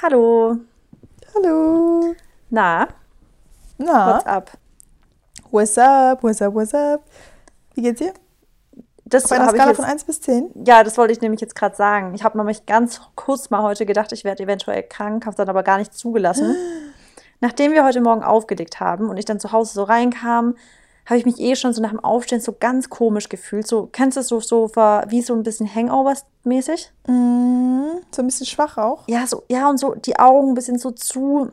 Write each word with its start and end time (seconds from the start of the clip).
Hallo. 0.00 0.56
Hallo. 1.34 2.14
Na, 2.50 2.86
Na, 3.78 4.14
what's 4.14 4.26
up? 4.26 4.50
what's 5.50 5.76
up, 5.76 6.22
what's 6.22 6.40
up, 6.40 6.54
what's 6.54 6.72
up? 6.72 7.02
Wie 7.74 7.82
geht's 7.82 7.98
dir? 7.98 8.14
Das 9.06 9.24
Auf 9.24 9.32
einer 9.32 9.48
Skala 9.48 9.70
jetzt, 9.70 9.76
von 9.76 9.84
1 9.84 10.04
bis 10.04 10.20
10? 10.20 10.50
Ja, 10.64 10.84
das 10.84 10.98
wollte 10.98 11.12
ich 11.12 11.20
nämlich 11.20 11.40
jetzt 11.40 11.56
gerade 11.56 11.74
sagen. 11.74 12.14
Ich 12.14 12.22
habe 12.22 12.38
nämlich 12.38 12.64
ganz 12.64 13.00
kurz 13.16 13.50
mal 13.50 13.62
heute 13.62 13.86
gedacht, 13.86 14.12
ich 14.12 14.22
werde 14.22 14.44
eventuell 14.44 14.84
krank, 14.84 15.26
habe 15.26 15.34
dann 15.34 15.48
aber 15.48 15.64
gar 15.64 15.78
nicht 15.78 15.92
zugelassen. 15.92 16.54
Nachdem 17.40 17.72
wir 17.72 17.84
heute 17.84 18.00
Morgen 18.00 18.22
aufgelegt 18.22 18.78
haben 18.78 19.08
und 19.08 19.16
ich 19.16 19.24
dann 19.24 19.40
zu 19.40 19.50
Hause 19.50 19.72
so 19.74 19.82
reinkam, 19.82 20.54
habe 21.08 21.18
ich 21.18 21.24
mich 21.24 21.40
eh 21.40 21.56
schon 21.56 21.72
so 21.72 21.80
nach 21.80 21.90
dem 21.90 22.00
Aufstehen 22.00 22.40
so 22.40 22.54
ganz 22.58 22.90
komisch 22.90 23.30
gefühlt. 23.30 23.66
So, 23.66 23.88
kennst 23.90 24.18
du 24.18 24.20
es 24.20 24.28
so, 24.28 24.40
so 24.40 24.68
wie 25.08 25.22
so 25.22 25.34
ein 25.34 25.42
bisschen 25.42 25.66
Hangovers-mäßig? 25.66 26.90
Mhm. 27.06 28.00
So 28.10 28.22
ein 28.22 28.26
bisschen 28.26 28.46
schwach 28.46 28.76
auch. 28.76 29.04
Ja, 29.08 29.26
so, 29.26 29.42
ja, 29.48 29.70
und 29.70 29.78
so 29.78 29.94
die 29.94 30.18
Augen 30.18 30.50
ein 30.50 30.54
bisschen 30.54 30.78
so 30.78 30.90
zu. 30.90 31.50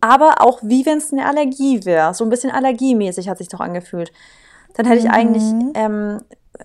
Aber 0.00 0.40
auch 0.40 0.60
wie 0.62 0.86
wenn 0.86 0.98
es 0.98 1.12
eine 1.12 1.26
Allergie 1.26 1.84
wäre. 1.84 2.14
So 2.14 2.24
ein 2.24 2.30
bisschen 2.30 2.50
allergiemäßig 2.50 3.28
hat 3.28 3.38
sich 3.38 3.48
doch 3.48 3.60
angefühlt. 3.60 4.12
Dann 4.74 4.86
hätte 4.86 5.00
ich 5.00 5.10
eigentlich 5.10 5.44
ähm, 5.74 6.20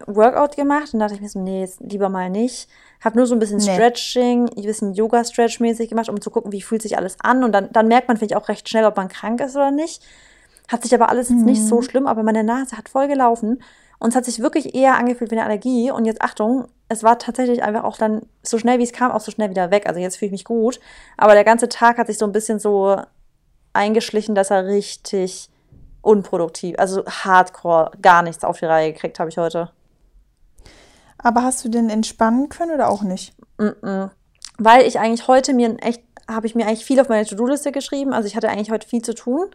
Workout 0.07 0.55
gemacht 0.55 0.93
und 0.93 0.99
dachte 0.99 1.15
ich 1.15 1.21
mir 1.21 1.29
so, 1.29 1.39
nee, 1.39 1.61
jetzt 1.61 1.81
lieber 1.81 2.09
mal 2.09 2.29
nicht. 2.29 2.69
Habe 3.03 3.17
nur 3.17 3.27
so 3.27 3.35
ein 3.35 3.39
bisschen 3.39 3.57
Nee. 3.57 3.73
Stretching, 3.73 4.49
ein 4.49 4.63
bisschen 4.63 4.93
Yoga-Stretch-mäßig 4.93 5.89
gemacht, 5.89 6.09
um 6.09 6.21
zu 6.21 6.31
gucken, 6.31 6.51
wie 6.51 6.61
fühlt 6.61 6.81
sich 6.81 6.97
alles 6.97 7.17
an. 7.21 7.43
Und 7.43 7.51
dann, 7.51 7.69
dann 7.71 7.87
merkt 7.87 8.07
man, 8.07 8.17
finde 8.17 8.33
ich, 8.33 8.37
auch 8.37 8.47
recht 8.47 8.67
schnell, 8.69 8.85
ob 8.85 8.97
man 8.97 9.09
krank 9.09 9.41
ist 9.41 9.55
oder 9.55 9.71
nicht. 9.71 10.01
Hat 10.69 10.83
sich 10.83 10.93
aber 10.93 11.09
alles 11.09 11.29
jetzt 11.29 11.45
nicht 11.45 11.65
so 11.65 11.81
schlimm, 11.81 12.05
aber 12.05 12.21
meine 12.23 12.43
Nase 12.43 12.77
hat 12.77 12.89
voll 12.89 13.07
gelaufen. 13.07 13.61
Und 13.97 14.09
es 14.09 14.15
hat 14.15 14.25
sich 14.25 14.39
wirklich 14.39 14.75
eher 14.75 14.95
angefühlt 14.95 15.31
wie 15.31 15.35
eine 15.35 15.43
Allergie. 15.43 15.91
Und 15.91 16.05
jetzt 16.05 16.21
Achtung, 16.21 16.67
es 16.87 17.03
war 17.03 17.17
tatsächlich 17.19 17.63
einfach 17.63 17.83
auch 17.83 17.97
dann 17.97 18.21
so 18.43 18.57
schnell 18.57 18.79
wie 18.79 18.83
es 18.83 18.93
kam, 18.93 19.11
auch 19.11 19.19
so 19.19 19.31
schnell 19.31 19.49
wieder 19.49 19.71
weg. 19.71 19.87
Also 19.87 19.99
jetzt 19.99 20.17
fühle 20.17 20.27
ich 20.27 20.31
mich 20.31 20.45
gut. 20.45 20.79
Aber 21.17 21.33
der 21.33 21.43
ganze 21.43 21.69
Tag 21.69 21.97
hat 21.97 22.07
sich 22.07 22.19
so 22.19 22.25
ein 22.25 22.31
bisschen 22.31 22.59
so 22.59 23.01
eingeschlichen, 23.73 24.35
dass 24.35 24.51
er 24.51 24.67
richtig 24.67 25.49
unproduktiv, 26.01 26.75
also 26.77 27.03
hardcore, 27.05 27.91
gar 28.01 28.21
nichts 28.21 28.43
auf 28.43 28.59
die 28.59 28.65
Reihe 28.65 28.93
gekriegt 28.93 29.19
habe 29.19 29.29
ich 29.29 29.37
heute. 29.37 29.71
Aber 31.17 31.43
hast 31.43 31.65
du 31.65 31.69
denn 31.69 31.89
entspannen 31.89 32.47
können 32.47 32.71
oder 32.71 32.89
auch 32.89 33.01
nicht? 33.01 33.33
Weil 33.57 34.85
ich 34.85 34.99
eigentlich 34.99 35.27
heute 35.27 35.53
mir 35.53 35.77
echt, 35.81 36.03
habe 36.29 36.47
ich 36.47 36.55
mir 36.55 36.67
eigentlich 36.67 36.85
viel 36.85 36.99
auf 36.99 37.09
meine 37.09 37.25
To-Do-Liste 37.25 37.71
geschrieben. 37.71 38.13
Also 38.13 38.27
ich 38.27 38.35
hatte 38.35 38.49
eigentlich 38.49 38.71
heute 38.71 38.87
viel 38.87 39.01
zu 39.01 39.13
tun. 39.13 39.47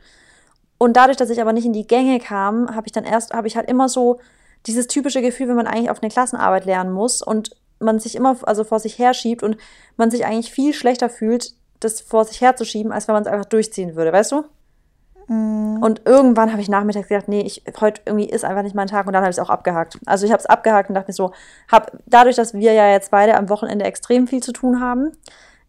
Und 0.78 0.96
dadurch, 0.96 1.16
dass 1.16 1.30
ich 1.30 1.40
aber 1.40 1.52
nicht 1.52 1.64
in 1.64 1.72
die 1.72 1.86
Gänge 1.86 2.18
kam, 2.18 2.74
habe 2.74 2.86
ich 2.86 2.92
dann 2.92 3.04
erst, 3.04 3.32
habe 3.32 3.46
ich 3.46 3.56
halt 3.56 3.68
immer 3.68 3.88
so 3.88 4.20
dieses 4.66 4.86
typische 4.86 5.22
Gefühl, 5.22 5.48
wenn 5.48 5.56
man 5.56 5.66
eigentlich 5.66 5.90
auf 5.90 6.02
eine 6.02 6.10
Klassenarbeit 6.10 6.64
lernen 6.64 6.92
muss 6.92 7.22
und 7.22 7.50
man 7.78 8.00
sich 8.00 8.14
immer 8.14 8.36
also 8.42 8.64
vor 8.64 8.80
sich 8.80 8.98
herschiebt 8.98 9.42
und 9.42 9.56
man 9.96 10.10
sich 10.10 10.24
eigentlich 10.24 10.52
viel 10.52 10.72
schlechter 10.72 11.10
fühlt, 11.10 11.54
das 11.80 12.00
vor 12.00 12.24
sich 12.24 12.40
herzuschieben, 12.40 12.92
als 12.92 13.08
wenn 13.08 13.14
man 13.14 13.22
es 13.22 13.28
einfach 13.28 13.44
durchziehen 13.44 13.94
würde, 13.94 14.12
weißt 14.12 14.32
du? 14.32 14.44
Und 15.26 16.02
irgendwann 16.04 16.52
habe 16.52 16.60
ich 16.60 16.68
nachmittags 16.68 17.08
gedacht, 17.08 17.28
nee, 17.28 17.40
ich, 17.40 17.62
heute 17.80 18.02
irgendwie 18.04 18.28
ist 18.28 18.44
einfach 18.44 18.62
nicht 18.62 18.74
mein 18.74 18.88
Tag 18.88 19.06
und 19.06 19.14
dann 19.14 19.22
habe 19.22 19.30
ich 19.30 19.38
es 19.38 19.42
auch 19.42 19.48
abgehakt. 19.48 19.98
Also 20.04 20.26
ich 20.26 20.32
habe 20.32 20.40
es 20.40 20.46
abgehakt 20.46 20.90
und 20.90 20.94
dachte 20.94 21.08
mir 21.08 21.14
so, 21.14 21.32
hab, 21.70 21.92
dadurch, 22.06 22.36
dass 22.36 22.52
wir 22.52 22.72
ja 22.74 22.90
jetzt 22.90 23.10
beide 23.10 23.36
am 23.36 23.48
Wochenende 23.48 23.86
extrem 23.86 24.26
viel 24.26 24.42
zu 24.42 24.52
tun 24.52 24.80
haben 24.80 25.12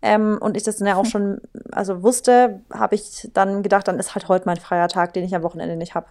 ähm, 0.05 0.37
und 0.39 0.55
ich 0.55 0.63
das 0.63 0.77
dann 0.77 0.87
ja 0.87 0.95
auch 0.95 1.05
schon 1.05 1.41
also 1.71 2.03
wusste, 2.03 2.61
habe 2.71 2.95
ich 2.95 3.29
dann 3.33 3.63
gedacht, 3.63 3.87
dann 3.87 3.99
ist 3.99 4.13
halt 4.13 4.27
heute 4.27 4.45
mein 4.45 4.57
freier 4.57 4.87
Tag, 4.87 5.13
den 5.13 5.23
ich 5.23 5.35
am 5.35 5.43
Wochenende 5.43 5.75
nicht 5.75 5.95
habe. 5.95 6.05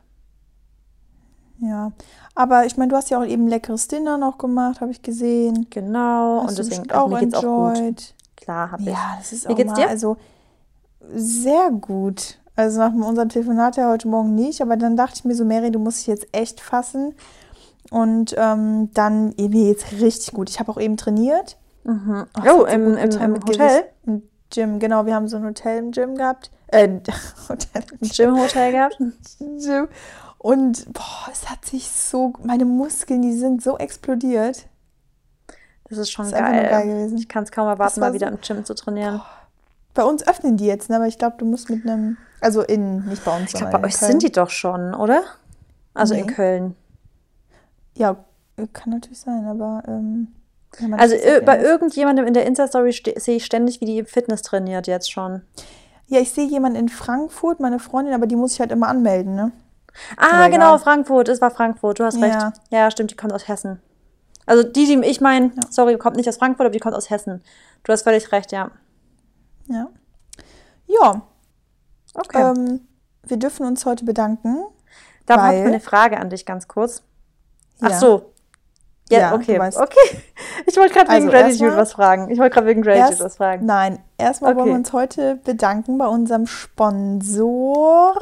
Ja. 1.60 1.92
Aber 2.34 2.66
ich 2.66 2.76
meine, 2.76 2.90
du 2.90 2.96
hast 2.96 3.10
ja 3.10 3.20
auch 3.20 3.24
eben 3.24 3.46
leckeres 3.46 3.86
Dinner 3.86 4.18
noch 4.18 4.38
gemacht, 4.38 4.80
habe 4.80 4.90
ich 4.90 5.02
gesehen. 5.02 5.68
Genau, 5.70 6.42
Hast 6.42 6.50
und 6.50 6.58
deswegen 6.58 6.90
auch 6.90 7.08
mir 7.08 7.20
geht's 7.20 7.34
auch 7.34 7.42
gut. 7.42 7.78
enjoyed. 7.78 8.14
Klar, 8.36 8.72
habe 8.72 8.82
ich. 8.82 8.88
Ja, 8.88 9.14
das 9.16 9.32
ist 9.32 9.48
Wie 9.48 9.52
auch 9.52 9.56
geht's 9.56 9.70
mal, 9.70 9.76
dir? 9.76 9.88
also 9.88 10.16
sehr 11.14 11.70
gut. 11.70 12.40
Also 12.56 12.80
nach 12.80 12.92
unserem 12.92 13.28
Telefonat 13.28 13.76
ja 13.76 13.88
heute 13.88 14.08
Morgen 14.08 14.34
nicht, 14.34 14.60
aber 14.60 14.76
dann 14.76 14.96
dachte 14.96 15.14
ich 15.16 15.24
mir 15.24 15.34
so, 15.34 15.44
Mary, 15.44 15.70
du 15.70 15.78
musst 15.78 16.00
dich 16.00 16.06
jetzt 16.08 16.26
echt 16.32 16.60
fassen. 16.60 17.14
Und 17.90 18.34
ähm, 18.36 18.90
dann 18.94 19.34
mir 19.36 19.68
jetzt 19.68 19.92
richtig 20.00 20.34
gut. 20.34 20.50
Ich 20.50 20.58
habe 20.58 20.72
auch 20.72 20.80
eben 20.80 20.96
trainiert. 20.96 21.56
Mhm. 21.84 22.26
Ach, 22.32 22.44
Oh, 22.52 22.64
im, 22.64 22.96
im, 22.96 23.10
im 23.10 23.34
Hotel? 23.36 23.84
Im 24.06 24.22
Gym, 24.50 24.78
genau. 24.78 25.06
Wir 25.06 25.14
haben 25.14 25.28
so 25.28 25.36
ein 25.36 25.44
Hotel 25.44 25.78
im 25.78 25.90
Gym 25.90 26.14
gehabt. 26.16 26.50
Äh, 26.68 26.88
Hotel 27.48 27.82
im 28.00 28.08
Gym-Hotel 28.08 28.72
gehabt? 28.72 28.98
Gym. 29.38 29.88
Und 30.38 30.92
boah, 30.92 31.28
es 31.32 31.48
hat 31.50 31.64
sich 31.64 31.90
so, 31.90 32.32
meine 32.42 32.64
Muskeln, 32.64 33.22
die 33.22 33.32
sind 33.34 33.62
so 33.62 33.78
explodiert. 33.78 34.66
Das 35.88 35.98
ist 35.98 36.10
schon 36.10 36.24
Das 36.30 36.32
ist 36.32 36.38
geil. 36.38 36.68
geil 36.70 36.86
gewesen. 36.86 37.18
Ich 37.18 37.28
kann 37.28 37.44
es 37.44 37.52
kaum 37.52 37.66
erwarten, 37.68 38.00
war 38.00 38.08
mal 38.08 38.14
wieder 38.14 38.28
so- 38.28 38.34
im 38.34 38.40
Gym 38.40 38.64
zu 38.64 38.74
trainieren. 38.74 39.20
Bei 39.94 40.02
uns 40.04 40.26
öffnen 40.26 40.56
die 40.56 40.66
jetzt, 40.66 40.90
ne? 40.90 40.96
aber 40.96 41.06
ich 41.06 41.18
glaube, 41.18 41.36
du 41.38 41.44
musst 41.44 41.70
mit 41.70 41.86
einem, 41.88 42.16
also 42.40 42.62
in, 42.62 43.04
nicht 43.06 43.24
bei 43.24 43.36
uns, 43.36 43.52
Ich 43.52 43.58
glaube, 43.60 43.72
bei 43.72 43.78
in 43.78 43.84
euch 43.84 43.94
Köln. 43.98 44.10
sind 44.10 44.22
die 44.24 44.32
doch 44.32 44.50
schon, 44.50 44.92
oder? 44.94 45.22
Also 45.94 46.14
in 46.14 46.26
Nee. 46.26 46.32
Köln. 46.32 46.76
Ja, 47.96 48.16
kann 48.72 48.90
natürlich 48.92 49.20
sein, 49.20 49.44
aber 49.46 49.82
ähm, 49.86 50.28
Also 50.96 51.16
bei 51.44 51.60
irgendjemandem 51.62 52.26
in 52.26 52.34
der 52.34 52.46
Insta-Story 52.46 52.92
sehe 53.16 53.36
ich 53.36 53.44
ständig, 53.44 53.80
wie 53.80 53.84
die 53.86 54.04
Fitness 54.04 54.42
trainiert 54.42 54.86
jetzt 54.86 55.10
schon. 55.10 55.42
Ja, 56.06 56.20
ich 56.20 56.32
sehe 56.32 56.46
jemanden 56.46 56.78
in 56.78 56.88
Frankfurt, 56.88 57.60
meine 57.60 57.78
Freundin, 57.78 58.14
aber 58.14 58.26
die 58.26 58.36
muss 58.36 58.52
ich 58.54 58.60
halt 58.60 58.72
immer 58.72 58.88
anmelden, 58.88 59.34
ne? 59.34 59.52
Ah, 60.16 60.48
genau. 60.48 60.76
Frankfurt. 60.78 61.28
Es 61.28 61.40
war 61.40 61.50
Frankfurt, 61.50 62.00
du 62.00 62.04
hast 62.04 62.18
Ja. 62.18 62.24
recht. 62.26 62.56
Ja, 62.70 62.90
stimmt, 62.90 63.10
die 63.12 63.16
kommt 63.16 63.32
aus 63.32 63.46
Hessen. 63.48 63.80
Also 64.46 64.62
die, 64.62 64.86
die 64.86 65.00
ich 65.06 65.20
meine, 65.20 65.52
sorry, 65.70 65.96
kommt 65.96 66.16
nicht 66.16 66.28
aus 66.28 66.36
Frankfurt, 66.36 66.66
aber 66.66 66.72
die 66.72 66.80
kommt 66.80 66.94
aus 66.94 67.08
Hessen. 67.10 67.42
Du 67.84 67.92
hast 67.92 68.02
völlig 68.02 68.30
recht, 68.32 68.52
ja. 68.52 68.70
Ja. 69.68 69.88
Ja, 70.86 71.22
Okay. 72.14 72.42
ähm, 72.42 72.80
wir 73.22 73.36
dürfen 73.38 73.64
uns 73.66 73.86
heute 73.86 74.04
bedanken. 74.04 74.64
da 75.26 75.40
habe 75.40 75.56
ich 75.56 75.62
eine 75.64 75.80
Frage 75.80 76.18
an 76.18 76.28
dich 76.28 76.44
ganz 76.44 76.68
kurz. 76.68 77.02
Ach 77.80 77.90
Ja. 77.90 77.98
so. 77.98 78.32
Ja, 79.10 79.18
Ja, 79.18 79.34
okay. 79.34 79.58
Okay. 79.60 80.18
Ich 80.66 80.76
wollte 80.78 80.94
gerade 80.94 81.08
wegen 81.10 81.26
Also 81.26 81.30
Gratitude 81.30 81.64
erstmal- 81.64 81.76
was 81.76 81.92
fragen. 81.92 82.30
Ich 82.30 82.38
wollte 82.38 82.54
gerade 82.54 82.66
wegen 82.68 82.82
Gratitude 82.82 83.10
Erst, 83.10 83.22
was 83.24 83.36
fragen. 83.36 83.66
nein, 83.66 83.98
erstmal 84.18 84.54
wollen 84.56 84.62
Okay. 84.62 84.70
wir 84.70 84.76
uns 84.76 84.92
heute 84.92 85.36
bedanken 85.44 85.98
bei 85.98 86.06
unserem 86.06 86.46
Sponsor. 86.46 88.14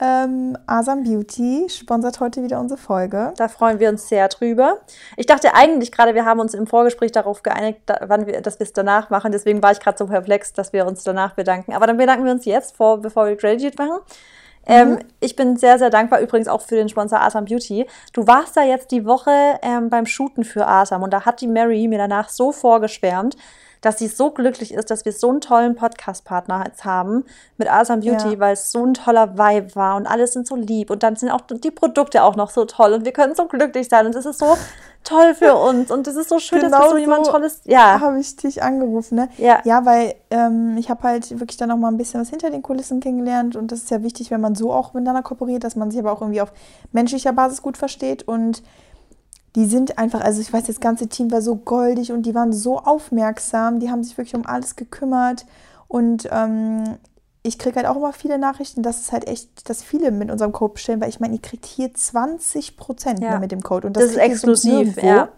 Ähm, 0.00 0.56
Asam 0.66 1.02
Beauty 1.02 1.66
sponsert 1.68 2.20
heute 2.20 2.44
wieder 2.44 2.60
unsere 2.60 2.78
Folge. 2.78 3.32
Da 3.36 3.48
freuen 3.48 3.80
wir 3.80 3.88
uns 3.88 4.08
sehr 4.08 4.28
drüber. 4.28 4.78
Ich 5.16 5.26
dachte 5.26 5.54
eigentlich 5.54 5.90
gerade, 5.90 6.14
wir 6.14 6.24
haben 6.24 6.38
uns 6.38 6.54
im 6.54 6.68
Vorgespräch 6.68 7.10
darauf 7.10 7.42
geeinigt, 7.42 7.80
da, 7.86 7.98
wann 8.06 8.26
wir, 8.26 8.40
dass 8.40 8.60
wir 8.60 8.64
es 8.64 8.72
danach 8.72 9.10
machen. 9.10 9.32
Deswegen 9.32 9.60
war 9.60 9.72
ich 9.72 9.80
gerade 9.80 9.98
so 9.98 10.06
perplex, 10.06 10.52
dass 10.52 10.72
wir 10.72 10.86
uns 10.86 11.02
danach 11.02 11.34
bedanken. 11.34 11.72
Aber 11.74 11.88
dann 11.88 11.96
bedanken 11.96 12.24
wir 12.26 12.32
uns 12.32 12.44
jetzt, 12.44 12.76
vor, 12.76 12.98
bevor 12.98 13.26
wir 13.26 13.34
Gratitude 13.36 13.74
machen. 13.82 13.98
Ähm, 14.68 14.98
ich 15.20 15.34
bin 15.34 15.56
sehr, 15.56 15.78
sehr 15.78 15.90
dankbar 15.90 16.20
übrigens 16.20 16.46
auch 16.46 16.60
für 16.60 16.76
den 16.76 16.90
Sponsor 16.90 17.20
Asam 17.20 17.46
Beauty. 17.46 17.86
Du 18.12 18.26
warst 18.26 18.56
da 18.56 18.62
jetzt 18.62 18.90
die 18.92 19.06
Woche 19.06 19.58
ähm, 19.62 19.88
beim 19.88 20.04
Shooten 20.04 20.44
für 20.44 20.68
Asam 20.68 21.02
und 21.02 21.12
da 21.12 21.24
hat 21.24 21.40
die 21.40 21.48
Mary 21.48 21.88
mir 21.88 21.98
danach 21.98 22.28
so 22.28 22.52
vorgeschwärmt, 22.52 23.36
dass 23.80 23.98
sie 23.98 24.08
so 24.08 24.30
glücklich 24.30 24.74
ist, 24.74 24.90
dass 24.90 25.04
wir 25.04 25.12
so 25.12 25.30
einen 25.30 25.40
tollen 25.40 25.74
Podcast-Partner 25.76 26.64
jetzt 26.66 26.84
haben 26.84 27.24
mit 27.56 27.70
Asam 27.70 28.00
Beauty, 28.00 28.30
Ja. 28.34 28.38
weil 28.40 28.52
es 28.54 28.70
so 28.72 28.84
ein 28.84 28.94
toller 28.94 29.38
Vibe 29.38 29.74
war 29.76 29.96
und 29.96 30.06
alles 30.06 30.32
sind 30.32 30.46
so 30.46 30.56
lieb 30.56 30.90
und 30.90 31.02
dann 31.02 31.16
sind 31.16 31.30
auch 31.30 31.42
die 31.42 31.70
Produkte 31.70 32.22
auch 32.22 32.36
noch 32.36 32.50
so 32.50 32.64
toll 32.64 32.92
und 32.92 33.04
wir 33.04 33.12
können 33.12 33.34
so 33.34 33.46
glücklich 33.46 33.88
sein 33.88 34.06
und 34.06 34.14
es 34.14 34.26
ist 34.26 34.38
so 34.38 34.56
toll 35.04 35.34
für 35.34 35.54
uns 35.68 35.90
und 35.90 36.06
es 36.06 36.16
ist 36.16 36.28
so 36.28 36.38
schön, 36.38 36.60
dass 36.60 36.72
wir 36.72 36.78
Genau 36.78 36.90
so 36.90 36.96
jemand 36.98 37.26
so 37.26 37.32
Tolles, 37.32 37.60
ja, 37.64 38.00
Habe 38.00 38.18
ich 38.20 38.36
dich 38.36 38.62
angerufen, 38.62 39.16
ne? 39.16 39.28
Ja. 39.38 39.60
Ja, 39.64 39.84
weil 39.86 40.14
ähm, 40.30 40.76
ich 40.78 40.90
habe 40.90 41.02
halt 41.04 41.30
wirklich 41.38 41.56
dann 41.56 41.68
noch 41.68 41.76
mal 41.76 41.88
ein 41.88 41.96
bisschen 41.96 42.20
was 42.20 42.30
hinter 42.30 42.50
den 42.50 42.62
Kulissen 42.62 43.00
kennengelernt 43.00 43.56
und 43.56 43.70
das 43.72 43.80
ist 43.80 43.90
ja 43.90 44.02
wichtig, 44.02 44.30
wenn 44.30 44.40
man 44.40 44.54
so 44.54 44.72
auch 44.72 44.94
miteinander 44.94 45.22
kooperiert, 45.22 45.64
dass 45.64 45.76
man 45.76 45.90
sich 45.90 46.00
aber 46.00 46.12
auch 46.12 46.20
irgendwie 46.20 46.40
auf 46.40 46.52
menschlicher 46.92 47.32
Basis 47.32 47.62
gut 47.62 47.76
versteht 47.76 48.26
und 48.26 48.62
die 49.56 49.66
sind 49.66 49.98
einfach, 49.98 50.20
also 50.20 50.40
ich 50.40 50.52
weiß, 50.52 50.64
das 50.64 50.80
ganze 50.80 51.08
Team 51.08 51.30
war 51.30 51.42
so 51.42 51.56
goldig 51.56 52.12
und 52.12 52.22
die 52.22 52.34
waren 52.34 52.52
so 52.52 52.78
aufmerksam, 52.78 53.80
die 53.80 53.90
haben 53.90 54.02
sich 54.04 54.16
wirklich 54.18 54.34
um 54.34 54.46
alles 54.46 54.76
gekümmert 54.76 55.46
und 55.88 56.28
ähm, 56.30 56.98
ich 57.42 57.58
kriege 57.58 57.76
halt 57.76 57.86
auch 57.86 57.96
immer 57.96 58.12
viele 58.12 58.38
Nachrichten, 58.38 58.82
dass 58.82 59.00
es 59.00 59.12
halt 59.12 59.26
echt, 59.26 59.68
dass 59.68 59.82
viele 59.82 60.10
mit 60.10 60.30
unserem 60.30 60.52
Code 60.52 60.74
bestellen, 60.74 61.00
weil 61.00 61.08
ich 61.08 61.20
meine, 61.20 61.34
ihr 61.34 61.42
kriegt 61.42 61.64
hier 61.64 61.92
20 61.94 62.76
Prozent 62.76 63.20
Ja. 63.20 63.38
mit 63.38 63.52
dem 63.52 63.62
Code 63.62 63.86
und 63.86 63.96
das, 63.96 64.04
ist 64.04 64.10
ihr 64.10 64.16
sonst 64.16 64.32
exklusiv, 64.32 65.02
ja. 65.02 65.28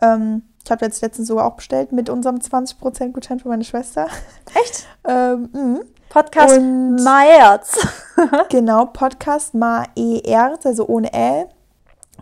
Ähm, 0.00 0.42
ich 0.64 0.70
habe 0.70 0.84
jetzt 0.84 1.02
letztens 1.02 1.28
sogar 1.28 1.46
auch 1.46 1.56
bestellt 1.56 1.92
mit 1.92 2.08
unserem 2.08 2.36
20% 2.36 3.12
Gutschein 3.12 3.38
für 3.38 3.48
meine 3.48 3.64
Schwester. 3.64 4.06
Echt? 4.54 4.86
Ähm, 5.06 5.50
mhm. 5.52 5.80
Podcast 6.08 6.60
Meyerz. 6.60 7.86
genau, 8.48 8.86
Podcast 8.86 9.54
Ma 9.54 9.84
ER, 9.96 10.58
also 10.64 10.86
ohne 10.86 11.12
L. 11.12 11.48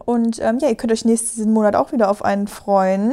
Und 0.04 0.38
ähm, 0.40 0.58
ja, 0.60 0.68
ihr 0.68 0.74
könnt 0.76 0.92
euch 0.92 1.04
nächsten 1.04 1.52
Monat 1.52 1.76
auch 1.76 1.92
wieder 1.92 2.10
auf 2.10 2.24
einen 2.24 2.48
freuen. 2.48 3.12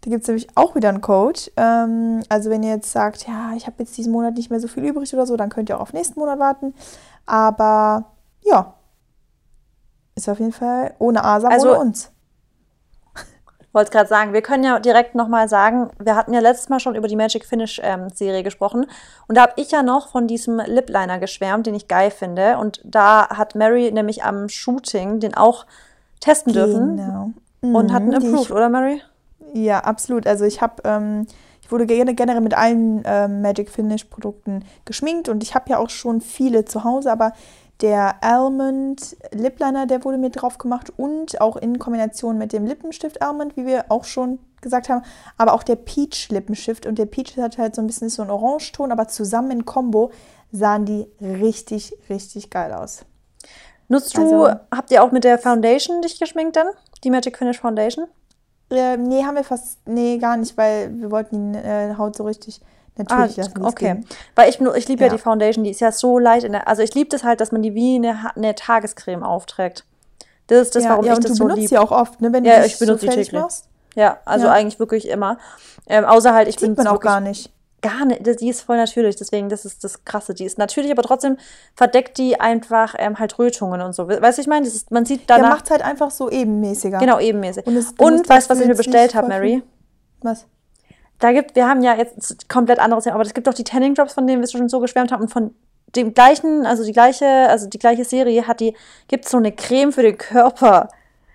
Da 0.00 0.10
gibt 0.10 0.22
es 0.22 0.28
nämlich 0.28 0.48
auch 0.56 0.74
wieder 0.74 0.88
einen 0.88 1.00
Code. 1.00 1.40
Ähm, 1.56 2.22
also 2.28 2.50
wenn 2.50 2.62
ihr 2.62 2.70
jetzt 2.70 2.90
sagt, 2.92 3.26
ja, 3.28 3.52
ich 3.56 3.66
habe 3.66 3.76
jetzt 3.78 3.96
diesen 3.96 4.12
Monat 4.12 4.34
nicht 4.34 4.50
mehr 4.50 4.58
so 4.60 4.66
viel 4.68 4.84
übrig 4.84 5.12
oder 5.14 5.26
so, 5.26 5.36
dann 5.36 5.48
könnt 5.50 5.68
ihr 5.68 5.76
auch 5.76 5.82
auf 5.82 5.92
nächsten 5.92 6.18
Monat 6.18 6.38
warten. 6.38 6.74
Aber 7.26 8.06
ja, 8.42 8.74
ist 10.16 10.28
auf 10.28 10.40
jeden 10.40 10.52
Fall 10.52 10.94
ohne 10.98 11.24
Asam, 11.24 11.52
Also- 11.52 11.70
ohne 11.70 11.80
uns. 11.80 12.10
Wollte 13.72 13.90
gerade 13.90 14.08
sagen, 14.08 14.32
wir 14.32 14.42
können 14.42 14.64
ja 14.64 14.78
direkt 14.80 15.14
nochmal 15.14 15.48
sagen, 15.48 15.90
wir 15.98 16.14
hatten 16.16 16.32
ja 16.34 16.40
letztes 16.40 16.68
Mal 16.68 16.80
schon 16.80 16.94
über 16.94 17.08
die 17.08 17.16
Magic 17.16 17.44
Finish 17.46 17.80
ähm, 17.82 18.08
Serie 18.10 18.42
gesprochen 18.42 18.86
und 19.28 19.36
da 19.36 19.42
habe 19.42 19.52
ich 19.56 19.70
ja 19.70 19.82
noch 19.82 20.08
von 20.08 20.26
diesem 20.26 20.60
Lip 20.66 20.88
Liner 20.90 21.18
geschwärmt, 21.18 21.66
den 21.66 21.74
ich 21.74 21.88
geil 21.88 22.10
finde 22.10 22.58
und 22.58 22.80
da 22.84 23.28
hat 23.30 23.54
Mary 23.54 23.90
nämlich 23.92 24.24
am 24.24 24.48
Shooting 24.48 25.20
den 25.20 25.34
auch 25.34 25.66
testen 26.20 26.52
dürfen 26.52 26.96
Genau. 26.98 27.30
und 27.78 27.92
hat 27.92 28.02
einen 28.02 28.30
Mhm, 28.30 28.36
ich- 28.36 28.50
oder 28.52 28.68
Mary? 28.68 29.02
Ja, 29.54 29.80
absolut. 29.80 30.26
Also 30.26 30.44
ich 30.44 30.62
habe, 30.62 30.82
ähm, 30.84 31.26
ich 31.60 31.70
wurde 31.70 31.86
gerne- 31.86 32.14
generell 32.14 32.40
mit 32.40 32.54
allen 32.54 33.02
ähm, 33.04 33.42
Magic 33.42 33.70
Finish 33.70 34.04
Produkten 34.04 34.64
geschminkt 34.84 35.28
und 35.28 35.42
ich 35.42 35.54
habe 35.54 35.68
ja 35.70 35.78
auch 35.78 35.90
schon 35.90 36.20
viele 36.20 36.64
zu 36.64 36.84
Hause, 36.84 37.10
aber 37.12 37.32
der 37.82 38.22
Almond 38.22 39.16
Lip 39.32 39.58
Liner, 39.58 39.86
der 39.86 40.04
wurde 40.04 40.16
mir 40.16 40.30
drauf 40.30 40.56
gemacht 40.58 40.92
und 40.96 41.40
auch 41.40 41.56
in 41.56 41.78
Kombination 41.78 42.38
mit 42.38 42.52
dem 42.52 42.64
Lippenstift 42.64 43.20
Almond, 43.20 43.56
wie 43.56 43.66
wir 43.66 43.86
auch 43.90 44.04
schon 44.04 44.38
gesagt 44.60 44.88
haben, 44.88 45.02
aber 45.36 45.52
auch 45.52 45.64
der 45.64 45.76
Peach 45.76 46.28
Lippenstift 46.30 46.86
und 46.86 46.96
der 46.98 47.06
Peach 47.06 47.36
hat 47.36 47.58
halt 47.58 47.74
so 47.74 47.82
ein 47.82 47.88
bisschen 47.88 48.08
so 48.08 48.22
einen 48.22 48.30
Orangeton, 48.30 48.92
aber 48.92 49.08
zusammen 49.08 49.50
in 49.50 49.64
Kombo 49.64 50.12
sahen 50.52 50.84
die 50.84 51.08
richtig, 51.20 51.92
richtig 52.08 52.50
geil 52.50 52.72
aus. 52.72 53.04
Nutzt 53.88 54.16
du, 54.16 54.22
Also- 54.44 54.60
habt 54.70 54.90
ihr 54.92 55.02
auch 55.02 55.10
mit 55.10 55.24
der 55.24 55.38
Foundation 55.38 56.00
dich 56.02 56.20
geschminkt 56.20 56.56
dann? 56.56 56.68
Die 57.02 57.10
Magic 57.10 57.36
Finish 57.36 57.60
Foundation? 57.60 58.06
Äh, 58.70 58.96
nee, 58.96 59.24
haben 59.24 59.34
wir 59.34 59.44
fast, 59.44 59.78
nee, 59.86 60.18
gar 60.18 60.36
nicht, 60.36 60.56
weil 60.56 60.98
wir 61.00 61.10
wollten 61.10 61.52
die 61.52 61.58
äh, 61.58 61.94
Haut 61.98 62.16
so 62.16 62.24
richtig 62.24 62.60
natürlich 62.96 63.40
Ah, 63.40 63.66
okay. 63.66 63.94
ging. 63.94 64.06
Weil 64.34 64.50
ich, 64.50 64.60
ich 64.60 64.88
liebe 64.88 65.02
ja. 65.02 65.06
Ja. 65.08 65.12
die 65.14 65.18
Foundation, 65.20 65.64
die 65.64 65.70
ist 65.70 65.80
ja 65.80 65.92
so 65.92 66.18
leicht 66.18 66.44
in 66.44 66.52
der, 66.52 66.68
also 66.68 66.82
ich 66.82 66.94
liebe 66.94 67.08
das 67.10 67.24
halt, 67.24 67.40
dass 67.40 67.52
man 67.52 67.62
die 67.62 67.74
wie 67.74 67.96
eine, 67.96 68.30
eine 68.36 68.54
Tagescreme 68.54 69.22
aufträgt. 69.22 69.84
Das 70.48 70.60
ist 70.62 70.74
das, 70.76 70.84
ja, 70.84 70.90
warum 70.90 71.04
ja, 71.04 71.12
ich 71.14 71.18
das 71.20 71.30
du 71.32 71.34
so 71.36 71.44
benutzt 71.44 71.58
liebe. 71.60 71.68
sie 71.68 71.78
auch 71.78 71.90
oft, 71.92 72.20
ne, 72.20 72.32
wenn 72.32 72.44
Ja, 72.44 72.60
du 72.60 72.66
ich 72.66 72.78
benutze 72.78 73.06
so 73.06 73.12
täglich. 73.12 73.32
machst. 73.32 73.68
Ja, 73.94 74.18
also 74.24 74.46
Ja. 74.46 74.52
eigentlich 74.52 74.78
wirklich 74.78 75.08
immer. 75.08 75.38
Ähm, 75.86 76.04
außer 76.04 76.34
halt, 76.34 76.48
ich 76.48 76.56
bin 76.56 76.86
auch 76.86 77.00
gar 77.00 77.20
nicht. 77.20 77.50
gar 77.82 78.04
nicht, 78.04 78.40
die 78.40 78.48
ist 78.48 78.60
voll 78.62 78.76
natürlich, 78.76 79.16
deswegen, 79.16 79.48
das 79.48 79.64
ist 79.64 79.82
das 79.84 80.04
Krasse. 80.04 80.34
Die 80.34 80.44
ist 80.44 80.56
natürlich, 80.56 80.90
aber 80.92 81.02
trotzdem 81.02 81.36
verdeckt 81.74 82.16
die 82.18 82.40
einfach 82.40 82.94
ähm, 82.98 83.18
halt 83.18 83.38
Rötungen 83.38 83.80
und 83.82 83.92
so. 83.94 84.08
Weißt 84.08 84.38
du, 84.38 84.42
ich 84.42 84.48
meine, 84.48 84.66
ist, 84.66 84.90
man 84.90 85.04
sieht 85.04 85.28
Der 85.28 85.38
danach, 85.38 85.50
macht 85.56 85.70
halt 85.70 85.82
einfach 85.82 86.10
so 86.10 86.30
ebenmäßiger. 86.30 86.98
genau, 86.98 87.18
ebenmäßig. 87.18 87.66
Und, 87.66 87.76
es, 87.76 87.94
du 87.94 88.04
Und 88.04 88.28
weißt 88.28 88.48
du, 88.48 88.54
was 88.54 88.60
ich 88.60 88.68
mir 88.68 88.74
bestellt 88.76 89.14
habe, 89.14 89.28
Mary? 89.28 89.62
Was? 90.20 90.46
Da 91.22 91.30
gibt, 91.30 91.54
wir 91.54 91.68
haben 91.68 91.84
ja 91.84 91.94
jetzt 91.94 92.48
komplett 92.48 92.80
anderes, 92.80 93.06
aber 93.06 93.22
es 93.22 93.32
gibt 93.32 93.46
doch 93.46 93.54
die 93.54 93.62
Tanning 93.62 93.94
Drops, 93.94 94.14
von 94.14 94.26
denen 94.26 94.42
wir 94.42 94.48
schon 94.48 94.68
so 94.68 94.80
geschwärmt 94.80 95.12
haben 95.12 95.22
und 95.22 95.28
von 95.28 95.54
dem 95.94 96.14
gleichen, 96.14 96.66
also 96.66 96.84
die 96.84 96.90
gleiche, 96.90 97.48
also 97.48 97.68
die 97.68 97.78
gleiche 97.78 98.04
Serie 98.04 98.48
hat 98.48 98.58
die, 98.58 98.74
gibt 99.06 99.28
so 99.28 99.36
eine 99.36 99.52
Creme 99.52 99.92
für 99.92 100.02
den 100.02 100.18
Körper. 100.18 100.88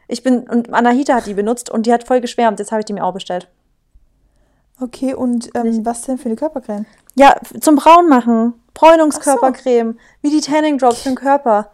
Ich 0.10 0.24
bin, 0.24 0.42
und 0.42 0.74
Anahita 0.74 1.16
hat 1.16 1.26
die 1.26 1.34
benutzt 1.34 1.70
und 1.70 1.86
die 1.86 1.94
hat 1.94 2.06
voll 2.06 2.20
geschwärmt. 2.20 2.60
Jetzt 2.60 2.74
habe 2.74 2.82
ich 2.82 2.86
die 2.86 2.92
mir 2.92 3.06
auch 3.06 3.14
bestellt. 3.14 3.48
Okay, 4.82 5.14
und 5.14 5.52
ähm, 5.56 5.86
was 5.86 6.02
denn 6.02 6.18
für 6.18 6.28
eine 6.28 6.36
Körpercreme? 6.36 6.86
Ja, 7.16 7.38
zum 7.62 7.78
Braun 7.78 8.10
machen. 8.10 8.56
Bräunungskörpercreme. 8.74 9.98
Wie 10.22 10.32
die 10.32 10.42
Tanning 10.42 10.80
Drops 10.80 11.04
für 11.04 11.10
den 11.10 11.16
Körper. 11.16 11.72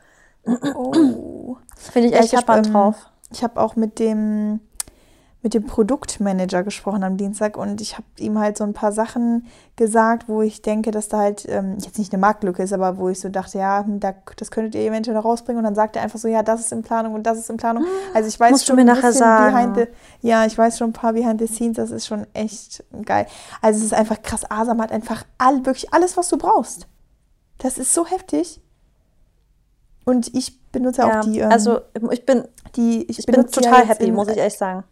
Oh. 0.76 1.58
Finde 1.78 2.10
ich 2.10 2.14
Ja, 2.14 2.20
echt 2.20 2.28
ich 2.28 2.34
hab, 2.36 2.46
gespannt 2.46 2.68
ähm, 2.68 2.74
drauf. 2.74 2.96
Ich 3.32 3.44
habe 3.44 3.60
auch 3.60 3.76
mit 3.76 3.98
dem, 3.98 4.60
mit 5.44 5.54
dem 5.54 5.66
Produktmanager 5.66 6.64
gesprochen 6.64 7.04
am 7.04 7.18
Dienstag 7.18 7.58
und 7.58 7.82
ich 7.82 7.96
habe 7.96 8.06
ihm 8.18 8.40
halt 8.40 8.58
so 8.58 8.64
ein 8.64 8.74
paar 8.74 8.94
Sachen 8.94 9.46
gesagt, 9.76 10.30
wo 10.30 10.42
ich 10.42 10.62
denke, 10.62 10.92
dass 10.92 11.10
da 11.10 11.18
halt 11.18 11.46
ähm, 11.50 11.76
jetzt 11.80 12.00
nicht 12.00 12.14
eine 12.14 12.22
Marktlücke 12.22 12.64
ist, 12.64 12.72
aber 12.72 12.98
wo 12.98 13.10
ich 13.10 13.20
so 13.20 13.28
dachte, 13.28 13.58
ja, 13.58 13.84
hm, 13.86 14.00
da, 14.00 14.14
das 14.38 14.52
könntet 14.52 14.76
ihr 14.76 14.90
eventuell 14.90 15.18
noch 15.18 15.26
rausbringen 15.26 15.58
und 15.60 15.66
dann 15.66 15.76
sagt 15.76 15.98
er 15.98 16.02
einfach 16.02 16.18
so, 16.18 16.30
ja, 16.30 16.44
das 16.44 16.62
ist 16.62 16.72
in 16.72 16.82
Planung 16.82 17.14
und 17.14 17.24
das 17.24 17.38
ist 17.38 17.50
in 17.50 17.58
Planung. 17.58 17.84
Also 18.14 18.30
ich 18.30 18.40
weiß 18.40 18.52
Musst 18.52 18.64
du 18.64 18.68
schon 18.68 18.78
mir 18.78 18.82
ein 18.84 18.96
nachher 18.96 19.12
sagen. 19.12 19.54
behind 19.54 19.76
the, 19.76 20.28
ja, 20.28 20.46
ich 20.46 20.58
weiß 20.58 20.78
schon 20.78 20.92
ein 20.92 20.94
paar 20.94 21.12
behind 21.12 21.42
the 21.42 21.48
scenes, 21.48 21.76
das 21.76 21.92
ist 21.92 22.08
schon 22.08 22.26
echt 22.34 22.82
geil. 23.04 23.28
Also 23.62 23.80
es 23.80 23.86
ist 23.86 23.94
einfach 23.94 24.22
krass, 24.22 24.50
Asam 24.50 24.82
hat 24.82 24.94
einfach 24.94 25.26
all, 25.38 25.66
wirklich 25.66 25.94
alles, 25.94 26.16
was 26.16 26.30
du 26.30 26.38
brauchst. 26.38 26.88
Das 27.58 27.78
ist 27.78 27.94
so 27.94 28.06
heftig. 28.06 28.62
Und 30.06 30.34
ich 30.34 30.62
benutze 30.72 31.02
Ja, 31.02 31.20
auch 31.20 31.26
die, 31.26 31.40
ähm, 31.40 31.52
also 31.52 31.82
ich 32.12 32.26
bin, 32.26 32.46
die 32.78 33.04
ich, 33.10 33.20
ich 33.20 33.26
bin 33.26 33.46
total 33.48 33.86
happy, 33.86 34.10
muss 34.12 34.30
ich 34.30 34.38
echt 34.38 34.58
sagen. 34.58 34.86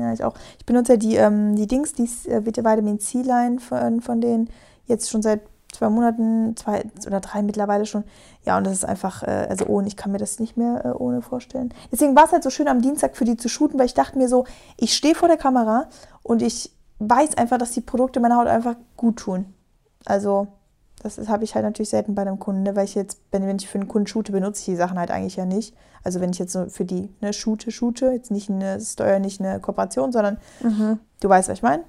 Ja, 0.00 0.12
ich 0.12 0.24
auch. 0.24 0.34
Ich 0.58 0.66
benutze 0.66 0.92
ja 0.92 0.96
die, 0.98 1.16
ähm, 1.16 1.56
die 1.56 1.66
Dings, 1.66 1.92
die 1.92 2.08
äh, 2.28 2.44
Vitamin 2.44 3.00
C-Line 3.00 3.60
von, 3.60 4.00
von 4.00 4.20
denen 4.20 4.50
jetzt 4.86 5.10
schon 5.10 5.22
seit 5.22 5.40
zwei 5.74 5.90
Monaten, 5.90 6.56
zwei 6.56 6.84
oder 7.06 7.20
drei 7.20 7.42
mittlerweile 7.42 7.86
schon. 7.86 8.04
Ja, 8.44 8.56
und 8.56 8.64
das 8.64 8.74
ist 8.74 8.84
einfach, 8.84 9.22
äh, 9.22 9.46
also 9.48 9.66
ohne, 9.66 9.88
ich 9.88 9.96
kann 9.96 10.12
mir 10.12 10.18
das 10.18 10.38
nicht 10.38 10.56
mehr 10.56 10.84
äh, 10.84 10.88
ohne 10.90 11.22
vorstellen. 11.22 11.72
Deswegen 11.90 12.16
war 12.16 12.24
es 12.24 12.32
halt 12.32 12.42
so 12.42 12.50
schön 12.50 12.68
am 12.68 12.80
Dienstag 12.80 13.16
für 13.16 13.24
die 13.24 13.36
zu 13.36 13.48
shooten, 13.48 13.78
weil 13.78 13.86
ich 13.86 13.94
dachte 13.94 14.18
mir 14.18 14.28
so, 14.28 14.44
ich 14.76 14.94
stehe 14.94 15.14
vor 15.14 15.28
der 15.28 15.36
Kamera 15.36 15.88
und 16.22 16.42
ich 16.42 16.70
weiß 17.00 17.36
einfach, 17.36 17.58
dass 17.58 17.72
die 17.72 17.80
Produkte 17.80 18.20
meiner 18.20 18.36
Haut 18.36 18.46
einfach 18.46 18.76
gut 18.96 19.16
tun. 19.16 19.46
Also, 20.04 20.48
das 21.04 21.28
habe 21.28 21.44
ich 21.44 21.54
halt 21.54 21.64
natürlich 21.64 21.90
selten 21.90 22.14
bei 22.14 22.22
einem 22.22 22.38
Kunden, 22.38 22.62
ne? 22.64 22.74
weil 22.74 22.84
ich 22.86 22.94
jetzt, 22.94 23.18
wenn, 23.30 23.46
wenn 23.46 23.56
ich 23.56 23.68
für 23.68 23.78
einen 23.78 23.88
Kunden 23.88 24.06
shoote, 24.06 24.32
benutze 24.32 24.60
ich 24.60 24.64
die 24.66 24.76
Sachen 24.76 24.98
halt 24.98 25.10
eigentlich 25.10 25.36
ja 25.36 25.44
nicht. 25.44 25.74
Also 26.02 26.20
wenn 26.20 26.30
ich 26.30 26.38
jetzt 26.38 26.52
so 26.52 26.66
für 26.66 26.84
die 26.84 27.14
ne, 27.20 27.32
shoote, 27.32 27.70
shoote, 27.70 28.06
jetzt 28.12 28.30
nicht 28.30 28.50
eine 28.50 28.80
Steuer, 28.80 29.18
nicht 29.18 29.40
eine 29.40 29.60
Kooperation, 29.60 30.12
sondern 30.12 30.38
Mhm. 30.60 30.98
du 31.20 31.28
weißt, 31.28 31.48
was 31.48 31.58
ich 31.58 31.62
meine. 31.62 31.84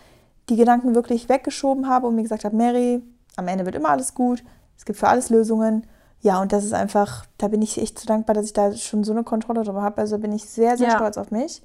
die 0.50 0.56
Gedanken 0.56 0.96
wirklich 0.96 1.30
weggeschoben 1.30 1.88
habe 1.88 2.08
und 2.08 2.16
mir 2.16 2.24
gesagt 2.24 2.46
habe, 2.46 2.56
Mary, 2.56 3.02
am 3.36 3.48
Ende 3.48 3.66
wird 3.66 3.76
immer 3.76 3.90
alles 3.90 4.14
gut, 4.14 4.44
es 4.78 4.86
gibt 4.86 5.00
für 5.00 5.08
alles 5.08 5.30
Lösungen. 5.30 5.88
Ja, 6.22 6.40
und 6.42 6.52
das 6.54 6.64
ist 6.66 6.74
einfach, 6.74 7.26
da 7.40 7.48
bin 7.48 7.62
ich 7.64 7.82
echt 7.82 7.98
so 7.98 8.06
dankbar, 8.06 8.36
dass 8.36 8.46
ich 8.46 8.54
da 8.54 8.74
schon 8.74 9.04
so 9.04 9.12
eine 9.12 9.24
Kontrolle 9.24 9.64
darüber 9.64 9.82
habe. 9.82 10.02
Also 10.02 10.20
bin 10.20 10.32
ich 10.32 10.46
sehr, 10.46 10.78
sehr 10.78 10.90
Ja. 10.90 10.96
stolz 10.96 11.18
auf 11.18 11.32
mich. 11.32 11.64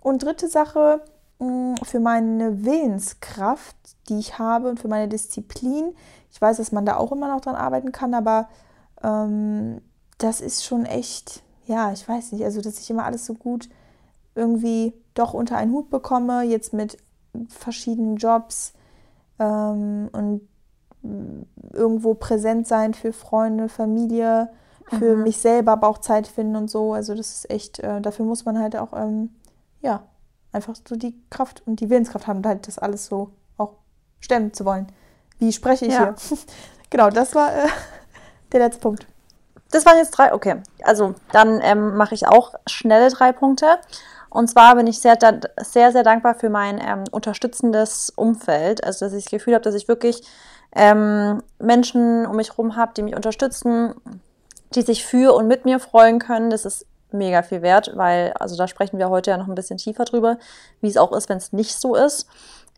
Und 0.00 0.24
dritte 0.24 0.48
Sache, 0.48 1.02
mh, 1.38 1.76
für 1.84 2.00
meine 2.00 2.64
Willenskraft, 2.64 3.76
die 4.08 4.18
ich 4.18 4.38
habe 4.40 4.68
und 4.68 4.80
für 4.80 4.88
meine 4.88 5.06
Disziplin. 5.08 5.94
Ich 6.32 6.40
weiß, 6.40 6.56
dass 6.56 6.72
man 6.72 6.84
da 6.84 6.96
auch 6.96 7.12
immer 7.12 7.28
noch 7.32 7.40
dran 7.40 7.54
arbeiten 7.54 7.92
kann, 7.92 8.14
aber 8.14 8.48
ähm, 9.04 9.80
das 10.18 10.40
ist 10.40 10.64
schon 10.64 10.84
echt, 10.84 11.42
ja, 11.66 11.92
ich 11.92 12.08
weiß 12.08 12.32
nicht, 12.32 12.44
also 12.44 12.60
dass 12.60 12.78
ich 12.80 12.90
immer 12.90 13.04
alles 13.04 13.24
so 13.26 13.34
gut 13.34 13.68
irgendwie 14.34 14.94
doch 15.14 15.34
unter 15.34 15.56
einen 15.56 15.72
Hut 15.72 15.90
bekomme, 15.90 16.42
jetzt 16.42 16.72
mit 16.72 16.96
verschiedenen 17.48 18.16
Jobs 18.16 18.72
ähm, 19.38 20.08
und 20.12 20.48
irgendwo 21.72 22.14
präsent 22.14 22.66
sein 22.68 22.94
für 22.94 23.12
Freunde, 23.12 23.68
Familie, 23.68 24.48
für 24.88 25.16
Mhm. 25.16 25.22
mich 25.22 25.38
selber, 25.38 25.72
aber 25.72 25.88
auch 25.88 25.98
Zeit 25.98 26.26
finden 26.26 26.56
und 26.56 26.70
so. 26.70 26.92
Also 26.92 27.14
das 27.14 27.32
ist 27.32 27.50
echt, 27.50 27.78
äh, 27.80 28.00
dafür 28.00 28.24
muss 28.24 28.44
man 28.44 28.58
halt 28.58 28.76
auch, 28.76 28.92
ähm, 28.92 29.30
ja, 29.80 30.02
einfach 30.52 30.74
so 30.86 30.96
die 30.96 31.14
Kraft 31.30 31.62
und 31.66 31.80
die 31.80 31.88
Willenskraft 31.90 32.26
haben, 32.26 32.44
halt 32.44 32.68
das 32.68 32.78
alles 32.78 33.06
so 33.06 33.30
auch 33.56 33.74
stemmen 34.20 34.52
zu 34.52 34.64
wollen. 34.64 34.86
Wie 35.38 35.52
spreche 35.52 35.86
ich 35.86 35.92
Ja. 35.94 36.14
hier? 36.28 36.38
genau, 36.90 37.10
das 37.10 37.34
war 37.34 37.54
äh, 37.54 37.66
der 38.52 38.60
letzte 38.60 38.80
Punkt. 38.80 39.06
Das 39.70 39.86
waren 39.86 39.96
jetzt 39.96 40.10
drei, 40.10 40.34
okay. 40.34 40.56
Also 40.84 41.14
dann 41.32 41.60
ähm, 41.62 41.96
mache 41.96 42.14
ich 42.14 42.28
auch 42.28 42.54
schnelle 42.66 43.08
drei 43.08 43.32
Punkte. 43.32 43.78
Und 44.28 44.48
zwar 44.48 44.74
bin 44.76 44.86
ich 44.86 45.00
sehr, 45.00 45.18
sehr, 45.62 45.92
sehr 45.92 46.02
dankbar 46.02 46.34
für 46.34 46.50
mein 46.50 46.78
ähm, 46.78 47.04
unterstützendes 47.10 48.10
Umfeld. 48.10 48.82
Also, 48.84 49.04
dass 49.06 49.14
ich 49.14 49.24
das 49.24 49.30
Gefühl 49.30 49.54
habe, 49.54 49.62
dass 49.64 49.74
ich 49.74 49.88
wirklich 49.88 50.22
ähm, 50.74 51.42
Menschen 51.58 52.26
um 52.26 52.36
mich 52.36 52.50
herum 52.50 52.76
habe, 52.76 52.92
die 52.96 53.02
mich 53.02 53.14
unterstützen, 53.14 53.94
die 54.74 54.82
sich 54.82 55.04
für 55.04 55.34
und 55.34 55.48
mit 55.48 55.64
mir 55.64 55.78
freuen 55.78 56.18
können. 56.18 56.50
Das 56.50 56.64
ist 56.64 56.86
mega 57.12 57.42
viel 57.42 57.62
wert, 57.62 57.92
weil, 57.94 58.32
also 58.38 58.56
da 58.56 58.66
sprechen 58.66 58.98
wir 58.98 59.10
heute 59.10 59.30
ja 59.30 59.36
noch 59.36 59.48
ein 59.48 59.54
bisschen 59.54 59.76
tiefer 59.76 60.04
drüber, 60.04 60.38
wie 60.80 60.88
es 60.88 60.96
auch 60.96 61.12
ist, 61.12 61.28
wenn 61.28 61.36
es 61.36 61.52
nicht 61.52 61.78
so 61.78 61.94
ist. 61.94 62.26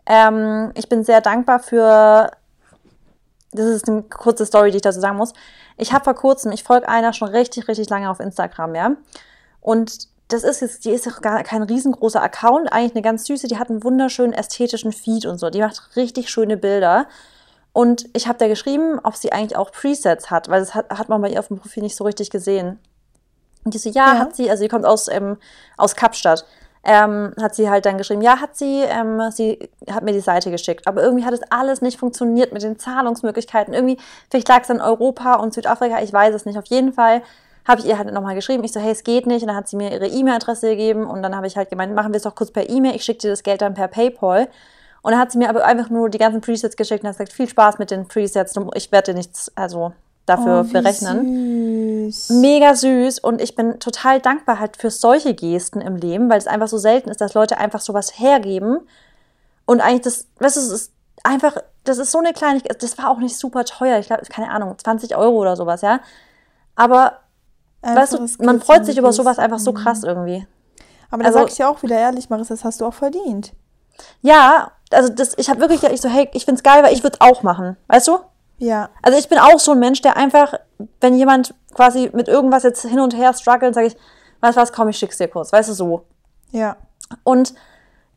Ähm, 0.07 0.73
ich 0.75 0.89
bin 0.89 1.05
sehr 1.05 1.21
dankbar 1.21 1.61
für, 1.61 2.31
das 3.53 3.67
ist 3.67 3.89
eine 3.89 4.03
kurze 4.03 4.45
Story, 4.45 4.71
die 4.71 4.77
ich 4.77 4.83
dazu 4.83 5.01
sagen 5.01 5.17
muss. 5.17 5.33
Ich 5.77 5.93
habe 5.93 6.05
vor 6.05 6.15
kurzem, 6.15 6.53
ich 6.53 6.65
folge 6.65 6.89
einer 6.89 7.13
schon 7.13 7.29
richtig, 7.29 7.69
richtig 7.69 7.89
lange 7.89 8.11
auf 8.11 8.21
Instagram, 8.21 8.75
ja. 8.75 8.91
Und 9.61 10.09
das 10.29 10.43
ist 10.43 10.61
jetzt, 10.61 10.85
die 10.85 10.91
ist 10.91 11.07
auch 11.07 11.21
gar 11.21 11.43
kein 11.43 11.63
riesengroßer 11.63 12.23
Account, 12.23 12.73
eigentlich 12.73 12.95
eine 12.95 13.03
ganz 13.03 13.27
süße, 13.27 13.47
die 13.47 13.59
hat 13.59 13.71
einen 13.71 13.85
wunderschönen 13.85 14.33
ästhetischen 14.33 14.93
Feed 14.93 15.27
und 15.27 15.39
so. 15.39 15.51
Die 15.51 15.61
macht 15.61 15.97
richtig 15.97 16.31
schöne 16.31 16.57
Bilder. 16.57 17.07
Und 17.75 18.07
ich 18.13 18.29
habe 18.29 18.39
da 18.39 18.47
geschrieben, 18.47 19.01
ob 19.03 19.17
sie 19.17 19.33
eigentlich 19.33 19.57
auch 19.57 19.73
Presets 19.73 20.31
hat, 20.31 20.49
weil 20.49 20.61
das 20.61 20.77
hat, 20.77 20.91
hat 20.91 21.09
man 21.09 21.21
bei 21.21 21.31
ihr 21.31 21.41
auf 21.41 21.49
dem 21.49 21.59
Profil 21.59 21.83
nicht 21.83 21.97
so 21.97 22.05
richtig 22.05 22.31
gesehen. 22.31 22.79
Und 23.65 23.75
die 23.75 23.79
so, 23.79 23.91
ja, 23.91 24.15
ja. 24.15 24.19
hat 24.21 24.37
sie, 24.37 24.49
also 24.49 24.63
sie 24.63 24.69
kommt 24.69 24.87
aus, 24.87 25.09
ähm, 25.09 25.39
aus 25.77 25.97
Kapstadt. 25.97 26.47
Ähm, 26.85 27.33
hat 27.41 27.57
sie 27.57 27.69
halt 27.69 27.85
dann 27.85 27.99
geschrieben, 27.99 28.23
ja, 28.23 28.41
hat 28.41 28.55
sie, 28.57 28.83
ähm, 28.83 29.21
sie 29.33 29.71
hat 29.91 30.05
mir 30.05 30.13
die 30.13 30.21
Seite 30.21 30.53
geschickt. 30.53 30.87
Aber 30.87 31.03
irgendwie 31.03 31.25
hat 31.25 31.35
es 31.35 31.41
alles 31.51 31.83
nicht 31.83 31.99
funktioniert 31.99 32.53
mit 32.53 32.63
den 32.63 32.79
Zahlungsmöglichkeiten. 32.79 33.75
Irgendwie, 33.75 33.99
vielleicht 34.31 34.49
lag 34.49 34.63
es 34.63 34.71
an 34.71 34.81
Europa 34.81 35.35
und 35.35 35.53
Südafrika, 35.53 36.01
ich 36.01 36.13
weiß 36.13 36.33
es 36.33 36.45
nicht. 36.45 36.59
Auf 36.59 36.67
jeden 36.67 36.93
Fall 36.93 37.23
habe 37.67 37.81
ich 37.81 37.89
ihr 37.89 37.99
halt 37.99 38.13
nochmal 38.13 38.37
geschrieben. 38.37 38.63
Ich 38.63 38.73
so, 38.73 38.79
hey, 38.79 38.93
es 38.93 39.03
geht 39.03 39.27
nicht. 39.27 39.43
Und 39.43 39.49
dann 39.49 39.57
hat 39.57 39.67
sie 39.67 39.77
mir 39.77 39.91
ihre 39.91 40.07
E-Mail-Adresse 40.07 40.69
gegeben. 40.69 41.07
Und 41.07 41.23
dann 41.23 41.35
habe 41.35 41.49
ich 41.49 41.57
halt 41.57 41.71
gemeint, 41.71 41.93
machen 41.93 42.13
wir 42.13 42.19
es 42.19 42.23
doch 42.23 42.37
kurz 42.37 42.53
per 42.53 42.69
E-Mail. 42.69 42.95
Ich 42.95 43.03
schicke 43.03 43.19
dir 43.19 43.31
das 43.31 43.43
Geld 43.43 43.63
dann 43.63 43.75
per 43.75 43.89
PayPal. 43.89 44.47
Und 45.05 45.13
dann 45.13 45.21
hat 45.21 45.33
sie 45.33 45.37
mir 45.37 45.51
aber 45.51 45.67
einfach 45.67 45.91
nur 45.91 46.09
die 46.09 46.17
ganzen 46.17 46.41
Presets 46.41 46.77
geschickt 46.77 47.05
und 47.05 47.11
hat 47.11 47.19
gesagt, 47.19 47.35
viel 47.35 47.47
Spaß 47.47 47.79
mit 47.79 47.91
den 47.91 48.09
Presets. 48.09 48.55
Ich 48.73 48.91
werde 48.91 49.13
dir 49.13 49.19
nichts, 49.19 49.53
also 49.55 49.93
dafür 50.25 50.65
oh, 50.67 50.73
berechnen. 50.73 52.11
Süß. 52.11 52.31
Mega 52.41 52.75
süß 52.75 53.19
und 53.19 53.43
ich 53.43 53.55
bin 53.55 53.79
total 53.81 54.23
dankbar 54.23 54.59
halt 54.59 54.79
für 54.79 54.91
solche 54.91 55.35
Gesten 55.35 55.83
im 55.83 55.97
Leben, 55.97 56.31
weil 56.31 56.39
es 56.39 56.47
einfach 56.47 56.69
so 56.69 56.79
selten 56.79 57.11
ist, 57.11 57.21
dass 57.21 57.35
Leute 57.35 57.59
einfach 57.59 57.83
sowas 57.83 58.19
hergeben 58.19 58.81
und 59.67 59.83
eigentlich 59.83 60.01
das, 60.01 60.27
weißt 60.39 60.57
du, 60.57 60.61
es 60.61 60.71
ist 60.71 60.93
einfach, 61.23 61.59
das 61.85 61.99
ist 61.99 62.11
so 62.11 62.21
eine 62.21 62.33
Kleinigkeit, 62.33 62.83
das 62.83 62.97
war 62.97 63.11
auch 63.11 63.19
nicht 63.19 63.37
super 63.37 63.67
teuer, 63.67 63.99
ich 63.99 64.07
glaube, 64.07 64.23
keine 64.31 64.51
Ahnung, 64.51 64.75
20 64.79 65.19
Euro 65.19 65.37
oder 65.37 65.55
sowas, 65.55 65.83
ja, 65.83 66.01
aber 66.77 67.19
einfach 67.83 68.01
weißt 68.01 68.39
du, 68.41 68.45
man 68.45 68.63
freut 68.63 68.87
sich 68.87 68.97
über 68.97 69.13
sowas 69.13 69.39
einfach 69.39 69.59
so 69.59 69.75
krass 69.75 70.03
irgendwie. 70.03 70.47
Aber 71.11 71.25
da 71.25 71.29
also, 71.29 71.41
sag 71.41 71.49
ich 71.51 71.59
ja 71.59 71.69
auch 71.69 71.83
wieder 71.83 71.99
ehrlich, 71.99 72.31
Marissa, 72.31 72.55
das 72.55 72.65
hast 72.65 72.81
du 72.81 72.87
auch 72.87 72.95
verdient. 72.95 73.53
Ja, 74.23 74.73
also 74.91 75.13
das, 75.13 75.37
ich 75.37 75.49
habe 75.49 75.61
wirklich, 75.61 75.83
ich 75.83 76.01
so, 76.01 76.09
hey, 76.09 76.29
ich 76.33 76.45
find's 76.45 76.63
geil, 76.63 76.83
weil 76.83 76.93
ich 76.93 77.03
würde 77.03 77.19
es 77.21 77.21
auch 77.21 77.43
machen, 77.43 77.77
weißt 77.89 78.09
du? 78.09 78.19
Ja. 78.59 78.91
Also 79.03 79.19
ich 79.19 79.29
bin 79.29 79.39
auch 79.39 79.59
so 79.59 79.73
ein 79.73 79.79
Mensch, 79.79 80.01
der 80.03 80.17
einfach, 80.17 80.55
wenn 81.01 81.17
jemand 81.17 81.55
quasi 81.75 82.11
mit 82.13 82.29
irgendwas 82.29 82.63
jetzt 82.63 82.83
hin 82.83 83.01
und 83.01 83.17
her 83.17 83.33
struggelt, 83.35 83.75
sage 83.75 83.89
ich, 83.89 83.97
weißt 84.41 84.57
du 84.57 84.61
was, 84.61 84.73
komm, 84.73 84.89
ich 84.89 84.97
schick's 84.97 85.19
dir 85.19 85.29
kurz, 85.29 85.53
weißt 85.53 85.69
du, 85.71 85.73
so. 85.75 86.07
Ja. 86.53 86.77
Und 87.25 87.55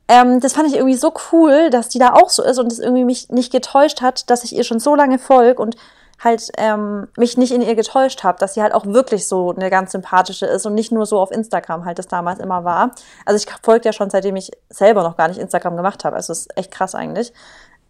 ähm, 0.07 0.39
das 0.39 0.53
fand 0.53 0.67
ich 0.67 0.75
irgendwie 0.75 0.95
so 0.95 1.13
cool, 1.31 1.69
dass 1.69 1.89
die 1.89 1.99
da 1.99 2.13
auch 2.13 2.29
so 2.29 2.43
ist 2.43 2.59
und 2.59 2.71
es 2.71 2.79
irgendwie 2.79 3.03
mich 3.03 3.29
nicht 3.29 3.51
getäuscht 3.51 4.01
hat, 4.01 4.29
dass 4.29 4.43
ich 4.43 4.55
ihr 4.55 4.63
schon 4.63 4.79
so 4.79 4.95
lange 4.95 5.19
folge 5.19 5.61
und 5.61 5.75
halt 6.23 6.49
ähm, 6.57 7.07
mich 7.15 7.37
nicht 7.37 7.51
in 7.51 7.61
ihr 7.61 7.75
getäuscht 7.75 8.23
habe, 8.23 8.39
dass 8.39 8.55
sie 8.55 8.61
halt 8.61 8.73
auch 8.73 8.85
wirklich 8.85 9.27
so 9.27 9.53
eine 9.53 9.69
ganz 9.69 9.91
sympathische 9.91 10.45
ist 10.45 10.65
und 10.65 10.73
nicht 10.73 10.91
nur 10.91 11.05
so 11.05 11.19
auf 11.19 11.31
Instagram 11.31 11.85
halt 11.85 11.99
das 11.99 12.07
damals 12.07 12.39
immer 12.39 12.63
war. 12.63 12.91
Also 13.25 13.37
ich 13.37 13.53
folge 13.61 13.85
ja 13.85 13.93
schon 13.93 14.09
seitdem 14.09 14.35
ich 14.35 14.51
selber 14.69 15.03
noch 15.03 15.17
gar 15.17 15.27
nicht 15.27 15.39
Instagram 15.39 15.77
gemacht 15.77 16.05
habe. 16.05 16.15
Also 16.15 16.33
es 16.33 16.41
ist 16.41 16.57
echt 16.57 16.71
krass 16.71 16.95
eigentlich. 16.95 17.33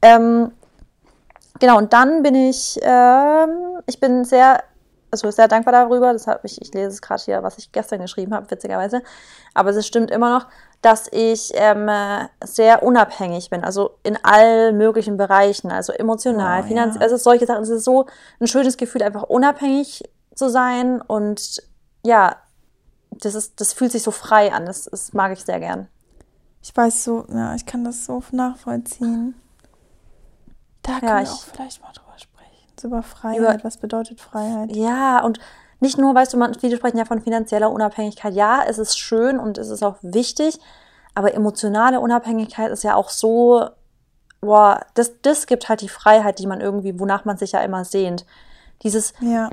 Ähm, 0.01 0.51
genau, 1.60 1.77
und 1.77 1.93
dann 1.93 2.22
bin 2.22 2.36
ich, 2.36 2.77
ähm, 2.81 3.81
ich 3.88 4.00
bin 4.00 4.25
sehr, 4.25 4.62
also 5.10 5.31
sehr 5.31 5.48
dankbar 5.48 5.72
darüber, 5.72 6.12
das 6.12 6.27
habe 6.27 6.41
ich, 6.43 6.62
ich 6.62 6.74
lese 6.74 6.89
es 6.89 7.01
gerade 7.01 7.24
hier, 7.24 7.43
was 7.43 7.57
ich 7.57 7.72
gestern 7.72 8.01
geschrieben 8.01 8.34
habe, 8.34 8.51
witzigerweise, 8.51 9.01
aber 9.53 9.72
es 9.72 9.88
stimmt 9.88 10.12
immer 10.12 10.29
noch, 10.29 10.48
dass 10.81 11.07
ich 11.12 11.51
ähm, 11.55 11.89
sehr 12.43 12.84
unabhängig 12.84 13.50
bin, 13.50 13.63
also 13.63 13.98
in 14.03 14.17
allen 14.24 14.77
möglichen 14.77 15.17
Bereichen, 15.17 15.72
also 15.72 15.91
emotional, 15.93 16.62
oh, 16.63 16.67
finanziell, 16.67 17.01
ja. 17.01 17.05
also 17.05 17.17
solche 17.17 17.46
Sachen. 17.46 17.63
Es 17.63 17.69
ist 17.69 17.84
so 17.84 18.05
ein 18.39 18.48
schönes 18.48 18.77
Gefühl, 18.77 19.03
einfach 19.03 19.24
unabhängig 19.24 20.03
zu 20.36 20.50
sein 20.50 21.01
und 21.01 21.62
ja, 22.05 22.38
das, 23.10 23.36
ist, 23.36 23.60
das 23.60 23.74
fühlt 23.74 23.91
sich 23.91 24.03
so 24.03 24.12
frei 24.12 24.53
an, 24.53 24.65
das, 24.65 24.86
das 24.86 25.13
mag 25.13 25.31
ich 25.34 25.43
sehr 25.43 25.60
gern. 25.60 25.88
Ich 26.62 26.75
weiß 26.75 27.03
so, 27.03 27.25
ja, 27.34 27.55
ich 27.55 27.65
kann 27.65 27.84
das 27.84 28.05
so 28.05 28.22
nachvollziehen. 28.31 29.36
Da 30.84 30.93
ja, 30.93 31.00
können 31.00 31.25
wir 31.25 31.31
auch 31.31 31.43
vielleicht 31.43 31.81
mal 31.81 31.91
drüber 31.93 32.17
sprechen. 32.17 32.84
Über 32.84 33.03
Freiheit. 33.03 33.39
Über, 33.39 33.63
was 33.63 33.77
bedeutet 33.77 34.22
Freiheit? 34.22 34.75
Ja, 34.75 35.24
und 35.24 35.39
nicht 35.79 35.98
nur, 35.98 36.15
weißt 36.15 36.34
du, 36.34 36.38
man, 36.38 36.53
viele 36.55 36.77
sprechen 36.77 36.98
ja 36.98 37.05
von 37.05 37.22
finanzieller 37.22 37.72
Unabhängigkeit. 37.72 38.34
Ja, 38.34 38.63
es 38.67 38.77
ist 38.77 38.98
schön 38.98 39.39
und 39.39 39.57
es 39.57 39.69
ist 39.69 39.84
auch 39.84 39.96
wichtig, 40.01 40.60
aber 41.13 41.34
emotionale 41.34 42.00
Unabhängigkeit 42.00 42.72
ist 42.72 42.84
ja 42.84 42.96
auch 42.96 43.10
so, 43.10 43.67
boah, 44.41 44.81
das, 44.96 45.13
das 45.22 45.46
gibt 45.48 45.69
halt 45.69 45.81
die 45.81 45.89
Freiheit, 45.89 46.39
die 46.39 46.48
man 46.48 46.62
irgendwie, 46.62 47.00
wonach 47.00 47.25
man 47.25 47.38
sich 47.38 47.51
ja 47.51 47.62
immer 47.62 47.86
sehnt. 47.86 48.25
Dieses 48.84 49.13
ja. 49.22 49.50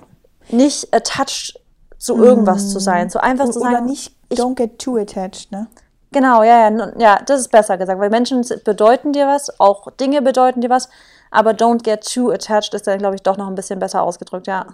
nicht 0.49 0.95
attached 0.95 1.61
zu 1.99 2.17
irgendwas 2.17 2.65
mm. 2.65 2.69
zu 2.69 2.79
sein, 2.81 3.11
so 3.11 3.19
einfach 3.19 3.47
zu 3.47 3.61
sein. 3.61 3.73
Oder 3.73 3.81
nicht, 3.81 4.15
don't 4.33 4.55
get 4.55 4.79
too 4.79 4.97
attached, 4.97 5.51
ne? 5.53 5.69
Genau, 6.13 6.43
ja, 6.45 6.69
ja, 6.71 6.93
ja, 6.97 7.19
das 7.27 7.41
ist 7.41 7.51
besser 7.51 7.77
gesagt, 7.77 7.99
weil 7.99 8.11
Menschen 8.11 8.45
bedeuten 8.65 9.13
dir 9.13 9.27
was, 9.27 9.59
auch 9.59 9.91
Dinge 9.93 10.23
bedeuten 10.23 10.61
dir 10.61 10.71
was, 10.71 10.89
aber 11.33 11.51
don't 11.51 11.83
get 11.83 12.05
too 12.05 12.31
attached 12.31 12.73
ist 12.73 12.87
dann, 12.87 12.99
glaube 12.99 13.17
ich, 13.17 13.23
doch 13.23 13.37
noch 13.37 13.49
ein 13.49 13.57
bisschen 13.57 13.81
besser 13.81 14.03
ausgedrückt, 14.03 14.47
ja. 14.47 14.67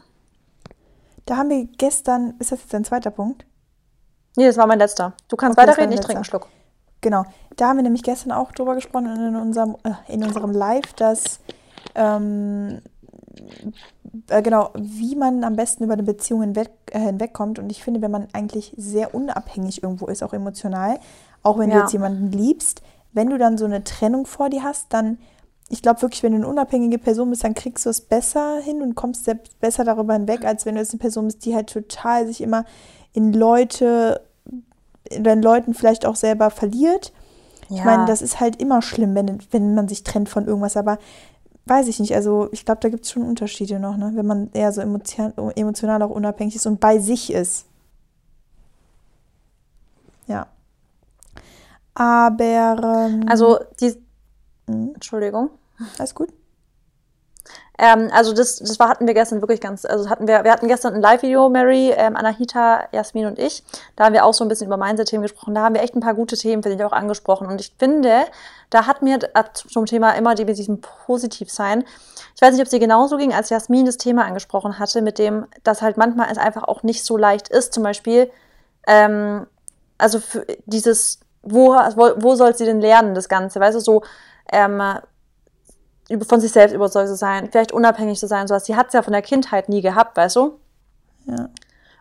Da 1.26 1.36
haben 1.36 1.50
wir 1.50 1.66
gestern, 1.78 2.34
ist 2.38 2.52
das 2.52 2.60
jetzt 2.60 2.74
dein 2.74 2.84
zweiter 2.84 3.10
Punkt? 3.10 3.46
Nee, 4.36 4.46
das 4.46 4.56
war 4.56 4.66
mein 4.66 4.78
letzter. 4.78 5.14
Du 5.28 5.36
kannst 5.36 5.58
okay, 5.58 5.68
weiterreden, 5.68 5.92
ich 5.92 6.00
trinke 6.00 6.16
einen 6.16 6.24
Schluck. 6.24 6.48
Genau, 7.00 7.24
da 7.56 7.68
haben 7.68 7.76
wir 7.76 7.82
nämlich 7.82 8.02
gestern 8.02 8.32
auch 8.32 8.52
drüber 8.52 8.74
gesprochen 8.74 9.06
in 9.06 9.36
unserem, 9.36 9.76
äh, 9.84 10.12
in 10.12 10.22
unserem 10.22 10.52
Live, 10.52 10.92
dass 10.94 11.40
ähm, 11.94 12.80
äh, 14.28 14.42
genau, 14.42 14.70
wie 14.74 15.16
man 15.16 15.44
am 15.44 15.56
besten 15.56 15.84
über 15.84 15.94
eine 15.94 16.02
Beziehung 16.02 16.42
hinweg, 16.42 16.70
äh, 16.90 16.98
hinwegkommt. 16.98 17.58
Und 17.58 17.70
ich 17.70 17.82
finde, 17.82 18.02
wenn 18.02 18.10
man 18.10 18.28
eigentlich 18.32 18.74
sehr 18.76 19.14
unabhängig 19.14 19.82
irgendwo 19.82 20.06
ist, 20.06 20.22
auch 20.22 20.32
emotional, 20.32 20.98
auch 21.42 21.58
wenn 21.58 21.70
ja. 21.70 21.76
du 21.76 21.80
jetzt 21.82 21.92
jemanden 21.92 22.30
liebst, 22.32 22.82
wenn 23.12 23.30
du 23.30 23.38
dann 23.38 23.58
so 23.58 23.64
eine 23.64 23.82
Trennung 23.84 24.26
vor 24.26 24.50
dir 24.50 24.62
hast, 24.62 24.92
dann, 24.92 25.18
ich 25.70 25.82
glaube 25.82 26.02
wirklich, 26.02 26.22
wenn 26.22 26.32
du 26.32 26.38
eine 26.38 26.48
unabhängige 26.48 26.98
Person 26.98 27.30
bist, 27.30 27.44
dann 27.44 27.54
kriegst 27.54 27.86
du 27.86 27.90
es 27.90 28.00
besser 28.00 28.60
hin 28.60 28.82
und 28.82 28.96
kommst 28.96 29.24
selbst 29.24 29.58
besser 29.60 29.84
darüber 29.84 30.14
hinweg, 30.14 30.44
als 30.44 30.66
wenn 30.66 30.74
du 30.74 30.80
jetzt 30.80 30.92
eine 30.92 30.98
Person 30.98 31.26
bist, 31.26 31.44
die 31.44 31.54
halt 31.54 31.70
total 31.70 32.26
sich 32.26 32.40
immer 32.40 32.64
in 33.12 33.32
Leute, 33.32 34.20
in 35.04 35.22
den 35.24 35.42
Leuten 35.42 35.72
vielleicht 35.72 36.06
auch 36.06 36.16
selber 36.16 36.50
verliert. 36.50 37.12
Ja. 37.68 37.76
Ich 37.76 37.84
meine, 37.84 38.04
das 38.06 38.20
ist 38.20 38.40
halt 38.40 38.60
immer 38.60 38.82
schlimm, 38.82 39.14
wenn, 39.14 39.38
wenn 39.52 39.74
man 39.76 39.86
sich 39.86 40.02
trennt 40.02 40.28
von 40.28 40.46
irgendwas, 40.46 40.76
aber 40.76 40.98
weiß 41.66 41.86
ich 41.86 42.00
nicht. 42.00 42.16
Also 42.16 42.48
ich 42.50 42.64
glaube, 42.64 42.80
da 42.80 42.88
gibt 42.88 43.04
es 43.04 43.12
schon 43.12 43.22
Unterschiede 43.22 43.78
noch, 43.78 43.96
ne? 43.96 44.10
wenn 44.14 44.26
man 44.26 44.50
eher 44.52 44.72
so 44.72 44.80
emotion, 44.80 45.32
emotional 45.54 46.02
auch 46.02 46.10
unabhängig 46.10 46.56
ist 46.56 46.66
und 46.66 46.80
bei 46.80 46.98
sich 46.98 47.32
ist. 47.32 47.66
Ja. 50.26 50.48
Aber. 51.94 53.08
Ähm, 53.08 53.24
also, 53.28 53.58
die. 53.80 53.94
Hm? 54.66 54.92
Entschuldigung. 54.94 55.50
Alles 55.98 56.14
gut. 56.14 56.30
Ähm, 57.80 58.10
also 58.12 58.34
das, 58.34 58.56
das 58.56 58.78
war, 58.78 58.90
hatten 58.90 59.06
wir 59.06 59.14
gestern 59.14 59.40
wirklich 59.40 59.60
ganz, 59.60 59.86
also 59.86 60.10
hatten 60.10 60.28
wir, 60.28 60.44
wir 60.44 60.52
hatten 60.52 60.68
gestern 60.68 60.92
ein 60.92 61.00
Live-Video, 61.00 61.48
Mary, 61.48 61.90
ähm, 61.96 62.14
Anahita, 62.14 62.84
Jasmin 62.92 63.24
und 63.24 63.38
ich. 63.38 63.64
Da 63.96 64.04
haben 64.04 64.12
wir 64.12 64.26
auch 64.26 64.34
so 64.34 64.44
ein 64.44 64.48
bisschen 64.48 64.66
über 64.66 64.76
Mindset-Themen 64.76 65.22
gesprochen. 65.22 65.54
Da 65.54 65.62
haben 65.62 65.74
wir 65.74 65.82
echt 65.82 65.94
ein 65.96 66.00
paar 66.00 66.12
gute 66.12 66.36
Themen, 66.36 66.62
finde 66.62 66.76
ich, 66.76 66.84
auch 66.84 66.92
angesprochen. 66.92 67.46
Und 67.46 67.58
ich 67.58 67.72
finde, 67.78 68.26
da 68.68 68.86
hat 68.86 69.00
mir 69.00 69.18
zum 69.54 69.86
Thema 69.86 70.10
immer 70.12 70.34
die 70.34 70.44
diesem 70.44 70.82
Positivsein, 70.82 71.84
ich 72.36 72.42
weiß 72.42 72.52
nicht, 72.52 72.60
ob 72.60 72.66
es 72.66 72.70
dir 72.70 72.80
genauso 72.80 73.16
ging, 73.16 73.32
als 73.32 73.48
Jasmin 73.48 73.86
das 73.86 73.96
Thema 73.96 74.26
angesprochen 74.26 74.78
hatte, 74.78 75.00
mit 75.00 75.18
dem, 75.18 75.46
dass 75.62 75.80
halt 75.80 75.96
manchmal 75.96 76.30
es 76.30 76.36
einfach 76.36 76.64
auch 76.64 76.82
nicht 76.82 77.04
so 77.04 77.16
leicht 77.16 77.48
ist, 77.48 77.72
zum 77.72 77.82
Beispiel, 77.82 78.30
ähm, 78.86 79.46
also 79.96 80.20
dieses, 80.66 81.20
wo, 81.42 81.72
wo, 81.72 82.10
wo 82.16 82.34
soll 82.34 82.54
sie 82.54 82.66
denn 82.66 82.80
lernen, 82.82 83.14
das 83.14 83.30
Ganze, 83.30 83.58
weißt 83.58 83.76
du, 83.76 83.80
so, 83.80 84.02
ähm, 84.52 84.82
von 86.26 86.40
sich 86.40 86.52
selbst 86.52 86.74
überzeugt 86.74 87.08
zu 87.08 87.16
sein, 87.16 87.48
vielleicht 87.50 87.72
unabhängig 87.72 88.18
zu 88.18 88.26
sein, 88.26 88.46
sowas. 88.46 88.66
Sie 88.66 88.76
hat 88.76 88.88
es 88.88 88.92
ja 88.94 89.02
von 89.02 89.12
der 89.12 89.22
Kindheit 89.22 89.68
nie 89.68 89.80
gehabt, 89.80 90.16
weißt 90.16 90.36
du? 90.36 90.58
Ja. 91.26 91.48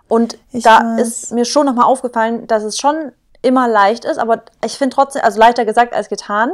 Und 0.08 0.38
ich 0.52 0.64
da 0.64 0.98
weiß. 0.98 1.02
ist 1.02 1.32
mir 1.32 1.46
schon 1.46 1.66
nochmal 1.66 1.86
aufgefallen, 1.86 2.48
dass 2.48 2.64
es 2.64 2.78
schon 2.78 3.12
immer 3.42 3.68
leicht 3.68 4.06
ist, 4.06 4.18
aber 4.18 4.44
ich 4.66 4.78
finde 4.78 4.96
trotzdem, 4.96 5.22
also 5.24 5.40
leichter 5.40 5.66
gesagt 5.66 5.94
als 5.94 6.10
getan, 6.10 6.52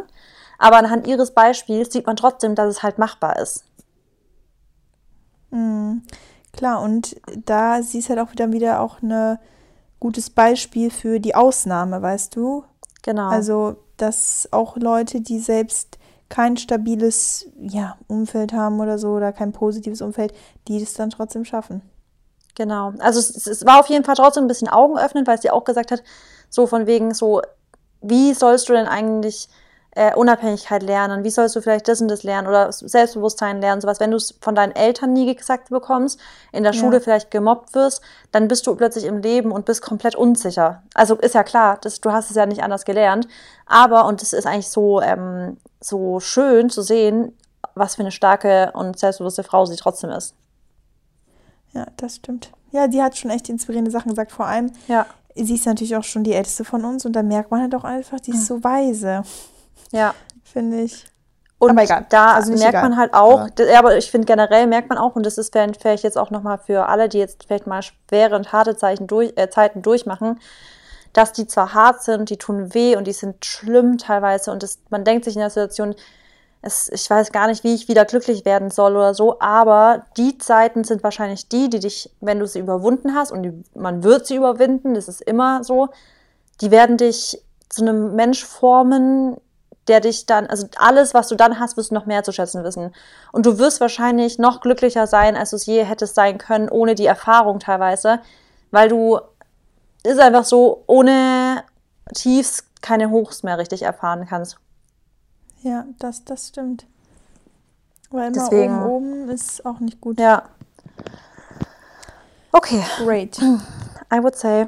aber 0.57 0.77
anhand 0.77 1.07
ihres 1.07 1.31
Beispiels 1.31 1.91
sieht 1.91 2.05
man 2.05 2.15
trotzdem, 2.15 2.55
dass 2.55 2.69
es 2.69 2.83
halt 2.83 2.97
machbar 2.97 3.39
ist. 3.39 3.63
Mhm. 5.51 6.03
Klar, 6.53 6.81
und 6.81 7.15
da 7.45 7.81
siehst 7.81 8.09
halt 8.09 8.19
auch 8.19 8.31
wieder 8.31 8.51
wieder 8.51 8.79
auch 8.81 9.01
eine 9.01 9.39
gutes 9.99 10.29
Beispiel 10.29 10.89
für 10.89 11.19
die 11.19 11.35
Ausnahme, 11.35 12.01
weißt 12.01 12.35
du? 12.35 12.63
Genau. 13.01 13.29
Also, 13.29 13.77
dass 13.97 14.47
auch 14.51 14.77
Leute, 14.77 15.21
die 15.21 15.39
selbst 15.39 15.97
kein 16.29 16.57
stabiles 16.57 17.47
ja, 17.59 17.97
Umfeld 18.07 18.53
haben 18.53 18.79
oder 18.79 18.97
so 18.97 19.09
oder 19.09 19.31
kein 19.31 19.51
positives 19.51 20.01
Umfeld, 20.01 20.33
die 20.67 20.79
das 20.79 20.93
dann 20.93 21.09
trotzdem 21.09 21.45
schaffen. 21.45 21.81
Genau. 22.55 22.93
Also 22.99 23.19
es, 23.19 23.47
es 23.47 23.65
war 23.65 23.79
auf 23.79 23.87
jeden 23.87 24.05
Fall 24.05 24.15
trotzdem 24.15 24.45
ein 24.45 24.47
bisschen 24.47 24.69
Augen 24.69 24.97
öffnen, 24.97 25.27
weil 25.27 25.39
sie 25.39 25.51
auch 25.51 25.65
gesagt 25.65 25.91
hat, 25.91 26.03
so 26.49 26.67
von 26.67 26.87
wegen 26.87 27.13
so, 27.13 27.41
wie 28.01 28.33
sollst 28.33 28.69
du 28.69 28.73
denn 28.73 28.87
eigentlich 28.87 29.49
äh, 29.95 30.13
Unabhängigkeit 30.13 30.83
lernen? 30.83 31.23
Wie 31.23 31.29
sollst 31.29 31.55
du 31.55 31.61
vielleicht 31.61 31.87
das 31.87 32.01
und 32.01 32.09
das 32.09 32.23
lernen 32.23 32.47
oder 32.47 32.71
Selbstbewusstsein 32.71 33.61
lernen? 33.61 33.81
Sowas, 33.81 33.99
wenn 33.99 34.11
du 34.11 34.17
es 34.17 34.35
von 34.41 34.53
deinen 34.53 34.75
Eltern 34.75 35.13
nie 35.13 35.33
gesagt 35.33 35.69
bekommst, 35.69 36.19
in 36.51 36.63
der 36.63 36.73
Schule 36.73 36.99
vielleicht 37.01 37.31
gemobbt 37.31 37.73
wirst, 37.73 38.01
dann 38.31 38.47
bist 38.47 38.67
du 38.67 38.75
plötzlich 38.75 39.05
im 39.05 39.19
Leben 39.19 39.51
und 39.51 39.65
bist 39.65 39.81
komplett 39.81 40.15
unsicher. 40.15 40.83
Also 40.93 41.15
ist 41.15 41.33
ja 41.33 41.43
klar, 41.43 41.79
das, 41.81 42.01
du 42.01 42.11
hast 42.11 42.29
es 42.29 42.35
ja 42.35 42.45
nicht 42.45 42.61
anders 42.61 42.83
gelernt. 42.85 43.27
Aber, 43.65 44.05
und 44.05 44.21
es 44.21 44.33
ist 44.33 44.45
eigentlich 44.45 44.69
so, 44.69 45.01
ähm, 45.01 45.57
so 45.79 46.19
schön 46.19 46.69
zu 46.69 46.81
sehen, 46.81 47.35
was 47.73 47.95
für 47.95 48.01
eine 48.01 48.11
starke 48.11 48.71
und 48.73 48.99
selbstbewusste 48.99 49.43
Frau 49.43 49.65
sie 49.65 49.77
trotzdem 49.77 50.09
ist. 50.09 50.35
Ja, 51.73 51.87
das 51.97 52.17
stimmt. 52.17 52.51
Ja, 52.71 52.87
die 52.87 53.01
hat 53.01 53.17
schon 53.17 53.31
echt 53.31 53.47
inspirierende 53.47 53.91
Sachen 53.91 54.09
gesagt. 54.09 54.33
Vor 54.33 54.45
allem, 54.45 54.71
ja. 54.87 55.05
sie 55.35 55.55
ist 55.55 55.65
natürlich 55.65 55.95
auch 55.95 56.03
schon 56.03 56.25
die 56.25 56.33
älteste 56.33 56.65
von 56.65 56.83
uns 56.83 57.05
und 57.05 57.13
da 57.13 57.23
merkt 57.23 57.51
man 57.51 57.61
halt 57.61 57.75
auch 57.75 57.85
einfach, 57.85 58.19
die 58.19 58.31
ist 58.31 58.45
so 58.45 58.63
weise. 58.63 59.23
Ja. 59.91 60.13
Finde 60.43 60.81
ich. 60.81 61.05
Und 61.57 61.71
aber 61.71 61.83
egal. 61.83 62.05
da 62.09 62.33
also 62.33 62.51
merkt 62.51 62.69
egal. 62.69 62.83
man 62.83 62.97
halt 62.97 63.13
auch, 63.13 63.47
ja. 63.57 63.79
aber 63.79 63.97
ich 63.97 64.11
finde 64.11 64.25
generell 64.25 64.67
merkt 64.67 64.89
man 64.89 64.97
auch, 64.97 65.15
und 65.15 65.25
das 65.25 65.37
ist 65.37 65.53
vielleicht 65.53 66.03
jetzt 66.03 66.17
auch 66.17 66.29
nochmal 66.29 66.57
für 66.57 66.87
alle, 66.87 67.07
die 67.07 67.17
jetzt 67.17 67.45
vielleicht 67.45 67.65
mal 67.65 67.81
schwere 67.81 68.35
und 68.35 68.51
harte 68.51 68.75
Zeichen 68.75 69.07
durch, 69.07 69.33
äh, 69.37 69.49
Zeiten 69.49 69.81
durchmachen, 69.81 70.39
dass 71.13 71.31
die 71.31 71.47
zwar 71.47 71.73
hart 71.73 72.03
sind, 72.03 72.29
die 72.29 72.37
tun 72.37 72.73
weh 72.73 72.97
und 72.97 73.07
die 73.07 73.13
sind 73.13 73.45
schlimm 73.45 73.97
teilweise 73.97 74.51
und 74.51 74.63
das, 74.63 74.79
man 74.89 75.05
denkt 75.05 75.23
sich 75.23 75.35
in 75.35 75.39
der 75.39 75.49
Situation, 75.49 75.95
es, 76.61 76.89
ich 76.91 77.09
weiß 77.09 77.31
gar 77.31 77.47
nicht, 77.47 77.63
wie 77.63 77.73
ich 77.73 77.87
wieder 77.87 78.05
glücklich 78.05 78.43
werden 78.43 78.69
soll 78.69 78.95
oder 78.95 79.13
so, 79.13 79.39
aber 79.39 80.05
die 80.17 80.37
Zeiten 80.37 80.83
sind 80.83 81.03
wahrscheinlich 81.03 81.47
die, 81.47 81.69
die 81.69 81.79
dich, 81.79 82.11
wenn 82.19 82.39
du 82.39 82.47
sie 82.47 82.59
überwunden 82.59 83.15
hast 83.15 83.31
und 83.31 83.43
die, 83.43 83.63
man 83.75 84.03
wird 84.03 84.27
sie 84.27 84.35
überwinden, 84.35 84.93
das 84.93 85.07
ist 85.07 85.21
immer 85.21 85.63
so, 85.63 85.87
die 86.59 86.71
werden 86.71 86.97
dich 86.97 87.41
zu 87.69 87.81
einem 87.81 88.15
Mensch 88.15 88.43
formen, 88.43 89.37
der 89.87 89.99
dich 89.99 90.25
dann, 90.25 90.47
also 90.47 90.67
alles, 90.77 91.13
was 91.13 91.27
du 91.27 91.35
dann 91.35 91.59
hast, 91.59 91.77
wirst 91.77 91.91
du 91.91 91.95
noch 91.95 92.05
mehr 92.05 92.23
zu 92.23 92.31
schätzen 92.31 92.63
wissen. 92.63 92.93
Und 93.31 93.45
du 93.45 93.59
wirst 93.59 93.81
wahrscheinlich 93.81 94.39
noch 94.39 94.61
glücklicher 94.61 95.07
sein, 95.07 95.35
als 95.35 95.51
du 95.51 95.57
es 95.57 95.65
je 95.65 95.83
hättest 95.83 96.15
sein 96.15 96.37
können, 96.37 96.69
ohne 96.69 96.95
die 96.95 97.05
Erfahrung 97.05 97.59
teilweise, 97.59 98.19
weil 98.71 98.89
du, 98.89 99.19
ist 100.03 100.19
einfach 100.19 100.45
so, 100.45 100.83
ohne 100.87 101.63
Tiefs 102.13 102.63
keine 102.81 103.09
Hochs 103.09 103.43
mehr 103.43 103.57
richtig 103.57 103.83
erfahren 103.83 104.25
kannst. 104.27 104.57
Ja, 105.61 105.85
das, 105.99 106.23
das 106.25 106.49
stimmt. 106.49 106.85
Weil 108.11 108.27
immer 108.27 108.49
Deswegen, 108.49 108.83
oben, 108.83 109.23
oben 109.23 109.29
ist 109.29 109.65
auch 109.65 109.79
nicht 109.79 109.99
gut. 109.99 110.19
Ja. 110.19 110.43
Okay. 112.51 112.83
Great. 112.97 113.39
I 114.13 114.21
would 114.21 114.35
say. 114.35 114.67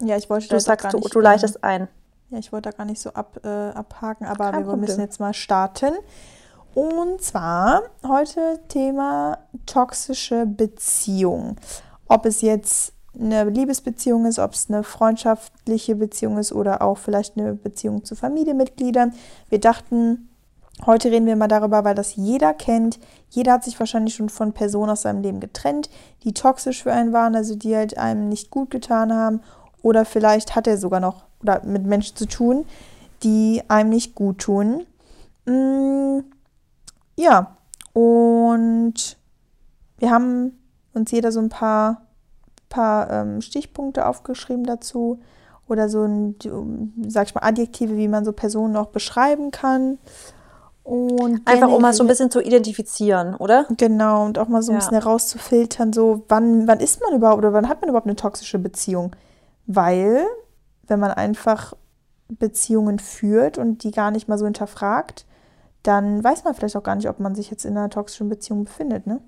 Ja, 0.00 0.16
ich 0.16 0.28
wollte 0.30 0.48
Du 0.48 0.60
sagst, 0.60 0.92
du, 0.92 1.00
du 1.00 1.20
leitest 1.20 1.64
ein. 1.64 1.88
Ja, 2.30 2.38
ich 2.38 2.52
wollte 2.52 2.70
da 2.70 2.76
gar 2.76 2.84
nicht 2.84 3.00
so 3.00 3.10
ab, 3.10 3.40
äh, 3.42 3.48
abhaken, 3.48 4.26
aber 4.26 4.50
Kein 4.50 4.60
wir 4.60 4.64
Problem. 4.64 4.80
müssen 4.80 5.00
jetzt 5.00 5.18
mal 5.18 5.32
starten. 5.32 5.94
Und 6.74 7.22
zwar 7.22 7.82
heute 8.06 8.60
Thema 8.68 9.38
toxische 9.66 10.46
Beziehung. 10.46 11.56
Ob 12.06 12.26
es 12.26 12.42
jetzt 12.42 12.92
eine 13.18 13.44
Liebesbeziehung 13.44 14.26
ist, 14.26 14.38
ob 14.38 14.52
es 14.52 14.68
eine 14.68 14.84
freundschaftliche 14.84 15.96
Beziehung 15.96 16.38
ist 16.38 16.52
oder 16.52 16.82
auch 16.82 16.98
vielleicht 16.98 17.36
eine 17.36 17.54
Beziehung 17.54 18.04
zu 18.04 18.14
Familienmitgliedern. 18.14 19.14
Wir 19.48 19.58
dachten, 19.58 20.28
heute 20.86 21.10
reden 21.10 21.26
wir 21.26 21.34
mal 21.34 21.48
darüber, 21.48 21.84
weil 21.84 21.94
das 21.94 22.14
jeder 22.14 22.54
kennt. 22.54 23.00
Jeder 23.30 23.54
hat 23.54 23.64
sich 23.64 23.78
wahrscheinlich 23.80 24.14
schon 24.14 24.28
von 24.28 24.52
Personen 24.52 24.90
aus 24.90 25.02
seinem 25.02 25.22
Leben 25.22 25.40
getrennt, 25.40 25.90
die 26.22 26.32
toxisch 26.34 26.82
für 26.82 26.92
einen 26.92 27.12
waren, 27.12 27.34
also 27.34 27.56
die 27.56 27.74
halt 27.74 27.98
einem 27.98 28.28
nicht 28.28 28.50
gut 28.50 28.70
getan 28.70 29.12
haben. 29.12 29.40
Oder 29.82 30.04
vielleicht 30.04 30.56
hat 30.56 30.66
er 30.66 30.78
sogar 30.78 31.00
noch 31.00 31.24
oder 31.42 31.62
mit 31.64 31.84
Menschen 31.84 32.16
zu 32.16 32.26
tun, 32.26 32.66
die 33.22 33.62
einem 33.68 33.90
nicht 33.90 34.14
gut 34.14 34.38
tun. 34.38 34.86
Mm, 35.46 36.20
ja, 37.16 37.56
und 37.92 39.16
wir 39.98 40.10
haben 40.10 40.58
uns 40.94 41.10
jeder 41.10 41.32
so 41.32 41.40
ein 41.40 41.48
paar, 41.48 42.02
paar 42.68 43.10
ähm, 43.10 43.40
Stichpunkte 43.40 44.06
aufgeschrieben 44.06 44.64
dazu 44.64 45.18
oder 45.68 45.88
so 45.88 46.04
ein, 46.04 46.36
sag 47.08 47.26
ich 47.26 47.34
mal, 47.34 47.42
Adjektive, 47.42 47.96
wie 47.96 48.08
man 48.08 48.24
so 48.24 48.32
Personen 48.32 48.76
auch 48.76 48.88
beschreiben 48.88 49.50
kann. 49.50 49.98
Und 50.82 51.42
Einfach 51.46 51.68
um 51.68 51.82
mal 51.82 51.92
so 51.92 52.02
ein 52.02 52.06
bisschen 52.06 52.30
zu 52.30 52.40
identifizieren, 52.40 53.34
oder? 53.34 53.66
Genau, 53.76 54.24
und 54.24 54.38
auch 54.38 54.48
mal 54.48 54.62
so 54.62 54.72
ein 54.72 54.76
ja. 54.76 54.78
bisschen 54.78 54.98
herauszufiltern, 54.98 55.92
so 55.92 56.24
wann, 56.28 56.66
wann 56.66 56.80
ist 56.80 57.02
man 57.02 57.14
überhaupt 57.14 57.38
oder 57.38 57.52
wann 57.52 57.68
hat 57.68 57.82
man 57.82 57.90
überhaupt 57.90 58.06
eine 58.06 58.16
toxische 58.16 58.58
Beziehung? 58.58 59.14
Weil 59.68 60.26
wenn 60.86 60.98
man 60.98 61.12
einfach 61.12 61.74
Beziehungen 62.28 62.98
führt 62.98 63.58
und 63.58 63.84
die 63.84 63.90
gar 63.90 64.10
nicht 64.10 64.28
mal 64.28 64.38
so 64.38 64.46
hinterfragt, 64.46 65.26
dann 65.82 66.24
weiß 66.24 66.44
man 66.44 66.54
vielleicht 66.54 66.76
auch 66.76 66.82
gar 66.82 66.96
nicht, 66.96 67.08
ob 67.08 67.20
man 67.20 67.34
sich 67.34 67.50
jetzt 67.50 67.64
in 67.64 67.76
einer 67.76 67.90
toxischen 67.90 68.28
Beziehung 68.28 68.64
befindet, 68.64 69.06
ne? 69.06 69.20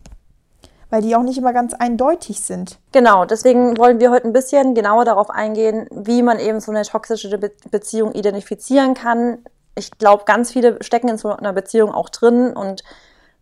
Weil 0.88 1.03
die 1.03 1.14
auch 1.14 1.22
nicht 1.22 1.38
immer 1.38 1.53
ganz 1.53 1.72
eindeutig 1.74 2.40
sind. 2.40 2.79
Genau, 2.90 3.24
deswegen 3.24 3.79
wollen 3.79 4.00
wir 4.00 4.11
heute 4.11 4.26
ein 4.26 4.33
bisschen 4.33 4.74
genauer 4.74 5.05
darauf 5.05 5.31
eingehen, 5.31 5.87
wie 5.92 6.22
man 6.22 6.40
eben 6.40 6.59
so 6.59 6.72
eine 6.72 6.83
toxische 6.83 7.38
Be 7.38 7.53
Beziehung 7.70 8.12
identifizieren 8.12 8.94
kann. 8.94 9.38
Ich 9.76 9.92
glaube, 9.98 10.24
ganz 10.24 10.50
viele 10.50 10.83
stecken 10.83 11.09
in 11.09 11.18
so 11.18 11.29
einer 11.29 11.53
Beziehung 11.53 11.92
auch 11.92 12.09
drin 12.09 12.55
und 12.55 12.83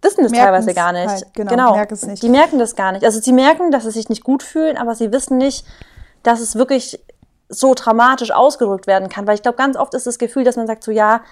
wissen 0.02 0.24
das 0.24 0.32
Merken's 0.32 0.66
teilweise 0.66 0.74
gar 0.74 0.92
nicht. 0.92 1.08
Halt, 1.08 1.34
genau, 1.34 1.50
genau. 1.50 1.74
Merken 1.74 2.10
nicht. 2.10 2.22
Die 2.22 2.28
merken 2.28 2.58
das 2.58 2.76
gar 2.76 2.92
nicht. 2.92 3.04
Also 3.04 3.20
sie 3.20 3.32
merken, 3.32 3.70
dass 3.70 3.84
sie 3.84 3.92
sich 3.92 4.08
nicht 4.08 4.24
gut 4.24 4.42
fühlen, 4.42 4.76
aber 4.76 4.94
sie 4.94 5.10
wissen 5.12 5.38
nicht, 5.38 5.64
dass 6.22 6.40
es 6.40 6.56
wirklich 6.56 6.98
so 7.48 7.74
dramatisch 7.74 8.30
ausgedrückt 8.30 8.86
werden 8.86 9.08
kann. 9.08 9.26
Weil 9.26 9.34
ich 9.34 9.42
glaube, 9.42 9.56
ganz 9.56 9.76
oft 9.76 9.94
ist 9.94 10.06
das 10.06 10.18
Gefühl, 10.18 10.44
dass 10.44 10.56
man 10.56 10.66
sagt 10.66 10.84
so, 10.84 10.90
ja, 10.90 11.22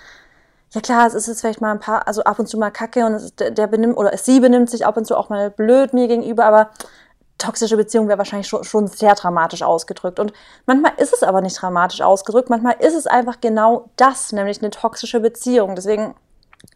ja 0.72 0.81
klar, 0.81 1.07
es 1.07 1.14
ist 1.14 1.27
jetzt 1.29 1.40
vielleicht 1.40 1.61
mal 1.61 1.72
ein 1.72 1.81
paar, 1.81 2.07
also 2.07 2.25
ab 2.25 2.38
und 2.38 2.46
zu 2.46 2.59
mal 2.59 2.70
Kacke 2.70 3.05
und 3.07 3.14
ist, 3.14 3.40
der, 3.40 3.51
der 3.51 3.66
benimmt, 3.66 3.96
oder 3.96 4.16
sie 4.16 4.40
benimmt 4.40 4.70
sich 4.70 4.87
ab 4.87 4.96
und 4.96 5.07
zu 5.07 5.16
auch 5.16 5.29
mal 5.29 5.51
blöd 5.51 5.92
mir 5.92 6.09
gegenüber, 6.09 6.44
aber 6.44 6.70
toxische 7.38 7.77
Beziehung 7.77 8.09
wäre 8.09 8.18
wahrscheinlich 8.18 8.49
schon, 8.49 8.64
schon 8.64 8.87
sehr 8.87 9.14
dramatisch 9.14 9.62
ausgedrückt. 9.62 10.18
Und 10.18 10.33
manchmal 10.64 10.92
ist 10.96 11.12
es 11.12 11.22
aber 11.22 11.40
nicht 11.42 11.61
dramatisch 11.61 12.01
ausgedrückt, 12.01 12.51
manchmal 12.51 12.77
ist 12.79 12.94
es 12.94 13.07
einfach 13.07 13.40
genau 13.40 13.90
das, 13.96 14.33
nämlich 14.33 14.61
eine 14.61 14.70
toxische 14.70 15.20
Beziehung. 15.20 15.75
Deswegen 15.77 16.14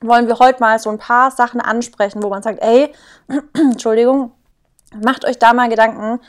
wollen 0.03 0.29
wir 0.29 0.39
heute 0.39 0.61
mal 0.61 0.79
so 0.79 0.91
ein 0.91 0.99
paar 0.99 1.31
Sachen 1.31 1.61
ansprechen, 1.61 2.23
wo 2.23 2.29
man 2.29 2.43
sagt, 2.43 2.63
ey, 2.63 2.93
Entschuldigung, 3.55 4.33
macht 4.95 5.25
euch 5.25 5.39
da 5.39 5.53
mal 5.53 5.69
Gedanken, 5.69 6.21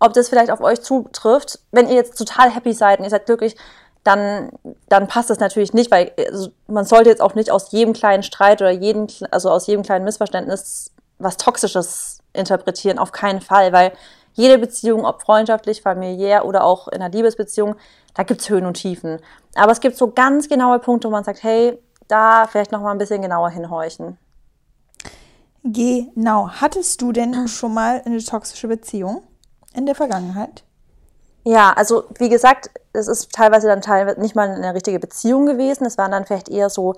ob 0.00 0.12
das 0.12 0.28
vielleicht 0.28 0.50
auf 0.50 0.60
euch 0.60 0.80
zutrifft. 0.82 1.58
Wenn 1.72 1.88
ihr 1.88 1.94
jetzt 1.94 2.16
total 2.16 2.50
happy 2.50 2.72
seid 2.72 2.98
und 2.98 3.04
ihr 3.04 3.10
seid 3.10 3.26
glücklich, 3.26 3.56
dann, 4.04 4.50
dann 4.88 5.06
passt 5.06 5.28
das 5.28 5.40
natürlich 5.40 5.74
nicht, 5.74 5.90
weil 5.90 6.12
also 6.30 6.50
man 6.66 6.84
sollte 6.84 7.10
jetzt 7.10 7.20
auch 7.20 7.34
nicht 7.34 7.50
aus 7.50 7.72
jedem 7.72 7.92
kleinen 7.92 8.22
Streit 8.22 8.60
oder 8.60 8.70
jedem, 8.70 9.06
also 9.30 9.50
aus 9.50 9.66
jedem 9.66 9.82
kleinen 9.82 10.04
Missverständnis 10.04 10.92
was 11.18 11.36
Toxisches 11.36 12.20
interpretieren, 12.32 12.98
auf 12.98 13.12
keinen 13.12 13.40
Fall, 13.40 13.72
weil 13.72 13.92
jede 14.34 14.58
Beziehung, 14.58 15.04
ob 15.04 15.22
freundschaftlich, 15.22 15.82
familiär 15.82 16.44
oder 16.46 16.62
auch 16.62 16.86
in 16.88 17.02
einer 17.02 17.12
Liebesbeziehung, 17.12 17.74
da 18.14 18.22
gibt 18.22 18.40
es 18.40 18.48
Höhen 18.48 18.66
und 18.66 18.74
Tiefen. 18.74 19.18
Aber 19.56 19.72
es 19.72 19.80
gibt 19.80 19.96
so 19.96 20.12
ganz 20.12 20.48
genaue 20.48 20.78
Punkte, 20.78 21.08
wo 21.08 21.12
man 21.12 21.24
sagt, 21.24 21.42
hey, 21.42 21.76
da 22.06 22.46
vielleicht 22.46 22.70
noch 22.70 22.80
mal 22.80 22.92
ein 22.92 22.98
bisschen 22.98 23.20
genauer 23.20 23.50
hinhorchen. 23.50 24.16
Genau. 25.64 26.48
Hattest 26.48 27.02
du 27.02 27.12
denn 27.12 27.48
schon 27.48 27.74
mal 27.74 28.00
eine 28.04 28.22
toxische 28.22 28.68
Beziehung? 28.68 29.22
In 29.78 29.86
der 29.86 29.94
Vergangenheit? 29.94 30.64
Ja, 31.44 31.72
also 31.72 32.04
wie 32.18 32.28
gesagt, 32.28 32.70
es 32.92 33.08
ist 33.08 33.32
teilweise 33.32 33.68
dann 33.68 33.80
teilweise 33.80 34.20
nicht 34.20 34.34
mal 34.34 34.50
eine 34.50 34.74
richtige 34.74 34.98
Beziehung 34.98 35.46
gewesen. 35.46 35.86
Es 35.86 35.96
war 35.96 36.08
dann 36.08 36.26
vielleicht 36.26 36.48
eher 36.48 36.68
so 36.68 36.94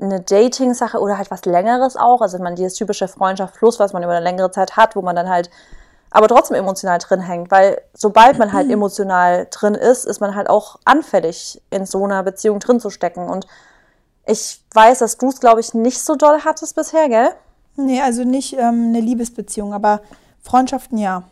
eine 0.00 0.20
Dating-Sache 0.20 0.98
oder 0.98 1.18
halt 1.18 1.30
was 1.30 1.44
Längeres 1.44 1.96
auch. 1.96 2.20
Also 2.20 2.38
man 2.38 2.56
dieses 2.56 2.74
typische 2.74 3.08
Freundschaft 3.08 3.54
plus, 3.56 3.78
was 3.78 3.92
man 3.92 4.02
über 4.02 4.12
eine 4.12 4.24
längere 4.24 4.50
Zeit 4.50 4.76
hat, 4.76 4.96
wo 4.96 5.02
man 5.02 5.16
dann 5.16 5.28
halt 5.28 5.50
aber 6.10 6.28
trotzdem 6.28 6.56
emotional 6.56 6.98
drin 6.98 7.20
hängt, 7.20 7.50
weil 7.50 7.82
sobald 7.92 8.38
man 8.38 8.52
halt 8.52 8.70
emotional 8.70 9.48
drin 9.50 9.74
ist, 9.74 10.04
ist 10.06 10.20
man 10.20 10.36
halt 10.36 10.48
auch 10.48 10.78
anfällig, 10.84 11.60
in 11.70 11.86
so 11.86 12.04
einer 12.04 12.22
Beziehung 12.22 12.60
drin 12.60 12.78
zu 12.78 12.90
stecken. 12.90 13.28
Und 13.28 13.48
ich 14.24 14.62
weiß, 14.72 15.00
dass 15.00 15.18
du 15.18 15.28
es, 15.28 15.40
glaube 15.40 15.60
ich, 15.60 15.74
nicht 15.74 16.00
so 16.00 16.14
doll 16.14 16.40
hattest 16.44 16.76
bisher, 16.76 17.08
gell? 17.08 17.30
Nee, 17.76 18.00
also 18.00 18.22
nicht 18.22 18.54
ähm, 18.54 18.90
eine 18.90 19.00
Liebesbeziehung, 19.00 19.74
aber 19.74 20.00
Freundschaften 20.40 20.98
ja. 20.98 21.24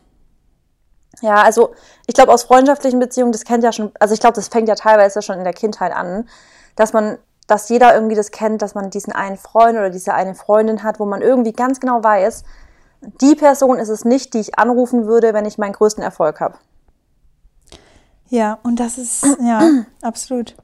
Ja, 1.21 1.43
also 1.43 1.75
ich 2.07 2.15
glaube, 2.15 2.33
aus 2.33 2.45
freundschaftlichen 2.45 2.99
Beziehungen, 2.99 3.33
das 3.33 3.45
kennt 3.45 3.63
ja 3.63 3.73
schon, 3.73 3.93
also 4.01 4.15
ich 4.15 4.21
glaube, 4.21 4.35
das 4.35 4.49
fängt 4.49 4.69
ja 4.69 4.75
teilweise 4.75 5.23
schon 5.23 5.39
in 5.39 5.45
der 5.45 5.53
Kindheit 5.53 5.93
an, 5.95 6.29
dass 6.75 6.93
man, 6.93 7.19
dass 7.47 7.69
jeder 7.69 7.95
irgendwie 7.95 8.15
das 8.17 8.31
kennt, 8.31 8.63
dass 8.63 8.75
man 8.75 8.91
diesen 8.91 9.13
einen 9.13 9.37
Freund 9.37 9.77
oder 9.77 9.91
diese 9.91 10.15
eine 10.15 10.35
Freundin 10.35 10.83
hat, 10.83 10.99
wo 10.99 11.05
man 11.05 11.21
irgendwie 11.23 11.53
ganz 11.53 11.81
genau 11.81 12.03
weiß, 12.03 12.45
die 13.21 13.35
Person 13.35 13.79
ist 13.79 13.89
es 13.89 14.05
nicht, 14.05 14.33
die 14.35 14.41
ich 14.41 14.59
anrufen 14.59 15.07
würde, 15.07 15.35
wenn 15.35 15.45
ich 15.45 15.59
meinen 15.59 15.73
größten 15.73 16.03
Erfolg 16.03 16.41
habe. 16.41 16.55
Ja, 18.29 18.59
und 18.63 18.81
das 18.81 18.97
ist, 18.99 19.25
ja, 19.43 19.61
absolut. 20.03 20.57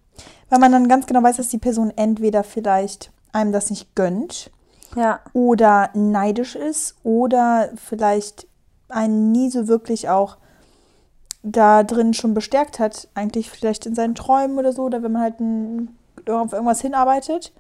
Weil 0.49 0.59
man 0.59 0.73
dann 0.73 0.89
ganz 0.89 1.07
genau 1.07 1.23
weiß, 1.23 1.37
dass 1.37 1.49
die 1.49 1.59
Person 1.59 1.93
entweder 1.95 2.43
vielleicht 2.43 3.13
einem 3.33 3.53
das 3.53 3.69
nicht 3.71 3.95
gönnt 3.95 4.51
Ja. 4.97 5.21
oder 5.35 5.91
neidisch 5.93 6.57
ist 6.57 6.97
oder 7.03 7.69
vielleicht 7.77 8.48
einen 8.89 9.33
nie 9.33 9.51
so 9.51 9.69
wirklich 9.69 10.09
auch 10.09 10.37
da 11.43 11.83
drin 11.83 12.15
schon 12.15 12.35
bestärkt 12.35 12.79
hat, 12.79 13.09
eigentlich 13.15 13.51
vielleicht 13.51 13.87
in 13.87 13.95
seinen 13.95 14.15
Träumen 14.15 14.59
oder 14.59 14.73
so, 14.73 14.83
oder 14.83 15.03
wenn 15.03 15.13
man 15.13 15.23
halt 15.23 15.41
ein, 15.41 15.97
auf 16.29 16.53
irgendwas 16.53 16.81
hinarbeitet. 16.81 17.53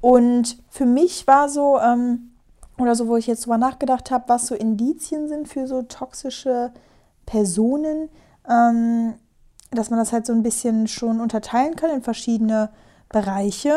Und 0.00 0.58
für 0.70 0.86
mich 0.86 1.26
war 1.26 1.48
so, 1.48 1.78
ähm, 1.78 2.30
oder 2.78 2.94
so, 2.94 3.08
wo 3.08 3.16
ich 3.16 3.26
jetzt 3.26 3.44
drüber 3.44 3.58
nachgedacht 3.58 4.10
habe, 4.10 4.24
was 4.28 4.46
so 4.46 4.54
Indizien 4.54 5.28
sind 5.28 5.48
für 5.48 5.66
so 5.66 5.82
toxische 5.82 6.72
Personen, 7.26 8.08
ähm, 8.48 9.14
dass 9.70 9.90
man 9.90 9.98
das 9.98 10.12
halt 10.12 10.26
so 10.26 10.32
ein 10.32 10.42
bisschen 10.42 10.88
schon 10.88 11.20
unterteilen 11.20 11.76
kann 11.76 11.90
in 11.90 12.02
verschiedene 12.02 12.70
Bereiche. 13.08 13.74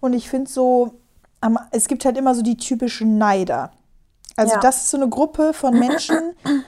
Und 0.00 0.12
ich 0.12 0.30
finde 0.30 0.50
so, 0.50 0.92
es 1.70 1.88
gibt 1.88 2.04
halt 2.04 2.16
immer 2.16 2.34
so 2.34 2.42
die 2.42 2.56
typischen 2.56 3.18
Neider. 3.18 3.72
Also 4.36 4.54
Ja. 4.54 4.60
das 4.60 4.76
ist 4.78 4.90
so 4.90 4.96
eine 4.96 5.08
Gruppe 5.08 5.52
von 5.52 5.78
Menschen. 5.78 6.34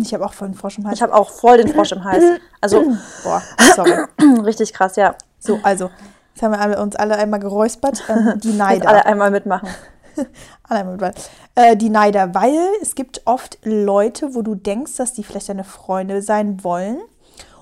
Ich 0.00 0.14
habe 0.14 0.24
auch 0.24 0.34
voll 0.34 0.46
einen 0.46 0.54
Frosch 0.54 0.78
im 0.78 0.86
Hals. 0.86 0.94
Ich 0.98 1.02
habe 1.02 1.12
auch 1.14 1.28
voll 1.28 1.56
den 1.56 1.66
Frosch 1.66 1.90
im 1.90 2.04
Hals. 2.04 2.22
Also, 2.60 2.84
Boah, 3.24 3.42
sorry. 3.74 4.04
richtig 4.44 4.72
krass, 4.72 4.94
ja. 4.94 5.16
So, 5.40 5.58
also, 5.64 5.90
jetzt 6.32 6.42
haben 6.44 6.52
wir 6.70 6.78
uns 6.78 6.94
alle 6.94 7.16
einmal 7.16 7.40
geräuspert. 7.40 8.04
Ähm, 8.08 8.34
die 8.38 8.50
Jetzt 8.50 8.58
Neider. 8.58 8.88
alle 8.88 9.04
einmal 9.04 9.32
mitmachen. 9.32 9.68
Alle 10.68 10.80
einmal 10.80 10.96
mit 10.98 11.30
äh, 11.54 11.74
die 11.76 11.88
Neider, 11.88 12.34
weil 12.34 12.54
es 12.82 12.94
gibt 12.94 13.22
oft 13.24 13.58
Leute, 13.64 14.34
wo 14.34 14.42
du 14.42 14.54
denkst, 14.54 14.94
dass 14.96 15.14
die 15.14 15.24
vielleicht 15.24 15.48
deine 15.48 15.64
Freunde 15.64 16.20
sein 16.22 16.62
wollen 16.62 16.98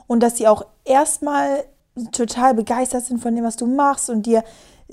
und 0.08 0.20
dass 0.20 0.36
sie 0.36 0.48
auch 0.48 0.66
erstmal 0.84 1.64
total 2.12 2.54
begeistert 2.54 3.04
sind 3.04 3.22
von 3.22 3.34
dem, 3.36 3.44
was 3.44 3.54
du 3.56 3.66
machst 3.66 4.10
und 4.10 4.26
dir 4.26 4.42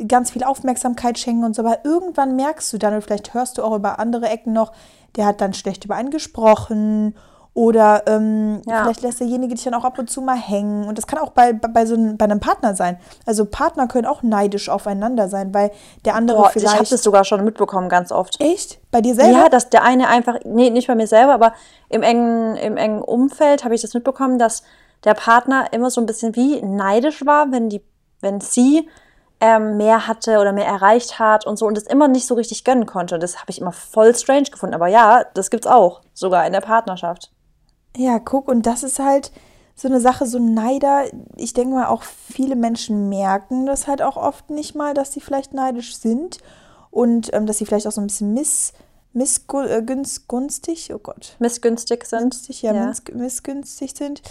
ganz 0.07 0.31
viel 0.31 0.43
Aufmerksamkeit 0.43 1.17
schenken 1.17 1.43
und 1.43 1.55
so. 1.55 1.63
Aber 1.63 1.86
irgendwann 1.86 2.36
merkst 2.36 2.71
du 2.73 2.77
dann, 2.77 2.93
und 2.93 3.01
vielleicht 3.01 3.33
hörst 3.33 3.57
du 3.57 3.63
auch 3.63 3.75
über 3.75 3.99
andere 3.99 4.27
Ecken 4.27 4.53
noch, 4.53 4.71
der 5.15 5.25
hat 5.25 5.41
dann 5.41 5.53
schlecht 5.53 5.86
über 5.86 5.95
einen 5.95 6.12
gesprochen 6.12 7.15
oder 7.53 8.03
ähm, 8.05 8.62
Ja. 8.67 8.83
vielleicht 8.83 9.01
lässt 9.01 9.19
derjenige 9.19 9.55
dich 9.55 9.63
dann 9.63 9.73
auch 9.73 9.83
ab 9.83 9.97
und 9.97 10.12
zu 10.12 10.21
mal 10.21 10.38
hängen. 10.38 10.88
Und 10.88 10.95
das 10.99 11.07
kann 11.07 11.17
auch 11.17 11.31
bei, 11.31 11.53
bei, 11.53 11.88
so 11.88 11.95
einem, 11.95 12.15
bei 12.15 12.25
einem 12.25 12.39
Partner 12.39 12.75
sein. 12.75 12.99
Also 13.25 13.45
Partner 13.45 13.88
können 13.88 14.05
auch 14.05 14.21
neidisch 14.21 14.69
aufeinander 14.69 15.27
sein, 15.27 15.55
weil 15.55 15.71
der 16.05 16.13
andere 16.13 16.38
Boah, 16.38 16.51
ich 16.53 16.63
habe 16.63 16.75
vielleicht... 16.75 16.91
das 16.91 17.01
sogar 17.01 17.23
schon 17.23 17.43
mitbekommen, 17.43 17.89
ganz 17.89 18.12
oft. 18.12 18.39
Echt? 18.39 18.79
Bei 18.91 19.01
dir 19.01 19.15
selber? 19.15 19.39
Ja, 19.39 19.49
dass 19.49 19.71
der 19.71 19.83
eine 19.83 20.07
einfach, 20.07 20.36
nee, 20.45 20.69
nicht 20.69 20.88
bei 20.88 20.93
mir 20.93 21.07
selber, 21.07 21.33
aber 21.33 21.53
im 21.89 22.03
engen, 22.03 22.57
im 22.57 22.77
engen 22.77 23.01
Umfeld 23.01 23.63
habe 23.63 23.73
ich 23.73 23.81
das 23.81 23.95
mitbekommen, 23.95 24.38
dass 24.38 24.62
der 25.03 25.15
Partner 25.15 25.73
immer 25.73 25.89
so 25.89 25.99
ein 25.99 26.05
bisschen 26.05 26.36
wie 26.36 26.62
neidisch 26.62 27.25
war, 27.25 27.51
wenn 27.51 27.69
die, 27.69 27.81
wenn 28.21 28.39
sie 28.39 28.88
ähm, 29.39 29.78
mehr 29.78 30.08
hatte 30.08 30.39
oder 30.39 30.52
mehr 30.52 30.65
erreicht 30.65 31.19
hat 31.19 31.45
und 31.45 31.58
so 31.58 31.67
und 31.67 31.78
das 31.78 31.84
immer 31.84 32.08
nicht 32.08 32.26
so 32.28 32.34
richtig 32.36 32.63
gönnen 32.63 32.86
konnte. 32.86 33.19
Das 33.19 33.39
habe 33.39 33.52
ich 33.52 33.62
immer 33.62 33.71
voll 33.71 34.15
strange 34.15 34.50
gefunden. 34.52 34.76
Aber 34.76 34.88
ja, 34.88 35.26
das 35.34 35.50
gibt's 35.50 35.67
auch, 35.67 36.02
sogar 36.13 36.45
in 36.47 36.54
der 36.54 36.62
Partnerschaft. 36.62 37.32
Ja, 37.95 38.19
guck, 38.19 38.47
und 38.47 38.65
das 38.65 38.84
ist 38.84 39.00
halt 39.00 39.32
so 39.76 39.88
eine 39.88 40.00
Sache, 40.00 40.26
so 40.26 40.39
Neider. 40.39 41.06
Ich 41.36 41.54
denke 41.54 41.76
mal, 41.76 41.88
auch 41.88 42.04
viele 42.04 42.56
Menschen 42.56 43.10
merken 43.10 43.65
das 43.67 43.88
halt 43.88 44.02
auch 44.02 44.17
oft 44.17 44.50
nicht 44.50 44.76
mal, 44.76 44.93
dass 44.93 45.13
sie 45.13 45.21
vielleicht 45.21 45.54
neidisch 45.54 45.97
sind 45.97 46.39
und 46.89 47.32
ähm, 47.34 47.45
dass 47.45 47.60
sie 47.60 47.65
vielleicht 47.65 47.86
auch 47.88 47.91
so 47.91 48.02
ein 48.02 48.08
bisschen 48.08 48.34
miss, 48.34 48.73
missgünstig, 49.13 50.93
oh 50.93 51.00
Gott, 51.00 51.36
Missgünstig 51.39 52.06
sind. 52.06 52.21
günstig, 52.21 52.63
ja, 52.63 52.73
Miss, 52.73 53.04
missgünstig 53.13 53.95
sind. 53.95 54.23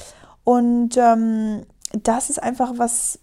Und 0.42 0.97
ähm, 0.97 1.64
das 1.92 2.31
ist 2.31 2.42
einfach 2.42 2.73
was, 2.77 3.21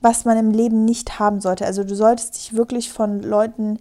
was 0.00 0.24
man 0.24 0.38
im 0.38 0.50
Leben 0.50 0.84
nicht 0.84 1.18
haben 1.18 1.40
sollte. 1.40 1.66
Also 1.66 1.84
du 1.84 1.94
solltest 1.94 2.36
dich 2.36 2.54
wirklich 2.54 2.92
von 2.92 3.22
Leuten 3.22 3.78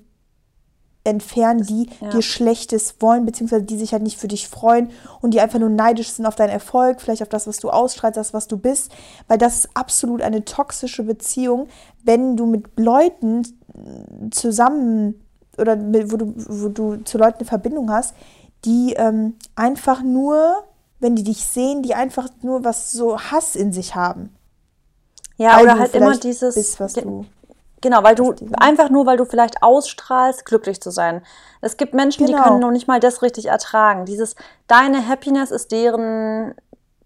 entfernen, 1.04 1.64
die 1.64 1.90
ja. 2.02 2.10
dir 2.10 2.22
Schlechtes 2.22 2.96
wollen, 3.00 3.26
beziehungsweise 3.26 3.64
die 3.64 3.78
sich 3.78 3.94
halt 3.94 4.04
nicht 4.04 4.20
für 4.20 4.28
dich 4.28 4.48
freuen 4.48 4.90
und 5.22 5.34
die 5.34 5.40
einfach 5.40 5.60
nur 5.60 5.70
neidisch 5.70 6.10
sind 6.10 6.26
auf 6.26 6.36
deinen 6.36 6.50
Erfolg, 6.50 7.02
vielleicht 7.02 7.22
auf 7.22 7.30
das, 7.30 7.48
was 7.48 7.58
du 7.58 7.70
ausstrahlst, 7.70 8.18
das, 8.18 8.34
was 8.34 8.48
du 8.48 8.58
bist, 8.58 8.92
weil 9.28 9.38
das 9.38 9.60
ist 9.60 9.70
absolut 9.74 10.22
eine 10.22 10.44
toxische 10.44 11.04
Beziehung, 11.04 11.68
wenn 12.04 12.36
du 12.36 12.46
mit 12.46 12.78
Leuten 12.78 13.44
zusammen 14.32 15.16
oder 15.58 15.78
wo, 15.80 16.18
du, 16.18 16.34
wo 16.36 16.70
du 16.70 16.98
zu 17.04 17.18
Leuten 17.18 17.40
eine 17.40 17.46
Verbindung 17.46 17.92
hast, 17.92 18.14
die 18.66 18.94
ähm, 18.94 19.36
einfach 19.56 20.04
nur, 20.04 20.64
wenn 21.00 21.16
die 21.16 21.24
dich 21.24 21.46
sehen, 21.46 21.82
die 21.82 21.96
einfach 21.96 22.28
nur 22.42 22.64
was 22.64 22.92
so 22.92 23.20
Hass 23.20 23.56
in 23.56 23.72
sich 23.72 23.96
haben. 23.96 24.36
Ja, 25.40 25.56
Weil 25.56 25.64
oder 25.64 25.80
halt 25.80 25.96
immer 25.96 26.18
dieses. 26.18 26.56
bist, 26.56 26.80
was 26.80 26.94
du 26.94 27.26
Genau, 27.82 28.04
weil 28.04 28.16
du 28.16 28.34
die 28.34 28.46
einfach 28.58 28.90
nur, 28.90 29.06
weil 29.06 29.16
du 29.16 29.24
vielleicht 29.24 29.64
ausstrahlst, 29.64 30.46
glücklich 30.46 30.82
zu 30.82 30.92
sein. 30.92 31.22
Es 31.62 31.78
gibt 31.78 31.94
Menschen, 31.94 32.26
die 32.26 32.34
Genau. 32.34 32.44
können 32.44 32.60
noch 32.60 32.72
nicht 32.72 32.90
mal 32.90 33.00
das 33.00 33.22
richtig 33.22 33.46
ertragen. 33.46 34.06
Dieses, 34.06 34.36
deine 34.68 35.08
Happiness 35.08 35.50
ist 35.50 35.72
deren, 35.72 36.56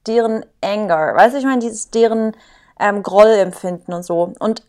deren 0.07 0.43
Anger. 0.63 1.13
Weißt 1.15 1.35
du, 1.35 1.37
ich 1.37 1.45
meine, 1.45 1.59
dieses, 1.59 1.91
deren 1.91 2.35
ähm, 2.79 3.03
Grollempfinden 3.03 3.93
und 3.93 4.03
so. 4.03 4.33
Und 4.39 4.63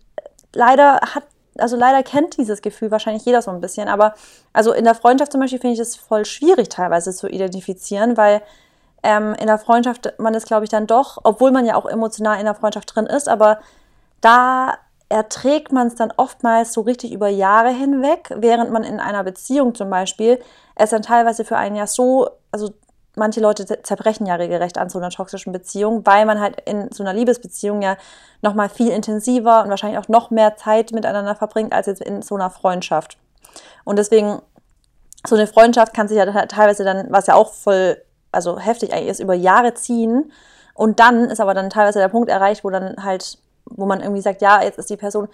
leider 0.53 1.01
hat, 1.01 1.25
also 1.57 1.75
leider 1.75 2.03
kennt 2.03 2.37
dieses 2.37 2.61
Gefühl 2.61 2.91
wahrscheinlich 2.91 3.25
jeder 3.25 3.41
so 3.41 3.51
ein 3.51 3.63
bisschen. 3.63 3.89
Aber 3.89 4.13
also 4.53 4.75
in 4.75 4.85
der 4.85 4.95
Freundschaft 4.95 5.33
zum 5.33 5.41
Beispiel 5.41 5.59
finde 5.59 5.75
ich 5.75 5.81
es 5.81 5.97
voll 5.97 6.27
schwierig 6.27 6.69
teilweise 6.69 7.15
zu 7.15 7.29
identifizieren, 7.29 8.19
weil 8.19 8.43
ähm, 9.05 9.35
in 9.35 9.47
der 9.47 9.59
Freundschaft 9.59 10.15
man 10.19 10.35
ist, 10.35 10.47
glaube 10.47 10.65
ich, 10.65 10.71
dann 10.71 10.87
doch, 10.87 11.19
obwohl 11.23 11.53
man 11.53 11.67
ja 11.67 11.77
auch 11.77 11.87
emotional 11.87 12.39
in 12.39 12.47
der 12.47 12.55
Freundschaft 12.55 12.95
drin 12.95 13.07
ist, 13.07 13.29
aber 13.29 13.59
da 14.21 14.75
erträgt 15.09 15.71
man 15.71 15.87
es 15.87 15.95
dann 15.95 16.13
oftmals 16.17 16.73
so 16.73 16.81
richtig 16.81 17.13
über 17.13 17.29
Jahre 17.29 17.71
hinweg, 17.71 18.33
während 18.35 18.73
man 18.73 18.83
in 18.83 18.99
einer 18.99 19.23
Beziehung 19.23 19.75
zum 19.75 19.91
Beispiel 19.91 20.41
es 20.75 20.91
dann 20.91 21.03
teilweise 21.03 21.45
für 21.45 21.57
einen 21.57 21.77
ja 21.77 21.87
so, 21.87 22.31
also 22.51 22.73
manche 23.15 23.41
Leute 23.41 23.83
zerbrechen 23.83 24.27
ja 24.27 24.35
regelrecht 24.35 24.79
an 24.79 24.89
so 24.89 24.99
einer 24.99 25.11
toxischen 25.11 25.53
Beziehung, 25.53 26.05
weil 26.07 26.25
man 26.27 26.41
halt 26.41 26.61
in 26.65 26.91
so 26.91 27.05
einer 27.05 27.13
Liebesbeziehung 27.13 27.83
ja 27.83 27.97
nochmal 28.43 28.69
viel 28.69 28.89
intensiver 28.89 29.63
und 29.63 29.71
wahrscheinlich 29.71 29.99
auch 29.99 30.09
noch 30.09 30.31
mehr 30.31 30.57
Zeit 30.57 30.93
miteinander 30.93 31.37
verbringt 31.37 31.73
als 31.73 31.87
jetzt 31.87 32.03
in 32.03 32.23
so 32.23 32.35
einer 32.35 32.51
Freundschaft. 32.51 33.19
Und 33.85 33.99
deswegen, 33.99 34.41
so 35.27 35.37
eine 35.37 35.47
Freundschaft 35.47 35.95
kann 35.95 36.09
sich 36.09 36.17
ja 36.17 36.27
teilweise 36.47 36.85
dann, 36.85 37.07
was 37.11 37.27
ja 37.27 37.35
auch 37.35 37.53
voll, 37.53 38.03
also 38.35 38.59
heftig 38.59 38.93
eigentlich 38.93 39.11
ist, 39.11 39.21
über 39.21 39.35
Jahre 39.35 39.75
ziehen. 39.75 40.33
Und 40.75 41.01
dann 41.01 41.31
ist 41.31 41.41
aber 41.41 41.55
dann 41.55 41.71
teilweise 41.71 42.01
der 42.01 42.09
Punkt 42.09 42.29
erreicht, 42.29 42.65
wo 42.65 42.71
dann 42.71 42.97
halt, 43.03 43.39
wo 43.65 43.87
man 43.87 44.01
irgendwie 44.01 44.21
sagt, 44.21 44.43
ja, 44.43 44.63
jetzt 44.63 44.79
ist 44.79 44.91
die 44.91 44.97
Person, 44.97 45.29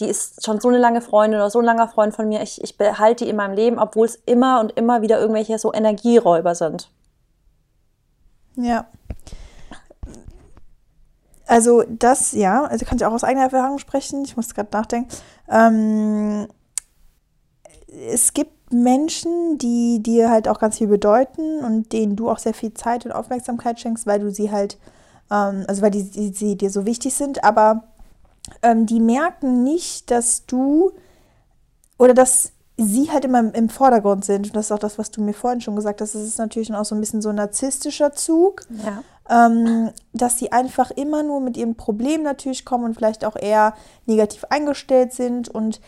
die 0.00 0.06
ist 0.06 0.44
schon 0.44 0.60
so 0.60 0.68
eine 0.68 0.78
lange 0.78 1.00
Freundin 1.00 1.38
oder 1.38 1.50
so 1.50 1.60
ein 1.60 1.64
langer 1.64 1.88
Freund 1.88 2.14
von 2.14 2.28
mir, 2.28 2.42
ich, 2.42 2.62
ich 2.62 2.76
behalte 2.76 3.24
die 3.24 3.30
in 3.30 3.36
meinem 3.36 3.54
Leben, 3.54 3.78
obwohl 3.78 4.06
es 4.06 4.16
immer 4.26 4.60
und 4.60 4.72
immer 4.72 5.02
wieder 5.02 5.20
irgendwelche 5.20 5.58
so 5.58 5.72
Energieräuber 5.72 6.54
sind. 6.54 6.90
Ja. 8.56 8.86
Also 11.46 11.82
das, 11.88 12.32
ja, 12.32 12.64
also 12.64 12.84
kann 12.84 12.96
ich 12.96 13.04
auch 13.04 13.12
aus 13.12 13.24
eigener 13.24 13.44
Erfahrung 13.44 13.78
sprechen. 13.78 14.24
Ich 14.24 14.36
muss 14.36 14.54
gerade 14.54 14.68
nachdenken. 14.72 15.08
Ähm, 15.48 16.46
es 17.88 18.32
gibt 18.32 18.52
Menschen, 18.70 19.58
die 19.58 20.02
dir 20.02 20.30
halt 20.30 20.48
auch 20.48 20.58
ganz 20.58 20.78
viel 20.78 20.86
bedeuten 20.86 21.64
und 21.64 21.92
denen 21.92 22.16
du 22.16 22.30
auch 22.30 22.38
sehr 22.38 22.54
viel 22.54 22.72
Zeit 22.74 23.04
und 23.04 23.12
Aufmerksamkeit 23.12 23.80
schenkst, 23.80 24.06
weil 24.06 24.20
du 24.20 24.30
sie 24.30 24.50
halt, 24.50 24.78
ähm, 25.30 25.64
also 25.68 25.82
weil 25.82 25.90
die, 25.90 26.04
die, 26.04 26.32
sie 26.32 26.56
dir 26.56 26.70
so 26.70 26.86
wichtig 26.86 27.14
sind, 27.14 27.42
aber 27.44 27.84
ähm, 28.62 28.86
die 28.86 29.00
merken 29.00 29.64
nicht, 29.64 30.10
dass 30.10 30.46
du 30.46 30.92
oder 31.98 32.14
dass 32.14 32.52
sie 32.76 33.10
halt 33.10 33.26
immer 33.26 33.40
im, 33.40 33.52
im 33.52 33.68
Vordergrund 33.68 34.24
sind. 34.24 34.46
Und 34.46 34.56
das 34.56 34.66
ist 34.66 34.72
auch 34.72 34.78
das, 34.78 34.98
was 34.98 35.10
du 35.10 35.20
mir 35.20 35.34
vorhin 35.34 35.60
schon 35.60 35.76
gesagt 35.76 36.00
hast. 36.00 36.14
Das 36.14 36.22
ist 36.22 36.38
natürlich 36.38 36.72
auch 36.72 36.84
so 36.86 36.94
ein 36.94 37.00
bisschen 37.00 37.20
so 37.20 37.28
ein 37.28 37.34
narzisstischer 37.34 38.12
Zug 38.14 38.62
Ja. 38.82 39.46
ähm, 39.46 39.90
dass 40.14 40.38
sie 40.38 40.50
einfach 40.50 40.90
immer 40.90 41.22
nur 41.22 41.40
mit 41.40 41.58
ihrem 41.58 41.74
Problem 41.74 42.22
natürlich 42.22 42.64
kommen 42.64 42.84
und 42.84 42.94
vielleicht 42.94 43.24
auch 43.26 43.36
eher 43.36 43.74
negativ 44.06 44.44
eingestellt 44.48 45.12
sind 45.12 45.48
und 45.50 45.80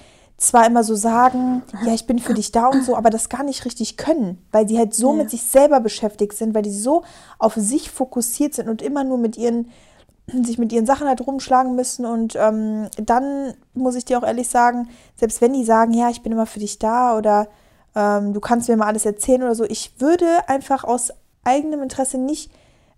zwar 0.42 0.66
immer 0.66 0.82
so 0.84 0.94
sagen, 0.94 1.62
ja, 1.84 1.94
ich 1.94 2.06
bin 2.06 2.18
für 2.18 2.34
dich 2.34 2.52
da 2.52 2.66
und 2.66 2.82
so, 2.84 2.96
aber 2.96 3.10
das 3.10 3.28
gar 3.28 3.42
nicht 3.44 3.64
richtig 3.64 3.96
können, 3.96 4.44
weil 4.50 4.68
sie 4.68 4.78
halt 4.78 4.94
so 4.94 5.10
Ja. 5.12 5.18
mit 5.18 5.30
sich 5.30 5.42
selber 5.44 5.80
beschäftigt 5.80 6.32
sind, 6.34 6.54
weil 6.54 6.62
die 6.62 6.72
so 6.72 7.02
auf 7.38 7.54
sich 7.54 7.90
fokussiert 7.90 8.54
sind 8.54 8.68
und 8.68 8.82
immer 8.82 9.04
nur 9.04 9.18
mit 9.18 9.36
ihren 9.36 9.70
sich 10.44 10.58
mit 10.58 10.72
ihren 10.72 10.86
Sachen 10.86 11.06
halt 11.08 11.26
rumschlagen 11.26 11.74
müssen 11.74 12.04
und 12.06 12.36
ähm, 12.36 12.88
dann 12.96 13.54
muss 13.74 13.94
ich 13.96 14.04
dir 14.04 14.18
auch 14.18 14.22
ehrlich 14.22 14.48
sagen, 14.48 14.88
selbst 15.16 15.40
wenn 15.40 15.52
die 15.52 15.64
sagen, 15.64 15.92
ja, 15.92 16.10
ich 16.10 16.22
bin 16.22 16.32
immer 16.32 16.46
für 16.46 16.60
dich 16.60 16.78
da 16.78 17.16
oder 17.16 17.48
ähm, 17.94 18.32
du 18.32 18.40
kannst 18.40 18.68
mir 18.68 18.76
mal 18.76 18.86
alles 18.86 19.04
erzählen 19.04 19.42
oder 19.42 19.54
so, 19.54 19.64
ich 19.64 20.00
würde 20.00 20.26
einfach 20.48 20.84
aus 20.84 21.12
eigenem 21.44 21.82
Interesse 21.82 22.18
nicht 22.18 22.52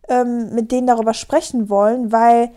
ähm, 0.09 0.55
mit 0.55 0.71
denen 0.71 0.87
darüber 0.87 1.15
sprechen 1.15 1.69
wollen, 1.71 2.13
weil 2.13 2.51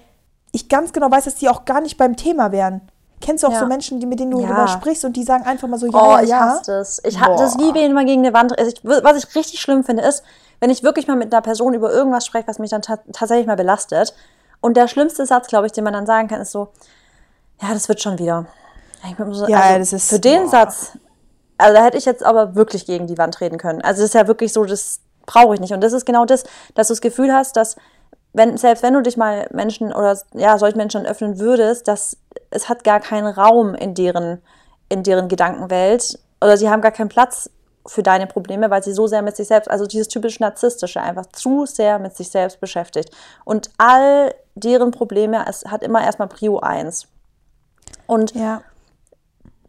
ich 0.52 0.68
ganz 0.70 0.92
genau 0.94 1.10
weiß, 1.10 1.26
dass 1.26 1.36
die 1.36 1.50
auch 1.50 1.66
gar 1.66 1.82
nicht 1.82 1.98
beim 1.98 2.16
Thema 2.18 2.52
wären. 2.52 2.82
Kennst 3.28 3.44
du 3.44 3.48
auch 3.48 3.52
Ja. 3.52 3.60
so 3.60 3.66
Menschen, 3.66 4.00
die, 4.00 4.06
mit 4.06 4.22
denen 4.22 4.32
du 4.32 4.40
Ja. 4.40 4.48
darüber 4.48 4.70
sprichst 4.70 5.04
und 5.04 5.12
die 5.18 5.24
sagen 5.26 5.44
einfach 5.46 5.68
mal 5.68 5.78
so, 5.78 5.86
ja, 5.86 5.92
Oh, 6.02 6.12
ja, 6.12 6.22
ich 6.22 6.30
ja. 6.30 6.40
hasse 6.40 6.72
das. 6.72 7.02
Ich 7.04 7.20
hasse 7.20 7.44
das 7.44 7.58
wie 7.58 7.74
wenn 7.74 7.92
man 7.92 8.06
gegen 8.06 8.26
eine 8.26 8.34
Wand. 8.34 8.58
Also 8.58 8.72
ich, 8.72 8.80
was 8.86 9.18
ich 9.22 9.36
richtig 9.36 9.60
schlimm 9.60 9.84
finde, 9.84 10.04
ist, 10.04 10.24
wenn 10.62 10.70
ich 10.70 10.82
wirklich 10.82 11.08
mal 11.08 11.18
mit 11.18 11.34
einer 11.34 11.42
Person 11.42 11.74
über 11.74 11.92
irgendwas 11.92 12.26
spreche, 12.26 12.48
was 12.48 12.58
mich 12.58 12.70
dann 12.70 12.82
ta 12.82 13.00
tatsächlich 13.12 13.46
mal 13.46 13.58
belastet. 13.58 14.14
Und 14.62 14.78
der 14.78 14.88
schlimmste 14.88 15.26
Satz, 15.26 15.48
glaube 15.48 15.66
ich, 15.66 15.74
den 15.74 15.84
man 15.84 15.92
dann 15.92 16.06
sagen 16.06 16.30
kann, 16.30 16.40
ist 16.40 16.54
so, 16.54 16.70
ja, 17.62 17.74
das 17.74 17.90
wird 17.90 18.02
schon 18.02 18.18
wieder. 18.18 18.46
So, 19.32 19.46
Ja, 19.48 19.60
also 19.60 19.80
das 19.80 19.92
ist- 19.94 20.10
für 20.10 20.20
den 20.22 20.44
boah. 20.44 20.50
Satz, 20.50 20.94
also 21.58 21.74
da 21.76 21.84
hätte 21.84 21.98
ich 21.98 22.06
jetzt 22.06 22.24
aber 22.24 22.56
wirklich 22.56 22.86
gegen 22.86 23.08
die 23.08 23.18
Wand 23.18 23.34
treten 23.34 23.58
können. 23.58 23.82
Also 23.82 24.02
das 24.04 24.12
ist 24.12 24.14
ja 24.16 24.26
wirklich 24.28 24.54
so, 24.54 24.64
das 24.64 25.02
brauche 25.26 25.54
ich 25.56 25.60
nicht. 25.60 25.74
Und 25.74 25.82
das 25.82 25.92
ist 25.92 26.06
genau 26.06 26.24
das, 26.24 26.44
dass 26.76 26.88
du 26.88 26.94
das 26.94 27.02
Gefühl 27.02 27.34
hast, 27.34 27.58
dass 27.58 27.76
wenn, 28.38 28.58
selbst 28.58 28.84
wenn 28.84 28.94
du 28.94 29.02
dich 29.02 29.18
mal 29.18 29.48
Menschen 29.52 29.94
oder 29.94 30.18
ja, 30.34 30.58
solchen 30.58 30.78
Menschen 30.78 31.06
öffnen 31.06 31.40
würdest, 31.40 31.88
dass 31.88 32.18
es 32.52 32.70
hat 32.70 32.84
gar 32.84 33.00
keinen 33.00 33.28
Raum 33.28 33.76
in 33.76 33.94
deren, 33.94 34.42
in 34.90 35.04
deren 35.04 35.28
Gedankenwelt 35.28 36.20
oder 36.42 36.56
sie 36.58 36.70
haben 36.70 36.82
gar 36.82 36.92
keinen 36.92 37.10
Platz 37.10 37.50
für 37.88 38.04
deine 38.04 38.28
Probleme, 38.28 38.70
weil 38.70 38.84
sie 38.84 38.94
so 38.94 39.08
sehr 39.08 39.22
mit 39.22 39.36
sich 39.36 39.48
selbst, 39.48 39.70
also 39.72 39.86
dieses 39.86 40.08
typisch 40.08 40.40
Narzisstische, 40.40 41.02
einfach 41.02 41.26
zu 41.28 41.66
sehr 41.66 42.00
mit 42.00 42.16
sich 42.16 42.30
selbst 42.30 42.60
beschäftigt. 42.60 43.10
Und 43.46 43.72
all 43.78 44.36
deren 44.56 44.92
Probleme, 44.92 45.46
es 45.48 45.66
hat 45.66 45.84
immer 45.84 46.04
erstmal 46.04 46.28
Prio 46.28 46.60
1. 46.60 47.08
Und 48.06 48.36
Ja. 48.36 48.62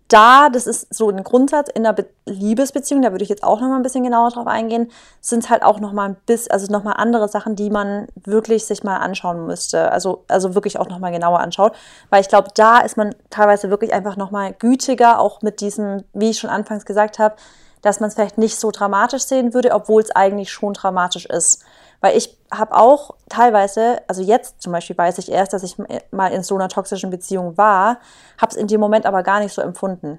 Da, 0.08 0.48
das 0.48 0.66
ist 0.66 0.92
so 0.92 1.10
ein 1.10 1.22
Grundsatz 1.22 1.68
in 1.68 1.84
der 1.84 1.92
Be 1.92 2.06
Liebesbeziehung, 2.24 3.00
da 3.00 3.10
würde 3.10 3.22
ich 3.22 3.30
jetzt 3.30 3.42
auch 3.42 3.60
noch 3.60 3.68
mal 3.68 3.76
ein 3.76 3.82
bisschen 3.82 4.04
genauer 4.04 4.30
drauf 4.30 4.46
eingehen, 4.46 4.90
sind 5.20 5.48
halt 5.48 5.62
auch 5.62 5.80
noch 5.80 5.92
mal 5.92 6.10
ein 6.10 6.16
bisschen, 6.26 6.50
also 6.50 6.70
noch 6.70 6.84
mal 6.84 6.92
andere 6.92 7.28
Sachen, 7.28 7.56
die 7.56 7.70
man 7.70 8.06
wirklich 8.16 8.66
sich 8.66 8.84
mal 8.84 8.98
anschauen 8.98 9.46
müsste, 9.46 9.90
also, 9.90 10.24
also 10.28 10.54
wirklich 10.54 10.78
auch 10.78 10.88
noch 10.88 10.98
mal 10.98 11.10
genauer 11.10 11.40
anschaut, 11.40 11.72
weil 12.10 12.20
ich 12.20 12.28
glaube, 12.28 12.48
da 12.54 12.80
ist 12.80 12.96
man 12.96 13.14
teilweise 13.30 13.70
wirklich 13.70 13.94
einfach 13.94 14.16
noch 14.16 14.30
mal 14.30 14.52
gütiger, 14.52 15.20
auch 15.20 15.40
mit 15.40 15.60
diesem, 15.60 16.04
wie 16.12 16.30
ich 16.30 16.38
schon 16.38 16.50
anfangs 16.50 16.84
gesagt 16.84 17.18
habe, 17.18 17.36
dass 17.82 18.00
man 18.00 18.08
es 18.08 18.14
vielleicht 18.14 18.38
nicht 18.38 18.58
so 18.58 18.70
dramatisch 18.70 19.22
sehen 19.22 19.54
würde, 19.54 19.72
obwohl 19.72 20.02
es 20.02 20.10
eigentlich 20.10 20.50
schon 20.50 20.74
dramatisch 20.74 21.26
ist. 21.26 21.64
Weil 22.00 22.16
ich 22.16 22.38
habe 22.52 22.74
auch 22.74 23.16
teilweise, 23.28 24.00
also 24.06 24.22
jetzt 24.22 24.62
zum 24.62 24.72
Beispiel 24.72 24.96
weiß 24.96 25.18
ich 25.18 25.30
erst, 25.30 25.52
dass 25.52 25.62
ich 25.62 25.76
mal 26.10 26.32
in 26.32 26.42
so 26.42 26.54
einer 26.54 26.68
toxischen 26.68 27.10
Beziehung 27.10 27.56
war, 27.58 27.98
habe 28.38 28.52
es 28.52 28.56
in 28.56 28.68
dem 28.68 28.80
Moment 28.80 29.04
aber 29.04 29.22
gar 29.22 29.40
nicht 29.40 29.52
so 29.52 29.62
empfunden. 29.62 30.18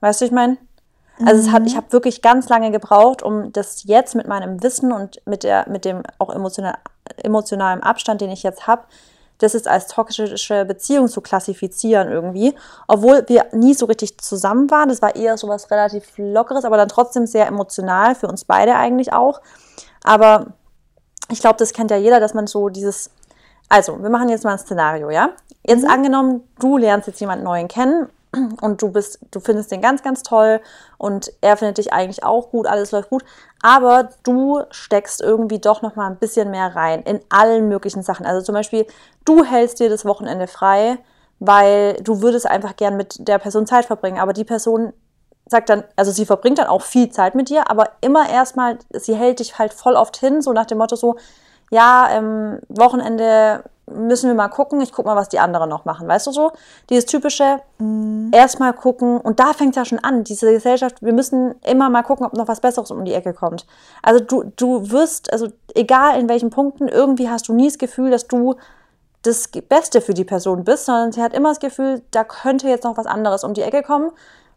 Weißt 0.00 0.20
du, 0.20 0.24
ich 0.26 0.30
meine? 0.30 0.58
Also 1.26 1.40
es 1.40 1.52
hat, 1.52 1.66
ich 1.66 1.76
habe 1.76 1.90
wirklich 1.92 2.22
ganz 2.22 2.48
lange 2.48 2.70
gebraucht, 2.70 3.24
um 3.24 3.52
das 3.52 3.82
jetzt 3.84 4.14
mit 4.14 4.28
meinem 4.28 4.62
Wissen 4.62 4.92
und 4.92 5.20
mit 5.26 5.42
der, 5.42 5.68
mit 5.68 5.84
dem 5.84 6.04
auch 6.18 6.30
emotional, 6.30 6.78
emotionalen 7.16 7.82
Abstand, 7.82 8.20
den 8.20 8.30
ich 8.30 8.44
jetzt 8.44 8.68
habe, 8.68 8.84
das 9.38 9.54
ist 9.54 9.68
als 9.68 9.86
toxische 9.86 10.64
Beziehung 10.64 11.08
zu 11.08 11.20
klassifizieren 11.20 12.08
irgendwie. 12.08 12.54
Obwohl 12.86 13.24
wir 13.28 13.46
nie 13.52 13.74
so 13.74 13.86
richtig 13.86 14.18
zusammen 14.18 14.70
waren. 14.70 14.88
Das 14.88 15.00
war 15.00 15.14
eher 15.14 15.36
so 15.36 15.48
was 15.48 15.70
relativ 15.70 16.04
Lockeres, 16.16 16.64
aber 16.64 16.76
dann 16.76 16.88
trotzdem 16.88 17.26
sehr 17.26 17.46
emotional, 17.46 18.14
für 18.14 18.26
uns 18.26 18.44
beide 18.44 18.74
eigentlich 18.74 19.12
auch. 19.12 19.40
Aber 20.02 20.54
ich 21.30 21.40
glaube, 21.40 21.56
das 21.58 21.72
kennt 21.72 21.90
ja 21.90 21.96
jeder, 21.96 22.20
dass 22.20 22.34
man 22.34 22.46
so 22.46 22.68
dieses. 22.68 23.10
Also, 23.68 24.02
wir 24.02 24.08
machen 24.08 24.30
jetzt 24.30 24.44
mal 24.44 24.52
ein 24.52 24.58
Szenario, 24.58 25.10
ja? 25.10 25.30
Jetzt 25.66 25.86
angenommen, 25.86 26.48
du 26.58 26.78
lernst 26.78 27.06
jetzt 27.06 27.20
jemanden 27.20 27.44
neuen 27.44 27.68
kennen 27.68 28.08
und 28.62 28.80
du 28.80 28.90
bist, 28.90 29.18
du 29.30 29.40
findest 29.40 29.70
den 29.70 29.82
ganz, 29.82 30.02
ganz 30.02 30.22
toll 30.22 30.60
und 30.96 31.30
er 31.42 31.56
findet 31.58 31.76
dich 31.76 31.92
eigentlich 31.92 32.24
auch 32.24 32.50
gut, 32.50 32.66
alles 32.66 32.92
läuft 32.92 33.10
gut, 33.10 33.24
aber 33.62 34.08
du 34.22 34.62
steckst 34.70 35.20
irgendwie 35.20 35.58
doch 35.58 35.82
noch 35.82 35.96
mal 35.96 36.06
ein 36.06 36.16
bisschen 36.16 36.50
mehr 36.50 36.74
rein 36.74 37.02
in 37.02 37.20
allen 37.28 37.68
möglichen 37.68 38.02
Sachen. 38.02 38.24
Also 38.24 38.40
zum 38.40 38.54
Beispiel, 38.54 38.86
du 39.26 39.44
hältst 39.44 39.80
dir 39.80 39.90
das 39.90 40.06
Wochenende 40.06 40.46
frei, 40.46 40.98
weil 41.38 41.94
du 42.02 42.22
würdest 42.22 42.46
einfach 42.46 42.76
gern 42.76 42.96
mit 42.96 43.28
der 43.28 43.38
Person 43.38 43.66
Zeit 43.66 43.84
verbringen, 43.84 44.18
aber 44.18 44.32
die 44.32 44.44
Person 44.44 44.94
sagt 45.48 45.70
dann, 45.70 45.84
also 45.96 46.10
sie 46.12 46.26
verbringt 46.26 46.58
dann 46.58 46.66
auch 46.66 46.82
viel 46.82 47.10
Zeit 47.10 47.34
mit 47.34 47.48
dir, 47.48 47.70
aber 47.70 47.90
immer 48.00 48.28
erstmal, 48.28 48.78
sie 48.92 49.14
hält 49.14 49.40
dich 49.40 49.58
halt 49.58 49.72
voll 49.72 49.94
oft 49.94 50.16
hin, 50.16 50.42
so 50.42 50.52
nach 50.52 50.66
dem 50.66 50.78
Motto 50.78 50.96
so, 50.96 51.16
ja, 51.70 52.08
ähm, 52.10 52.60
Wochenende 52.68 53.64
müssen 53.90 54.28
wir 54.28 54.34
mal 54.34 54.48
gucken, 54.48 54.80
ich 54.80 54.92
guck 54.92 55.06
mal, 55.06 55.16
was 55.16 55.28
die 55.28 55.38
anderen 55.38 55.68
noch 55.68 55.84
machen, 55.84 56.06
weißt 56.06 56.26
du 56.26 56.32
so? 56.32 56.52
Dieses 56.90 57.06
typische, 57.06 57.60
erstmal 58.32 58.72
gucken 58.74 59.18
und 59.18 59.40
da 59.40 59.52
fängt 59.52 59.70
es 59.70 59.76
ja 59.76 59.84
schon 59.84 59.98
an, 59.98 60.24
diese 60.24 60.50
Gesellschaft, 60.52 61.02
wir 61.02 61.12
müssen 61.12 61.54
immer 61.64 61.88
mal 61.88 62.02
gucken, 62.02 62.26
ob 62.26 62.34
noch 62.34 62.48
was 62.48 62.60
Besseres 62.60 62.90
um 62.90 63.04
die 63.04 63.14
Ecke 63.14 63.32
kommt. 63.32 63.66
Also 64.02 64.22
du, 64.22 64.52
du 64.56 64.90
wirst, 64.90 65.32
also 65.32 65.48
egal 65.74 66.18
in 66.18 66.28
welchen 66.28 66.50
Punkten, 66.50 66.88
irgendwie 66.88 67.28
hast 67.28 67.48
du 67.48 67.54
nie 67.54 67.68
das 67.68 67.78
Gefühl, 67.78 68.10
dass 68.10 68.26
du 68.26 68.56
das 69.22 69.48
Beste 69.48 70.00
für 70.00 70.14
die 70.14 70.24
Person 70.24 70.64
bist, 70.64 70.86
sondern 70.86 71.12
sie 71.12 71.22
hat 71.22 71.34
immer 71.34 71.48
das 71.48 71.60
Gefühl, 71.60 72.02
da 72.10 72.24
könnte 72.24 72.68
jetzt 72.68 72.84
noch 72.84 72.96
was 72.96 73.06
anderes 73.06 73.44
um 73.44 73.54
die 73.54 73.62
Ecke 73.62 73.82
kommen, 73.82 74.10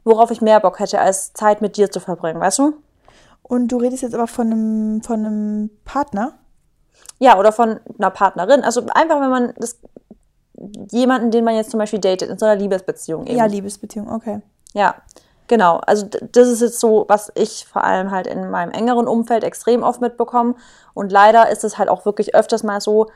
worauf 0.04 0.32
ich 0.32 0.42
mehr 0.42 0.60
Bock 0.60 0.80
hätte, 0.80 1.00
als 1.00 1.34
Zeit 1.34 1.62
mit 1.62 1.78
dir 1.78 1.92
zu 1.92 2.00
verbringen, 2.00 2.40
weißt 2.40 2.60
du? 2.60 2.74
Und 3.44 3.68
du 3.68 3.78
redest 3.78 4.04
jetzt 4.04 4.16
aber 4.16 4.28
von 4.28 4.48
einem, 4.48 5.04
von 5.04 5.26
einem 5.26 5.70
Partner? 5.84 6.34
Ja, 7.20 7.38
oder 7.38 7.52
von 7.52 7.80
einer 7.98 8.10
Partnerin. 8.10 8.64
Also 8.64 8.86
einfach, 8.94 9.20
wenn 9.22 9.30
man 9.30 9.54
das, 9.58 9.78
jemanden, 10.92 11.32
den 11.32 11.44
man 11.44 11.56
jetzt 11.56 11.72
zum 11.72 11.80
Beispiel 11.80 12.00
datet, 12.00 12.30
in 12.30 12.40
so 12.40 12.46
einer 12.46 12.60
Liebesbeziehung 12.60 13.28
eben. 13.28 13.38
Ja, 13.38 13.46
Liebesbeziehung, 13.46 14.12
okay. 14.12 14.42
Ja, 14.74 14.96
genau. 15.48 15.82
Also 15.86 16.08
das 16.32 16.48
ist 16.48 16.62
jetzt 16.62 16.80
so, 16.80 17.06
was 17.08 17.32
ich 17.36 17.68
vor 17.68 17.84
allem 17.84 18.12
halt 18.12 18.28
in 18.28 18.50
meinem 18.50 18.72
engeren 18.72 19.08
Umfeld 19.08 19.44
extrem 19.44 19.84
oft 19.84 20.02
mitbekomme. 20.02 20.56
Und 20.94 21.12
leider 21.12 21.50
ist 21.50 21.64
es 21.64 21.78
halt 21.78 21.90
auch 21.90 22.06
wirklich 22.06 22.34
öfters 22.36 22.64
mal 22.64 22.82
so, 22.82 23.08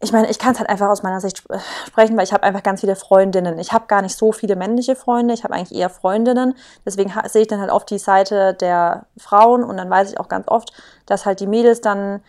ich 0.00 0.12
meine, 0.12 0.30
ich 0.30 0.38
kann 0.38 0.52
es 0.52 0.58
halt 0.60 0.68
einfach 0.70 0.88
aus 0.88 1.02
meiner 1.02 1.20
Sicht 1.20 1.38
sp- 1.42 1.58
sprechen, 1.86 2.16
weil 2.16 2.24
ich 2.24 2.32
habe 2.32 2.44
einfach 2.44 2.62
ganz 2.62 2.80
viele 2.80 2.94
Freundinnen. 2.96 3.58
Ich 3.58 3.72
habe 3.72 3.86
gar 3.86 4.02
nicht 4.02 4.16
so 4.16 4.32
viele 4.32 4.54
männliche 4.56 4.94
Freunde, 4.94 5.34
ich 5.34 5.42
habe 5.44 5.54
eigentlich 5.54 5.76
eher 5.76 5.90
Freundinnen. 5.90 6.54
Deswegen 6.86 7.12
sehe 7.26 7.42
ich 7.42 7.48
dann 7.48 7.60
halt 7.60 7.70
oft 7.72 7.90
die 7.90 7.98
Seite 7.98 8.54
der 8.54 9.06
Frauen 9.16 9.64
und 9.64 9.76
dann 9.76 9.90
weiß 9.90 10.10
ich 10.12 10.20
auch 10.20 10.28
ganz 10.28 10.46
oft, 10.48 10.72
dass 11.06 11.26
halt 11.26 11.40
die 11.40 11.46
Mädels 11.48 11.80
dann 11.80 12.22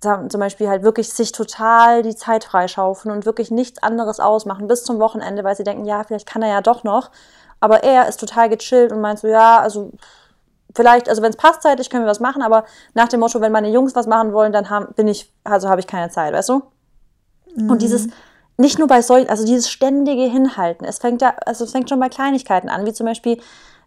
zum 0.00 0.38
Beispiel 0.38 0.68
halt 0.68 0.82
wirklich 0.82 1.10
sich 1.14 1.32
total 1.32 2.02
die 2.02 2.14
Zeit 2.14 2.44
freischaufeln 2.44 3.14
und 3.14 3.24
wirklich 3.24 3.50
nichts 3.50 3.82
anderes 3.82 4.20
ausmachen 4.20 4.66
bis 4.68 4.84
zum 4.84 4.98
Wochenende, 4.98 5.44
weil 5.44 5.56
sie 5.56 5.64
denken, 5.64 5.86
ja, 5.86 6.04
vielleicht 6.04 6.26
kann 6.28 6.42
er 6.42 6.50
ja 6.50 6.60
doch 6.60 6.84
noch. 6.84 7.10
Aber 7.60 7.84
er 7.84 8.06
ist 8.06 8.20
total 8.20 8.50
gechillt 8.50 8.92
und 8.92 9.00
meint 9.00 9.18
so, 9.20 9.28
ja, 9.28 9.60
also 9.60 9.92
vielleicht, 10.74 11.08
also 11.08 11.22
wenn 11.22 11.30
es 11.30 11.36
passt 11.38 11.62
zeitlich, 11.62 11.90
können 11.90 12.04
wir 12.04 12.10
was 12.10 12.20
machen, 12.20 12.42
aber 12.42 12.64
nach 12.94 13.08
dem 13.08 13.20
Motto, 13.20 13.40
wenn 13.40 13.52
meine 13.52 13.70
Jungs 13.70 13.94
was 13.96 14.06
machen 14.06 14.32
wollen, 14.34 14.52
dann 14.52 14.70
haben, 14.70 14.92
bin 14.94 15.08
ich, 15.08 15.32
also 15.44 15.68
habe 15.70 15.80
ich 15.80 15.86
keine 15.86 16.10
Zeit, 16.10 16.34
weißt 16.34 16.50
du? 16.50 16.62
Und 17.56 17.82
dieses, 17.82 18.08
nicht 18.56 18.78
nur 18.78 18.88
bei 18.88 19.02
solchen, 19.02 19.28
also 19.28 19.44
dieses 19.44 19.70
ständige 19.70 20.22
Hinhalten, 20.22 20.84
es 20.84 20.98
fängt 20.98 21.22
ja, 21.22 21.34
also 21.46 21.64
es 21.64 21.72
fängt 21.72 21.88
schon 21.88 22.00
bei 22.00 22.08
Kleinigkeiten 22.08 22.68
an, 22.68 22.86
wie 22.86 22.92
zum 22.92 23.06
Beispiel, 23.06 23.38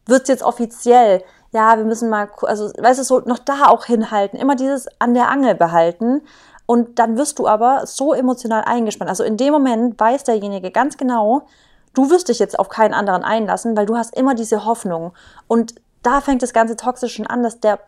wird 0.06 0.24
es 0.24 0.28
jetzt 0.30 0.44
offiziell, 0.44 1.24
ja, 1.52 1.78
wir 1.78 1.86
müssen 1.86 2.10
mal, 2.10 2.30
also 2.44 2.72
weißt 2.78 3.00
du, 3.00 3.04
so 3.04 3.20
noch 3.20 3.40
da 3.40 3.68
auch 3.68 3.86
hinhalten, 3.86 4.38
immer 4.38 4.56
dieses 4.56 4.88
an 5.00 5.14
der 5.14 5.30
Angel 5.30 5.56
behalten. 5.56 6.22
Und 6.66 7.00
dann 7.00 7.18
wirst 7.18 7.40
du 7.40 7.48
aber 7.48 7.88
so 7.88 8.14
emotional 8.14 8.64
eingespannt. 8.66 9.10
Also 9.10 9.24
in 9.24 9.38
dem 9.38 9.54
Moment 9.54 9.98
weiß 9.98 10.26
derjenige 10.26 10.70
ganz 10.70 10.98
genau, 10.98 11.44
du 11.94 12.10
wirst 12.10 12.28
dich 12.28 12.40
jetzt 12.40 12.60
auf 12.60 12.68
keinen 12.68 12.94
anderen 12.94 13.24
einlassen, 13.24 13.78
weil 13.78 13.86
du 13.86 13.96
hast 13.96 14.14
immer 14.16 14.36
diese 14.36 14.66
Hoffnung. 14.66 15.14
Und 15.48 15.76
da 16.04 16.20
fängt 16.20 16.44
das 16.44 16.54
ganze 16.54 16.76
Toxische 16.76 17.16
schon 17.16 17.28
an, 17.28 17.42
dass 17.42 17.62
der, 17.62 17.80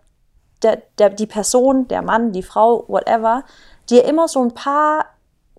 der, 0.63 0.81
der, 0.97 1.09
die 1.09 1.27
Person, 1.27 1.89
der 1.89 2.01
Mann, 2.01 2.31
die 2.31 2.43
Frau, 2.43 2.85
whatever, 2.87 3.43
dir 3.89 4.05
immer 4.05 4.29
so 4.29 4.41
ein 4.41 4.53
paar 4.53 5.05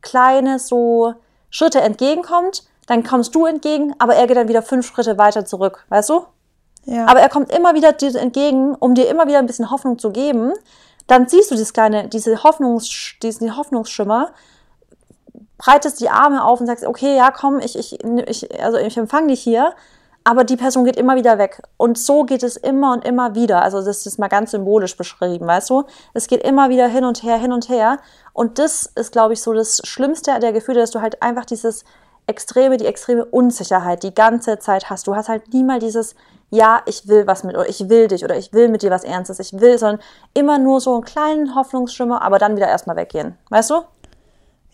kleine 0.02 0.58
so 0.58 1.14
Schritte 1.50 1.80
entgegenkommt, 1.80 2.64
dann 2.86 3.04
kommst 3.04 3.34
du 3.34 3.46
entgegen, 3.46 3.94
aber 3.98 4.14
er 4.14 4.26
geht 4.26 4.36
dann 4.36 4.48
wieder 4.48 4.62
fünf 4.62 4.86
Schritte 4.86 5.18
weiter 5.18 5.44
zurück, 5.44 5.84
weißt 5.88 6.08
du? 6.08 6.24
Ja. 6.84 7.06
Aber 7.06 7.20
er 7.20 7.28
kommt 7.28 7.52
immer 7.52 7.74
wieder 7.74 7.92
dir 7.92 8.14
entgegen, 8.16 8.74
um 8.74 8.94
dir 8.94 9.08
immer 9.08 9.26
wieder 9.26 9.38
ein 9.38 9.46
bisschen 9.46 9.70
Hoffnung 9.70 9.98
zu 9.98 10.10
geben. 10.10 10.52
Dann 11.06 11.28
siehst 11.28 11.50
du 11.50 11.54
dieses 11.54 11.72
kleine, 11.72 12.08
diese 12.08 12.42
Hoffnungs, 12.42 13.14
diesen 13.22 13.56
Hoffnungsschimmer, 13.56 14.30
breitest 15.58 16.00
die 16.00 16.08
Arme 16.08 16.42
auf 16.44 16.60
und 16.60 16.66
sagst, 16.66 16.86
okay, 16.86 17.16
ja, 17.16 17.30
komm, 17.30 17.60
ich, 17.60 17.78
ich, 17.78 18.02
ich, 18.02 18.62
also 18.62 18.78
ich 18.78 18.96
empfange 18.96 19.28
dich 19.28 19.40
hier. 19.40 19.74
Aber 20.22 20.44
die 20.44 20.56
Person 20.56 20.84
geht 20.84 20.96
immer 20.96 21.16
wieder 21.16 21.38
weg. 21.38 21.62
Und 21.76 21.98
so 21.98 22.24
geht 22.24 22.42
es 22.42 22.56
immer 22.56 22.92
und 22.92 23.04
immer 23.04 23.34
wieder. 23.34 23.62
Also 23.62 23.82
das 23.82 24.04
ist 24.04 24.18
mal 24.18 24.28
ganz 24.28 24.50
symbolisch 24.50 24.96
beschrieben, 24.96 25.46
weißt 25.46 25.70
du? 25.70 25.84
Es 26.12 26.26
geht 26.26 26.42
immer 26.42 26.68
wieder 26.68 26.88
hin 26.88 27.04
und 27.04 27.22
her, 27.22 27.38
hin 27.38 27.52
und 27.52 27.68
her. 27.68 27.98
Und 28.32 28.58
das 28.58 28.84
ist, 28.94 29.12
glaube 29.12 29.32
ich, 29.32 29.40
so 29.40 29.54
das 29.54 29.80
Schlimmste 29.84 30.38
der 30.38 30.52
Gefühle, 30.52 30.80
dass 30.80 30.90
du 30.90 31.00
halt 31.00 31.22
einfach 31.22 31.46
dieses 31.46 31.84
extreme, 32.26 32.76
die 32.76 32.86
extreme 32.86 33.24
Unsicherheit 33.24 34.02
die 34.02 34.14
ganze 34.14 34.58
Zeit 34.58 34.88
hast. 34.90 35.06
Du 35.06 35.16
hast 35.16 35.28
halt 35.28 35.52
nie 35.52 35.64
mal 35.64 35.80
dieses, 35.80 36.14
ja, 36.50 36.82
ich 36.86 37.08
will 37.08 37.26
was 37.26 37.42
mit, 37.42 37.56
oder 37.56 37.68
ich 37.68 37.88
will 37.88 38.08
dich, 38.08 38.24
oder 38.24 38.36
ich 38.36 38.52
will 38.52 38.68
mit 38.68 38.82
dir 38.82 38.90
was 38.90 39.04
Ernstes, 39.04 39.38
ich 39.40 39.58
will, 39.60 39.78
sondern 39.78 40.00
immer 40.34 40.58
nur 40.58 40.80
so 40.80 40.94
einen 40.94 41.04
kleinen 41.04 41.54
Hoffnungsschimmer, 41.54 42.22
aber 42.22 42.38
dann 42.38 42.56
wieder 42.56 42.68
erstmal 42.68 42.96
weggehen. 42.96 43.36
Weißt 43.48 43.70
du? 43.70 43.82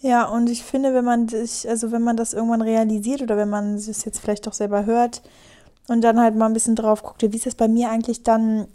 Ja, 0.00 0.24
und 0.28 0.50
ich 0.50 0.62
finde, 0.62 0.92
wenn 0.94 1.04
man 1.04 1.28
sich, 1.28 1.68
also 1.68 1.90
wenn 1.90 2.02
man 2.02 2.16
das 2.16 2.34
irgendwann 2.34 2.62
realisiert 2.62 3.22
oder 3.22 3.36
wenn 3.36 3.48
man 3.48 3.74
es 3.74 4.04
jetzt 4.04 4.20
vielleicht 4.20 4.46
doch 4.46 4.52
selber 4.52 4.84
hört 4.84 5.22
und 5.88 6.02
dann 6.02 6.20
halt 6.20 6.36
mal 6.36 6.46
ein 6.46 6.52
bisschen 6.52 6.76
drauf 6.76 7.02
guckt, 7.02 7.22
wie 7.22 7.36
ist 7.36 7.46
das 7.46 7.54
bei 7.54 7.68
mir 7.68 7.90
eigentlich 7.90 8.22
dann, 8.22 8.68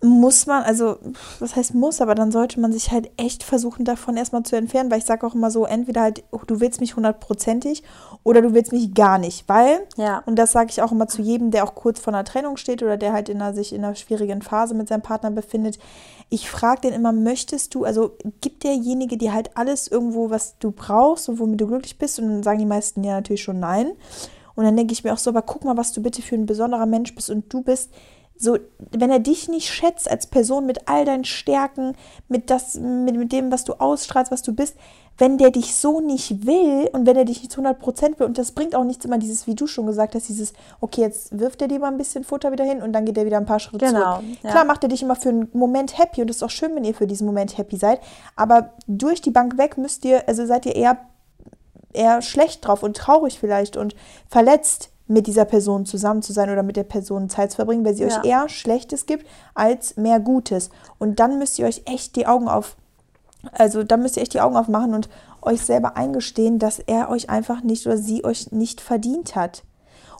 muss 0.00 0.46
man, 0.46 0.62
also 0.62 0.98
was 1.40 1.56
heißt 1.56 1.74
muss, 1.74 2.00
aber 2.00 2.14
dann 2.14 2.30
sollte 2.30 2.60
man 2.60 2.72
sich 2.72 2.92
halt 2.92 3.10
echt 3.16 3.42
versuchen, 3.42 3.84
davon 3.84 4.16
erstmal 4.16 4.44
zu 4.44 4.54
entfernen, 4.54 4.92
weil 4.92 4.98
ich 4.98 5.04
sage 5.04 5.26
auch 5.26 5.34
immer 5.34 5.50
so, 5.50 5.64
entweder 5.66 6.02
halt, 6.02 6.22
oh, 6.30 6.40
du 6.46 6.60
willst 6.60 6.80
mich 6.80 6.94
hundertprozentig 6.94 7.82
oder 8.22 8.40
du 8.40 8.54
willst 8.54 8.70
mich 8.70 8.94
gar 8.94 9.18
nicht, 9.18 9.48
weil, 9.48 9.80
Ja. 9.96 10.22
und 10.26 10.36
das 10.36 10.52
sage 10.52 10.70
ich 10.70 10.82
auch 10.82 10.92
immer 10.92 11.08
zu 11.08 11.20
jedem, 11.20 11.50
der 11.50 11.64
auch 11.64 11.74
kurz 11.74 11.98
vor 11.98 12.12
einer 12.14 12.22
Trennung 12.24 12.56
steht 12.56 12.82
oder 12.82 12.96
der 12.96 13.12
halt 13.12 13.28
in 13.28 13.42
einer, 13.42 13.54
sich 13.54 13.72
in 13.72 13.84
einer 13.84 13.96
schwierigen 13.96 14.40
Phase 14.40 14.74
mit 14.74 14.86
seinem 14.86 15.02
Partner 15.02 15.32
befindet, 15.32 15.80
ich 16.30 16.48
frage 16.48 16.82
den 16.82 16.92
immer, 16.92 17.12
möchtest 17.12 17.74
du, 17.74 17.84
also 17.84 18.12
gibt 18.40 18.62
derjenige 18.62 19.16
dir 19.16 19.32
halt 19.32 19.56
alles 19.56 19.88
irgendwo, 19.88 20.30
was 20.30 20.58
du 20.58 20.70
brauchst 20.70 21.28
und 21.28 21.40
womit 21.40 21.60
du 21.60 21.66
glücklich 21.66 21.98
bist? 21.98 22.20
Und 22.20 22.28
dann 22.28 22.42
sagen 22.44 22.58
die 22.60 22.66
meisten 22.66 23.02
ja 23.02 23.14
natürlich 23.14 23.42
schon 23.42 23.58
nein. 23.58 23.92
Und 24.54 24.64
dann 24.64 24.76
denke 24.76 24.92
ich 24.92 25.02
mir 25.04 25.12
auch 25.12 25.18
so, 25.18 25.30
aber 25.30 25.42
guck 25.42 25.64
mal, 25.64 25.76
was 25.76 25.92
du 25.92 26.02
bitte 26.02 26.20
für 26.20 26.34
ein 26.34 26.44
besonderer 26.46 26.86
Mensch 26.86 27.14
bist 27.14 27.30
und 27.30 27.52
du 27.52 27.62
bist 27.62 27.90
so, 28.38 28.56
wenn 28.92 29.10
er 29.10 29.18
dich 29.18 29.48
nicht 29.48 29.68
schätzt 29.68 30.10
als 30.10 30.26
Person 30.26 30.64
mit 30.64 30.88
all 30.88 31.04
deinen 31.04 31.24
Stärken, 31.24 31.94
mit, 32.28 32.50
das, 32.50 32.74
mit, 32.74 33.16
mit 33.16 33.32
dem, 33.32 33.50
was 33.50 33.64
du 33.64 33.74
ausstrahlst, 33.74 34.30
was 34.30 34.42
du 34.42 34.54
bist, 34.54 34.76
wenn 35.18 35.36
der 35.36 35.50
dich 35.50 35.74
so 35.74 36.00
nicht 36.00 36.46
will 36.46 36.88
und 36.92 37.04
wenn 37.04 37.16
er 37.16 37.24
dich 37.24 37.42
nicht 37.42 37.50
zu 37.50 37.60
100% 37.60 38.20
will, 38.20 38.26
und 38.26 38.38
das 38.38 38.52
bringt 38.52 38.76
auch 38.76 38.84
nichts 38.84 39.04
immer 39.04 39.18
dieses, 39.18 39.48
wie 39.48 39.56
du 39.56 39.66
schon 39.66 39.86
gesagt 39.86 40.14
hast, 40.14 40.28
dieses, 40.28 40.52
okay, 40.80 41.00
jetzt 41.00 41.36
wirft 41.36 41.60
er 41.60 41.66
dir 41.66 41.80
mal 41.80 41.90
ein 41.90 41.98
bisschen 41.98 42.22
Futter 42.22 42.52
wieder 42.52 42.64
hin 42.64 42.82
und 42.82 42.92
dann 42.92 43.04
geht 43.04 43.18
er 43.18 43.26
wieder 43.26 43.38
ein 43.38 43.46
paar 43.46 43.58
Schritte 43.58 43.86
Genau, 43.86 44.18
zurück. 44.18 44.36
ja. 44.44 44.50
Klar 44.50 44.64
macht 44.64 44.84
er 44.84 44.88
dich 44.88 45.02
immer 45.02 45.16
für 45.16 45.30
einen 45.30 45.48
Moment 45.52 45.98
happy 45.98 46.22
und 46.22 46.30
es 46.30 46.36
ist 46.36 46.42
auch 46.44 46.50
schön, 46.50 46.74
wenn 46.76 46.84
ihr 46.84 46.94
für 46.94 47.08
diesen 47.08 47.26
Moment 47.26 47.58
happy 47.58 47.76
seid, 47.76 48.00
aber 48.36 48.70
durch 48.86 49.20
die 49.20 49.32
Bank 49.32 49.58
weg 49.58 49.76
müsst 49.76 50.04
ihr, 50.04 50.28
also 50.28 50.46
seid 50.46 50.64
ihr 50.66 50.76
eher 50.76 50.98
eher 51.92 52.22
schlecht 52.22 52.66
drauf 52.66 52.82
und 52.82 52.96
traurig 52.96 53.38
vielleicht 53.40 53.76
und 53.76 53.96
verletzt 54.28 54.90
mit 55.08 55.26
dieser 55.26 55.46
Person 55.46 55.86
zusammen 55.86 56.22
zu 56.22 56.32
sein 56.32 56.50
oder 56.50 56.62
mit 56.62 56.76
der 56.76 56.84
Person 56.84 57.28
Zeit 57.30 57.50
zu 57.50 57.56
verbringen, 57.56 57.84
weil 57.84 57.94
sie 57.94 58.04
Ja. 58.04 58.08
euch 58.20 58.24
eher 58.24 58.48
Schlechtes 58.48 59.06
gibt 59.06 59.26
als 59.54 59.96
mehr 59.96 60.20
Gutes. 60.20 60.70
Und 60.98 61.18
dann 61.18 61.38
müsst 61.38 61.58
ihr 61.58 61.66
euch 61.66 61.82
echt 61.86 62.14
die 62.14 62.26
Augen 62.26 62.46
auf, 62.46 62.76
also 63.52 63.82
dann 63.84 64.02
müsst 64.02 64.16
ihr 64.16 64.22
echt 64.22 64.34
die 64.34 64.40
Augen 64.40 64.56
aufmachen 64.56 64.94
und 64.94 65.08
euch 65.40 65.62
selber 65.62 65.96
eingestehen, 65.96 66.58
dass 66.58 66.78
er 66.78 67.08
euch 67.08 67.30
einfach 67.30 67.62
nicht 67.62 67.86
oder 67.86 67.96
sie 67.96 68.22
euch 68.24 68.52
nicht 68.52 68.80
verdient 68.80 69.34
hat. 69.34 69.62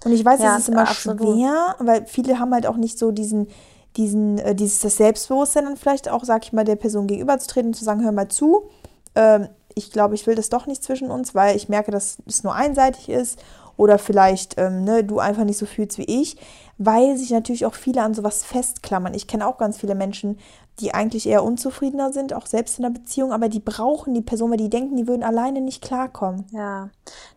Und 0.04 0.12
ich 0.12 0.24
weiß, 0.24 0.40
Ja, 0.40 0.54
es 0.56 0.62
ist 0.62 0.68
immer 0.70 0.88
absolut. 0.88 1.20
schwer, 1.20 1.74
weil 1.80 2.06
viele 2.06 2.38
haben 2.38 2.54
halt 2.54 2.66
auch 2.66 2.76
nicht 2.76 2.98
so 2.98 3.10
diesen, 3.10 3.48
diesen, 3.96 4.38
äh, 4.38 4.54
dieses 4.54 4.80
das 4.80 4.96
Selbstbewusstsein 4.96 5.64
dann 5.64 5.76
vielleicht 5.76 6.08
auch, 6.08 6.24
sag 6.24 6.44
ich 6.44 6.52
mal, 6.52 6.64
der 6.64 6.76
Person 6.76 7.06
gegenüberzutreten 7.08 7.70
und 7.70 7.74
zu 7.74 7.84
sagen, 7.84 8.02
hör 8.04 8.12
mal 8.12 8.28
zu, 8.28 8.70
ähm, 9.16 9.48
ich 9.74 9.90
glaube, 9.92 10.14
ich 10.14 10.26
will 10.26 10.34
das 10.34 10.48
doch 10.48 10.66
nicht 10.66 10.82
zwischen 10.82 11.10
uns, 11.10 11.34
weil 11.34 11.56
ich 11.56 11.68
merke, 11.68 11.90
dass 11.90 12.18
es 12.26 12.42
nur 12.42 12.54
einseitig 12.54 13.08
ist 13.08 13.38
oder 13.78 13.96
vielleicht 13.98 14.58
ähm, 14.58 14.84
ne, 14.84 15.02
du 15.04 15.20
einfach 15.20 15.44
nicht 15.44 15.56
so 15.56 15.64
fühlst 15.64 15.96
wie 15.96 16.20
ich, 16.20 16.36
weil 16.76 17.16
sich 17.16 17.30
natürlich 17.30 17.64
auch 17.64 17.74
viele 17.74 18.02
an 18.02 18.12
sowas 18.12 18.44
festklammern. 18.44 19.14
Ich 19.14 19.26
kenne 19.26 19.46
auch 19.46 19.56
ganz 19.56 19.78
viele 19.78 19.94
Menschen, 19.94 20.38
die 20.80 20.94
eigentlich 20.94 21.26
eher 21.28 21.42
unzufriedener 21.42 22.12
sind, 22.12 22.34
auch 22.34 22.46
selbst 22.46 22.78
in 22.78 22.82
der 22.82 22.90
Beziehung, 22.90 23.32
aber 23.32 23.48
die 23.48 23.60
brauchen 23.60 24.14
die 24.14 24.20
Person, 24.20 24.50
weil 24.50 24.58
die 24.58 24.68
denken, 24.68 24.96
die 24.96 25.08
würden 25.08 25.24
alleine 25.24 25.60
nicht 25.60 25.82
klarkommen. 25.82 26.46
Ja, 26.50 26.90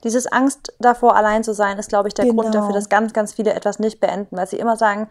dieses 0.04 0.28
Angst 0.28 0.74
davor, 0.80 1.16
allein 1.16 1.44
zu 1.44 1.54
sein, 1.54 1.78
ist, 1.80 1.90
glaube 1.90 2.08
ich, 2.08 2.14
der 2.14 2.26
Grund 2.26 2.52
Genau. 2.52 2.60
dafür, 2.60 2.74
dass 2.74 2.90
ganz, 2.90 3.14
ganz 3.14 3.34
viele 3.34 3.54
etwas 3.54 3.80
nicht 3.80 4.00
beenden, 4.00 4.36
weil 4.36 4.48
sie 4.48 4.58
immer 4.58 4.78
sagen, 4.78 5.08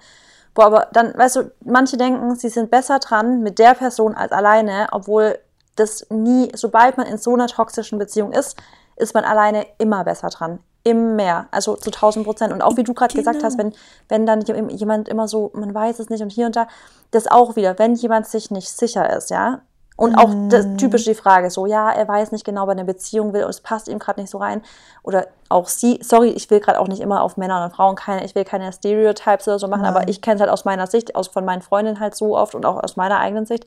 boah, 0.55 0.67
aber 0.67 0.89
dann, 0.93 1.17
weißt 1.17 1.37
du, 1.37 1.53
manche 1.65 1.97
denken, 1.97 2.35
sie 2.37 2.49
sind 2.49 2.71
besser 2.71 2.99
dran 2.99 3.43
mit 3.43 3.59
der 3.59 3.75
Person 3.75 4.15
als 4.15 4.33
alleine, 4.33 4.89
obwohl 4.93 5.39
das 5.77 6.07
nie, 6.11 6.51
sobald 6.55 6.97
man 6.99 7.07
in 7.07 7.19
so 7.19 7.35
einer 7.35 7.47
toxischen 7.47 7.99
Beziehung 7.99 8.33
ist, 8.33 8.57
ist 8.97 9.15
man 9.15 9.25
alleine 9.25 9.67
immer 9.79 10.05
besser 10.05 10.29
dran. 10.29 10.59
Immer, 10.83 11.47
also 11.51 11.77
zu 11.77 11.91
1000 11.91 12.25
Prozent. 12.25 12.53
Und 12.53 12.63
auch 12.63 12.77
wie 12.77 12.85
du 12.85 12.95
gerade 12.95 13.15
gesagt 13.15 13.39
Genau. 13.39 13.47
hast, 13.47 13.59
wenn, 13.59 13.73
wenn 14.09 14.25
dann 14.27 14.41
jemand 14.43 15.09
immer 15.09 15.29
so, 15.29 15.51
man 15.55 15.75
weiß 15.75 15.99
es 15.99 16.09
nicht 16.09 16.23
und 16.23 16.31
hier 16.31 16.47
und 16.47 16.57
da, 16.57 16.69
das 17.11 17.27
auch 17.27 17.57
wieder, 17.57 17.79
wenn 17.79 17.95
jemand 17.95 18.27
sich 18.27 18.51
nicht 18.51 18.71
sicher 18.71 19.15
ist, 19.15 19.31
ja, 19.31 19.61
und 20.01 20.15
auch 20.15 20.31
das, 20.49 20.67
typisch 20.79 21.05
die 21.05 21.15
Frage, 21.15 21.51
so, 21.51 21.67
ja, 21.67 21.91
er 21.91 22.09
weiß 22.09 22.33
nicht 22.33 22.47
genau, 22.47 22.63
ob 22.63 22.69
er 22.69 22.73
eine 22.73 22.87
Beziehung 22.87 23.35
will 23.35 23.45
und 23.45 23.51
es 23.51 23.61
passt 23.61 23.87
ihm 23.87 23.99
gerade 23.99 24.19
nicht 24.19 24.31
so 24.31 24.39
rein. 24.39 24.63
Oder 25.03 25.27
auch 25.51 25.69
sie, 25.69 25.99
sorry, 26.03 26.31
ich 26.31 26.51
will 26.51 26.59
gerade 26.61 26.81
auch 26.81 26.89
nicht 26.89 27.03
immer 27.03 27.21
auf 27.21 27.37
Männer 27.37 27.63
und 27.63 27.75
Frauen 27.75 27.97
keine, 27.97 28.25
ich 28.25 28.35
will 28.35 28.45
keine 28.47 28.73
Stereotypes 28.73 29.47
oder 29.47 29.59
so 29.59 29.69
machen, 29.69 29.85
aber 29.85 30.09
ich 30.09 30.23
kenne 30.23 30.37
es 30.37 30.41
halt 30.41 30.51
aus 30.51 30.65
meiner 30.65 30.87
Sicht, 30.87 31.17
aus 31.17 31.29
von 31.29 31.45
meinen 31.45 31.61
Freundinnen 31.61 32.01
halt 32.01 32.15
so 32.15 32.35
oft 32.35 32.55
und 32.55 32.65
auch 32.65 32.83
aus 32.83 32.97
meiner 32.97 33.19
eigenen 33.19 33.45
Sicht. 33.45 33.67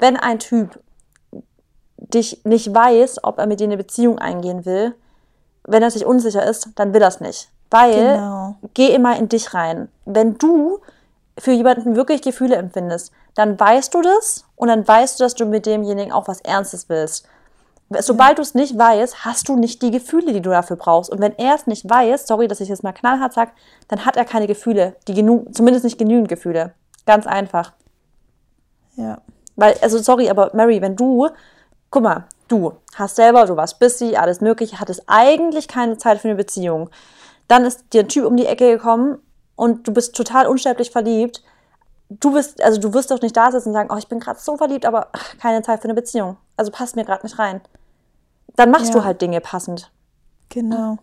Wenn 0.00 0.16
ein 0.16 0.40
Typ 0.40 0.80
dich 1.96 2.40
nicht 2.44 2.74
weiß, 2.74 3.22
ob 3.22 3.38
er 3.38 3.46
mit 3.46 3.60
dir 3.60 3.68
eine 3.68 3.76
Beziehung 3.76 4.18
eingehen 4.18 4.64
will, 4.64 4.96
wenn 5.64 5.82
er 5.82 5.90
sich 5.90 6.06
unsicher 6.06 6.44
ist, 6.44 6.68
dann 6.76 6.92
will 6.94 7.02
er 7.02 7.08
es 7.08 7.20
nicht. 7.20 7.48
Weil 7.70 7.94
Genau. 7.94 8.56
geh 8.74 8.88
immer 8.94 9.16
in 9.16 9.28
dich 9.28 9.54
rein. 9.54 9.88
Wenn 10.04 10.36
du 10.38 10.80
für 11.38 11.52
jemanden 11.52 11.96
wirklich 11.96 12.22
Gefühle 12.22 12.56
empfindest, 12.56 13.12
dann 13.34 13.58
weißt 13.58 13.94
du 13.94 14.02
das 14.02 14.44
und 14.56 14.68
dann 14.68 14.86
weißt 14.86 15.18
du, 15.18 15.24
dass 15.24 15.34
du 15.34 15.46
mit 15.46 15.64
demjenigen 15.64 16.12
auch 16.12 16.28
was 16.28 16.40
Ernstes 16.42 16.88
willst. 16.88 17.26
Sobald 18.00 18.38
du 18.38 18.42
es 18.42 18.54
nicht 18.54 18.78
weißt, 18.78 19.24
hast 19.24 19.48
du 19.48 19.56
nicht 19.56 19.82
die 19.82 19.90
Gefühle, 19.90 20.32
die 20.32 20.40
du 20.40 20.50
dafür 20.50 20.76
brauchst. 20.76 21.10
Und 21.10 21.20
wenn 21.20 21.36
er 21.38 21.54
es 21.54 21.66
nicht 21.66 21.88
weiß, 21.88 22.26
sorry, 22.26 22.48
dass 22.48 22.60
ich 22.60 22.68
jetzt 22.68 22.82
mal 22.82 22.92
knallhart 22.92 23.32
sage, 23.34 23.50
dann 23.88 24.04
hat 24.04 24.16
er 24.16 24.24
keine 24.24 24.46
Gefühle, 24.46 24.96
die 25.08 25.14
genug, 25.14 25.54
zumindest 25.54 25.84
nicht 25.84 25.98
genügend 25.98 26.28
Gefühle. 26.28 26.72
Ganz 27.06 27.26
einfach. 27.26 27.72
Ja. 28.96 29.18
Weil, 29.56 29.76
also 29.82 29.98
sorry, 29.98 30.30
aber 30.30 30.50
Mary, 30.54 30.80
wenn 30.80 30.96
du, 30.96 31.28
guck 31.90 32.02
mal, 32.02 32.24
du 32.52 32.72
hast 32.94 33.16
selber, 33.16 33.46
du 33.46 33.56
warst 33.56 33.78
busy, 33.80 34.16
alles 34.16 34.40
mögliche, 34.40 34.78
hattest 34.78 35.02
eigentlich 35.06 35.68
keine 35.68 35.96
Zeit 35.96 36.18
für 36.20 36.28
eine 36.28 36.36
Beziehung. 36.36 36.90
Dann 37.48 37.64
ist 37.64 37.92
dir 37.92 38.02
ein 38.02 38.08
Typ 38.08 38.24
um 38.26 38.36
die 38.36 38.46
Ecke 38.46 38.70
gekommen 38.70 39.18
und 39.56 39.88
du 39.88 39.92
bist 39.92 40.14
total 40.14 40.46
unsterblich 40.46 40.90
verliebt. 40.90 41.42
Du 42.10 42.32
bist, 42.32 42.62
also 42.62 42.78
du 42.80 42.92
wirst 42.92 43.10
doch 43.10 43.22
nicht 43.22 43.36
da 43.36 43.50
sitzen 43.50 43.68
und 43.68 43.74
sagen, 43.74 43.88
oh, 43.92 43.96
ich 43.96 44.08
bin 44.08 44.20
gerade 44.20 44.38
so 44.38 44.56
verliebt, 44.56 44.84
aber 44.84 45.08
ach, 45.12 45.38
keine 45.38 45.62
Zeit 45.62 45.80
für 45.80 45.84
eine 45.84 45.94
Beziehung. 45.94 46.36
Also 46.56 46.70
passt 46.70 46.94
mir 46.94 47.04
gerade 47.04 47.24
nicht 47.26 47.38
rein. 47.38 47.60
Dann 48.56 48.70
machst 48.70 48.88
Ja. 48.88 48.92
du 49.00 49.04
halt 49.04 49.22
Dinge 49.22 49.40
passend. 49.40 49.90
Genau. 50.50 50.98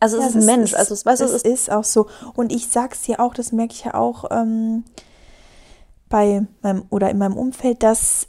Also 0.00 0.18
es 0.18 0.22
Ja, 0.22 0.28
ist 0.28 0.34
ein 0.36 0.44
Mensch. 0.44 0.74
also 0.74 0.92
es, 0.92 1.06
weißt 1.06 1.22
du, 1.22 1.24
es 1.24 1.32
ist, 1.32 1.46
ist 1.46 1.70
auch 1.72 1.84
so. 1.84 2.08
Und 2.34 2.52
ich 2.52 2.68
sag's 2.68 3.06
ja 3.06 3.18
auch, 3.20 3.32
das 3.34 3.52
merke 3.52 3.72
ich 3.72 3.84
ja 3.84 3.94
auch 3.94 4.24
ähm, 4.30 4.84
bei 6.10 6.42
meinem 6.60 6.84
oder 6.90 7.08
in 7.08 7.18
meinem 7.18 7.36
Umfeld, 7.36 7.82
dass 7.82 8.26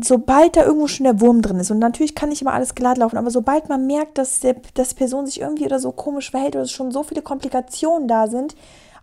sobald 0.00 0.56
da 0.56 0.64
irgendwo 0.64 0.86
schon 0.86 1.04
der 1.04 1.20
Wurm 1.20 1.42
drin 1.42 1.58
ist, 1.58 1.70
und 1.70 1.78
natürlich 1.78 2.14
kann 2.14 2.28
nicht 2.30 2.42
immer 2.42 2.54
alles 2.54 2.74
glatt 2.74 2.98
laufen, 2.98 3.16
aber 3.18 3.30
sobald 3.30 3.68
man 3.68 3.86
merkt, 3.86 4.18
dass, 4.18 4.40
der, 4.40 4.56
dass 4.74 4.90
die 4.90 4.94
Person 4.94 5.26
sich 5.26 5.40
irgendwie 5.40 5.66
oder 5.66 5.78
so 5.78 5.92
komisch 5.92 6.30
verhält 6.30 6.56
oder 6.56 6.66
schon 6.66 6.90
so 6.92 7.02
viele 7.02 7.22
Komplikationen 7.22 8.08
da 8.08 8.26
sind, 8.26 8.54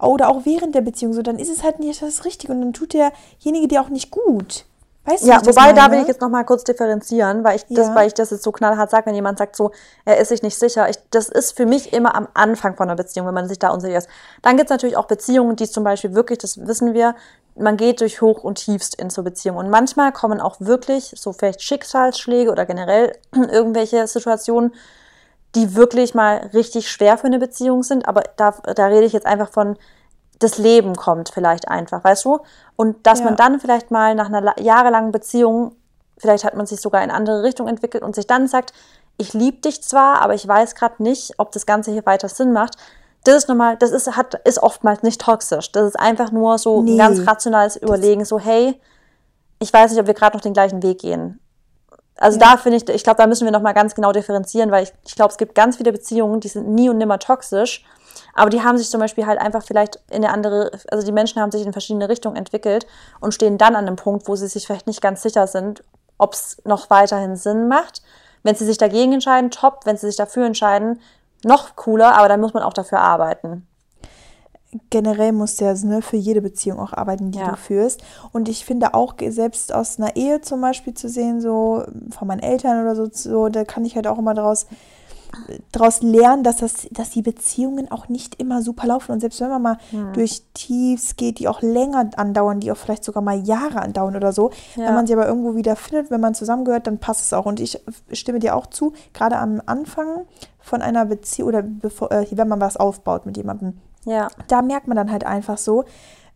oder 0.01 0.29
auch 0.29 0.45
während 0.45 0.75
der 0.75 0.81
Beziehung 0.81 1.13
so, 1.13 1.21
dann 1.21 1.39
ist 1.39 1.49
es 1.51 1.61
halt 1.61 1.79
nicht 1.79 2.01
das 2.01 2.23
Richtige 2.23 2.53
und 2.53 2.61
dann 2.61 2.73
tut 2.73 2.93
derjenige 2.93 3.67
dir 3.67 3.81
auch 3.81 3.89
nicht 3.89 4.11
gut. 4.11 4.65
Weißt 5.05 5.23
du, 5.23 5.27
Ja, 5.27 5.39
das 5.39 5.55
wobei 5.55 5.73
da 5.73 5.83
meine? 5.83 5.93
will 5.93 6.01
ich 6.01 6.07
jetzt 6.07 6.21
noch 6.21 6.29
mal 6.29 6.43
kurz 6.43 6.63
differenzieren, 6.63 7.43
weil 7.43 7.55
ich 7.55 7.65
das, 7.69 7.87
Ja. 7.87 7.95
weil 7.95 8.07
ich 8.07 8.13
das 8.13 8.29
jetzt 8.29 8.43
so 8.43 8.51
knallhart 8.51 8.91
sage, 8.91 9.07
wenn 9.07 9.15
jemand 9.15 9.39
sagt 9.39 9.55
so, 9.55 9.71
er 10.05 10.17
ist 10.19 10.29
sich 10.29 10.41
nicht 10.43 10.57
sicher. 10.57 10.87
Ich, 10.89 10.97
das 11.09 11.29
ist 11.29 11.55
für 11.57 11.65
mich 11.65 11.93
immer 11.93 12.15
am 12.15 12.27
Anfang 12.33 12.75
von 12.75 12.87
einer 12.87 12.95
Beziehung, 12.95 13.25
wenn 13.27 13.33
man 13.33 13.47
sich 13.47 13.59
da 13.59 13.69
unsicher 13.69 13.97
ist. 13.97 14.07
Dann 14.41 14.55
gibt 14.55 14.69
es 14.69 14.71
natürlich 14.71 14.97
auch 14.97 15.05
Beziehungen, 15.07 15.55
die 15.55 15.69
zum 15.69 15.83
Beispiel 15.83 16.13
wirklich, 16.15 16.39
das 16.39 16.65
wissen 16.67 16.93
wir, 16.93 17.15
man 17.59 17.77
geht 17.77 18.01
durch 18.01 18.21
Hoch 18.21 18.43
und 18.43 18.55
Tiefst 18.55 18.95
in 18.95 19.09
so 19.09 19.23
Beziehungen. 19.23 19.59
Und 19.59 19.69
manchmal 19.69 20.11
kommen 20.11 20.39
auch 20.41 20.55
wirklich 20.59 21.13
so 21.15 21.33
vielleicht 21.33 21.61
Schicksalsschläge 21.61 22.51
oder 22.51 22.65
generell 22.65 23.15
irgendwelche 23.33 24.07
Situationen, 24.07 24.73
die 25.55 25.75
wirklich 25.75 26.13
mal 26.13 26.49
richtig 26.53 26.89
schwer 26.89 27.17
für 27.17 27.27
eine 27.27 27.39
Beziehung 27.39 27.83
sind. 27.83 28.07
Aber 28.07 28.23
da, 28.37 28.51
da 28.75 28.85
rede 28.87 29.05
ich 29.05 29.13
jetzt 29.13 29.25
einfach 29.25 29.49
von, 29.51 29.77
das 30.39 30.57
Leben 30.57 30.95
kommt 30.95 31.29
vielleicht 31.33 31.67
einfach, 31.67 32.03
weißt 32.03 32.25
du? 32.25 32.39
Und 32.75 33.05
dass 33.05 33.19
Ja. 33.19 33.25
man 33.25 33.35
dann 33.35 33.59
vielleicht 33.59 33.91
mal 33.91 34.15
nach 34.15 34.27
einer 34.27 34.41
la- 34.41 34.55
jahrelangen 34.59 35.11
Beziehung, 35.11 35.75
vielleicht 36.17 36.43
hat 36.45 36.55
man 36.55 36.65
sich 36.65 36.79
sogar 36.79 37.03
in 37.03 37.11
andere 37.11 37.43
Richtung 37.43 37.67
entwickelt 37.67 38.03
und 38.03 38.15
sich 38.15 38.25
dann 38.27 38.47
sagt, 38.47 38.73
ich 39.17 39.33
liebe 39.33 39.57
dich 39.57 39.83
zwar, 39.83 40.21
aber 40.21 40.33
ich 40.33 40.47
weiß 40.47 40.75
gerade 40.75 41.03
nicht, 41.03 41.33
ob 41.39 41.51
das 41.51 41.65
Ganze 41.65 41.91
hier 41.91 42.05
weiter 42.05 42.29
Sinn 42.29 42.53
macht. 42.53 42.75
Das 43.29 43.43
ist 43.43 43.47
normal, 43.47 43.77
das 43.77 43.91
ist, 43.91 44.15
hat, 44.15 44.33
ist 44.45 44.61
oftmals 44.61 45.03
nicht 45.03 45.21
toxisch. 45.21 45.71
Das 45.71 45.85
ist 45.87 45.99
einfach 45.99 46.31
nur 46.31 46.57
so 46.57 46.81
Nee. 46.81 46.93
ein 46.93 46.97
ganz 46.97 47.27
rationales 47.27 47.75
Überlegen, 47.75 48.25
so, 48.25 48.39
hey, 48.39 48.79
ich 49.59 49.71
weiß 49.71 49.91
nicht, 49.91 49.99
ob 49.99 50.07
wir 50.07 50.13
gerade 50.13 50.35
noch 50.35 50.41
den 50.41 50.53
gleichen 50.53 50.81
Weg 50.81 50.99
gehen. 50.99 51.39
Also 52.17 52.37
da 52.39 52.57
finde 52.57 52.77
ich, 52.77 52.89
ich 52.89 53.03
glaube, 53.03 53.17
da 53.17 53.27
müssen 53.27 53.45
wir 53.45 53.51
nochmal 53.51 53.73
ganz 53.73 53.95
genau 53.95 54.11
differenzieren, 54.11 54.71
weil 54.71 54.83
ich, 54.83 54.93
ich 55.05 55.15
glaube, 55.15 55.31
es 55.31 55.37
gibt 55.37 55.55
ganz 55.55 55.77
viele 55.77 55.91
Beziehungen, 55.91 56.39
die 56.39 56.47
sind 56.49 56.67
nie 56.67 56.89
und 56.89 56.97
nimmer 56.97 57.19
toxisch, 57.19 57.85
aber 58.33 58.49
die 58.49 58.61
haben 58.61 58.77
sich 58.77 58.89
zum 58.89 58.99
Beispiel 58.99 59.25
halt 59.25 59.39
einfach 59.39 59.63
vielleicht 59.63 59.99
in 60.09 60.23
eine 60.23 60.33
andere, 60.33 60.71
also 60.91 61.05
die 61.05 61.11
Menschen 61.13 61.41
haben 61.41 61.51
sich 61.51 61.65
in 61.65 61.71
verschiedene 61.71 62.09
Richtungen 62.09 62.35
entwickelt 62.35 62.87
und 63.21 63.33
stehen 63.33 63.57
dann 63.57 63.75
an 63.75 63.85
einem 63.87 63.95
Punkt, 63.95 64.27
wo 64.27 64.35
sie 64.35 64.47
sich 64.47 64.65
vielleicht 64.65 64.87
nicht 64.87 65.01
ganz 65.01 65.21
sicher 65.21 65.47
sind, 65.47 65.83
ob 66.17 66.33
es 66.33 66.57
noch 66.65 66.89
weiterhin 66.89 67.35
Sinn 67.35 67.67
macht. 67.69 68.01
Wenn 68.43 68.55
sie 68.55 68.65
sich 68.65 68.77
dagegen 68.77 69.13
entscheiden, 69.13 69.51
top. 69.51 69.81
Wenn 69.85 69.97
sie 69.97 70.07
sich 70.07 70.15
dafür 70.15 70.45
entscheiden, 70.45 70.99
noch 71.45 71.75
cooler, 71.75 72.17
aber 72.17 72.27
dann 72.27 72.41
muss 72.41 72.53
man 72.53 72.63
auch 72.63 72.73
dafür 72.73 72.99
arbeiten. 72.99 73.65
generell 74.91 75.31
musst 75.31 75.59
du 75.59 75.65
ja 75.65 75.73
ne, 75.73 76.03
für 76.03 76.15
jede 76.17 76.41
Beziehung 76.41 76.79
auch 76.79 76.93
arbeiten, 76.93 77.31
die 77.31 77.39
Ja. 77.39 77.49
du 77.51 77.55
führst. 77.57 78.03
Und 78.33 78.47
ich 78.47 78.65
finde 78.65 78.93
auch, 78.93 79.15
selbst 79.29 79.73
aus 79.73 79.97
einer 79.99 80.15
Ehe 80.15 80.41
zum 80.41 80.61
Beispiel 80.61 80.93
zu 80.93 81.09
sehen, 81.09 81.41
so 81.41 81.83
von 82.11 82.27
meinen 82.27 82.41
Eltern 82.41 82.83
oder 82.83 82.95
so, 82.95 83.07
so 83.11 83.49
da 83.49 83.63
kann 83.65 83.83
ich 83.83 83.95
halt 83.95 84.05
auch 84.05 84.19
immer 84.19 84.35
daraus 84.35 84.67
daraus 85.71 86.01
lernen, 86.01 86.43
dass, 86.43 86.57
das, 86.57 86.87
dass 86.91 87.11
die 87.11 87.21
Beziehungen 87.21 87.91
auch 87.91 88.09
nicht 88.09 88.35
immer 88.41 88.61
super 88.63 88.87
laufen. 88.87 89.11
Und 89.11 89.19
selbst 89.21 89.39
wenn 89.41 89.49
man 89.49 89.61
mal 89.61 89.77
Hm. 89.91 90.13
durch 90.13 90.41
Tiefs 90.55 91.15
geht, 91.17 91.37
die 91.39 91.47
auch 91.47 91.61
länger 91.61 92.09
andauern, 92.17 92.59
die 92.59 92.71
auch 92.71 92.77
vielleicht 92.77 93.03
sogar 93.03 93.21
mal 93.21 93.39
Jahre 93.39 93.81
andauern 93.81 94.15
oder 94.15 94.33
so, 94.33 94.49
Ja. 94.75 94.87
wenn 94.87 94.95
man 94.95 95.05
sie 95.07 95.13
aber 95.13 95.27
irgendwo 95.27 95.55
wieder 95.55 95.75
findet, 95.75 96.09
wenn 96.09 96.19
man 96.21 96.33
zusammengehört, 96.33 96.87
dann 96.87 96.97
passt 96.97 97.21
es 97.21 97.33
auch. 97.33 97.45
Und 97.45 97.59
ich 97.59 97.79
stimme 98.11 98.39
dir 98.39 98.55
auch 98.55 98.67
zu, 98.67 98.93
gerade 99.13 99.37
am 99.37 99.61
Anfang 99.67 100.25
von 100.69 100.81
einer 100.81 101.05
Beziehung 101.05 101.49
oder 101.49 101.61
bevor, 101.63 102.11
äh, 102.11 102.25
wenn 102.31 102.47
man 102.47 102.61
was 102.61 102.77
aufbaut 102.77 103.25
mit 103.25 103.35
jemandem, 103.37 103.79
Ja, 104.05 104.27
da 104.47 104.61
merkt 104.61 104.87
man 104.87 104.95
dann 104.95 105.11
halt 105.11 105.25
einfach 105.25 105.57
so, 105.57 105.83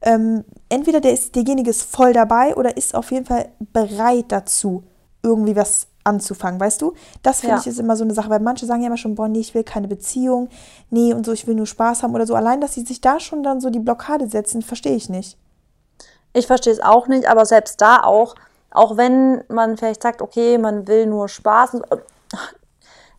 ähm, 0.01 0.43
entweder 0.69 0.99
der 0.99 1.13
ist, 1.13 1.35
derjenige 1.35 1.69
ist 1.69 1.83
voll 1.83 2.11
dabei 2.13 2.55
oder 2.55 2.75
ist 2.75 2.93
auf 2.93 3.11
jeden 3.11 3.25
Fall 3.25 3.49
bereit 3.71 4.25
dazu, 4.27 4.83
irgendwie 5.21 5.55
was 5.55 5.87
anzufangen, 6.03 6.59
weißt 6.59 6.81
du? 6.81 6.93
Das 7.21 7.39
finde 7.39 7.55
Ja. 7.55 7.61
ich 7.61 7.67
ist 7.67 7.79
immer 7.79 7.95
so 7.95 8.03
eine 8.03 8.13
Sache, 8.13 8.29
weil 8.29 8.41
manche 8.41 8.65
sagen 8.65 8.81
ja 8.81 8.87
immer 8.87 8.97
schon, 8.97 9.15
boah, 9.15 9.29
nee, 9.29 9.39
ich 9.39 9.53
will 9.55 9.63
keine 9.63 9.87
Beziehung, 9.87 10.49
nee 10.89 11.13
und 11.13 11.25
so, 11.25 11.31
ich 11.31 11.47
will 11.47 11.55
nur 11.55 11.65
Spaß 11.65 12.03
haben 12.03 12.13
oder 12.13 12.27
so. 12.27 12.35
Allein, 12.35 12.59
dass 12.59 12.73
sie 12.73 12.81
sich 12.81 12.99
da 12.99 13.21
schon 13.21 13.41
dann 13.43 13.61
so 13.61 13.69
die 13.69 13.79
Blockade 13.79 14.27
setzen, 14.27 14.61
verstehe 14.61 14.95
ich 14.97 15.07
nicht. 15.09 15.37
ich 16.33 16.47
verstehe 16.47 16.73
es 16.73 16.81
auch 16.81 17.07
nicht, 17.07 17.27
aber 17.29 17.45
selbst 17.45 17.79
da 17.79 18.03
auch, 18.03 18.35
auch 18.71 18.97
wenn 18.97 19.43
man 19.47 19.77
vielleicht 19.77 20.01
sagt, 20.03 20.21
okay, 20.21 20.57
man 20.57 20.87
will 20.87 21.05
nur 21.05 21.29
Spaß. 21.29 21.77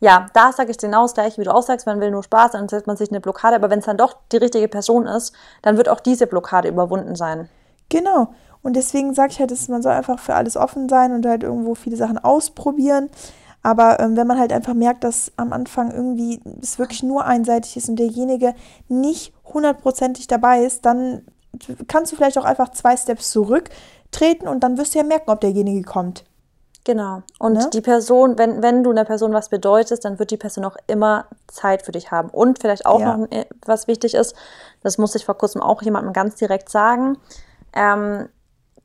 Ja, 0.05 0.27
da 0.35 0.53
sage 0.53 0.71
ich 0.71 0.77
genau 0.77 1.05
das 1.05 1.15
gleiche, 1.15 1.41
wie 1.41 1.45
du 1.45 1.55
auch 1.55 1.63
sagst, 1.63 1.87
man 1.87 1.99
will 1.99 2.11
nur 2.11 2.23
Spaß, 2.23 2.53
dann 2.53 2.69
setzt 2.69 2.87
man 2.87 2.99
sich 2.99 3.09
eine 3.09 3.23
Blockade, 3.23 3.57
aber 3.57 3.71
wenn 3.71 3.79
es 3.79 3.87
dann 3.87 3.97
doch 3.97 4.19
die 4.33 4.37
richtige 4.37 4.69
Person 4.69 5.07
ist, 5.07 5.33
dann 5.63 5.79
wird 5.79 5.89
auch 5.89 5.99
diese 5.99 6.27
Blockade 6.27 6.69
überwunden 6.69 7.17
sein. 7.17 7.49
Genau. 7.89 8.35
Und 8.61 8.77
deswegen 8.77 9.15
sage 9.15 9.33
ich 9.33 9.41
halt, 9.41 9.51
dass 9.51 9.67
man 9.69 9.81
soll 9.81 9.93
einfach 9.93 10.19
für 10.19 10.35
alles 10.35 10.59
offen 10.59 10.91
sein 10.91 11.13
und 11.13 11.25
halt 11.25 11.43
irgendwo 11.43 11.75
viele 11.75 11.97
Sachen 11.97 12.19
ausprobieren. 12.19 13.09
Aber 13.63 13.99
ähm, 13.99 14.15
wenn 14.15 14.27
man 14.27 14.39
halt 14.39 14.53
einfach 14.53 14.75
merkt, 14.75 15.05
dass 15.05 15.33
am 15.39 15.55
Anfang 15.55 15.91
irgendwie 15.91 16.39
es 16.61 16.79
wirklich 16.79 17.03
nur 17.03 17.25
einseitig 17.25 17.79
ist 17.79 17.89
und 17.89 17.97
derjenige 17.97 18.55
nicht 18.89 19.33
hundertprozentig 19.55 20.27
dabei 20.27 20.65
ist, 20.65 20.85
dann 20.85 21.23
kannst 21.89 22.13
du 22.13 22.17
vielleicht 22.17 22.37
auch 22.37 22.45
einfach 22.45 22.73
zwei 22.73 22.95
Steps 22.99 23.31
zurücktreten 23.31 24.49
und 24.49 24.61
dann 24.61 24.77
wirst 24.77 24.95
du 24.95 24.99
ja 24.99 25.05
merken, 25.07 25.31
ob 25.31 25.41
derjenige 25.41 25.81
kommt. 25.81 26.25
Genau. 26.85 27.23
Und 27.39 27.55
Ne? 27.55 27.71
die 27.73 27.81
Person, 27.81 28.37
wenn, 28.39 28.63
wenn 28.63 28.85
du 28.85 28.91
einer 28.91 29.05
Person 29.07 29.33
was 29.33 29.49
bedeutest, 29.49 30.05
dann 30.05 30.19
wird 30.19 30.31
die 30.31 30.37
Person 30.37 30.65
auch 30.67 30.77
immer 30.87 31.25
Zeit 31.49 31.83
für 31.83 31.93
dich 31.93 32.11
haben. 32.11 32.29
Und 32.29 32.59
vielleicht 32.59 32.85
auch 32.85 33.01
Ja. 33.01 33.17
noch, 33.17 33.31
äh, 33.31 33.47
was 33.65 33.87
wichtig 33.89 34.15
ist, 34.15 34.35
das 34.83 34.99
musste 34.99 35.17
ich 35.19 35.25
vor 35.25 35.37
kurzem 35.39 35.63
auch 35.63 35.81
jemandem 35.83 36.13
ganz 36.13 36.35
direkt 36.37 36.69
sagen, 36.69 37.17
ähm, 37.73 38.29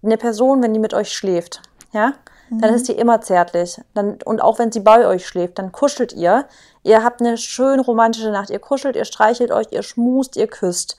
eine 0.01 0.17
Person, 0.17 0.63
wenn 0.63 0.73
die 0.73 0.79
mit 0.79 0.93
euch 0.93 1.11
schläft, 1.11 1.61
ja, 1.91 2.13
dann 2.51 2.73
ist 2.73 2.87
die 2.87 2.93
immer 2.93 3.21
zärtlich. 3.21 3.79
Dann, 3.93 4.17
und 4.25 4.41
auch 4.41 4.57
wenn 4.57 4.71
sie 4.71 4.79
bei 4.79 5.05
euch 5.05 5.27
schläft, 5.27 5.59
dann 5.59 5.71
kuschelt 5.71 6.13
ihr. 6.13 6.45
Ihr 6.81 7.03
habt 7.03 7.21
eine 7.21 7.37
schön 7.37 7.79
romantische 7.79 8.31
Nacht. 8.31 8.49
Ihr 8.49 8.57
kuschelt, 8.57 8.95
ihr 8.95 9.05
streichelt 9.05 9.51
euch, 9.51 9.67
ihr 9.69 9.83
schmust, 9.83 10.35
ihr 10.35 10.47
küsst. 10.47 10.97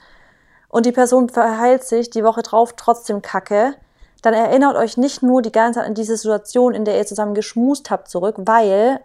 Und 0.68 0.86
die 0.86 0.92
Person 0.92 1.28
verheilt 1.28 1.82
sich 1.82 2.08
die 2.10 2.22
Woche 2.22 2.42
drauf 2.42 2.74
trotzdem 2.76 3.20
kacke, 3.20 3.74
dann 4.22 4.34
erinnert 4.34 4.76
euch 4.76 4.96
nicht 4.96 5.22
nur 5.22 5.42
die 5.42 5.52
ganze 5.52 5.80
Zeit 5.80 5.88
an 5.88 5.94
diese 5.94 6.16
Situation, 6.16 6.74
in 6.74 6.84
der 6.84 6.96
ihr 6.96 7.06
zusammen 7.06 7.34
geschmust 7.34 7.90
habt, 7.90 8.08
zurück, 8.08 8.36
weil 8.38 9.00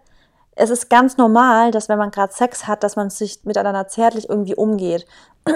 es 0.55 0.69
ist 0.69 0.89
ganz 0.89 1.17
normal, 1.17 1.71
dass 1.71 1.89
wenn 1.89 1.97
man 1.97 2.11
gerade 2.11 2.33
Sex 2.33 2.67
hat, 2.67 2.83
dass 2.83 2.95
man 2.95 3.09
sich 3.09 3.43
miteinander 3.43 3.87
zärtlich 3.87 4.29
irgendwie 4.29 4.55
umgeht. 4.55 5.05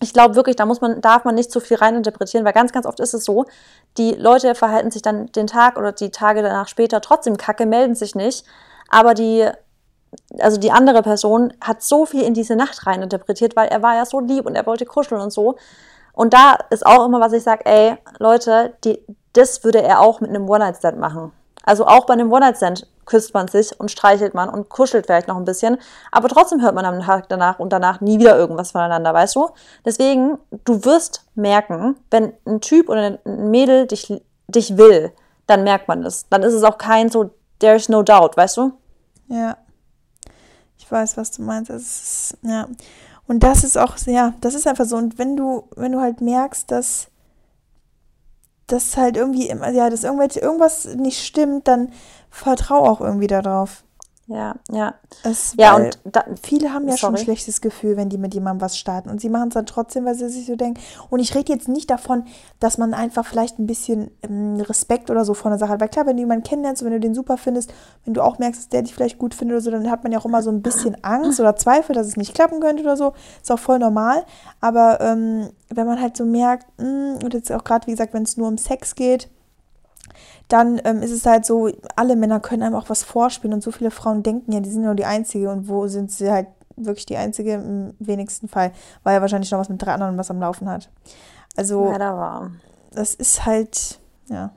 Ich 0.00 0.12
glaube 0.12 0.34
wirklich, 0.34 0.56
da 0.56 0.66
muss 0.66 0.80
man, 0.80 1.00
darf 1.00 1.24
man 1.24 1.36
nicht 1.36 1.52
zu 1.52 1.60
viel 1.60 1.76
reininterpretieren, 1.76 2.44
weil 2.44 2.52
ganz, 2.52 2.72
ganz 2.72 2.86
oft 2.86 2.98
ist 2.98 3.14
es 3.14 3.24
so, 3.24 3.44
die 3.98 4.10
Leute 4.10 4.56
verhalten 4.56 4.90
sich 4.90 5.00
dann 5.00 5.30
den 5.30 5.46
Tag 5.46 5.78
oder 5.78 5.92
die 5.92 6.10
Tage 6.10 6.42
danach 6.42 6.66
später 6.66 7.00
trotzdem 7.00 7.36
kacke, 7.36 7.66
melden 7.66 7.94
sich 7.94 8.16
nicht, 8.16 8.44
aber 8.90 9.14
die, 9.14 9.48
also 10.40 10.58
die 10.58 10.72
andere 10.72 11.02
Person 11.02 11.54
hat 11.60 11.84
so 11.84 12.04
viel 12.04 12.22
in 12.22 12.34
diese 12.34 12.56
Nacht 12.56 12.84
reininterpretiert, 12.84 13.54
weil 13.54 13.68
er 13.68 13.82
war 13.82 13.94
ja 13.94 14.04
so 14.04 14.18
lieb 14.18 14.44
und 14.44 14.56
er 14.56 14.66
wollte 14.66 14.86
kuscheln 14.86 15.20
und 15.20 15.32
so. 15.32 15.56
Und 16.12 16.34
da 16.34 16.58
ist 16.70 16.84
auch 16.84 17.06
immer, 17.06 17.20
was 17.20 17.32
ich 17.32 17.42
sage, 17.42 17.64
ey, 17.64 17.96
Leute, 18.18 18.74
die, 18.84 19.00
das 19.32 19.64
würde 19.64 19.82
er 19.82 20.00
auch 20.00 20.20
mit 20.20 20.30
einem 20.30 20.48
One-Night-Stand 20.48 20.98
machen. 20.98 21.32
Also 21.64 21.86
auch 21.86 22.06
bei 22.06 22.14
einem 22.14 22.32
One-Night-Stand 22.32 22.86
küsst 23.04 23.34
man 23.34 23.48
sich 23.48 23.78
und 23.78 23.90
streichelt 23.90 24.34
man 24.34 24.48
und 24.48 24.68
kuschelt 24.68 25.06
vielleicht 25.06 25.28
noch 25.28 25.36
ein 25.36 25.44
bisschen, 25.44 25.78
aber 26.10 26.28
trotzdem 26.28 26.62
hört 26.62 26.74
man 26.74 26.84
am 26.84 27.00
Tag 27.00 27.28
danach 27.28 27.58
und 27.58 27.72
danach 27.72 28.00
nie 28.00 28.18
wieder 28.18 28.36
irgendwas 28.36 28.70
voneinander, 28.70 29.12
weißt 29.12 29.36
du? 29.36 29.50
Deswegen, 29.84 30.38
du 30.64 30.84
wirst 30.84 31.24
merken, 31.34 31.96
wenn 32.10 32.32
ein 32.46 32.60
Typ 32.60 32.88
oder 32.88 33.18
ein 33.24 33.50
Mädel 33.50 33.86
dich, 33.86 34.22
dich 34.46 34.76
will, 34.76 35.12
dann 35.46 35.64
merkt 35.64 35.88
man 35.88 36.02
das. 36.02 36.28
Dann 36.28 36.42
ist 36.42 36.54
es 36.54 36.62
auch 36.62 36.78
kein 36.78 37.10
so, 37.10 37.30
there's 37.58 37.88
no 37.88 38.02
doubt, 38.02 38.36
weißt 38.36 38.56
du? 38.56 38.72
Ja. 39.28 39.56
Ich 40.78 40.90
weiß, 40.90 41.16
was 41.16 41.30
du 41.30 41.42
meinst. 41.42 41.70
Es 41.70 41.82
ist, 41.82 42.38
ja. 42.42 42.68
Und 43.32 43.42
das 43.42 43.64
ist 43.64 43.78
auch, 43.78 43.96
ja, 44.04 44.34
das 44.42 44.54
ist 44.54 44.66
einfach 44.66 44.84
so. 44.84 44.98
Und 44.98 45.16
wenn 45.16 45.38
du, 45.38 45.64
wenn 45.74 45.92
du 45.92 46.02
halt 46.02 46.20
merkst, 46.20 46.70
dass 46.70 47.06
das 48.66 48.98
halt 48.98 49.16
irgendwie 49.16 49.48
immer, 49.48 49.70
ja, 49.70 49.88
dass 49.88 50.04
irgendwelche, 50.04 50.40
irgendwas 50.40 50.84
nicht 50.96 51.24
stimmt, 51.24 51.66
dann 51.66 51.92
vertrau 52.28 52.86
auch 52.86 53.00
irgendwie 53.00 53.28
darauf. 53.28 53.84
Ja, 54.28 54.54
ja. 54.70 54.94
Es, 55.24 55.54
Ja, 55.58 55.74
und 55.76 55.98
da, 56.04 56.24
viele 56.42 56.72
haben 56.72 56.88
ja 56.88 56.96
schon 56.96 57.10
ein 57.10 57.16
Sorry. 57.16 57.24
schlechtes 57.24 57.60
Gefühl, 57.60 57.96
wenn 57.96 58.08
die 58.08 58.18
mit 58.18 58.32
jemandem 58.34 58.60
was 58.62 58.78
starten. 58.78 59.10
Und 59.10 59.20
sie 59.20 59.28
machen 59.28 59.48
es 59.48 59.54
dann 59.54 59.66
trotzdem, 59.66 60.04
weil 60.04 60.14
sie 60.14 60.28
sich 60.28 60.46
so 60.46 60.54
denken. 60.54 60.80
Und 61.10 61.18
ich 61.18 61.34
rede 61.34 61.52
jetzt 61.52 61.68
nicht 61.68 61.90
davon, 61.90 62.24
dass 62.60 62.78
man 62.78 62.94
einfach 62.94 63.26
vielleicht 63.26 63.58
ein 63.58 63.66
bisschen 63.66 64.10
ähm, 64.22 64.60
Respekt 64.60 65.10
oder 65.10 65.24
so 65.24 65.34
vor 65.34 65.50
einer 65.50 65.58
Sache 65.58 65.72
hat. 65.72 65.80
Weil 65.80 65.88
klar, 65.88 66.06
wenn 66.06 66.16
du 66.16 66.22
jemanden 66.22 66.44
kennenlernst 66.44 66.82
und 66.82 66.86
wenn 66.86 66.94
du 66.94 67.00
den 67.00 67.14
super 67.14 67.36
findest, 67.36 67.74
wenn 68.04 68.14
du 68.14 68.22
auch 68.22 68.38
merkst, 68.38 68.60
dass 68.60 68.68
der 68.68 68.82
dich 68.82 68.94
vielleicht 68.94 69.18
gut 69.18 69.34
findet 69.34 69.56
oder 69.56 69.62
so, 69.64 69.70
dann 69.72 69.90
hat 69.90 70.04
man 70.04 70.12
ja 70.12 70.20
auch 70.20 70.24
immer 70.24 70.42
so 70.42 70.50
ein 70.50 70.62
bisschen 70.62 70.96
Angst 71.02 71.40
oder 71.40 71.56
Zweifel, 71.56 71.94
dass 71.94 72.06
es 72.06 72.16
nicht 72.16 72.32
klappen 72.34 72.60
könnte 72.60 72.84
oder 72.84 72.96
so. 72.96 73.14
Ist 73.42 73.50
auch 73.50 73.58
voll 73.58 73.80
normal. 73.80 74.24
Aber 74.60 75.00
ähm, 75.00 75.50
wenn 75.68 75.86
man 75.86 76.00
halt 76.00 76.16
so 76.16 76.24
merkt, 76.24 76.66
mh, 76.80 77.18
und 77.24 77.34
jetzt 77.34 77.50
auch 77.50 77.64
gerade, 77.64 77.86
wie 77.88 77.90
gesagt, 77.90 78.14
wenn 78.14 78.22
es 78.22 78.36
nur 78.36 78.46
um 78.48 78.56
Sex 78.56 78.94
geht, 78.94 79.28
dann 80.48 80.80
ähm, 80.84 81.02
ist 81.02 81.12
es 81.12 81.26
halt 81.26 81.44
so, 81.44 81.70
alle 81.96 82.16
Männer 82.16 82.40
können 82.40 82.62
einem 82.62 82.74
auch 82.74 82.90
was 82.90 83.02
vorspielen 83.02 83.54
und 83.54 83.62
so 83.62 83.70
viele 83.70 83.90
Frauen 83.90 84.22
denken 84.22 84.52
ja, 84.52 84.60
die 84.60 84.70
sind 84.70 84.82
nur 84.82 84.94
die 84.94 85.04
Einzige 85.04 85.50
und 85.50 85.68
wo 85.68 85.86
sind 85.86 86.10
sie 86.10 86.30
halt 86.30 86.48
wirklich 86.76 87.06
die 87.06 87.16
Einzige 87.16 87.54
im 87.54 87.94
wenigsten 87.98 88.48
Fall, 88.48 88.72
weil 89.02 89.14
er 89.14 89.20
wahrscheinlich 89.20 89.50
noch 89.50 89.58
was 89.58 89.68
mit 89.68 89.80
drei 89.82 89.92
anderen 89.92 90.18
was 90.18 90.30
am 90.30 90.40
Laufen 90.40 90.68
hat. 90.68 90.90
Also 91.56 91.84
leider 91.86 92.16
war. 92.16 92.50
das 92.92 93.14
ist 93.14 93.44
halt, 93.44 94.00
ja. 94.28 94.50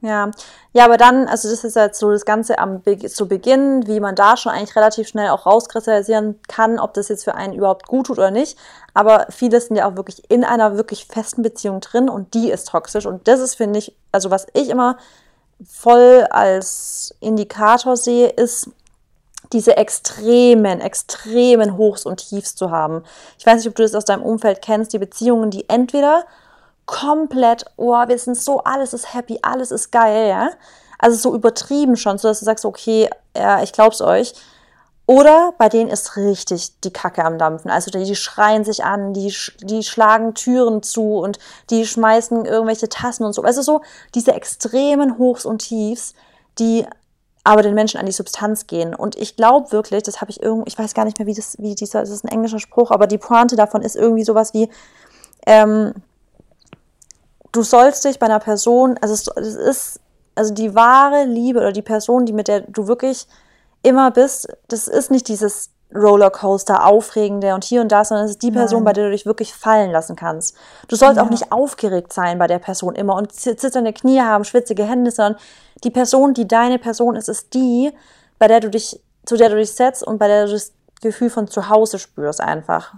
Ja, 0.00 0.30
ja, 0.72 0.84
aber 0.84 0.96
dann, 0.96 1.26
also 1.26 1.50
das 1.50 1.64
ist 1.64 1.74
jetzt 1.74 1.98
so 1.98 2.10
das 2.10 2.24
Ganze 2.24 2.58
am 2.58 2.80
Be 2.82 2.98
zu 2.98 3.26
Beginn, 3.26 3.86
wie 3.86 4.00
man 4.00 4.14
da 4.14 4.36
schon 4.36 4.52
eigentlich 4.52 4.76
relativ 4.76 5.08
schnell 5.08 5.30
auch 5.30 5.46
rauskristallisieren 5.46 6.38
kann, 6.48 6.78
ob 6.78 6.94
das 6.94 7.08
jetzt 7.08 7.24
für 7.24 7.34
einen 7.34 7.54
überhaupt 7.54 7.86
gut 7.86 8.06
tut 8.06 8.18
oder 8.18 8.30
nicht. 8.30 8.58
Aber 8.94 9.26
viele 9.30 9.60
sind 9.60 9.76
ja 9.76 9.88
auch 9.88 9.96
wirklich 9.96 10.30
in 10.30 10.44
einer 10.44 10.76
wirklich 10.76 11.06
festen 11.06 11.42
Beziehung 11.42 11.80
drin 11.80 12.08
und 12.08 12.34
die 12.34 12.50
ist 12.50 12.68
toxisch. 12.68 13.06
Und 13.06 13.26
das 13.26 13.40
ist, 13.40 13.56
finde 13.56 13.78
ich, 13.78 13.96
also 14.12 14.30
was 14.30 14.46
ich 14.52 14.68
immer 14.68 14.96
voll 15.64 16.26
als 16.30 17.14
Indikator 17.20 17.96
sehe, 17.96 18.28
ist 18.28 18.70
diese 19.52 19.76
extremen, 19.76 20.80
extremen 20.80 21.76
Hochs 21.76 22.04
und 22.04 22.28
Tiefs 22.28 22.54
zu 22.54 22.70
haben. 22.70 23.04
Ich 23.38 23.46
weiß 23.46 23.56
nicht, 23.56 23.68
ob 23.68 23.74
du 23.76 23.82
das 23.82 23.94
aus 23.94 24.04
deinem 24.04 24.22
Umfeld 24.22 24.62
kennst, 24.62 24.92
die 24.92 24.98
Beziehungen, 24.98 25.50
die 25.50 25.68
entweder 25.68 26.24
komplett, 26.86 27.64
oh, 27.76 27.92
wir 27.92 28.18
sind 28.18 28.36
so, 28.36 28.60
alles 28.60 28.92
ist 28.92 29.12
happy, 29.12 29.38
alles 29.42 29.70
ist 29.70 29.90
geil, 29.90 30.28
ja. 30.28 30.50
Also 30.98 31.16
so 31.16 31.34
übertrieben 31.34 31.96
schon, 31.96 32.18
so 32.18 32.28
dass 32.28 32.38
du 32.38 32.44
sagst, 32.44 32.64
okay, 32.64 33.10
ja, 33.36 33.62
ich 33.62 33.72
glaub's 33.72 34.00
euch. 34.00 34.34
Oder 35.08 35.52
bei 35.56 35.68
denen 35.68 35.88
ist 35.88 36.16
richtig 36.16 36.80
die 36.80 36.92
Kacke 36.92 37.24
am 37.24 37.38
Dampfen. 37.38 37.70
Also 37.70 37.92
die, 37.92 38.04
die 38.04 38.16
schreien 38.16 38.64
sich 38.64 38.84
an, 38.84 39.12
die, 39.12 39.32
die 39.60 39.84
schlagen 39.84 40.34
Türen 40.34 40.82
zu 40.82 41.18
und 41.18 41.38
die 41.70 41.86
schmeißen 41.86 42.44
irgendwelche 42.44 42.88
Tassen 42.88 43.24
und 43.24 43.32
so. 43.32 43.42
Also 43.42 43.62
so 43.62 43.82
diese 44.14 44.32
extremen 44.32 45.16
Hochs 45.16 45.44
und 45.44 45.58
Tiefs, 45.58 46.14
die 46.58 46.84
aber 47.44 47.62
den 47.62 47.74
Menschen 47.74 48.00
an 48.00 48.06
die 48.06 48.12
Substanz 48.12 48.66
gehen. 48.66 48.96
Und 48.96 49.14
ich 49.14 49.36
glaube 49.36 49.70
wirklich, 49.70 50.02
das 50.02 50.20
habe 50.20 50.32
ich 50.32 50.42
irgendwie, 50.42 50.68
ich 50.68 50.78
weiß 50.78 50.94
gar 50.94 51.04
nicht 51.04 51.20
mehr, 51.20 51.28
wie 51.28 51.34
das, 51.34 51.56
wie 51.60 51.76
dieser, 51.76 52.00
das 52.00 52.10
ist 52.10 52.24
ein 52.24 52.32
englischer 52.32 52.58
Spruch, 52.58 52.90
aber 52.90 53.06
die 53.06 53.18
Pointe 53.18 53.54
davon 53.54 53.82
ist 53.82 53.94
irgendwie 53.94 54.24
sowas 54.24 54.52
wie, 54.54 54.68
ähm, 55.46 55.94
du 57.56 57.62
sollst 57.62 58.04
dich 58.04 58.18
bei 58.18 58.26
einer 58.26 58.38
Person, 58.40 58.98
also 59.00 59.14
es, 59.14 59.26
es 59.36 59.54
ist, 59.56 60.00
also 60.34 60.52
die 60.54 60.74
wahre 60.74 61.24
Liebe 61.24 61.58
oder 61.60 61.72
die 61.72 61.82
Person, 61.82 62.26
die 62.26 62.32
mit 62.32 62.48
der 62.48 62.60
du 62.60 62.86
wirklich 62.86 63.26
immer 63.82 64.10
bist, 64.10 64.48
das 64.68 64.88
ist 64.88 65.10
nicht 65.10 65.28
dieses 65.28 65.70
Rollercoaster, 65.94 66.84
aufregende 66.84 67.54
und 67.54 67.62
hier 67.64 67.80
und 67.80 67.92
da, 67.92 68.04
sondern 68.04 68.24
es 68.26 68.32
ist 68.32 68.42
die 68.42 68.50
Person, 68.50 68.80
Nein. 68.80 68.84
bei 68.86 68.92
der 68.92 69.04
du 69.06 69.10
dich 69.12 69.24
wirklich 69.24 69.54
fallen 69.54 69.90
lassen 69.92 70.16
kannst. 70.16 70.56
Du 70.88 70.96
sollst 70.96 71.18
auch 71.20 71.24
Ja. 71.26 71.30
nicht 71.30 71.52
aufgeregt 71.52 72.12
sein 72.12 72.38
bei 72.38 72.46
der 72.48 72.58
Person 72.58 72.94
immer 72.96 73.14
und 73.14 73.32
zi- 73.32 73.56
zitternde 73.56 73.92
Knie 73.92 74.20
haben, 74.20 74.44
schwitzige 74.44 74.84
Hände, 74.84 75.10
sondern 75.10 75.36
die 75.84 75.90
Person, 75.90 76.34
die 76.34 76.48
deine 76.48 76.78
Person 76.78 77.14
ist, 77.16 77.28
ist 77.28 77.54
die, 77.54 77.92
bei 78.38 78.48
der 78.48 78.60
du 78.60 78.68
dich, 78.68 79.00
zu 79.24 79.36
der 79.36 79.48
du 79.48 79.56
dich 79.56 79.72
setzt 79.72 80.02
und 80.02 80.18
bei 80.18 80.26
der 80.26 80.46
du 80.46 80.52
das 80.52 80.72
Gefühl 81.00 81.30
von 81.30 81.46
zu 81.46 81.68
Hause 81.68 81.98
spürst 81.98 82.40
einfach. 82.40 82.94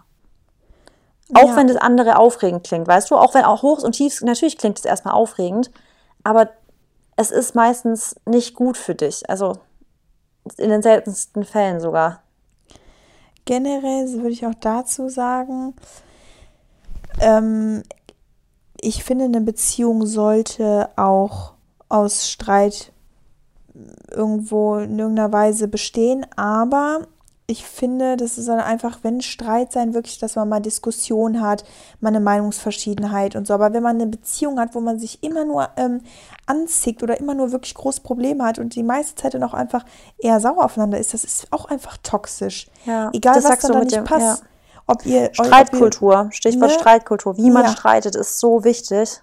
Auch 1.34 1.48
Ja. 1.48 1.56
wenn 1.56 1.66
das 1.68 1.76
andere 1.76 2.18
aufregend 2.18 2.64
klingt, 2.64 2.88
weißt 2.88 3.10
du? 3.10 3.16
Auch 3.16 3.34
wenn 3.34 3.44
auch 3.44 3.62
Hochs 3.62 3.84
und 3.84 3.92
Tiefs, 3.92 4.22
natürlich 4.22 4.56
klingt 4.56 4.78
es 4.78 4.84
erstmal 4.84 5.14
aufregend, 5.14 5.70
aber 6.24 6.48
es 7.16 7.30
ist 7.30 7.54
meistens 7.54 8.16
nicht 8.24 8.54
gut 8.54 8.76
für 8.76 8.94
dich. 8.94 9.28
Also 9.28 9.54
in 10.56 10.70
den 10.70 10.82
seltensten 10.82 11.44
Fällen 11.44 11.80
sogar. 11.80 12.22
Generell 13.44 14.08
würde 14.12 14.30
ich 14.30 14.46
auch 14.46 14.54
dazu 14.58 15.08
sagen, 15.08 15.74
ähm, 17.20 17.82
ich 18.80 19.04
finde, 19.04 19.24
eine 19.24 19.40
Beziehung 19.40 20.06
sollte 20.06 20.88
auch 20.96 21.54
aus 21.88 22.30
Streit 22.30 22.92
irgendwo 24.10 24.76
in 24.76 24.98
irgendeiner 24.98 25.32
Weise 25.32 25.68
bestehen, 25.68 26.26
aber 26.36 27.06
ich 27.50 27.64
finde, 27.64 28.18
das 28.18 28.36
ist 28.36 28.46
dann 28.46 28.60
einfach, 28.60 28.98
wenn 29.02 29.22
Streit 29.22 29.72
sein, 29.72 29.94
wirklich, 29.94 30.18
dass 30.18 30.36
man 30.36 30.50
mal 30.50 30.60
Diskussion 30.60 31.40
hat, 31.40 31.64
mal 31.98 32.10
eine 32.10 32.20
Meinungsverschiedenheit 32.20 33.36
und 33.36 33.46
so. 33.46 33.54
Aber 33.54 33.72
wenn 33.72 33.82
man 33.82 33.96
eine 33.96 34.06
Beziehung 34.06 34.60
hat, 34.60 34.74
wo 34.74 34.80
man 34.80 34.98
sich 34.98 35.22
immer 35.22 35.46
nur 35.46 35.70
ähm, 35.78 36.02
anzickt 36.44 37.02
oder 37.02 37.18
immer 37.18 37.32
nur 37.32 37.50
wirklich 37.50 37.72
große 37.72 38.02
Probleme 38.02 38.44
hat 38.44 38.58
und 38.58 38.74
die 38.74 38.82
meiste 38.82 39.14
Zeit 39.14 39.32
dann 39.32 39.42
auch 39.44 39.54
einfach 39.54 39.86
eher 40.18 40.40
sauer 40.40 40.62
aufeinander 40.62 40.98
ist, 40.98 41.14
das 41.14 41.24
ist 41.24 41.46
auch 41.50 41.64
einfach 41.70 41.96
toxisch. 42.02 42.66
Ja, 42.84 43.10
Egal, 43.14 43.36
das 43.36 43.44
was 43.44 43.58
dann 43.60 43.72
du 43.72 43.78
da 43.78 43.84
nicht 43.84 43.96
dem- 43.96 44.04
passt. 44.04 44.42
ja. 44.42 44.48
Ob 44.86 45.06
ihr, 45.06 45.30
Streitkultur, 45.32 46.24
Ob 46.26 46.34
Stichwort 46.34 46.70
ne? 46.70 46.78
Streitkultur. 46.78 47.36
Wie 47.38 47.50
man 47.50 47.64
Ja. 47.64 47.70
streitet, 47.72 48.14
ist 48.14 48.38
so 48.40 48.62
wichtig. 48.64 49.22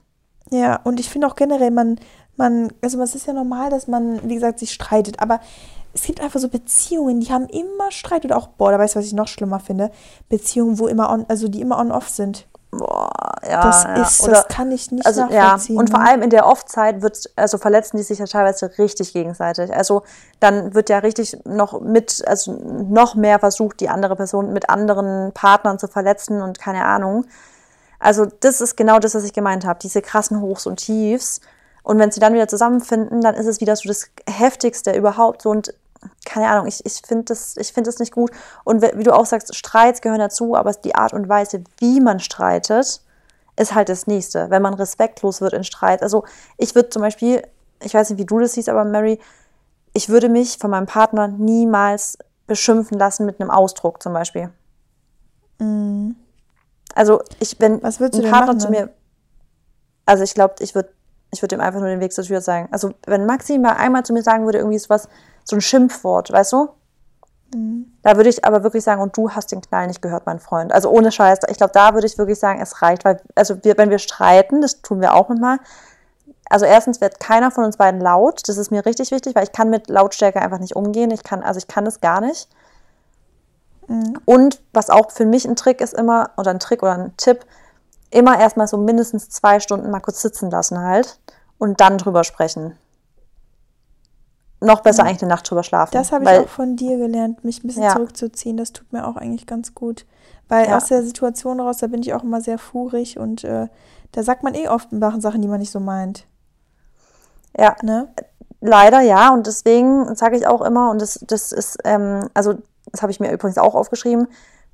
ihr, 0.50 0.58
ja, 0.60 0.80
und 0.84 1.00
ich 1.00 1.10
finde 1.10 1.28
auch 1.28 1.36
generell, 1.36 1.72
man, 1.72 2.00
man, 2.38 2.72
also 2.84 3.00
es 3.02 3.14
ist 3.16 3.28
ja 3.28 3.34
normal, 3.34 3.70
dass 3.70 3.88
man, 3.88 4.28
wie 4.28 4.34
gesagt, 4.36 4.58
sich 4.60 4.72
streitet, 4.74 5.20
aber 5.20 5.40
es 5.96 6.04
gibt 6.04 6.22
einfach 6.22 6.40
so 6.40 6.50
Beziehungen, 6.50 7.22
die 7.22 7.32
haben 7.32 7.48
immer 7.48 7.90
Streit 7.90 8.26
oder 8.26 8.38
auch, 8.38 8.48
boah, 8.48 8.72
da 8.72 8.78
weißt 8.78 8.96
du, 8.96 9.00
was 9.00 9.06
ich 9.06 9.14
noch 9.14 9.30
schlimmer 9.30 9.62
finde? 9.62 9.92
Beziehungen, 10.28 10.78
wo 10.78 10.88
immer 10.88 11.10
on, 11.10 11.26
also 11.30 11.48
die 11.48 11.62
immer 11.62 11.80
on-off 11.80 12.10
sind. 12.10 12.46
Boah, 12.70 13.10
ja. 13.48 13.64
Das 13.64 13.84
ja. 13.84 14.02
ist, 14.02 14.22
Oder- 14.24 14.32
das 14.34 14.48
kann 14.50 14.72
ich 14.72 14.92
nicht 14.92 15.06
also 15.06 15.22
ja, 15.22 15.28
nachvollziehen. 15.28 15.78
und 15.78 15.90
vor 15.90 16.02
allem 16.02 16.22
in 16.22 16.30
der 16.30 16.48
Off-Zeit 16.48 17.02
wird, 17.02 17.32
also 17.38 17.58
verletzen 17.58 17.96
die 17.96 18.04
sich 18.04 18.20
ja 18.20 18.26
teilweise 18.26 18.78
richtig 18.78 19.14
gegenseitig. 19.14 19.74
Also 19.74 20.04
dann 20.42 20.74
wird 20.74 20.90
ja 20.90 21.00
richtig 21.00 21.38
noch 21.46 21.80
mit, 21.80 22.28
also 22.28 22.52
noch 22.52 23.16
mehr 23.16 23.40
versucht, 23.40 23.80
die 23.80 23.88
andere 23.88 24.18
Person 24.18 24.52
mit 24.52 24.70
anderen 24.70 25.32
Partnern 25.32 25.80
zu 25.80 25.88
verletzen 25.88 26.42
und 26.42 26.60
keine 26.60 26.84
Ahnung. 26.84 27.26
Also 28.00 28.26
das 28.42 28.60
ist 28.60 28.76
genau 28.76 29.00
das, 29.00 29.16
was 29.16 29.24
ich 29.24 29.32
gemeint 29.32 29.66
habe, 29.66 29.80
diese 29.82 30.02
krassen 30.02 30.42
Hochs 30.42 30.68
und 30.68 30.76
Tiefs. 30.76 31.40
Und 31.84 32.00
wenn 32.00 32.12
sie 32.12 32.20
dann 32.20 32.34
wieder 32.34 32.50
zusammenfinden, 32.50 33.22
dann 33.22 33.36
ist 33.36 33.46
es 33.46 33.62
wieder 33.62 33.76
so 33.78 33.88
das 33.88 34.10
Heftigste 34.28 34.92
überhaupt. 34.92 35.44
So 35.44 35.52
und 35.52 35.74
keine 36.26 36.48
Ahnung, 36.50 36.68
ich, 36.68 36.86
ich 36.86 37.02
finde 37.06 37.26
das, 37.26 37.58
ich 37.58 37.74
finde 37.74 37.90
das 37.90 38.00
nicht 38.00 38.12
gut. 38.14 38.32
Und 38.64 38.82
wie 38.82 39.04
du 39.04 39.14
auch 39.14 39.26
sagst, 39.26 39.56
Streits 39.56 40.02
gehören 40.02 40.20
dazu, 40.20 40.56
aber 40.56 40.72
die 40.74 40.96
Art 40.96 41.14
und 41.14 41.30
Weise, 41.30 41.64
wie 41.80 42.00
man 42.00 42.20
streitet, 42.20 43.02
ist 43.58 43.76
halt 43.76 43.90
das 43.90 44.08
Nächste, 44.08 44.50
wenn 44.50 44.62
man 44.62 44.74
respektlos 44.74 45.42
wird 45.42 45.54
in 45.54 45.64
Streit. 45.64 46.02
Also 46.02 46.26
ich 46.58 46.76
würde 46.76 46.90
zum 46.90 47.02
Beispiel, 47.02 47.42
ich 47.84 47.94
weiß 47.94 48.10
nicht, 48.10 48.20
wie 48.20 48.26
du 48.26 48.40
das 48.40 48.54
siehst, 48.54 48.70
aber 48.70 48.84
Mary, 48.84 49.20
ich 49.94 50.10
würde 50.10 50.30
mich 50.30 50.58
von 50.58 50.72
meinem 50.72 50.88
Partner 50.88 51.28
niemals 51.28 52.18
beschimpfen 52.48 53.00
lassen 53.00 53.26
mit 53.26 53.40
einem 53.40 53.50
Ausdruck 53.50 54.04
zum 54.04 54.14
Beispiel. 54.14 54.50
Also 56.94 57.22
ich, 57.40 57.60
wenn 57.60 57.76
Mhm. 57.76 57.84
Was 57.84 58.00
ein 58.00 58.32
Partner 58.32 58.48
machen 58.48 58.60
zu 58.60 58.70
mir, 58.70 58.90
also 60.06 60.24
ich 60.24 60.34
glaube, 60.34 60.56
ich 60.60 60.76
würde 60.76 60.90
ich 61.32 61.42
würd 61.42 61.52
ihm 61.52 61.60
einfach 61.60 61.80
nur 61.80 61.90
den 61.90 62.00
Weg 62.00 62.14
zur 62.14 62.24
Tür 62.24 62.42
sagen. 62.42 62.70
Also 62.72 62.94
wenn 63.06 63.26
Maxi 63.26 63.58
mal 63.58 63.74
einmal 63.74 64.04
zu 64.04 64.14
mir 64.14 64.24
sagen 64.24 64.46
würde, 64.46 64.60
irgendwie 64.60 64.80
so 64.80 64.90
was, 64.90 65.08
so 65.46 65.56
ein 65.56 65.62
Schimpfwort, 65.62 66.32
weißt 66.32 66.54
du? 66.54 66.70
Mhm. 67.54 67.94
Da 68.02 68.18
würde 68.18 68.30
ich 68.30 68.44
aber 68.44 68.64
wirklich 68.64 68.84
sagen, 68.84 69.02
und 69.02 69.16
du 69.16 69.32
hast 69.32 69.52
den 69.52 69.62
Knall 69.62 69.88
nicht 69.88 70.02
gehört, 70.02 70.26
mein 70.26 70.40
Freund. 70.40 70.74
Also 70.74 70.90
ohne 70.90 71.12
Scheiß. 71.12 71.40
Ich 71.50 71.58
glaube, 71.58 71.74
da 71.74 71.94
würde 71.94 72.08
ich 72.08 72.18
wirklich 72.18 72.40
sagen, 72.40 72.60
es 72.62 72.82
reicht, 72.82 73.06
weil, 73.06 73.22
also 73.36 73.64
wir, 73.64 73.78
wenn 73.78 73.90
wir 73.90 74.00
streiten, 74.00 74.62
das 74.62 74.82
tun 74.82 75.00
wir 75.00 75.14
auch 75.14 75.30
manchmal. 75.30 75.60
Also 76.50 76.66
erstens 76.66 77.02
wird 77.02 77.20
keiner 77.20 77.52
von 77.52 77.64
uns 77.64 77.78
beiden 77.78 78.02
laut. 78.02 78.48
Das 78.48 78.58
ist 78.58 78.72
mir 78.72 78.86
richtig 78.86 79.12
wichtig, 79.12 79.36
weil 79.36 79.44
ich 79.44 79.52
kann 79.52 79.70
mit 79.70 79.90
Lautstärke 79.90 80.42
einfach 80.42 80.60
nicht 80.60 80.76
umgehen. 80.76 81.12
Ich 81.12 81.24
kann, 81.24 81.42
also 81.44 81.58
ich 81.58 81.68
kann 81.68 81.86
das 81.86 82.02
gar 82.02 82.22
nicht. 82.22 82.50
Und 84.26 84.62
was 84.74 84.90
auch 84.90 85.12
für 85.12 85.26
mich 85.26 85.46
ein 85.46 85.56
Trick 85.56 85.80
ist 85.82 85.94
immer, 85.94 86.32
oder 86.38 86.52
ein 86.52 86.60
Trick 86.60 86.82
oder 86.82 86.94
ein 86.94 87.18
Tipp, 87.18 87.46
immer 88.10 88.40
erstmal 88.40 88.68
so 88.68 88.78
mindestens 88.78 89.30
zwei 89.30 89.60
Stunden 89.60 89.92
mal 89.92 90.00
kurz 90.00 90.22
sitzen 90.22 90.50
lassen 90.50 90.80
halt 90.80 91.20
und 91.58 91.82
dann 91.82 91.98
drüber 91.98 92.24
sprechen. 92.24 92.78
Noch 94.66 94.82
besser 94.82 95.04
eigentlich 95.04 95.22
eine 95.22 95.30
Nacht 95.30 95.50
drüber 95.50 95.64
schlafen. 95.64 95.92
Das 95.94 96.12
habe 96.12 96.24
ich 96.24 96.30
auch 96.30 96.48
von 96.50 96.76
dir 96.76 96.98
gelernt, 96.98 97.44
mich 97.44 97.64
ein 97.64 97.68
bisschen 97.68 97.84
Ja. 97.84 97.94
zurückzuziehen. 97.94 98.58
Das 98.58 98.74
tut 98.74 98.92
mir 98.92 99.08
auch 99.08 99.16
eigentlich 99.16 99.46
ganz 99.48 99.74
gut. 99.76 100.06
Weil 100.48 100.68
Ja. 100.68 100.78
aus 100.78 100.86
der 100.86 101.04
Situation 101.04 101.60
raus, 101.60 101.78
da 101.78 101.88
bin 101.88 102.02
ich 102.02 102.14
auch 102.14 102.24
immer 102.24 102.42
sehr 102.42 102.58
furig 102.60 103.18
und 103.18 103.44
äh, 103.44 103.68
da 104.12 104.24
sagt 104.24 104.44
man 104.44 104.54
eh 104.54 104.68
oft 104.70 104.90
Sachen, 105.20 105.42
die 105.42 105.48
man 105.48 105.60
nicht 105.60 105.72
so 105.72 105.80
meint. 105.80 106.26
Ja, 107.58 107.76
Ne? 107.82 108.08
leider 108.62 109.02
ja. 109.02 109.34
Und 109.34 109.48
deswegen 109.48 110.16
sage 110.16 110.38
ich 110.38 110.48
auch 110.48 110.62
immer, 110.62 110.92
und 110.92 111.02
das, 111.02 111.20
das 111.28 111.52
ist, 111.52 111.78
ähm, 111.84 112.30
also 112.34 112.56
das 112.92 113.02
habe 113.02 113.12
ich 113.12 113.20
mir 113.20 113.32
übrigens 113.32 113.58
auch 113.58 113.76
aufgeschrieben, 113.76 114.28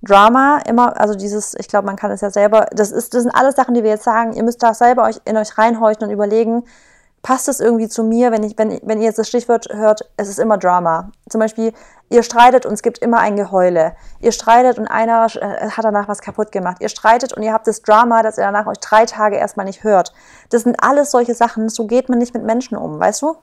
Drama 0.03 0.59
immer, 0.67 0.99
also 0.99 1.13
dieses, 1.13 1.53
ich 1.59 1.67
glaube, 1.67 1.85
man 1.85 1.95
kann 1.95 2.09
es 2.11 2.21
ja 2.21 2.31
selber, 2.31 2.65
das 2.71 2.91
ist, 2.91 3.13
das 3.13 3.21
sind 3.23 3.31
alles 3.35 3.55
Sachen, 3.55 3.75
die 3.75 3.83
wir 3.83 3.91
jetzt 3.91 4.03
sagen, 4.03 4.33
ihr 4.33 4.43
müsst 4.43 4.63
da 4.63 4.73
selber 4.73 5.03
euch 5.03 5.21
in 5.25 5.37
euch 5.37 5.57
reinhorchen 5.57 6.03
und 6.03 6.09
überlegen, 6.09 6.63
passt 7.21 7.47
das 7.47 7.59
irgendwie 7.59 7.87
zu 7.87 8.03
mir, 8.03 8.31
wenn 8.31 8.43
ich, 8.43 8.57
wenn, 8.57 8.79
wenn 8.83 8.99
ihr 8.99 9.05
jetzt 9.05 9.19
das 9.19 9.27
Stichwort 9.27 9.67
hört, 9.71 10.09
es 10.17 10.27
ist 10.27 10.39
immer 10.39 10.57
Drama. 10.57 11.11
Zum 11.29 11.39
Beispiel, 11.39 11.73
ihr 12.09 12.23
streitet 12.23 12.65
und 12.65 12.73
es 12.73 12.81
gibt 12.81 12.97
immer 12.97 13.19
ein 13.19 13.35
Geheule. 13.35 13.95
Ihr 14.19 14.31
streitet 14.31 14.79
und 14.79 14.87
einer 14.87 15.27
äh, 15.35 15.69
hat 15.69 15.85
danach 15.85 16.07
was 16.07 16.21
kaputt 16.21 16.51
gemacht. 16.51 16.77
Ihr 16.79 16.89
streitet 16.89 17.33
und 17.33 17.43
ihr 17.43 17.53
habt 17.53 17.67
das 17.67 17.81
Drama, 17.81 18.23
dass 18.23 18.37
ihr 18.37 18.43
danach 18.43 18.67
euch 18.67 18.79
drei 18.79 19.05
Tage 19.05 19.37
erstmal 19.37 19.65
nicht 19.65 19.83
hört. 19.83 20.13
Das 20.49 20.63
sind 20.63 20.83
alles 20.83 21.11
solche 21.11 21.35
Sachen, 21.35 21.69
so 21.69 21.85
geht 21.85 22.09
man 22.09 22.17
nicht 22.17 22.33
mit 22.33 22.43
Menschen 22.43 22.77
um, 22.77 22.99
weißt 22.99 23.21
du? 23.21 23.35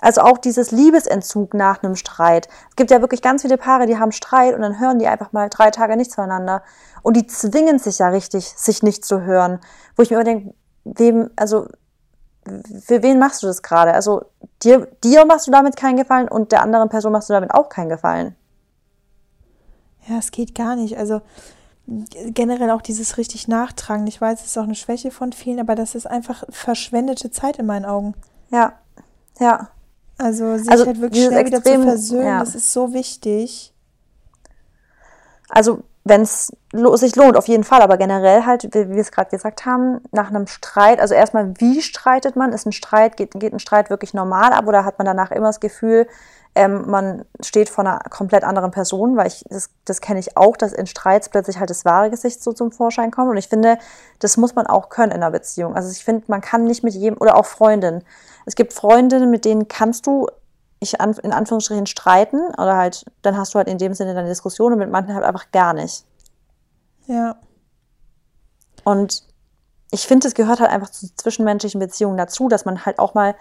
Also 0.00 0.22
auch 0.22 0.38
dieses 0.38 0.70
Liebesentzug 0.70 1.54
nach 1.54 1.82
einem 1.82 1.94
Streit. 1.94 2.48
Es 2.70 2.76
gibt 2.76 2.90
ja 2.90 3.00
wirklich 3.00 3.20
ganz 3.20 3.42
viele 3.42 3.58
Paare, 3.58 3.86
die 3.86 3.98
haben 3.98 4.12
Streit 4.12 4.54
und 4.54 4.62
dann 4.62 4.80
hören 4.80 4.98
die 4.98 5.06
einfach 5.06 5.32
mal 5.32 5.48
drei 5.50 5.70
Tage 5.70 5.96
nichts 5.96 6.14
voneinander. 6.14 6.62
Und 7.02 7.16
die 7.16 7.26
zwingen 7.26 7.78
sich 7.78 7.98
ja 7.98 8.08
richtig, 8.08 8.54
sich 8.56 8.82
nicht 8.82 9.04
zu 9.04 9.22
hören. 9.22 9.60
Wo 9.96 10.02
ich 10.02 10.10
mir 10.10 10.16
immer 10.16 10.24
denke, 10.24 10.54
wem, 10.84 11.30
also 11.36 11.66
für 12.84 13.02
wen 13.02 13.18
machst 13.18 13.42
du 13.42 13.46
das 13.46 13.62
gerade? 13.62 13.92
Also 13.94 14.24
dir, 14.62 14.86
dir 15.02 15.24
machst 15.24 15.46
du 15.46 15.50
damit 15.50 15.76
keinen 15.76 15.96
Gefallen 15.96 16.28
und 16.28 16.52
der 16.52 16.62
anderen 16.62 16.88
Person 16.88 17.12
machst 17.12 17.28
du 17.28 17.32
damit 17.34 17.52
auch 17.52 17.68
keinen 17.68 17.88
Gefallen. 17.88 18.34
Ja, 20.08 20.18
es 20.18 20.30
geht 20.30 20.54
gar 20.54 20.76
nicht. 20.76 20.96
Also 20.98 21.20
generell 21.86 22.70
auch 22.70 22.82
dieses 22.82 23.16
richtig 23.18 23.48
Nachtragen. 23.48 24.06
Ich 24.06 24.20
weiß, 24.20 24.40
es 24.40 24.46
ist 24.46 24.58
auch 24.58 24.64
eine 24.64 24.74
Schwäche 24.74 25.10
von 25.10 25.32
vielen, 25.32 25.60
aber 25.60 25.74
das 25.74 25.94
ist 25.94 26.06
einfach 26.06 26.44
verschwendete 26.48 27.30
Zeit 27.30 27.58
in 27.58 27.66
meinen 27.66 27.84
Augen. 27.84 28.14
Ja, 28.50 28.74
ja. 29.38 29.68
Also 30.18 30.56
sich 30.58 30.70
Also 30.70 30.86
halt 30.86 31.00
wirklich 31.00 31.24
schnell 31.24 31.46
wieder 31.46 31.62
zu 31.62 31.70
Extrem- 31.70 31.82
versöhnen, 31.82 32.26
ja. 32.26 32.40
das 32.40 32.54
ist 32.54 32.72
so 32.72 32.92
wichtig. 32.92 33.72
Also 35.48 35.82
wenn 36.04 36.22
es 36.22 36.50
sich 36.94 37.16
lohnt, 37.16 37.36
auf 37.36 37.46
jeden 37.46 37.64
Fall, 37.64 37.82
aber 37.82 37.98
generell 37.98 38.46
halt, 38.46 38.64
wie 38.74 38.88
wie 38.88 38.94
wir 38.94 39.00
es 39.00 39.12
gerade 39.12 39.30
gesagt 39.30 39.66
haben, 39.66 40.00
nach 40.12 40.30
einem 40.30 40.46
Streit, 40.46 40.98
also 40.98 41.14
erstmal, 41.14 41.52
wie 41.58 41.82
streitet 41.82 42.36
man? 42.36 42.52
Ist 42.52 42.66
ein 42.66 42.72
Streit, 42.72 43.16
geht, 43.16 43.32
geht 43.32 43.52
ein 43.52 43.58
Streit 43.58 43.90
wirklich 43.90 44.14
normal 44.14 44.52
ab 44.52 44.66
oder 44.66 44.84
hat 44.84 44.98
man 44.98 45.04
danach 45.04 45.30
immer 45.30 45.48
das 45.48 45.60
Gefühl, 45.60 46.06
ähm, 46.54 46.90
man 46.90 47.24
steht 47.40 47.68
vor 47.68 47.84
einer 47.84 48.00
komplett 48.10 48.44
anderen 48.44 48.70
Person, 48.70 49.16
weil 49.16 49.28
ich, 49.28 49.44
das, 49.48 49.70
das 49.84 50.00
kenne 50.00 50.18
ich 50.18 50.36
auch, 50.36 50.56
dass 50.56 50.72
in 50.72 50.86
Streits 50.86 51.28
plötzlich 51.28 51.60
halt 51.60 51.70
das 51.70 51.84
wahre 51.84 52.10
Gesicht 52.10 52.42
so 52.42 52.52
zum 52.52 52.72
Vorschein 52.72 53.10
kommt. 53.10 53.30
Und 53.30 53.36
ich 53.36 53.48
finde, 53.48 53.78
das 54.18 54.36
muss 54.36 54.54
man 54.56 54.66
auch 54.66 54.88
können 54.88 55.12
in 55.12 55.22
einer 55.22 55.30
Beziehung. 55.30 55.76
Also 55.76 55.90
ich 55.90 56.04
finde, 56.04 56.24
man 56.26 56.40
kann 56.40 56.64
nicht 56.64 56.82
mit 56.82 56.94
jedem, 56.94 57.20
oder 57.20 57.36
auch 57.36 57.46
Freundinnen. 57.46 58.02
Es 58.46 58.56
gibt 58.56 58.72
Freundinnen, 58.72 59.30
mit 59.30 59.44
denen 59.44 59.68
kannst 59.68 60.06
du 60.06 60.26
ich 60.80 61.00
an, 61.00 61.12
in 61.22 61.32
Anführungsstrichen 61.32 61.86
streiten 61.86 62.40
oder 62.54 62.76
halt, 62.76 63.04
dann 63.22 63.36
hast 63.36 63.54
du 63.54 63.58
halt 63.58 63.68
in 63.68 63.78
dem 63.78 63.94
Sinne 63.94 64.14
deine 64.14 64.28
Diskussion 64.28 64.72
und 64.72 64.78
mit 64.78 64.90
manchen 64.90 65.14
halt 65.14 65.24
einfach 65.24 65.50
gar 65.52 65.74
nicht. 65.74 66.04
Ja. 67.06 67.36
Und 68.84 69.22
ich 69.90 70.06
finde, 70.06 70.26
es 70.26 70.34
gehört 70.34 70.60
halt 70.60 70.70
einfach 70.70 70.90
zu 70.90 71.14
zwischenmenschlichen 71.14 71.80
Beziehungen 71.80 72.16
dazu, 72.16 72.48
dass 72.48 72.64
man 72.64 72.86
halt 72.86 72.98
auch 72.98 73.14
mal 73.14 73.34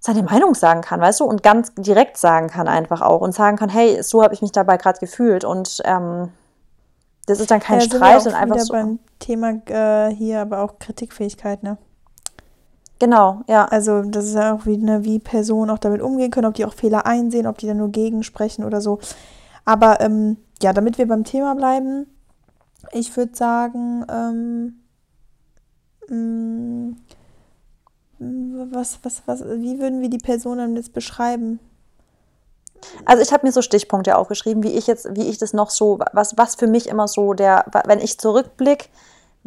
seine 0.00 0.22
Meinung 0.22 0.54
sagen 0.54 0.82
kann, 0.82 1.00
weißt 1.00 1.20
du, 1.20 1.24
und 1.24 1.42
ganz 1.42 1.72
direkt 1.74 2.18
sagen 2.18 2.48
kann 2.48 2.68
einfach 2.68 3.00
auch 3.00 3.20
und 3.20 3.34
sagen 3.34 3.56
kann, 3.56 3.68
hey, 3.68 4.02
so 4.02 4.22
habe 4.22 4.34
ich 4.34 4.42
mich 4.42 4.52
dabei 4.52 4.76
gerade 4.76 5.00
gefühlt 5.00 5.44
und 5.44 5.80
ähm, 5.84 6.30
das 7.26 7.40
ist 7.40 7.50
dann 7.50 7.60
kein 7.60 7.80
ja, 7.80 7.82
sind 7.82 7.92
wir 7.94 7.98
Streit 7.98 8.20
auch 8.20 8.26
und 8.26 8.34
einfach 8.34 8.54
wieder 8.54 8.64
so. 8.64 8.72
beim 8.72 8.98
Thema 9.18 9.50
äh, 9.66 10.14
hier, 10.14 10.40
aber 10.40 10.62
auch 10.62 10.78
Kritikfähigkeit, 10.78 11.62
ne? 11.62 11.78
Genau, 12.98 13.42
ja. 13.48 13.64
Also 13.66 14.02
das 14.02 14.26
ist 14.26 14.34
ja 14.34 14.54
auch 14.54 14.66
wie, 14.66 14.76
ne, 14.76 15.04
wie 15.04 15.18
Personen 15.20 15.70
auch 15.70 15.78
damit 15.78 16.02
umgehen 16.02 16.30
können, 16.30 16.46
ob 16.46 16.54
die 16.54 16.64
auch 16.64 16.74
Fehler 16.74 17.06
einsehen, 17.06 17.46
ob 17.46 17.58
die 17.58 17.66
dann 17.66 17.76
nur 17.78 17.90
gegensprechen 17.90 18.64
oder 18.64 18.80
so. 18.80 18.98
Aber 19.64 20.00
ähm, 20.00 20.38
ja, 20.62 20.72
damit 20.72 20.98
wir 20.98 21.06
beim 21.06 21.24
Thema 21.24 21.54
bleiben, 21.54 22.06
ich 22.92 23.16
würde 23.16 23.36
sagen, 23.36 24.04
ähm, 24.10 24.74
mh, 26.08 26.96
was, 28.72 28.98
was, 29.02 29.22
was, 29.26 29.44
wie 29.44 29.78
würden 29.78 30.00
wir 30.00 30.10
die 30.10 30.18
Person 30.18 30.58
dann 30.58 30.76
jetzt 30.76 30.92
beschreiben? 30.92 31.60
Also 33.04 33.22
ich 33.22 33.32
habe 33.32 33.46
mir 33.46 33.52
so 33.52 33.62
Stichpunkte 33.62 34.16
aufgeschrieben, 34.16 34.62
wie 34.62 34.72
ich 34.76 34.86
jetzt, 34.86 35.08
wie 35.16 35.28
ich 35.28 35.38
das 35.38 35.52
noch 35.52 35.70
so, 35.70 35.98
was, 36.12 36.36
was 36.38 36.54
für 36.54 36.66
mich 36.66 36.88
immer 36.88 37.08
so 37.08 37.34
der, 37.34 37.66
wenn 37.86 37.98
ich 37.98 38.18
zurückblicke, 38.18 38.86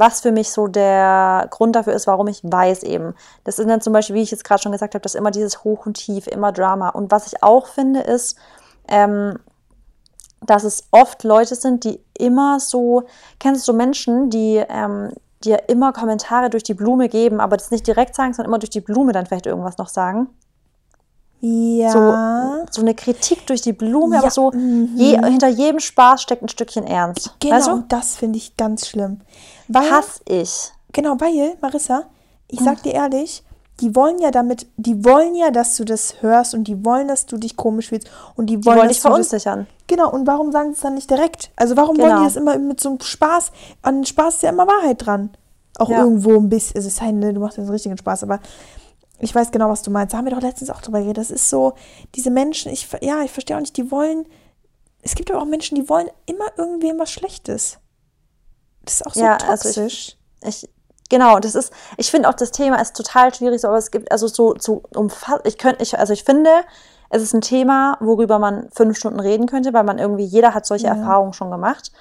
was 0.02 0.22
für 0.22 0.32
mich 0.32 0.52
so 0.52 0.68
der 0.68 1.48
Grund 1.52 1.76
dafür 1.76 1.94
ist, 1.94 2.08
warum 2.08 2.28
ich 2.28 2.42
weiß 2.44 2.82
eben. 2.82 3.14
Das 3.44 3.60
ist 3.60 3.70
dann 3.70 3.82
zum 3.82 3.94
Beispiel, 3.94 4.16
wie 4.16 4.24
ich 4.24 4.32
jetzt 4.32 4.44
gerade 4.44 4.60
schon 4.60 4.72
gesagt 4.72 4.96
habe, 4.96 5.04
dass 5.04 5.14
immer 5.14 5.30
dieses 5.30 5.64
Hoch 5.64 5.86
und 5.86 5.94
Tief, 5.94 6.26
immer 6.26 6.52
Drama. 6.52 6.90
Und 6.90 7.12
was 7.12 7.28
ich 7.28 7.44
auch 7.44 7.68
finde, 7.68 8.00
ist, 8.00 8.36
ähm, 8.88 9.38
dass 10.42 10.64
es 10.64 10.86
oft 10.90 11.24
Leute 11.24 11.54
sind, 11.54 11.84
die 11.84 12.04
immer 12.18 12.60
so, 12.60 13.04
kennst 13.40 13.62
du 13.62 13.74
so 13.74 13.78
Menschen, 13.78 14.32
die 14.32 14.64
ähm, 14.68 15.12
dir 15.44 15.70
immer 15.70 15.94
Kommentare 15.94 16.50
durch 16.50 16.64
die 16.64 16.74
Blume 16.74 17.08
geben, 17.08 17.40
aber 17.40 17.56
das 17.56 17.70
nicht 17.70 17.86
direkt 17.86 18.16
sagen, 18.16 18.34
sondern 18.34 18.50
immer 18.50 18.60
durch 18.60 18.72
die 18.72 18.82
Blume 18.82 19.12
dann 19.12 19.28
vielleicht 19.28 19.46
irgendwas 19.46 19.78
noch 19.78 19.88
sagen? 19.88 20.30
Ja. 21.42 21.92
So, 21.92 22.66
so 22.72 22.82
eine 22.82 22.96
Kritik 22.96 23.46
durch 23.46 23.62
die 23.62 23.74
Blume, 23.74 24.16
Ja, 24.16 24.22
aber 24.22 24.32
so 24.32 24.52
mhm. 24.52 24.94
je, 24.96 25.16
hinter 25.18 25.48
jedem 25.48 25.80
Spaß 25.80 26.24
steckt 26.24 26.42
ein 26.42 26.50
Stückchen 26.50 26.86
Ernst. 26.86 27.36
genau, 27.40 27.56
Weißt 27.56 27.68
du? 27.68 27.84
das 27.88 28.16
finde 28.16 28.38
ich 28.38 28.58
ganz 28.58 28.88
schlimm. 28.88 29.22
Weil, 29.74 29.90
Hass 29.92 30.22
ich. 30.28 30.72
Genau, 30.94 31.16
weil, 31.20 31.56
Marissa, 31.62 32.06
ich 32.48 32.60
sag 32.60 32.84
dir 32.84 32.94
ehrlich, 32.94 33.44
die 33.80 33.96
wollen 33.96 34.20
ja 34.20 34.30
damit, 34.32 34.68
die 34.78 35.04
wollen 35.06 35.34
ja, 35.36 35.50
dass 35.52 35.76
du 35.78 35.86
das 35.86 36.22
hörst 36.22 36.54
und 36.54 36.66
die 36.66 36.84
wollen, 36.86 37.08
dass 37.08 37.26
du 37.26 37.38
dich 37.38 37.56
komisch 37.56 37.90
fühlst 37.90 38.10
und 38.36 38.48
die 38.48 38.58
Die 38.58 38.66
wollen, 38.66 38.78
wollen 38.78 38.88
dass 38.90 38.98
dich 38.98 39.02
verunsichern. 39.02 39.68
Genau, 39.88 40.12
und 40.12 40.28
warum 40.28 40.52
sagen 40.52 40.70
sie 40.70 40.76
es 40.76 40.82
dann 40.82 40.94
nicht 40.96 41.10
direkt? 41.10 41.50
Also 41.56 41.76
warum 41.78 41.98
wollen 41.98 42.10
Genau. 42.10 42.20
die 42.22 42.26
das 42.26 42.36
immer 42.36 42.58
mit 42.60 42.80
so 42.80 42.90
einem 42.90 43.00
Spaß? 43.02 43.52
An 43.82 44.06
Spaß 44.06 44.36
ist 44.36 44.44
ja 44.44 44.50
immer 44.50 44.68
Wahrheit 44.68 45.06
dran. 45.06 45.32
Auch 45.80 45.90
Ja. 45.90 46.00
irgendwo 46.00 46.36
ein 46.36 46.50
bisschen, 46.50 46.78
es 46.78 46.86
ist 46.86 47.02
halt, 47.02 47.16
ne, 47.16 47.34
du 47.34 47.40
machst 47.40 47.58
so 47.58 47.72
richtigen 47.72 47.98
Spaß, 47.98 48.24
aber 48.24 48.40
ich 49.20 49.34
weiß 49.34 49.52
genau, 49.52 49.70
was 49.70 49.82
du 49.82 49.90
meinst. 49.92 50.14
Da 50.14 50.18
haben 50.18 50.26
wir 50.26 50.34
doch 50.36 50.42
letztens 50.42 50.70
auch 50.70 50.82
drüber 50.82 51.00
geredet. 51.00 51.18
Das 51.18 51.32
ist 51.32 51.50
so, 51.50 51.74
diese 52.16 52.30
Menschen, 52.30 52.72
ich, 52.72 52.88
ja, 53.02 53.22
ich 53.24 53.32
verstehe 53.32 53.56
auch 53.56 53.62
nicht, 53.62 53.78
die 53.78 53.90
wollen, 53.90 54.26
es 55.02 55.16
gibt 55.16 55.32
aber 55.32 55.42
auch 55.42 55.46
Menschen, 55.46 55.76
die 55.76 55.88
wollen 55.90 56.08
immer 56.26 56.46
irgendwem 56.58 57.00
was 57.00 57.10
Schlechtes. 57.12 57.78
Das 58.86 58.96
ist 58.96 59.06
auch 59.08 59.14
so 59.14 59.22
Ja, 59.22 59.38
also 59.48 59.70
ich- 59.70 59.76
toxisch. 59.76 60.18
Ich, 60.44 60.70
genau, 61.10 61.40
das 61.40 61.56
ist, 61.56 61.72
ich 61.98 62.10
finde 62.10 62.28
auch 62.30 62.34
das 62.34 62.52
Thema 62.52 62.82
ist 62.82 62.96
total 62.96 63.34
schwierig, 63.34 63.62
so, 63.62 63.68
aber 63.68 63.78
es 63.78 63.92
gibt, 63.92 64.12
also 64.12 64.28
so, 64.28 64.56
so 64.58 64.82
umfassend, 64.96 65.46
ich 65.46 65.58
könnte, 65.58 65.84
ich, 65.84 65.98
also 66.00 66.14
ich 66.14 66.24
finde, 66.24 66.50
es 67.10 67.22
ist 67.22 67.34
ein 67.34 67.42
Thema, 67.42 67.98
worüber 68.00 68.40
man 68.40 68.70
fünf 68.74 68.98
Stunden 68.98 69.20
reden 69.20 69.46
könnte, 69.46 69.74
weil 69.74 69.84
man 69.84 70.00
irgendwie, 70.00 70.24
jeder 70.24 70.54
hat 70.54 70.66
solche 70.66 70.88
Ja. 70.88 70.94
Erfahrungen 70.96 71.34
schon 71.34 71.52
gemacht. 71.52 71.92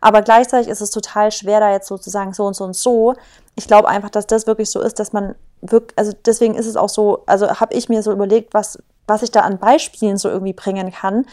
Aber 0.00 0.20
gleichzeitig 0.22 0.68
ist 0.68 0.82
es 0.82 0.90
total 0.90 1.32
schwer, 1.32 1.58
da 1.60 1.70
jetzt 1.70 1.88
sozusagen 1.88 2.34
so 2.34 2.44
und 2.44 2.54
so 2.54 2.64
und 2.64 2.76
so. 2.76 3.14
Ich 3.54 3.66
glaube 3.66 3.88
einfach, 3.88 4.10
dass 4.10 4.26
das 4.26 4.46
wirklich 4.46 4.70
so 4.70 4.80
ist, 4.82 4.98
dass 4.98 5.12
man 5.14 5.34
wirklich, 5.62 5.96
also 5.98 6.12
deswegen 6.26 6.54
ist 6.54 6.66
es 6.66 6.76
auch 6.76 6.90
so, 6.90 7.22
also 7.26 7.48
habe 7.48 7.74
ich 7.74 7.88
mir 7.88 8.02
so 8.02 8.12
überlegt, 8.12 8.52
was, 8.52 8.78
was 9.06 9.22
ich 9.22 9.30
da 9.30 9.40
an 9.40 9.58
Beispielen 9.58 10.18
so 10.18 10.28
irgendwie 10.28 10.52
bringen 10.52 10.92
kann, 10.92 11.24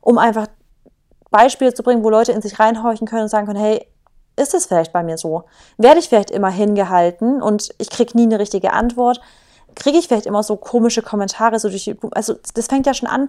um 0.00 0.18
einfach 0.18 0.48
Beispiele 1.30 1.74
zu 1.74 1.82
bringen, 1.82 2.02
wo 2.02 2.10
Leute 2.10 2.32
in 2.32 2.42
sich 2.42 2.58
reinhorchen 2.58 3.06
können 3.06 3.22
und 3.24 3.28
sagen 3.28 3.46
können, 3.46 3.60
hey, 3.60 3.86
ist 4.38 4.54
es 4.54 4.66
vielleicht 4.66 4.92
bei 4.92 5.02
mir 5.02 5.18
so? 5.18 5.44
Werde 5.76 6.00
ich 6.00 6.08
vielleicht 6.08 6.30
immer 6.30 6.50
hingehalten 6.50 7.42
und 7.42 7.70
ich 7.78 7.90
kriege 7.90 8.16
nie 8.16 8.22
eine 8.24 8.38
richtige 8.38 8.72
Antwort? 8.72 9.20
Kriege 9.74 9.98
ich 9.98 10.08
vielleicht 10.08 10.26
immer 10.26 10.42
so 10.42 10.56
komische 10.56 11.02
Kommentare 11.02 11.58
so 11.58 11.68
durch 11.68 11.84
die? 11.84 11.96
Also 12.12 12.34
das 12.54 12.66
fängt 12.66 12.86
ja 12.86 12.94
schon 12.94 13.08
an, 13.08 13.28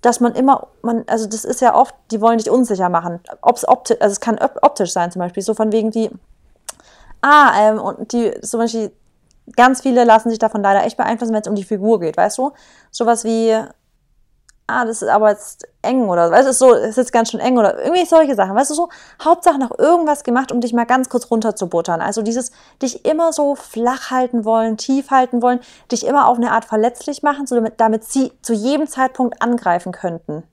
dass 0.00 0.20
man 0.20 0.34
immer, 0.34 0.68
man, 0.82 1.04
also 1.06 1.26
das 1.26 1.44
ist 1.44 1.60
ja 1.60 1.74
oft, 1.74 1.94
die 2.10 2.20
wollen 2.20 2.38
dich 2.38 2.50
unsicher 2.50 2.88
machen. 2.88 3.20
Ob's 3.40 3.66
optisch, 3.66 3.96
also 4.00 4.12
es 4.12 4.20
kann 4.20 4.38
op- 4.38 4.58
optisch 4.62 4.92
sein 4.92 5.10
zum 5.10 5.20
Beispiel, 5.20 5.42
so 5.42 5.54
von 5.54 5.72
wegen 5.72 5.94
wie, 5.94 6.10
ah, 7.22 7.52
ähm, 7.58 7.78
und 7.78 8.12
die, 8.12 8.38
zum 8.42 8.60
Beispiel, 8.60 8.92
ganz 9.56 9.80
viele 9.80 10.04
lassen 10.04 10.28
sich 10.28 10.38
davon 10.38 10.62
leider 10.62 10.84
echt 10.84 10.96
beeinflussen, 10.96 11.32
wenn 11.32 11.40
es 11.40 11.48
um 11.48 11.54
die 11.54 11.64
Figur 11.64 12.00
geht, 12.00 12.16
weißt 12.16 12.36
du? 12.38 12.52
Sowas 12.90 13.24
wie, 13.24 13.58
ah, 14.66 14.84
das 14.84 15.02
ist 15.02 15.08
aber 15.08 15.30
jetzt 15.30 15.66
eng 15.82 16.08
oder 16.08 16.30
weißt 16.30 16.46
du, 16.46 16.50
ist 16.50 16.58
so, 16.58 16.72
ist 16.72 16.96
jetzt 16.96 17.12
ganz 17.12 17.30
schön 17.30 17.40
eng 17.40 17.58
oder 17.58 17.82
irgendwie 17.82 18.06
solche 18.06 18.34
Sachen, 18.34 18.54
weißt 18.54 18.70
du, 18.70 18.74
so 18.74 18.88
Hauptsache 19.22 19.58
noch 19.58 19.78
irgendwas 19.78 20.24
gemacht, 20.24 20.52
um 20.52 20.60
dich 20.60 20.72
mal 20.72 20.86
ganz 20.86 21.08
kurz 21.08 21.30
runterzubuttern. 21.30 22.00
Also 22.00 22.22
dieses, 22.22 22.50
dich 22.80 23.04
immer 23.04 23.32
so 23.32 23.54
flach 23.54 24.10
halten 24.10 24.44
wollen, 24.44 24.76
tief 24.76 25.10
halten 25.10 25.42
wollen, 25.42 25.60
dich 25.92 26.06
immer 26.06 26.28
auf 26.28 26.38
eine 26.38 26.52
Art 26.52 26.64
verletzlich 26.64 27.22
machen, 27.22 27.46
so 27.46 27.54
damit, 27.54 27.74
damit 27.78 28.04
sie 28.04 28.32
zu 28.42 28.54
jedem 28.54 28.86
Zeitpunkt 28.86 29.42
angreifen 29.42 29.92
könnten. 29.92 30.44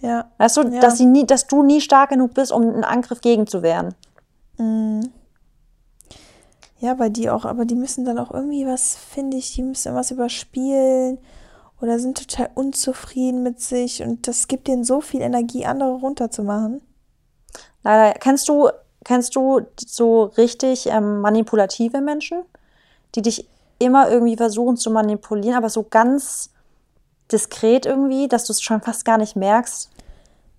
Ja. 0.00 0.30
Weißt 0.38 0.56
du, 0.56 0.62
Ja. 0.62 0.80
dass, 0.80 0.98
sie 0.98 1.06
nie, 1.06 1.26
dass 1.26 1.46
du 1.46 1.62
nie 1.62 1.80
stark 1.80 2.10
genug 2.10 2.34
bist, 2.34 2.50
um 2.52 2.62
einen 2.62 2.84
Angriff 2.84 3.20
gegenzuwehren. 3.20 3.94
Mhm. 4.56 5.12
Ja, 6.80 6.98
weil 6.98 7.10
die 7.10 7.28
auch, 7.28 7.44
aber 7.44 7.64
die 7.64 7.74
müssen 7.74 8.04
dann 8.04 8.18
auch 8.18 8.32
irgendwie 8.32 8.64
was, 8.64 8.94
finde 8.96 9.36
ich, 9.36 9.52
die 9.54 9.62
müssen 9.62 9.88
irgendwas 9.88 10.12
überspielen 10.12 11.18
oder 11.80 11.98
sind 11.98 12.18
total 12.18 12.50
unzufrieden 12.54 13.42
mit 13.42 13.60
sich 13.60 14.02
und 14.02 14.26
das 14.26 14.48
gibt 14.48 14.68
denen 14.68 14.84
so 14.84 15.00
viel 15.00 15.20
Energie, 15.20 15.64
andere 15.64 15.92
runterzumachen. 15.92 16.80
Leider, 17.84 18.18
kennst 18.18 18.48
du, 18.48 18.70
kennst 19.04 19.36
du 19.36 19.62
so 19.78 20.24
richtig 20.24 20.86
ähm, 20.86 21.20
manipulative 21.20 22.00
Menschen, 22.00 22.42
die 23.14 23.22
dich 23.22 23.48
immer 23.78 24.10
irgendwie 24.10 24.36
versuchen 24.36 24.76
zu 24.76 24.90
manipulieren, 24.90 25.56
aber 25.56 25.70
so 25.70 25.84
ganz 25.84 26.50
diskret 27.30 27.86
irgendwie, 27.86 28.28
dass 28.28 28.44
du 28.44 28.52
es 28.52 28.60
schon 28.60 28.80
fast 28.80 29.04
gar 29.04 29.18
nicht 29.18 29.36
merkst? 29.36 29.90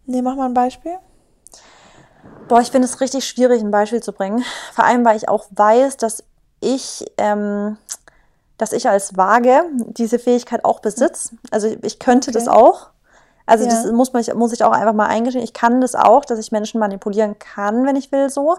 Nee, 0.06 0.22
mach 0.22 0.36
mal 0.36 0.46
ein 0.46 0.54
Beispiel. 0.54 0.98
Boah, 2.48 2.62
ich 2.62 2.72
finde 2.72 2.88
es 2.88 3.00
richtig 3.02 3.26
schwierig, 3.26 3.62
ein 3.62 3.72
Beispiel 3.72 4.02
zu 4.02 4.14
bringen. 4.14 4.44
Vor 4.74 4.86
allem, 4.86 5.06
weil 5.06 5.18
ich 5.18 5.30
auch 5.30 5.46
weiß, 5.52 5.98
dass 5.98 6.24
ich, 6.62 7.06
ähm, 7.18 7.78
dass 8.60 8.72
ich 8.74 8.88
als 8.88 9.18
Waage 9.18 9.64
diese 9.88 10.20
Fähigkeit 10.20 10.64
auch 10.64 10.80
besitze. 10.82 11.36
Also 11.50 11.76
ich 11.82 11.98
könnte 11.98 12.30
Okay. 12.30 12.38
das 12.40 12.48
auch. 12.48 12.90
Also 13.48 13.64
Ja. 13.64 13.72
das 13.72 13.92
muss, 13.92 14.14
man, 14.14 14.24
muss 14.36 14.54
ich 14.54 14.64
auch 14.64 14.72
einfach 14.74 14.94
mal 14.94 15.08
eingestehen. 15.08 15.44
Ich 15.44 15.54
kann 15.54 15.82
das 15.82 15.96
auch, 15.96 16.24
dass 16.26 16.38
ich 16.38 16.52
Menschen 16.52 16.80
manipulieren 16.80 17.40
kann, 17.40 17.84
wenn 17.88 17.96
ich 17.96 18.12
will, 18.12 18.30
so. 18.30 18.58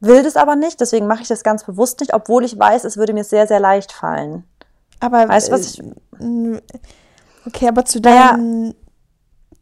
Will 0.00 0.22
das 0.22 0.36
aber 0.36 0.56
nicht, 0.56 0.80
deswegen 0.82 1.06
mache 1.06 1.22
ich 1.22 1.28
das 1.28 1.42
ganz 1.42 1.64
bewusst 1.64 2.00
nicht, 2.00 2.12
obwohl 2.12 2.44
ich 2.44 2.58
weiß, 2.58 2.84
es 2.84 2.98
würde 2.98 3.14
mir 3.14 3.24
sehr, 3.24 3.46
sehr 3.46 3.60
leicht 3.60 3.92
fallen. 3.92 4.44
Aber 5.00 5.26
Weißt 5.28 5.48
du, 5.48 5.52
was 5.52 5.60
ich- 5.62 5.80
äh, 5.80 6.60
Okay, 7.46 7.68
aber 7.68 7.84
zu 7.86 8.00
Naja. 8.00 8.32
deinem 8.32 8.74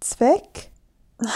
Zweck? 0.00 0.72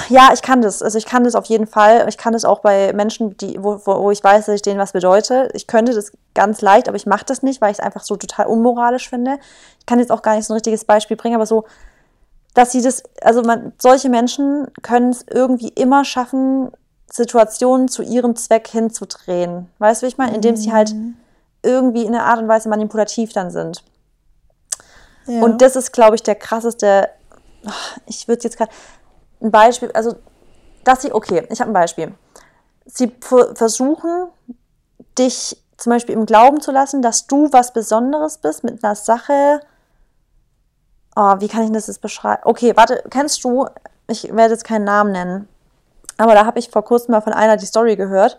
Ja, 0.09 0.30
ich 0.32 0.43
kann 0.43 0.62
das. 0.62 0.82
Also 0.82 0.99
ich 0.99 1.07
kann 1.07 1.24
das 1.24 1.34
auf 1.34 1.47
jeden 1.47 1.66
Fall. 1.66 2.07
Ich 2.09 2.18
kann 2.18 2.32
das 2.32 2.45
auch 2.45 2.61
bei 2.61 2.93
Menschen, 2.93 3.37
die, 3.37 3.62
wo, 3.62 3.80
wo, 3.84 4.11
ich 4.11 4.22
weiß, 4.22 4.47
dass 4.47 4.55
ich 4.55 4.62
denen 4.62 4.78
was 4.78 4.93
bedeute. 4.93 5.49
Ich 5.55 5.66
könnte 5.66 5.95
das 5.95 6.12
ganz 6.34 6.61
leicht, 6.61 6.89
aber 6.89 6.97
ich 6.97 7.07
mache 7.07 7.24
das 7.24 7.43
nicht, 7.43 7.61
weil 7.61 7.70
ich 7.70 7.78
es 7.78 7.84
einfach 7.84 8.03
so 8.03 8.16
total 8.16 8.47
unmoralisch 8.47 9.09
finde. 9.09 9.39
Ich 9.78 9.87
kann 9.87 9.99
jetzt 9.99 10.12
auch 10.12 10.22
gar 10.22 10.37
nicht 10.37 10.47
so 10.47 10.53
ein 10.53 10.57
richtiges 10.57 10.84
Beispiel 10.84 11.16
bringen, 11.16 11.37
aber 11.37 11.47
so, 11.47 11.64
dass 12.55 12.72
sie 12.72 12.82
das, 12.82 13.03
also 13.20 13.43
man, 13.43 13.72
solche 13.78 14.09
Menschen 14.09 14.68
können 14.82 15.11
es 15.11 15.24
irgendwie 15.28 15.68
immer 15.68 16.05
schaffen, 16.05 16.70
Situationen 17.11 17.89
zu 17.89 18.03
ihrem 18.03 18.37
Zweck 18.37 18.68
hinzudrehen. 18.68 19.68
Weißt 19.78 20.03
du, 20.03 20.07
wie 20.07 20.09
ich 20.09 20.18
meine? 20.18 20.34
Indem 20.34 20.57
sie 20.57 20.72
halt 20.72 20.95
irgendwie 21.62 22.03
in 22.03 22.14
einer 22.14 22.24
Art 22.24 22.41
und 22.41 22.49
Weise 22.49 22.68
manipulativ 22.68 23.32
dann 23.32 23.51
sind. 23.51 23.82
Ja. 25.26 25.43
Und 25.43 25.61
das 25.62 25.76
ist, 25.76 25.93
glaube 25.93 26.14
ich, 26.16 26.22
der 26.22 26.34
krasseste. 26.34 27.11
Ich 28.07 28.28
würde 28.28 28.45
jetzt 28.45 28.57
gerade 28.57 28.70
ein 29.41 29.51
Beispiel, 29.51 29.91
also 29.93 30.16
dass 30.84 31.03
sie, 31.03 31.12
okay, 31.12 31.47
ich 31.51 31.61
habe 31.61 31.70
ein 31.70 31.74
Beispiel. 31.74 32.14
Sie 32.84 33.12
ver- 33.20 33.55
versuchen, 33.57 34.28
dich 35.18 35.62
zum 35.76 35.91
Beispiel 35.91 36.14
im 36.14 36.26
Glauben 36.26 36.61
zu 36.61 36.72
lassen, 36.72 37.03
dass 37.03 37.26
du 37.26 37.53
was 37.53 37.72
Besonderes 37.72 38.39
bist 38.39 38.64
mit 38.64 38.82
einer 38.82 38.95
Sache. 38.95 39.61
Oh, 41.16 41.34
wie 41.39 41.49
kann 41.49 41.64
ich 41.64 41.72
das 41.72 41.87
jetzt 41.87 42.01
beschreiben? 42.01 42.43
Okay, 42.45 42.76
warte, 42.76 43.03
kennst 43.11 43.43
du, 43.45 43.66
ich 44.07 44.34
werde 44.34 44.53
jetzt 44.55 44.64
keinen 44.64 44.84
Namen 44.84 45.12
nennen, 45.12 45.49
aber 46.18 46.34
da 46.34 46.47
habe 46.47 46.59
ich 46.59 46.70
vor 46.70 46.84
kurzem 46.84 47.12
mal 47.12 47.20
von 47.20 47.32
einer 47.32 47.57
die 47.57 47.66
Story 47.66 47.97
gehört, 47.97 48.39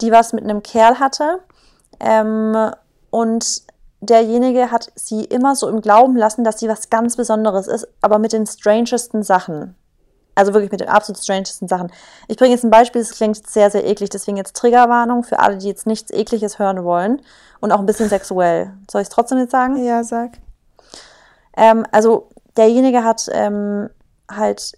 die 0.00 0.10
was 0.10 0.32
mit 0.32 0.44
einem 0.44 0.62
Kerl 0.62 0.98
hatte. 0.98 1.40
Ähm, 2.00 2.72
und 3.10 3.62
derjenige 4.00 4.70
hat 4.70 4.90
sie 4.94 5.24
immer 5.24 5.54
so 5.54 5.68
im 5.68 5.80
Glauben 5.82 6.16
lassen, 6.16 6.42
dass 6.42 6.58
sie 6.58 6.68
was 6.68 6.90
ganz 6.90 7.16
Besonderes 7.16 7.68
ist, 7.68 7.86
aber 8.00 8.18
mit 8.18 8.32
den 8.32 8.46
strangesten 8.46 9.22
Sachen. 9.22 9.76
Also 10.34 10.54
wirklich 10.54 10.70
mit 10.72 10.80
den 10.80 10.88
absolut 10.88 11.22
strangesten 11.22 11.68
Sachen. 11.68 11.92
Ich 12.26 12.36
bringe 12.36 12.52
jetzt 12.54 12.64
ein 12.64 12.70
Beispiel, 12.70 13.02
das 13.02 13.10
klingt 13.12 13.46
sehr, 13.46 13.70
sehr 13.70 13.84
eklig, 13.86 14.10
deswegen 14.10 14.36
jetzt 14.38 14.56
Triggerwarnung 14.56 15.24
für 15.24 15.38
alle, 15.40 15.58
die 15.58 15.68
jetzt 15.68 15.86
nichts 15.86 16.10
Ekliges 16.10 16.58
hören 16.58 16.84
wollen 16.84 17.20
und 17.60 17.70
auch 17.70 17.78
ein 17.78 17.86
bisschen 17.86 18.08
sexuell. 18.08 18.72
Soll 18.90 19.02
ich 19.02 19.08
es 19.08 19.14
trotzdem 19.14 19.38
jetzt 19.38 19.50
sagen? 19.52 19.82
ja, 19.84 20.02
sag. 20.04 20.30
Ähm, 21.56 21.84
also 21.92 22.28
derjenige 22.56 23.04
hat 23.04 23.28
ähm, 23.32 23.90
halt, 24.30 24.72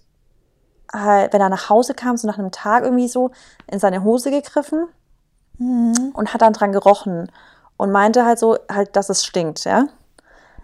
halt, 0.91 1.31
wenn 1.31 1.41
er 1.41 1.49
nach 1.49 1.69
Hause 1.69 1.93
kam, 1.93 2.17
so 2.17 2.27
nach 2.27 2.37
einem 2.37 2.51
Tag 2.51 2.83
irgendwie 2.83 3.07
so, 3.07 3.31
in 3.71 3.79
seine 3.79 4.03
Hose 4.03 4.31
gegriffen 4.31 4.87
Mhm. 5.57 6.11
und 6.13 6.33
hat 6.33 6.41
dann 6.41 6.51
dran 6.51 6.73
gerochen 6.73 7.31
und 7.77 7.91
meinte 7.91 8.25
halt 8.25 8.39
so, 8.39 8.57
halt, 8.69 8.95
dass 8.97 9.07
es 9.09 9.23
stinkt, 9.23 9.63
ja. 9.63 9.85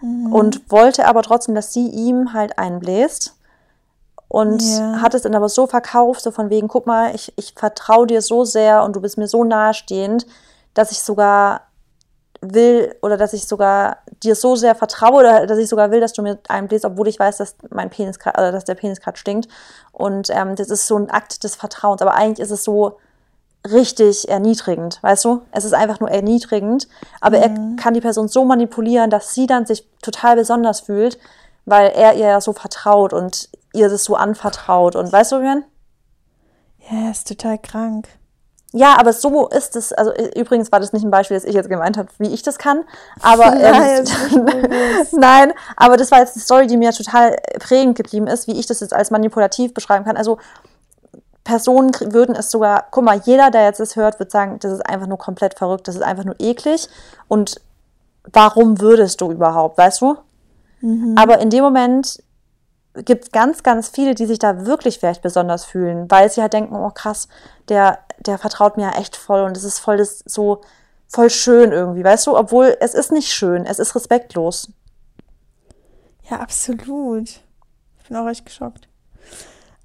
Und 0.02 0.70
wollte 0.70 1.06
aber 1.06 1.22
trotzdem, 1.22 1.54
dass 1.54 1.72
sie 1.72 1.86
ihm 1.88 2.32
halt 2.32 2.58
einbläst. 2.58 3.36
Und 4.32 4.62
Ja. 4.62 5.02
hat 5.02 5.12
es 5.14 5.22
dann 5.22 5.34
aber 5.34 5.50
so 5.50 5.66
verkauft, 5.66 6.22
so 6.22 6.30
von 6.30 6.48
wegen, 6.48 6.66
guck 6.66 6.86
mal, 6.86 7.14
ich, 7.14 7.34
ich 7.36 7.52
vertraue 7.54 8.06
dir 8.06 8.22
so 8.22 8.44
sehr 8.46 8.82
und 8.82 8.96
du 8.96 9.00
bist 9.02 9.18
mir 9.18 9.28
so 9.28 9.44
nahestehend, 9.44 10.26
dass 10.72 10.90
ich 10.90 11.02
sogar 11.02 11.62
will 12.40 12.96
oder 13.02 13.18
dass 13.18 13.34
ich 13.34 13.46
sogar 13.46 13.98
dir 14.22 14.34
so 14.34 14.56
sehr 14.56 14.74
vertraue 14.74 15.20
oder 15.20 15.46
dass 15.46 15.58
ich 15.58 15.68
sogar 15.68 15.90
will, 15.90 16.00
dass 16.00 16.14
du 16.14 16.22
mir 16.22 16.38
einbläst, 16.48 16.86
obwohl 16.86 17.08
ich 17.08 17.18
weiß, 17.18 17.36
dass 17.36 17.56
mein 17.68 17.90
Penis 17.90 18.18
grad- 18.18 18.36
also 18.38 18.52
dass 18.52 18.64
der 18.64 18.74
Penis 18.74 19.02
gerade 19.02 19.18
stinkt. 19.18 19.48
Und 19.92 20.30
ähm, 20.30 20.56
das 20.56 20.70
ist 20.70 20.86
so 20.86 20.96
ein 20.96 21.10
Akt 21.10 21.44
des 21.44 21.54
Vertrauens. 21.54 22.00
Aber 22.00 22.14
eigentlich 22.14 22.40
ist 22.40 22.50
es 22.52 22.64
so, 22.64 22.96
richtig 23.70 24.28
erniedrigend, 24.28 24.98
weißt 25.02 25.24
du? 25.24 25.42
Es 25.52 25.64
ist 25.64 25.72
einfach 25.74 26.00
nur 26.00 26.10
erniedrigend, 26.10 26.88
aber 27.20 27.36
Mhm. 27.36 27.42
er 27.42 27.76
kann 27.82 27.94
die 27.94 28.00
Person 28.00 28.26
so 28.26 28.44
manipulieren, 28.44 29.08
dass 29.08 29.34
sie 29.34 29.46
dann 29.46 29.66
sich 29.66 29.86
total 30.02 30.34
besonders 30.34 30.80
fühlt, 30.80 31.16
weil 31.64 31.90
er 31.90 32.14
ihr 32.14 32.26
ja 32.26 32.40
so 32.40 32.52
vertraut 32.54 33.12
und 33.12 33.48
ihr 33.72 33.88
das 33.88 34.04
so 34.04 34.16
anvertraut 34.16 34.96
und 34.96 35.12
weißt 35.12 35.32
du, 35.32 35.40
man? 35.40 35.64
Ja, 36.90 37.10
ist 37.10 37.28
total 37.28 37.58
krank. 37.58 38.08
Ja, 38.74 38.96
aber 38.98 39.12
so 39.12 39.48
ist 39.48 39.76
es. 39.76 39.92
Also 39.92 40.12
übrigens 40.34 40.72
war 40.72 40.80
das 40.80 40.94
nicht 40.94 41.04
ein 41.04 41.10
Beispiel, 41.10 41.36
das 41.36 41.44
ich 41.44 41.54
jetzt 41.54 41.68
gemeint 41.68 41.98
habe, 41.98 42.08
wie 42.18 42.32
ich 42.32 42.42
das 42.42 42.58
kann. 42.58 42.84
Aber 43.20 43.50
Nein, 43.50 44.04
ähm, 44.32 45.06
nein, 45.12 45.52
aber 45.76 45.98
das 45.98 46.10
war 46.10 46.20
jetzt 46.20 46.36
eine 46.36 46.42
Story, 46.42 46.66
die 46.66 46.78
mir 46.78 46.92
total 46.92 47.36
prägend 47.60 47.96
geblieben 47.96 48.26
ist, 48.26 48.46
wie 48.46 48.58
ich 48.58 48.66
das 48.66 48.80
jetzt 48.80 48.94
als 48.94 49.10
manipulativ 49.10 49.74
beschreiben 49.74 50.06
kann. 50.06 50.16
Also 50.16 50.38
Personen 51.44 51.92
würden 52.12 52.34
es 52.34 52.50
sogar, 52.50 52.86
guck 52.90 53.04
mal, 53.04 53.20
jeder, 53.24 53.50
der 53.50 53.64
jetzt 53.64 53.80
das 53.80 53.96
hört, 53.96 54.18
wird 54.18 54.30
sagen, 54.30 54.58
das 54.60 54.72
ist 54.72 54.86
einfach 54.86 55.06
nur 55.06 55.18
komplett 55.18 55.58
verrückt, 55.58 55.86
das 55.86 55.96
ist 55.96 56.02
einfach 56.02 56.24
nur 56.24 56.36
eklig. 56.38 56.88
Und 57.28 57.60
warum 58.32 58.80
würdest 58.80 59.20
du 59.20 59.30
überhaupt, 59.30 59.76
weißt 59.76 60.00
du? 60.00 60.16
Aber 61.16 61.40
in 61.40 61.50
dem 61.50 61.62
Moment 61.62 62.22
gibt 62.94 63.24
es 63.24 63.32
ganz, 63.32 63.62
ganz 63.62 63.88
viele, 63.88 64.14
die 64.14 64.26
sich 64.26 64.38
da 64.38 64.66
wirklich 64.66 64.98
vielleicht 64.98 65.22
besonders 65.22 65.64
fühlen, 65.64 66.10
weil 66.10 66.30
sie 66.30 66.42
halt 66.42 66.52
denken, 66.52 66.76
oh 66.76 66.90
krass, 66.90 67.28
der, 67.68 67.98
der 68.18 68.38
vertraut 68.38 68.76
mir 68.76 68.84
ja 68.84 68.98
echt 68.98 69.16
voll 69.16 69.42
und 69.42 69.56
es 69.56 69.64
ist 69.64 69.78
voll 69.78 69.96
das 69.96 70.22
so 70.26 70.60
voll 71.08 71.30
schön 71.30 71.72
irgendwie, 71.72 72.04
weißt 72.04 72.26
du? 72.26 72.36
Obwohl 72.36 72.76
es 72.80 72.94
ist 72.94 73.12
nicht 73.12 73.32
schön, 73.32 73.66
es 73.66 73.78
ist 73.78 73.94
respektlos. 73.94 74.70
Ja, 76.30 76.40
absolut. 76.40 77.28
Ich 77.28 78.08
bin 78.08 78.16
auch 78.16 78.28
echt 78.28 78.46
geschockt. 78.46 78.88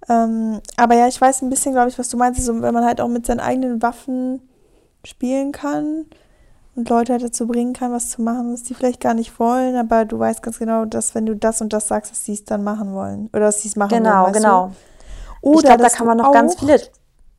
Ähm, 0.09 0.61
aber 0.77 0.95
ja, 0.95 1.07
ich 1.07 1.19
weiß 1.19 1.41
ein 1.41 1.49
bisschen, 1.49 1.73
glaube 1.73 1.89
ich, 1.89 1.99
was 1.99 2.09
du 2.09 2.17
meinst, 2.17 2.41
so, 2.43 2.61
wenn 2.61 2.73
man 2.73 2.85
halt 2.85 3.01
auch 3.01 3.09
mit 3.09 3.25
seinen 3.25 3.41
eigenen 3.41 3.81
Waffen 3.81 4.41
spielen 5.03 5.51
kann 5.51 6.05
und 6.77 6.89
Leute 6.89 7.13
halt 7.13 7.23
dazu 7.23 7.47
bringen 7.47 7.73
kann, 7.73 7.91
was 7.91 8.09
zu 8.09 8.21
machen, 8.21 8.53
was 8.53 8.63
die 8.63 8.73
vielleicht 8.75 9.01
gar 9.01 9.13
nicht 9.15 9.39
wollen, 9.39 9.75
aber 9.75 10.05
du 10.05 10.19
weißt 10.19 10.43
ganz 10.43 10.59
genau, 10.59 10.85
dass 10.85 11.15
wenn 11.15 11.25
du 11.25 11.35
das 11.35 11.59
und 11.59 11.73
das 11.73 11.87
sagst, 11.87 12.11
dass 12.11 12.23
sie 12.23 12.33
es 12.33 12.45
dann 12.45 12.63
machen 12.63 12.93
wollen. 12.93 13.29
Oder 13.33 13.41
dass 13.45 13.61
sie 13.61 13.67
es 13.67 13.75
machen 13.75 13.89
Genau, 13.89 14.23
wollen. 14.23 14.33
genau. 14.33 14.71
Du? 15.41 15.49
Oder 15.49 15.57
ich 15.57 15.63
glaube, 15.65 15.83
da 15.83 15.89
kann 15.89 16.07
man 16.07 16.17
noch 16.17 16.31
ganz 16.31 16.55
viele. 16.55 16.79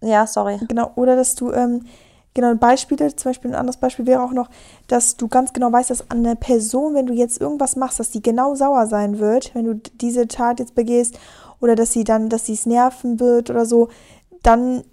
Ja, 0.01 0.27
sorry. 0.27 0.59
Genau, 0.69 0.91
oder 0.97 1.17
dass 1.17 1.35
du, 1.37 1.53
ähm, 1.53 1.85
genau, 2.35 2.55
Beispiele, 2.55 3.15
zum 3.15 3.31
Beispiel 3.31 3.53
ein 3.53 3.57
anderes 3.57 3.77
Beispiel 3.79 4.07
wäre 4.07 4.23
auch 4.23 4.33
noch, 4.33 4.49
dass 4.89 5.17
du 5.17 5.29
ganz 5.29 5.53
genau 5.53 5.73
weißt, 5.73 5.91
dass 5.91 6.11
an 6.11 6.25
der 6.25 6.35
Person, 6.35 6.95
wenn 6.95 7.07
du 7.07 7.15
jetzt 7.15 7.41
irgendwas 7.41 7.77
machst, 7.77 8.01
dass 8.01 8.11
die 8.11 8.23
genau 8.23 8.55
sauer 8.55 8.87
sein 8.87 9.19
wird, 9.19 9.55
wenn 9.55 9.65
du 9.65 9.75
diese 10.01 10.27
Tat 10.29 10.59
jetzt 10.59 10.75
begehst, 10.75 11.19
oder 11.61 11.75
dass 11.75 11.93
sie 11.93 12.05
dann, 12.05 12.29
dass 12.29 12.47
sie 12.47 12.55
es 12.55 12.67
nerven 12.67 13.19
wird 13.21 13.51
oder 13.51 13.67
so, 13.67 13.89
dann 14.43 14.85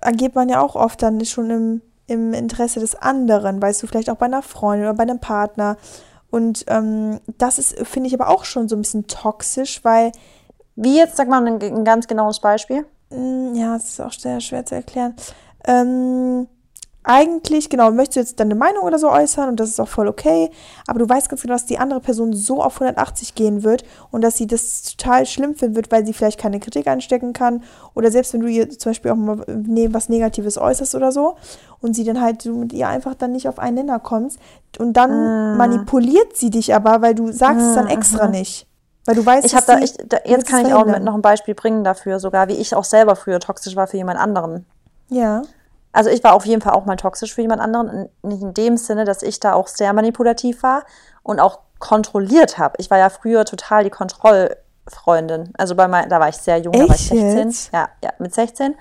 agiert 0.00 0.34
man 0.34 0.48
ja 0.48 0.60
auch 0.60 0.74
oft 0.74 1.00
dann 1.02 1.24
schon 1.24 1.50
im, 1.50 1.80
im 2.12 2.32
Interesse 2.34 2.80
des 2.80 2.94
anderen, 2.94 3.60
weißt 3.60 3.82
du, 3.82 3.86
vielleicht 3.86 4.10
auch 4.10 4.16
bei 4.16 4.26
einer 4.26 4.42
Freundin 4.42 4.86
oder 4.88 4.96
bei 4.96 5.02
einem 5.04 5.18
Partner. 5.20 5.76
Und 6.30 6.64
ähm, 6.68 7.20
das 7.38 7.58
ist, 7.58 7.78
finde 7.86 8.08
ich, 8.08 8.14
aber 8.14 8.28
auch 8.30 8.44
schon 8.44 8.68
so 8.68 8.76
ein 8.76 8.82
bisschen 8.82 9.06
toxisch, 9.06 9.84
weil 9.84 10.12
Wie 10.74 10.96
jetzt, 10.96 11.16
sag 11.16 11.28
mal 11.28 11.46
ein, 11.46 11.60
ein 11.62 11.84
ganz 11.84 12.06
genaues 12.08 12.40
Beispiel. 12.40 12.86
Mm, 13.10 13.54
Ja, 13.54 13.76
es 13.76 13.84
ist 13.90 14.00
auch 14.00 14.12
sehr 14.12 14.40
schwer 14.40 14.64
zu 14.64 14.74
erklären. 14.74 15.14
Ähm, 15.66 16.46
eigentlich, 17.04 17.68
genau, 17.68 17.90
möchtest 17.90 18.16
du 18.16 18.20
jetzt 18.20 18.40
deine 18.40 18.54
Meinung 18.54 18.84
oder 18.84 18.98
so 18.98 19.10
äußern 19.10 19.48
und 19.48 19.58
das 19.58 19.70
ist 19.70 19.80
auch 19.80 19.88
voll 19.88 20.06
okay, 20.06 20.50
aber 20.86 21.00
du 21.00 21.08
weißt 21.08 21.28
ganz 21.28 21.42
genau, 21.42 21.54
dass 21.54 21.66
die 21.66 21.78
andere 21.78 22.00
Person 22.00 22.32
so 22.32 22.62
auf 22.62 22.80
180 22.80 23.34
gehen 23.34 23.64
wird 23.64 23.84
und 24.10 24.22
dass 24.22 24.36
sie 24.36 24.46
das 24.46 24.82
total 24.82 25.26
schlimm 25.26 25.54
finden 25.54 25.74
wird, 25.74 25.90
weil 25.90 26.06
sie 26.06 26.12
vielleicht 26.12 26.38
keine 26.38 26.60
Kritik 26.60 26.86
einstecken 26.86 27.32
kann 27.32 27.64
oder 27.94 28.10
selbst 28.10 28.32
wenn 28.34 28.40
du 28.40 28.46
ihr 28.46 28.70
zum 28.70 28.90
Beispiel 28.90 29.10
auch 29.10 29.16
mal 29.16 29.44
was 29.46 30.08
Negatives 30.08 30.58
äußerst 30.58 30.94
oder 30.94 31.10
so 31.10 31.36
und 31.80 31.94
sie 31.94 32.04
dann 32.04 32.20
halt 32.20 32.44
du 32.44 32.56
mit 32.56 32.72
ihr 32.72 32.88
einfach 32.88 33.14
dann 33.14 33.32
nicht 33.32 33.48
auf 33.48 33.58
einen 33.58 33.74
Nenner 33.76 33.98
kommst 33.98 34.38
und 34.78 34.92
dann 34.92 35.56
manipuliert 35.56 36.36
sie 36.36 36.50
dich 36.50 36.74
aber, 36.74 37.02
weil 37.02 37.14
du 37.14 37.32
sagst 37.32 37.66
es 37.66 37.74
dann 37.74 37.88
extra 37.88 38.28
nicht. 38.28 38.66
Weil 39.04 39.16
du 39.16 39.26
weißt, 39.26 39.44
Ich 39.44 39.54
habe 39.54 39.66
dass 39.66 39.78
da, 39.78 39.84
ich, 39.84 40.08
da, 40.08 40.18
jetzt 40.24 40.46
kann 40.46 40.64
ich 40.64 40.72
auch 40.72 40.84
mit 40.84 41.02
noch 41.02 41.14
ein 41.14 41.22
Beispiel 41.22 41.54
bringen 41.54 41.82
dafür, 41.82 42.20
sogar 42.20 42.46
wie 42.46 42.52
ich 42.52 42.76
auch 42.76 42.84
selber 42.84 43.16
früher 43.16 43.40
toxisch 43.40 43.74
war 43.74 43.88
für 43.88 43.96
jemand 43.96 44.20
anderen. 44.20 44.64
Ja. 45.08 45.42
Also 45.92 46.10
ich 46.10 46.24
war 46.24 46.34
auf 46.34 46.46
jeden 46.46 46.62
Fall 46.62 46.72
auch 46.72 46.86
mal 46.86 46.96
toxisch 46.96 47.34
für 47.34 47.42
jemand 47.42 47.60
anderen. 47.60 48.08
Nicht 48.22 48.42
in 48.42 48.54
dem 48.54 48.76
Sinne, 48.76 49.04
dass 49.04 49.22
ich 49.22 49.40
da 49.40 49.52
auch 49.52 49.68
sehr 49.68 49.92
manipulativ 49.92 50.62
war 50.62 50.84
und 51.22 51.38
auch 51.38 51.60
kontrolliert 51.78 52.58
habe. 52.58 52.76
Ich 52.78 52.90
war 52.90 52.98
ja 52.98 53.10
früher 53.10 53.44
total 53.44 53.84
die 53.84 53.90
Kontrollfreundin. 53.90 55.52
Also 55.58 55.74
bei 55.74 55.88
mein, 55.88 56.08
da 56.08 56.20
war 56.20 56.28
ich 56.28 56.36
sehr 56.36 56.58
jung, 56.58 56.72
da 56.72 56.88
war 56.88 56.94
ich 56.94 57.10
Echt 57.10 57.20
16. 57.20 57.38
jetzt? 57.38 57.72
Ja, 57.72 57.88
ja, 58.02 58.10
mit 58.18 58.34
16 58.34 58.74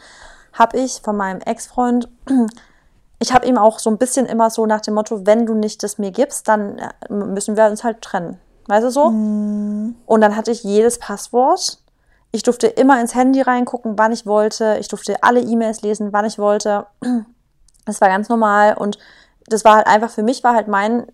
habe 0.54 0.78
ich 0.78 1.02
von 1.02 1.16
meinem 1.16 1.42
Ex-Freund, 1.42 2.10
ich 3.20 3.34
habe 3.34 3.46
ihm 3.46 3.58
auch 3.58 3.80
so 3.80 3.90
ein 3.90 3.98
bisschen 3.98 4.26
immer 4.26 4.50
so 4.50 4.66
nach 4.66 4.82
dem 4.82 4.96
Motto, 4.96 5.26
wenn 5.26 5.46
du 5.46 5.54
nicht 5.54 5.84
das 5.84 5.98
mir 5.98 6.12
gibst, 6.12 6.48
dann 6.48 6.80
äh, 6.80 6.90
müssen 7.10 7.56
wir 7.56 7.66
uns 7.68 7.84
halt 7.84 8.02
trennen. 8.02 8.40
Weißt 8.68 8.86
du 8.86 8.92
so? 8.92 9.06
Und 10.06 10.22
dann 10.22 10.36
hatte 10.36 10.52
ich 10.52 10.64
jedes 10.64 11.00
Passwort. 11.00 11.81
Ich 12.32 12.44
durfte 12.44 12.68
immer 12.68 13.00
ins 13.02 13.14
Handy 13.14 13.42
reingucken, 13.42 13.98
wann 13.98 14.12
ich 14.12 14.26
wollte. 14.26 14.78
Ich 14.80 14.88
durfte 14.88 15.22
alle 15.22 15.42
E-Mails 15.42 15.82
lesen, 15.82 16.14
wann 16.14 16.26
ich 16.26 16.38
wollte. 16.38 16.88
Das 17.86 18.00
war 18.00 18.10
ganz 18.10 18.30
normal 18.30 18.76
und 18.78 19.00
das 19.48 19.66
war 19.66 19.78
halt 19.78 19.88
einfach 19.88 20.12
für 20.12 20.22
mich 20.22 20.44
war 20.44 20.54
halt 20.54 20.68
mein 20.68 21.08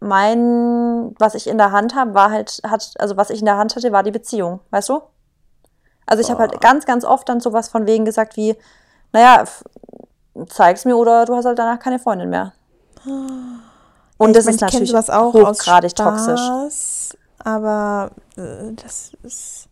mein 0.00 1.14
was 1.18 1.34
ich 1.34 1.46
in 1.46 1.58
der 1.58 1.70
Hand 1.70 1.94
habe, 1.94 2.14
war 2.14 2.30
halt 2.30 2.62
hat 2.66 2.94
also 2.98 3.18
was 3.18 3.28
ich 3.28 3.40
in 3.40 3.44
der 3.44 3.58
Hand 3.58 3.76
hatte, 3.76 3.92
war 3.92 4.02
die 4.02 4.10
Beziehung, 4.10 4.60
weißt 4.70 4.88
du? 4.88 5.02
Also 6.06 6.22
ich 6.22 6.30
habe 6.30 6.40
halt 6.40 6.62
ganz 6.62 6.86
ganz 6.86 7.04
oft 7.04 7.28
dann 7.28 7.40
sowas 7.40 7.68
von 7.68 7.86
wegen 7.86 8.06
gesagt 8.06 8.38
wie 8.38 8.56
naja, 9.12 9.44
zeig's 10.48 10.86
mir 10.86 10.96
oder 10.96 11.26
du 11.26 11.36
hast 11.36 11.44
halt 11.44 11.58
danach 11.58 11.78
keine 11.78 11.98
Freundin 11.98 12.30
mehr. 12.30 12.54
Und 13.04 14.30
ich 14.30 14.36
das 14.36 14.44
mein, 14.46 14.54
ist 14.54 14.60
natürlich 14.60 14.94
hochgradig 14.94 15.94
toxisch. 15.94 16.40
Aber 17.38 18.10
äh, 18.36 18.72
das 18.72 19.12
ist. 19.22 19.68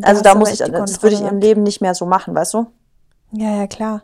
Also 0.00 0.22
da 0.22 0.30
hast 0.30 0.34
du 0.34 0.38
muss 0.38 0.50
ich, 0.50 0.58
das 0.58 1.02
würde 1.02 1.16
ich 1.16 1.22
im 1.22 1.38
Leben 1.38 1.62
nicht 1.62 1.80
mehr 1.80 1.94
so 1.94 2.06
machen, 2.06 2.34
weißt 2.34 2.54
du? 2.54 2.66
Ja, 3.32 3.50
ja, 3.56 3.66
klar. 3.66 4.02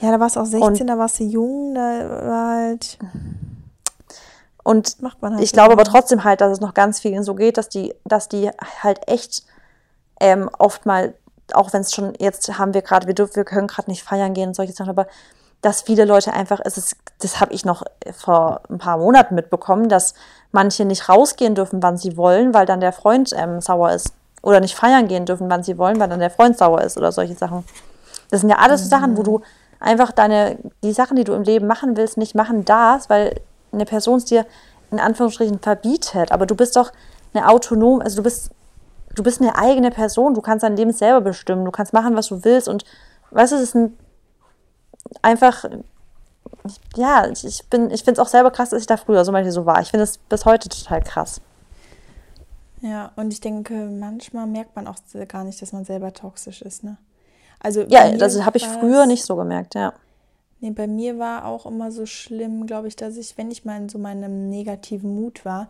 Ja, 0.00 0.10
da 0.10 0.20
warst 0.20 0.36
du 0.36 0.40
auch 0.40 0.46
16, 0.46 0.62
Und- 0.62 0.86
da 0.86 0.98
warst 0.98 1.18
du 1.20 1.24
jung, 1.24 1.74
da 1.74 1.80
war 1.80 2.50
halt. 2.56 2.98
Und 4.62 5.00
Macht 5.00 5.22
man 5.22 5.34
halt 5.34 5.44
ich 5.44 5.52
glaube 5.52 5.72
aber 5.72 5.84
trotzdem 5.84 6.24
halt, 6.24 6.40
dass 6.40 6.52
es 6.52 6.60
noch 6.60 6.74
ganz 6.74 6.98
vielen 6.98 7.22
so 7.22 7.34
geht, 7.34 7.56
dass 7.56 7.68
die, 7.68 7.94
dass 8.04 8.28
die 8.28 8.50
halt 8.82 9.08
echt 9.08 9.44
ähm, 10.20 10.50
oft 10.58 10.86
mal, 10.86 11.14
auch 11.52 11.72
wenn 11.72 11.82
es 11.82 11.92
schon, 11.92 12.14
jetzt 12.18 12.58
haben 12.58 12.74
wir 12.74 12.82
gerade, 12.82 13.06
wir 13.06 13.14
dürfen, 13.14 13.36
wir 13.36 13.44
können 13.44 13.68
gerade 13.68 13.88
nicht 13.90 14.02
feiern 14.02 14.34
gehen 14.34 14.48
und 14.48 14.54
solche 14.54 14.72
Sachen, 14.72 14.90
aber 14.90 15.06
dass 15.62 15.82
viele 15.82 16.04
Leute 16.04 16.32
einfach, 16.32 16.60
es 16.64 16.76
ist, 16.78 16.96
das 17.20 17.40
habe 17.40 17.52
ich 17.54 17.64
noch 17.64 17.84
vor 18.16 18.60
ein 18.68 18.78
paar 18.78 18.98
Monaten 18.98 19.34
mitbekommen, 19.36 19.88
dass 19.88 20.14
manche 20.52 20.84
nicht 20.84 21.08
rausgehen 21.08 21.54
dürfen, 21.54 21.82
wann 21.82 21.96
sie 21.96 22.16
wollen, 22.16 22.52
weil 22.52 22.66
dann 22.66 22.80
der 22.80 22.92
Freund 22.92 23.32
ähm, 23.36 23.60
sauer 23.60 23.92
ist. 23.92 24.12
Oder 24.46 24.60
nicht 24.60 24.76
feiern 24.76 25.08
gehen 25.08 25.26
dürfen, 25.26 25.50
wann 25.50 25.64
sie 25.64 25.76
wollen, 25.76 25.98
weil 25.98 26.08
dann 26.08 26.20
der 26.20 26.30
Freund 26.30 26.56
sauer 26.56 26.80
ist 26.82 26.96
oder 26.96 27.10
solche 27.10 27.34
Sachen. 27.34 27.64
Das 28.30 28.42
sind 28.42 28.48
ja 28.48 28.58
alles 28.58 28.84
so 28.84 28.88
Sachen, 28.88 29.16
wo 29.16 29.24
du 29.24 29.40
einfach 29.80 30.12
deine, 30.12 30.56
die 30.84 30.92
Sachen, 30.92 31.16
die 31.16 31.24
du 31.24 31.32
im 31.32 31.42
Leben 31.42 31.66
machen 31.66 31.96
willst, 31.96 32.16
nicht 32.16 32.36
machen 32.36 32.64
darfst, 32.64 33.10
weil 33.10 33.40
eine 33.72 33.86
Person 33.86 34.18
es 34.18 34.24
dir 34.26 34.46
in 34.92 35.00
Anführungsstrichen 35.00 35.58
verbietet. 35.58 36.30
Aber 36.30 36.46
du 36.46 36.54
bist 36.54 36.76
doch 36.76 36.92
eine 37.34 37.48
autonom, 37.48 38.00
also 38.00 38.18
du 38.18 38.22
bist, 38.22 38.50
du 39.16 39.24
bist 39.24 39.40
eine 39.40 39.58
eigene 39.58 39.90
Person, 39.90 40.34
du 40.34 40.40
kannst 40.42 40.62
dein 40.62 40.76
Leben 40.76 40.92
selber 40.92 41.22
bestimmen, 41.22 41.64
du 41.64 41.72
kannst 41.72 41.92
machen, 41.92 42.14
was 42.14 42.28
du 42.28 42.44
willst 42.44 42.68
und 42.68 42.84
weißt 43.32 43.50
du, 43.50 43.56
es 43.56 43.62
ist 43.62 43.74
ein 43.74 43.98
einfach, 45.22 45.64
ja, 46.94 47.26
ich 47.26 47.68
bin, 47.68 47.90
ich 47.90 48.04
finde 48.04 48.20
es 48.20 48.24
auch 48.24 48.30
selber 48.30 48.52
krass, 48.52 48.70
dass 48.70 48.80
ich 48.80 48.86
da 48.86 48.96
früher 48.96 49.24
so 49.24 49.32
manchmal 49.32 49.50
so 49.50 49.66
war. 49.66 49.80
Ich 49.80 49.90
finde 49.90 50.04
es 50.04 50.18
bis 50.18 50.44
heute 50.44 50.68
total 50.68 51.02
krass. 51.02 51.40
Ja, 52.82 53.12
und 53.16 53.32
ich 53.32 53.40
denke, 53.40 53.86
manchmal 53.86 54.46
merkt 54.46 54.76
man 54.76 54.86
auch 54.86 54.96
gar 55.28 55.44
nicht, 55.44 55.60
dass 55.62 55.72
man 55.72 55.84
selber 55.84 56.12
toxisch 56.12 56.62
ist, 56.62 56.84
ne? 56.84 56.98
Also 57.58 57.82
Ja, 57.88 58.10
das 58.16 58.44
habe 58.44 58.58
ich 58.58 58.66
früher 58.66 59.06
nicht 59.06 59.24
so 59.24 59.34
gemerkt, 59.36 59.74
ja. 59.74 59.94
Nee, 60.60 60.70
bei 60.70 60.86
mir 60.86 61.18
war 61.18 61.44
auch 61.44 61.66
immer 61.66 61.90
so 61.90 62.06
schlimm, 62.06 62.66
glaube 62.66 62.88
ich, 62.88 62.96
dass 62.96 63.16
ich, 63.16 63.36
wenn 63.36 63.50
ich 63.50 63.64
mal 63.64 63.76
in 63.76 63.88
so 63.88 63.98
meinem 63.98 64.48
negativen 64.48 65.14
Mut 65.14 65.44
war, 65.44 65.68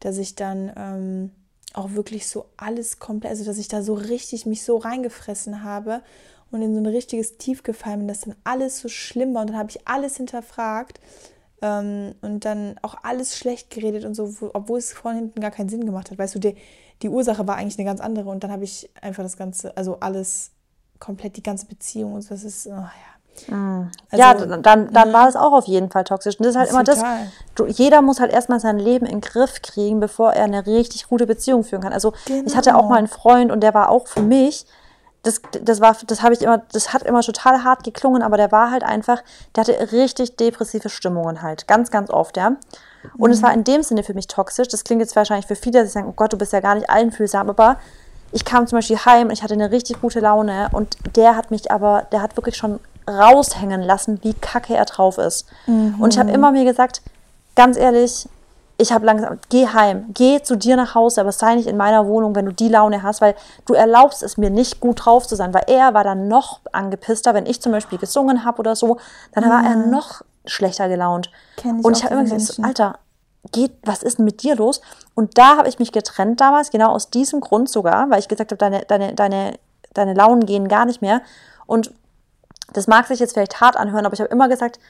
dass 0.00 0.18
ich 0.18 0.34
dann 0.34 0.72
ähm, 0.76 1.30
auch 1.72 1.92
wirklich 1.92 2.28
so 2.28 2.46
alles 2.56 2.98
komplett, 2.98 3.30
also 3.30 3.44
dass 3.44 3.58
ich 3.58 3.68
da 3.68 3.82
so 3.82 3.94
richtig 3.94 4.46
mich 4.46 4.62
so 4.64 4.76
reingefressen 4.76 5.62
habe 5.62 6.02
und 6.50 6.62
in 6.62 6.74
so 6.74 6.80
ein 6.80 6.86
richtiges 6.86 7.36
Tief 7.36 7.62
gefallen 7.62 8.00
bin, 8.00 8.08
dass 8.08 8.22
dann 8.22 8.36
alles 8.44 8.80
so 8.80 8.88
schlimm 8.88 9.34
war 9.34 9.42
und 9.42 9.50
dann 9.50 9.58
habe 9.58 9.70
ich 9.70 9.86
alles 9.86 10.16
hinterfragt 10.16 11.00
ähm, 11.64 12.14
und 12.20 12.44
dann 12.44 12.76
auch 12.82 12.96
alles 13.02 13.38
schlecht 13.38 13.70
geredet 13.70 14.04
und 14.04 14.14
so, 14.14 14.38
wo, 14.40 14.50
obwohl 14.52 14.78
es 14.78 14.92
vorhin 14.92 15.20
hinten 15.22 15.40
gar 15.40 15.50
keinen 15.50 15.70
Sinn 15.70 15.86
gemacht 15.86 16.10
hat. 16.10 16.18
Weißt 16.18 16.34
du, 16.34 16.38
die, 16.38 16.56
die 17.00 17.08
Ursache 17.08 17.48
war 17.48 17.56
eigentlich 17.56 17.78
eine 17.78 17.86
ganz 17.86 18.00
andere 18.00 18.28
und 18.28 18.44
dann 18.44 18.52
habe 18.52 18.64
ich 18.64 18.90
einfach 19.00 19.22
das 19.22 19.38
Ganze, 19.38 19.74
also 19.74 19.96
alles 20.00 20.50
komplett, 21.00 21.36
die 21.38 21.42
ganze 21.42 21.64
Beziehung 21.66 22.12
und 22.12 22.22
so, 22.22 22.34
das 22.34 22.44
ist, 22.44 22.66
oh 22.66 22.70
ja. 22.70 23.88
ja, 24.12 24.30
Also, 24.32 24.46
dann, 24.46 24.62
dann, 24.62 24.92
dann 24.92 25.12
war 25.12 25.26
es 25.26 25.36
auch 25.36 25.52
auf 25.52 25.66
jeden 25.66 25.90
Fall 25.90 26.04
toxisch. 26.04 26.38
Und 26.38 26.44
das 26.44 26.54
ist 26.54 26.60
halt 26.60 26.70
immer 26.70 26.84
das, 26.84 27.02
du, 27.54 27.66
jeder 27.66 28.02
muss 28.02 28.20
halt 28.20 28.30
erstmal 28.32 28.60
sein 28.60 28.78
Leben 28.78 29.06
in 29.06 29.12
den 29.12 29.20
Griff 29.22 29.62
kriegen, 29.62 30.00
bevor 30.00 30.34
er 30.34 30.44
eine 30.44 30.66
richtig 30.66 31.08
gute 31.08 31.26
Beziehung 31.26 31.64
führen 31.64 31.82
kann. 31.82 31.92
Also 31.94 32.12
ich 32.44 32.54
hatte 32.56 32.74
auch 32.76 32.80
Genau. 32.82 32.90
mal 32.90 32.98
einen 32.98 33.08
Freund 33.08 33.50
und 33.50 33.60
der 33.62 33.72
war 33.74 33.88
auch 33.88 34.06
für 34.06 34.22
mich 34.22 34.66
das, 35.24 35.40
das 35.62 35.80
war, 35.80 35.96
das 36.06 36.22
habe 36.22 36.34
ich 36.34 36.42
immer, 36.42 36.62
das 36.72 36.92
hat 36.92 37.02
immer 37.02 37.22
total 37.22 37.64
hart 37.64 37.82
geklungen, 37.82 38.22
aber 38.22 38.36
der 38.36 38.52
war 38.52 38.70
halt 38.70 38.84
einfach, 38.84 39.22
der 39.56 39.62
hatte 39.62 39.92
richtig 39.92 40.36
depressive 40.36 40.88
Stimmungen 40.88 41.42
halt, 41.42 41.66
ganz, 41.66 41.90
ganz 41.90 42.10
oft, 42.10 42.36
ja. 42.36 42.52
Und 43.18 43.30
mhm. 43.30 43.34
es 43.34 43.42
war 43.42 43.52
in 43.52 43.64
dem 43.64 43.82
Sinne 43.82 44.02
für 44.02 44.14
mich 44.14 44.28
toxisch. 44.28 44.68
Das 44.68 44.84
klingt 44.84 45.00
jetzt 45.00 45.14
wahrscheinlich 45.16 45.46
für 45.46 45.56
viele, 45.56 45.80
dass 45.80 45.88
sie 45.88 45.94
sagen, 45.94 46.08
oh 46.08 46.14
Gott, 46.14 46.32
du 46.32 46.38
bist 46.38 46.52
ja 46.52 46.60
gar 46.60 46.74
nicht 46.74 46.88
einfühlsam, 46.88 47.50
aber 47.50 47.76
ich 48.32 48.44
kam 48.44 48.66
zum 48.66 48.78
Beispiel 48.78 48.98
heim 48.98 49.28
und 49.28 49.32
ich 49.32 49.42
hatte 49.42 49.54
eine 49.54 49.70
richtig 49.70 50.00
gute 50.00 50.20
Laune 50.20 50.68
und 50.72 50.96
der 51.16 51.36
hat 51.36 51.50
mich 51.50 51.70
aber, 51.70 52.06
der 52.12 52.22
hat 52.22 52.36
wirklich 52.36 52.56
schon 52.56 52.80
raushängen 53.08 53.82
lassen, 53.82 54.20
wie 54.22 54.34
kacke 54.34 54.74
er 54.74 54.84
drauf 54.86 55.18
ist. 55.18 55.46
Mhm. 55.66 55.96
Und 55.98 56.14
ich 56.14 56.18
habe 56.18 56.30
immer 56.30 56.50
mir 56.50 56.64
gesagt, 56.64 57.02
ganz 57.54 57.76
ehrlich, 57.76 58.28
ich 58.76 58.92
habe 58.92 59.06
langsam, 59.06 59.38
geh 59.50 59.68
heim, 59.68 60.06
geh 60.12 60.42
zu 60.42 60.56
dir 60.56 60.76
nach 60.76 60.94
Hause, 60.94 61.20
aber 61.20 61.32
sei 61.32 61.54
nicht 61.54 61.68
in 61.68 61.76
meiner 61.76 62.06
Wohnung, 62.06 62.34
wenn 62.34 62.46
du 62.46 62.52
die 62.52 62.68
Laune 62.68 63.02
hast, 63.02 63.20
weil 63.20 63.34
du 63.66 63.74
erlaubst 63.74 64.22
es 64.22 64.36
mir 64.36 64.50
nicht 64.50 64.80
gut 64.80 65.04
drauf 65.04 65.26
zu 65.26 65.36
sein, 65.36 65.54
weil 65.54 65.64
er 65.68 65.94
war 65.94 66.02
dann 66.02 66.26
noch 66.26 66.60
angepisster, 66.72 67.34
wenn 67.34 67.46
ich 67.46 67.62
zum 67.62 67.72
Beispiel 67.72 67.98
gesungen 67.98 68.44
habe 68.44 68.58
oder 68.58 68.74
so, 68.74 68.98
dann 69.32 69.44
ja. 69.44 69.50
war 69.50 69.64
er 69.64 69.76
noch 69.76 70.22
schlechter 70.44 70.88
gelaunt. 70.88 71.30
Kenn 71.56 71.78
ich 71.78 71.84
und 71.84 71.96
ich 71.96 72.04
habe 72.04 72.14
immer 72.14 72.24
gesagt, 72.24 72.58
Alter, 72.64 72.98
geht, 73.52 73.72
was 73.84 74.02
ist 74.02 74.18
denn 74.18 74.24
mit 74.24 74.42
dir 74.42 74.56
los? 74.56 74.80
Und 75.14 75.38
da 75.38 75.56
habe 75.56 75.68
ich 75.68 75.78
mich 75.78 75.92
getrennt 75.92 76.40
damals, 76.40 76.70
genau 76.70 76.90
aus 76.90 77.10
diesem 77.10 77.40
Grund 77.40 77.68
sogar, 77.68 78.10
weil 78.10 78.18
ich 78.18 78.28
gesagt 78.28 78.50
habe, 78.50 78.58
deine, 78.58 78.84
deine, 78.86 79.14
deine, 79.14 79.58
deine 79.92 80.14
Launen 80.14 80.46
gehen 80.46 80.66
gar 80.68 80.84
nicht 80.84 81.00
mehr. 81.00 81.22
Und 81.66 81.92
das 82.72 82.88
mag 82.88 83.06
sich 83.06 83.20
jetzt 83.20 83.34
vielleicht 83.34 83.60
hart 83.60 83.76
anhören, 83.76 84.04
aber 84.04 84.14
ich 84.14 84.20
habe 84.20 84.30
immer 84.30 84.48
gesagt, 84.48 84.80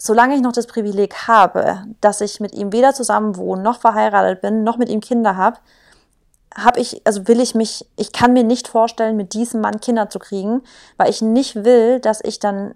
solange 0.00 0.34
ich 0.34 0.40
noch 0.40 0.52
das 0.52 0.66
Privileg 0.66 1.28
habe, 1.28 1.84
dass 2.00 2.22
ich 2.22 2.40
mit 2.40 2.54
ihm 2.54 2.72
weder 2.72 2.94
zusammen 2.94 3.36
wohne, 3.36 3.62
noch 3.62 3.80
verheiratet 3.80 4.40
bin, 4.40 4.64
noch 4.64 4.78
mit 4.78 4.88
ihm 4.88 5.00
Kinder 5.00 5.36
habe, 5.36 5.58
habe 6.56 6.80
ich, 6.80 7.06
also 7.06 7.28
will 7.28 7.38
ich 7.38 7.54
mich, 7.54 7.86
ich 7.96 8.12
kann 8.12 8.32
mir 8.32 8.42
nicht 8.42 8.66
vorstellen, 8.66 9.16
mit 9.16 9.34
diesem 9.34 9.60
Mann 9.60 9.80
Kinder 9.80 10.08
zu 10.08 10.18
kriegen, 10.18 10.62
weil 10.96 11.10
ich 11.10 11.20
nicht 11.20 11.64
will, 11.64 12.00
dass 12.00 12.20
ich 12.24 12.38
dann 12.38 12.74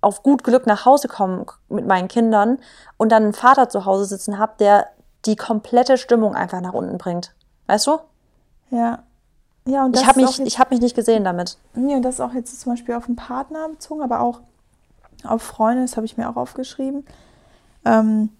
auf 0.00 0.22
gut 0.22 0.42
Glück 0.42 0.66
nach 0.66 0.86
Hause 0.86 1.06
komme 1.08 1.46
mit 1.68 1.86
meinen 1.86 2.08
Kindern 2.08 2.58
und 2.96 3.12
dann 3.12 3.24
einen 3.24 3.32
Vater 3.34 3.68
zu 3.68 3.84
Hause 3.84 4.06
sitzen 4.06 4.38
habe, 4.38 4.54
der 4.58 4.88
die 5.26 5.36
komplette 5.36 5.98
Stimmung 5.98 6.34
einfach 6.34 6.60
nach 6.60 6.72
unten 6.72 6.98
bringt. 6.98 7.34
Weißt 7.66 7.86
du? 7.86 7.98
Ja. 8.70 9.02
Ja, 9.66 9.84
und 9.84 9.94
das 9.94 10.02
ich 10.02 10.08
habe 10.08 10.20
mich, 10.20 10.40
ich 10.40 10.58
hab 10.58 10.70
mich 10.70 10.80
nicht 10.80 10.96
gesehen 10.96 11.24
damit. 11.24 11.56
Nee, 11.74 11.94
und 11.94 12.02
das 12.02 12.16
ist 12.16 12.20
auch 12.20 12.34
jetzt 12.34 12.58
zum 12.60 12.72
Beispiel 12.72 12.94
auf 12.94 13.06
einen 13.06 13.16
Partner 13.16 13.68
bezogen, 13.68 14.02
aber 14.02 14.20
auch 14.20 14.40
auf 15.26 15.42
Freunde, 15.42 15.82
das 15.82 15.96
habe 15.96 16.06
ich 16.06 16.16
mir 16.16 16.28
auch 16.28 16.36
aufgeschrieben, 16.36 17.04
ähm, 17.84 18.30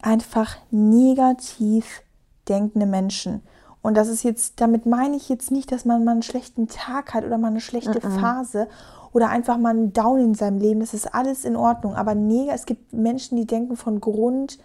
einfach 0.00 0.56
negativ 0.70 2.02
denkende 2.48 2.86
Menschen. 2.86 3.42
Und 3.82 3.96
das 3.96 4.08
ist 4.08 4.22
jetzt, 4.22 4.60
damit 4.60 4.84
meine 4.86 5.16
ich 5.16 5.28
jetzt 5.28 5.50
nicht, 5.50 5.72
dass 5.72 5.84
man 5.84 6.04
mal 6.04 6.12
einen 6.12 6.22
schlechten 6.22 6.68
Tag 6.68 7.14
hat 7.14 7.24
oder 7.24 7.38
mal 7.38 7.48
eine 7.48 7.60
schlechte 7.60 7.98
mm 7.98 8.12
-mm. 8.12 8.20
Phase 8.20 8.68
oder 9.12 9.30
einfach 9.30 9.56
mal 9.56 9.70
einen 9.70 9.92
Down 9.92 10.20
in 10.20 10.34
seinem 10.34 10.58
Leben. 10.58 10.80
Das 10.80 10.94
ist 10.94 11.14
alles 11.14 11.44
in 11.44 11.56
Ordnung. 11.56 11.94
Aber 11.94 12.14
neg 12.14 12.50
es 12.52 12.66
gibt 12.66 12.92
Menschen, 12.92 13.36
die 13.36 13.46
denken 13.46 13.76
von 13.76 14.00
Grund 14.00 14.58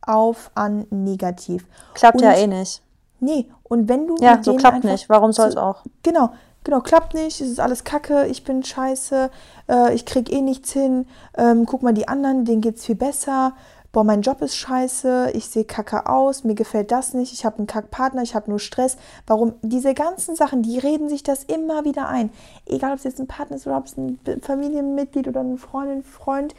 auf 0.00 0.50
an 0.54 0.86
negativ. 0.90 1.66
Klappt 1.94 2.16
und, 2.16 2.22
ja 2.22 2.34
eh 2.34 2.46
nicht. 2.46 2.82
Nee, 3.18 3.50
und 3.64 3.88
wenn 3.88 4.06
du. 4.06 4.16
Ja, 4.20 4.42
so 4.42 4.56
klappt 4.56 4.84
nicht. 4.84 5.08
Warum 5.08 5.32
soll 5.32 5.48
es 5.48 5.56
auch? 5.56 5.84
Genau, 6.02 6.30
genau, 6.64 6.80
klappt 6.80 7.14
nicht, 7.14 7.40
es 7.40 7.48
ist 7.48 7.60
alles 7.60 7.84
kacke, 7.84 8.26
ich 8.26 8.44
bin 8.44 8.62
scheiße, 8.62 9.30
äh, 9.68 9.94
ich 9.94 10.04
krieg 10.04 10.32
eh 10.32 10.40
nichts 10.40 10.72
hin, 10.72 11.06
ähm, 11.36 11.66
guck 11.66 11.82
mal 11.82 11.94
die 11.94 12.08
anderen, 12.08 12.44
denen 12.44 12.60
geht's 12.60 12.86
viel 12.86 12.96
besser, 12.96 13.54
boah, 13.92 14.04
mein 14.04 14.22
Job 14.22 14.40
ist 14.40 14.56
scheiße, 14.56 15.32
ich 15.34 15.46
sehe 15.46 15.64
kacke 15.64 16.06
aus, 16.06 16.44
mir 16.44 16.54
gefällt 16.54 16.92
das 16.92 17.14
nicht, 17.14 17.32
ich 17.32 17.44
habe 17.44 17.58
einen 17.58 17.66
Kackpartner, 17.66 18.22
ich 18.22 18.34
habe 18.34 18.48
nur 18.48 18.60
Stress. 18.60 18.96
Warum? 19.26 19.54
Diese 19.62 19.94
ganzen 19.94 20.36
Sachen, 20.36 20.62
die 20.62 20.78
reden 20.78 21.08
sich 21.08 21.22
das 21.22 21.44
immer 21.44 21.84
wieder 21.84 22.08
ein. 22.08 22.30
Egal, 22.66 22.92
ob 22.92 22.98
es 22.98 23.04
jetzt 23.04 23.20
ein 23.20 23.26
Partner 23.26 23.56
ist 23.56 23.66
oder 23.66 23.78
ob 23.78 23.86
es 23.86 23.96
ein 23.96 24.20
Familienmitglied 24.42 25.26
oder 25.26 25.40
eine 25.40 25.56
Freundin, 25.56 26.04
Freund. 26.04 26.54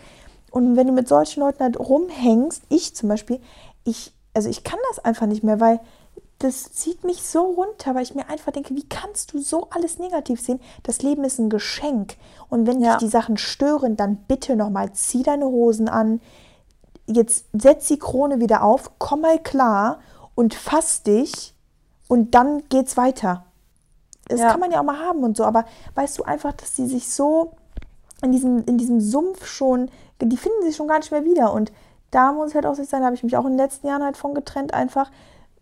Und 0.51 0.75
wenn 0.75 0.87
du 0.87 0.93
mit 0.93 1.07
solchen 1.07 1.39
Leuten 1.39 1.63
halt 1.63 1.79
rumhängst, 1.79 2.63
ich 2.67 2.93
zum 2.95 3.07
Beispiel, 3.07 3.39
ich, 3.85 4.13
also 4.33 4.49
ich 4.49 4.65
kann 4.65 4.79
das 4.89 5.03
einfach 5.03 5.27
nicht 5.27 5.43
mehr, 5.43 5.61
weil 5.61 5.79
das 6.43 6.71
zieht 6.73 7.03
mich 7.03 7.21
so 7.21 7.41
runter, 7.43 7.93
weil 7.93 8.01
ich 8.01 8.15
mir 8.15 8.27
einfach 8.27 8.51
denke, 8.51 8.75
wie 8.75 8.87
kannst 8.87 9.33
du 9.33 9.39
so 9.39 9.67
alles 9.69 9.99
negativ 9.99 10.41
sehen? 10.41 10.59
Das 10.83 11.03
Leben 11.03 11.23
ist 11.23 11.37
ein 11.37 11.49
Geschenk. 11.49 12.17
Und 12.49 12.65
wenn 12.65 12.81
ja. 12.81 12.93
dich 12.93 13.07
die 13.07 13.11
Sachen 13.11 13.37
stören, 13.37 13.95
dann 13.95 14.17
bitte 14.27 14.55
nochmal, 14.55 14.91
zieh 14.93 15.21
deine 15.21 15.45
Hosen 15.45 15.87
an, 15.87 16.19
jetzt 17.05 17.45
setz 17.53 17.87
die 17.87 17.99
Krone 17.99 18.39
wieder 18.39 18.63
auf, 18.63 18.91
komm 18.97 19.21
mal 19.21 19.37
klar 19.37 19.99
und 20.33 20.55
fass 20.55 21.03
dich 21.03 21.53
und 22.07 22.33
dann 22.33 22.63
geht's 22.69 22.97
weiter. 22.97 23.45
Das 24.27 24.39
ja. 24.39 24.49
kann 24.49 24.59
man 24.59 24.71
ja 24.71 24.79
auch 24.79 24.85
mal 24.85 24.99
haben 24.99 25.23
und 25.23 25.37
so, 25.37 25.43
aber 25.43 25.65
weißt 25.95 26.17
du 26.17 26.23
einfach, 26.23 26.53
dass 26.53 26.75
sie 26.75 26.87
sich 26.87 27.09
so 27.09 27.51
in 28.23 28.31
diesem, 28.31 28.63
in 28.65 28.77
diesem 28.77 28.99
Sumpf 28.99 29.45
schon, 29.45 29.91
die 30.21 30.37
finden 30.37 30.63
sich 30.63 30.75
schon 30.75 30.87
gar 30.87 30.99
nicht 30.99 31.11
mehr 31.11 31.25
wieder. 31.25 31.53
Und 31.53 31.71
da 32.11 32.31
muss 32.31 32.55
halt 32.55 32.65
auch 32.65 32.75
sich 32.75 32.89
sein, 32.89 33.01
da 33.01 33.07
habe 33.07 33.15
ich 33.15 33.23
mich 33.23 33.37
auch 33.37 33.45
in 33.45 33.51
den 33.51 33.59
letzten 33.59 33.87
Jahren 33.87 34.03
halt 34.03 34.17
von 34.17 34.33
getrennt, 34.33 34.73
einfach 34.73 35.11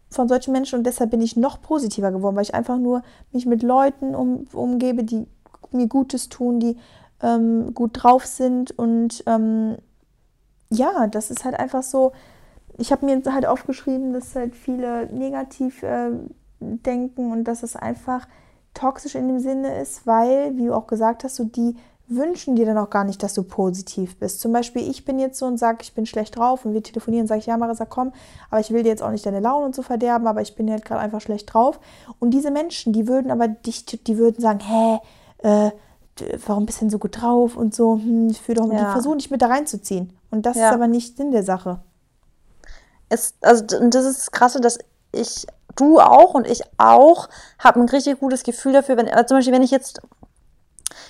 von 0.09 0.27
solchen 0.27 0.51
Menschen 0.51 0.79
und 0.79 0.85
deshalb 0.85 1.11
bin 1.11 1.21
ich 1.21 1.37
noch 1.37 1.61
positiver 1.61 2.11
geworden, 2.11 2.35
weil 2.35 2.43
ich 2.43 2.55
einfach 2.55 2.77
nur 2.77 3.03
mich 3.31 3.45
mit 3.45 3.63
Leuten 3.63 4.15
um, 4.15 4.47
umgebe, 4.53 5.03
die 5.03 5.27
mir 5.71 5.87
Gutes 5.87 6.29
tun, 6.29 6.59
die 6.59 6.77
ähm, 7.21 7.73
gut 7.73 7.91
drauf 7.93 8.25
sind 8.25 8.77
und 8.77 9.23
ähm, 9.27 9.77
ja, 10.69 11.07
das 11.07 11.31
ist 11.31 11.45
halt 11.45 11.59
einfach 11.59 11.83
so. 11.83 12.11
Ich 12.77 12.91
habe 12.91 13.05
mir 13.05 13.21
halt 13.33 13.45
aufgeschrieben, 13.45 14.13
dass 14.13 14.35
halt 14.35 14.55
viele 14.55 15.07
negativ 15.07 15.83
äh, 15.83 16.11
denken 16.59 17.31
und 17.31 17.43
dass 17.43 17.63
es 17.63 17.75
einfach 17.75 18.27
toxisch 18.73 19.15
in 19.15 19.27
dem 19.27 19.39
Sinne 19.39 19.79
ist, 19.79 20.07
weil, 20.07 20.55
wie 20.55 20.65
du 20.65 20.73
auch 20.73 20.87
gesagt 20.87 21.23
hast, 21.23 21.35
so 21.35 21.43
die 21.43 21.75
wünschen 22.09 22.55
dir 22.55 22.65
dann 22.65 22.77
auch 22.77 22.89
gar 22.89 23.03
nicht, 23.03 23.21
dass 23.21 23.33
du 23.33 23.43
positiv 23.43 24.17
bist. 24.17 24.41
Zum 24.41 24.51
Beispiel, 24.51 24.89
ich 24.89 25.05
bin 25.05 25.19
jetzt 25.19 25.37
so 25.37 25.45
und 25.45 25.57
sage, 25.57 25.79
ich 25.81 25.93
bin 25.93 26.05
schlecht 26.05 26.37
drauf 26.37 26.65
und 26.65 26.73
wir 26.73 26.83
telefonieren, 26.83 27.27
sage 27.27 27.39
ich, 27.39 27.45
ja, 27.45 27.57
Marisa, 27.57 27.85
komm, 27.85 28.11
aber 28.49 28.59
ich 28.59 28.71
will 28.71 28.83
dir 28.83 28.89
jetzt 28.89 29.03
auch 29.03 29.11
nicht 29.11 29.25
deine 29.25 29.39
Laune 29.39 29.65
und 29.65 29.75
so 29.75 29.83
verderben, 29.83 30.27
aber 30.27 30.41
ich 30.41 30.55
bin 30.55 30.69
halt 30.71 30.83
gerade 30.85 31.01
einfach 31.01 31.21
schlecht 31.21 31.53
drauf. 31.53 31.79
Und 32.19 32.31
diese 32.31 32.51
Menschen, 32.51 32.93
die 32.93 33.07
würden 33.07 33.31
aber 33.31 33.47
dich, 33.47 33.85
die 33.85 34.17
würden 34.17 34.41
sagen, 34.41 34.59
hä, 34.59 34.99
äh, 35.43 35.71
warum 36.45 36.65
bist 36.65 36.79
du 36.79 36.85
denn 36.85 36.89
so 36.89 36.99
gut 36.99 37.21
drauf 37.21 37.55
und 37.55 37.73
so, 37.75 37.93
hm, 37.93 38.29
ich 38.29 38.41
doch, 38.41 38.71
ja. 38.71 38.79
die 38.79 38.91
versuchen 38.91 39.19
dich 39.19 39.31
mit 39.31 39.41
da 39.41 39.47
reinzuziehen. 39.47 40.13
Und 40.31 40.45
das 40.45 40.57
ja. 40.57 40.69
ist 40.69 40.73
aber 40.73 40.87
nicht 40.87 41.17
Sinn 41.17 41.31
der 41.31 41.43
Sache. 41.43 41.79
Es, 43.09 43.35
also, 43.41 43.77
und 43.77 43.93
das 43.95 44.05
ist 44.05 44.19
das 44.19 44.31
Krasse, 44.31 44.61
dass 44.61 44.79
ich, 45.11 45.47
du 45.75 45.99
auch 45.99 46.33
und 46.33 46.47
ich 46.47 46.61
auch, 46.77 47.29
habe 47.57 47.79
ein 47.79 47.89
richtig 47.89 48.19
gutes 48.19 48.43
Gefühl 48.43 48.73
dafür, 48.73 48.97
wenn, 48.97 49.07
also 49.07 49.27
zum 49.27 49.37
Beispiel, 49.37 49.53
wenn 49.53 49.63
ich 49.63 49.71
jetzt, 49.71 50.01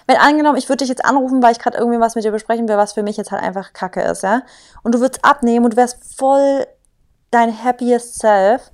wenn 0.07 0.17
angenommen, 0.17 0.57
ich 0.57 0.69
würde 0.69 0.77
dich 0.77 0.89
jetzt 0.89 1.05
anrufen, 1.05 1.41
weil 1.41 1.51
ich 1.51 1.59
gerade 1.59 1.77
irgendwie 1.77 1.99
was 1.99 2.15
mit 2.15 2.23
dir 2.23 2.31
besprechen 2.31 2.67
will, 2.67 2.77
was 2.77 2.93
für 2.93 3.03
mich 3.03 3.17
jetzt 3.17 3.31
halt 3.31 3.41
einfach 3.41 3.73
Kacke 3.73 4.01
ist, 4.01 4.23
ja, 4.23 4.41
und 4.83 4.95
du 4.95 4.99
würdest 4.99 5.23
abnehmen 5.23 5.65
und 5.65 5.73
du 5.73 5.77
wärst 5.77 6.17
voll 6.17 6.67
dein 7.31 7.63
happiest 7.63 8.19
self, 8.19 8.71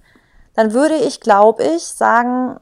dann 0.54 0.74
würde 0.74 0.96
ich, 0.96 1.20
glaube 1.20 1.64
ich, 1.64 1.84
sagen, 1.84 2.60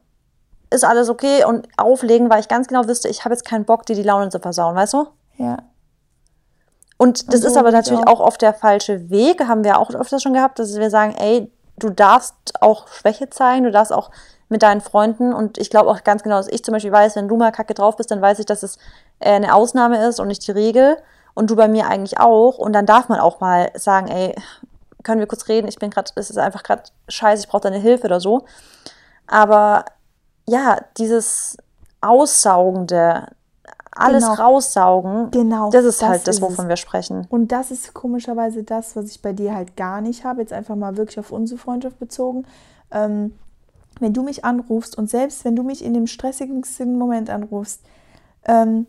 ist 0.70 0.84
alles 0.84 1.10
okay 1.10 1.46
und 1.46 1.68
auflegen, 1.78 2.30
weil 2.30 2.40
ich 2.40 2.48
ganz 2.48 2.68
genau 2.68 2.88
wüsste, 2.88 3.08
ich 3.08 3.24
habe 3.24 3.34
jetzt 3.34 3.46
keinen 3.46 3.66
Bock, 3.66 3.86
dir 3.86 3.96
die 3.96 4.04
Laune 4.04 4.30
zu 4.30 4.40
versauen, 4.40 4.76
weißt 4.76 4.94
du? 4.94 5.08
Ja. 5.38 5.58
Und 6.98 7.28
das 7.28 7.36
und 7.36 7.42
so 7.42 7.48
ist 7.48 7.58
aber 7.58 7.72
natürlich 7.72 8.08
auch. 8.08 8.20
auch 8.20 8.28
oft 8.28 8.42
der 8.42 8.54
falsche 8.54 9.10
Weg, 9.10 9.46
haben 9.48 9.64
wir 9.64 9.78
auch 9.78 9.92
öfters 9.92 10.24
schon 10.24 10.34
gehabt, 10.34 10.58
dass 10.58 10.76
wir 10.76 10.90
sagen, 10.90 11.14
ey, 11.18 11.52
du 11.78 11.90
darfst 11.90 12.36
auch 12.62 12.88
Schwäche 12.88 13.30
zeigen, 13.30 13.64
du 13.64 13.72
darfst 13.72 13.94
auch 13.94 14.10
mit 14.54 14.64
deinen 14.64 14.82
Freunden 14.82 15.34
und 15.34 15.58
ich 15.58 15.70
glaube 15.70 15.90
auch 15.90 16.04
ganz 16.04 16.24
genau, 16.24 16.38
dass 16.38 16.48
ich 16.48 16.64
zum 16.64 16.74
Beispiel 16.74 16.92
weiß, 16.92 17.18
wenn 17.18 17.28
du 17.28 17.36
mal 17.36 17.52
kacke 17.52 17.74
drauf 17.74 17.98
bist, 17.98 18.12
dann 18.12 18.22
weiß 18.22 18.40
ich, 18.40 18.46
dass 18.46 18.64
es 18.64 18.78
äh, 19.20 19.32
eine 19.32 19.54
Ausnahme 19.54 20.08
ist 20.08 20.22
und 20.22 20.28
nicht 20.30 20.48
die 20.48 20.52
Regel 20.52 20.98
und 21.34 21.50
du 21.50 21.56
bei 21.56 21.68
mir 21.68 21.88
eigentlich 21.88 22.20
auch 22.20 22.58
und 22.60 22.72
dann 22.72 22.86
darf 22.86 23.10
man 23.10 23.20
auch 23.20 23.42
mal 23.42 23.72
sagen, 23.76 24.08
ey, 24.08 24.36
können 25.04 25.20
wir 25.20 25.28
kurz 25.28 25.48
reden, 25.48 25.68
ich 25.68 25.80
bin 25.80 25.90
gerade, 25.90 26.12
es 26.16 26.30
ist 26.30 26.38
einfach 26.38 26.64
gerade 26.64 26.84
scheiße, 27.10 27.44
ich 27.44 27.50
brauche 27.50 27.64
deine 27.64 27.80
Hilfe 27.80 28.06
oder 28.06 28.20
so. 28.20 28.46
Aber 29.28 29.86
ja, 30.48 30.78
dieses 30.98 31.58
Aussaugende, 32.00 33.28
alles 33.92 34.24
genau. 34.24 34.36
raussaugen, 34.36 35.32
genau, 35.32 35.70
das 35.72 35.86
ist 35.86 36.02
das 36.02 36.10
halt 36.10 36.28
das, 36.28 36.42
wovon 36.42 36.66
es. 36.66 36.70
wir 36.70 36.78
sprechen. 36.78 37.28
Und 37.30 37.52
das 37.52 37.72
ist 37.72 37.94
komischerweise 37.94 38.64
das, 38.64 38.96
was 38.96 39.06
ich 39.06 39.22
bei 39.22 39.34
dir 39.34 39.56
halt 39.56 39.76
gar 39.76 40.02
nicht 40.02 40.24
habe, 40.24 40.42
jetzt 40.42 40.54
einfach 40.54 40.76
mal 40.76 40.98
wirklich 40.98 41.20
auf 41.20 41.32
unsere 41.32 41.60
Freundschaft 41.60 42.00
bezogen. 42.00 42.46
Ähm, 42.92 43.34
wenn 44.00 44.14
du 44.14 44.24
mich 44.24 44.46
anrufst 44.46 44.98
und 44.98 45.10
selbst 45.10 45.46
wenn 45.46 45.56
du 45.56 45.64
mich 45.64 45.84
in 45.84 45.94
dem 45.94 46.08
stressigsten 46.08 46.98
Moment 46.98 47.30
anrufst, 47.30 47.82
ähm, 48.46 48.88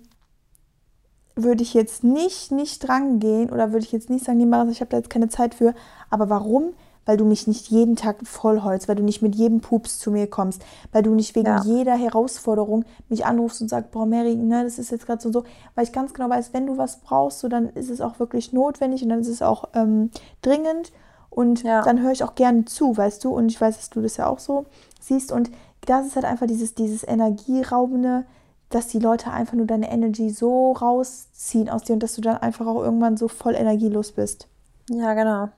würde 1.36 1.62
ich 1.62 1.74
jetzt 1.74 2.05
nicht, 2.05 2.52
nicht 2.52 2.86
drangehen 2.86 3.50
oder 3.50 3.72
würde 3.72 3.84
ich 3.84 3.92
jetzt 3.92 4.11
nicht 4.11 4.24
sagen, 4.24 4.38
nee, 4.38 4.46
Maris, 4.46 4.72
ich 4.72 4.80
habe 4.80 4.90
da 4.90 4.98
jetzt 4.98 5.11
keine 5.11 5.28
Zeit 5.28 5.55
für. 5.55 5.74
Aber 6.11 6.30
warum? 6.30 6.74
weil 7.07 7.16
du 7.16 7.24
mich 7.24 7.46
nicht 7.46 7.68
jeden 7.68 7.96
Tag 7.96 8.26
vollholst, 8.26 8.88
weil 8.88 8.96
du 8.96 9.02
nicht 9.02 9.22
mit 9.22 9.34
jedem 9.34 9.61
Pups 9.61 9.98
zu 9.98 10.11
mir 10.11 10.26
kommst, 10.26 10.64
weil 10.92 11.02
du 11.02 11.14
nicht 11.14 11.34
wegen 11.34 11.46
ja. 11.46 11.62
jeder 11.62 11.96
Herausforderung 11.96 12.84
mich 13.09 13.26
anrufst 13.26 13.61
und 13.61 13.68
sagst, 13.68 13.90
boah, 13.90 14.07
Mary, 14.07 14.34
ne, 14.34 14.64
das 14.64 14.78
ist 14.78 14.90
jetzt 14.90 15.07
gerade 15.07 15.22
so 15.22 15.32
so, 15.32 15.44
weil 15.74 15.84
ich 15.84 15.92
ganz 15.92 16.14
genau 16.14 16.30
weiß, 16.30 16.52
wenn 16.52 16.66
du 16.66 16.78
was 16.78 17.00
brauchst, 17.00 17.40
so 17.40 17.48
dann 17.48 17.68
ist 17.70 17.90
es 17.90 18.00
auch 18.00 18.18
wirklich 18.18 18.52
notwendig 18.52 19.02
und 19.02 19.09
dann 19.11 19.20
ist 19.20 19.28
es 19.28 19.42
auch 19.42 19.68
ähm, 19.74 20.11
dringend 20.42 20.92
und 21.35 21.62
ja. 21.62 21.82
dann 21.82 22.01
höre 22.01 22.12
ich 22.12 22.24
auch 22.24 22.35
gerne 22.35 22.64
zu, 22.64 22.97
weißt 22.97 23.24
du, 23.24 23.30
und 23.35 23.49
ich 23.49 23.61
weiß, 23.61 23.76
dass 23.76 23.91
du 23.91 24.01
das 24.01 24.16
ja 24.16 24.26
auch 24.26 24.39
so 24.39 24.66
siehst 25.01 25.32
und 25.32 25.51
das 25.87 26.07
ist 26.07 26.16
halt 26.16 26.24
einfach 26.24 26.47
dieses, 26.47 26.74
dieses 26.74 27.07
Energieraubende, 27.07 28.24
dass 28.70 28.89
die 28.89 28.99
Leute 28.99 29.30
einfach 29.30 29.55
nur 29.55 29.66
deine 29.66 29.91
Energy 29.91 30.30
so 30.30 30.72
rausziehen 30.72 31.68
aus 31.68 31.82
dir 31.82 31.95
und 31.95 32.03
dass 32.03 32.14
du 32.14 32.20
dann 32.20 32.39
einfach 32.39 32.66
auch 32.66 32.82
irgendwann 32.82 33.16
so 33.16 33.28
voll 33.28 33.55
energielos 33.55 34.12
bist. 34.12 34.49
Ja, 34.91 35.14
genau. 35.14 35.49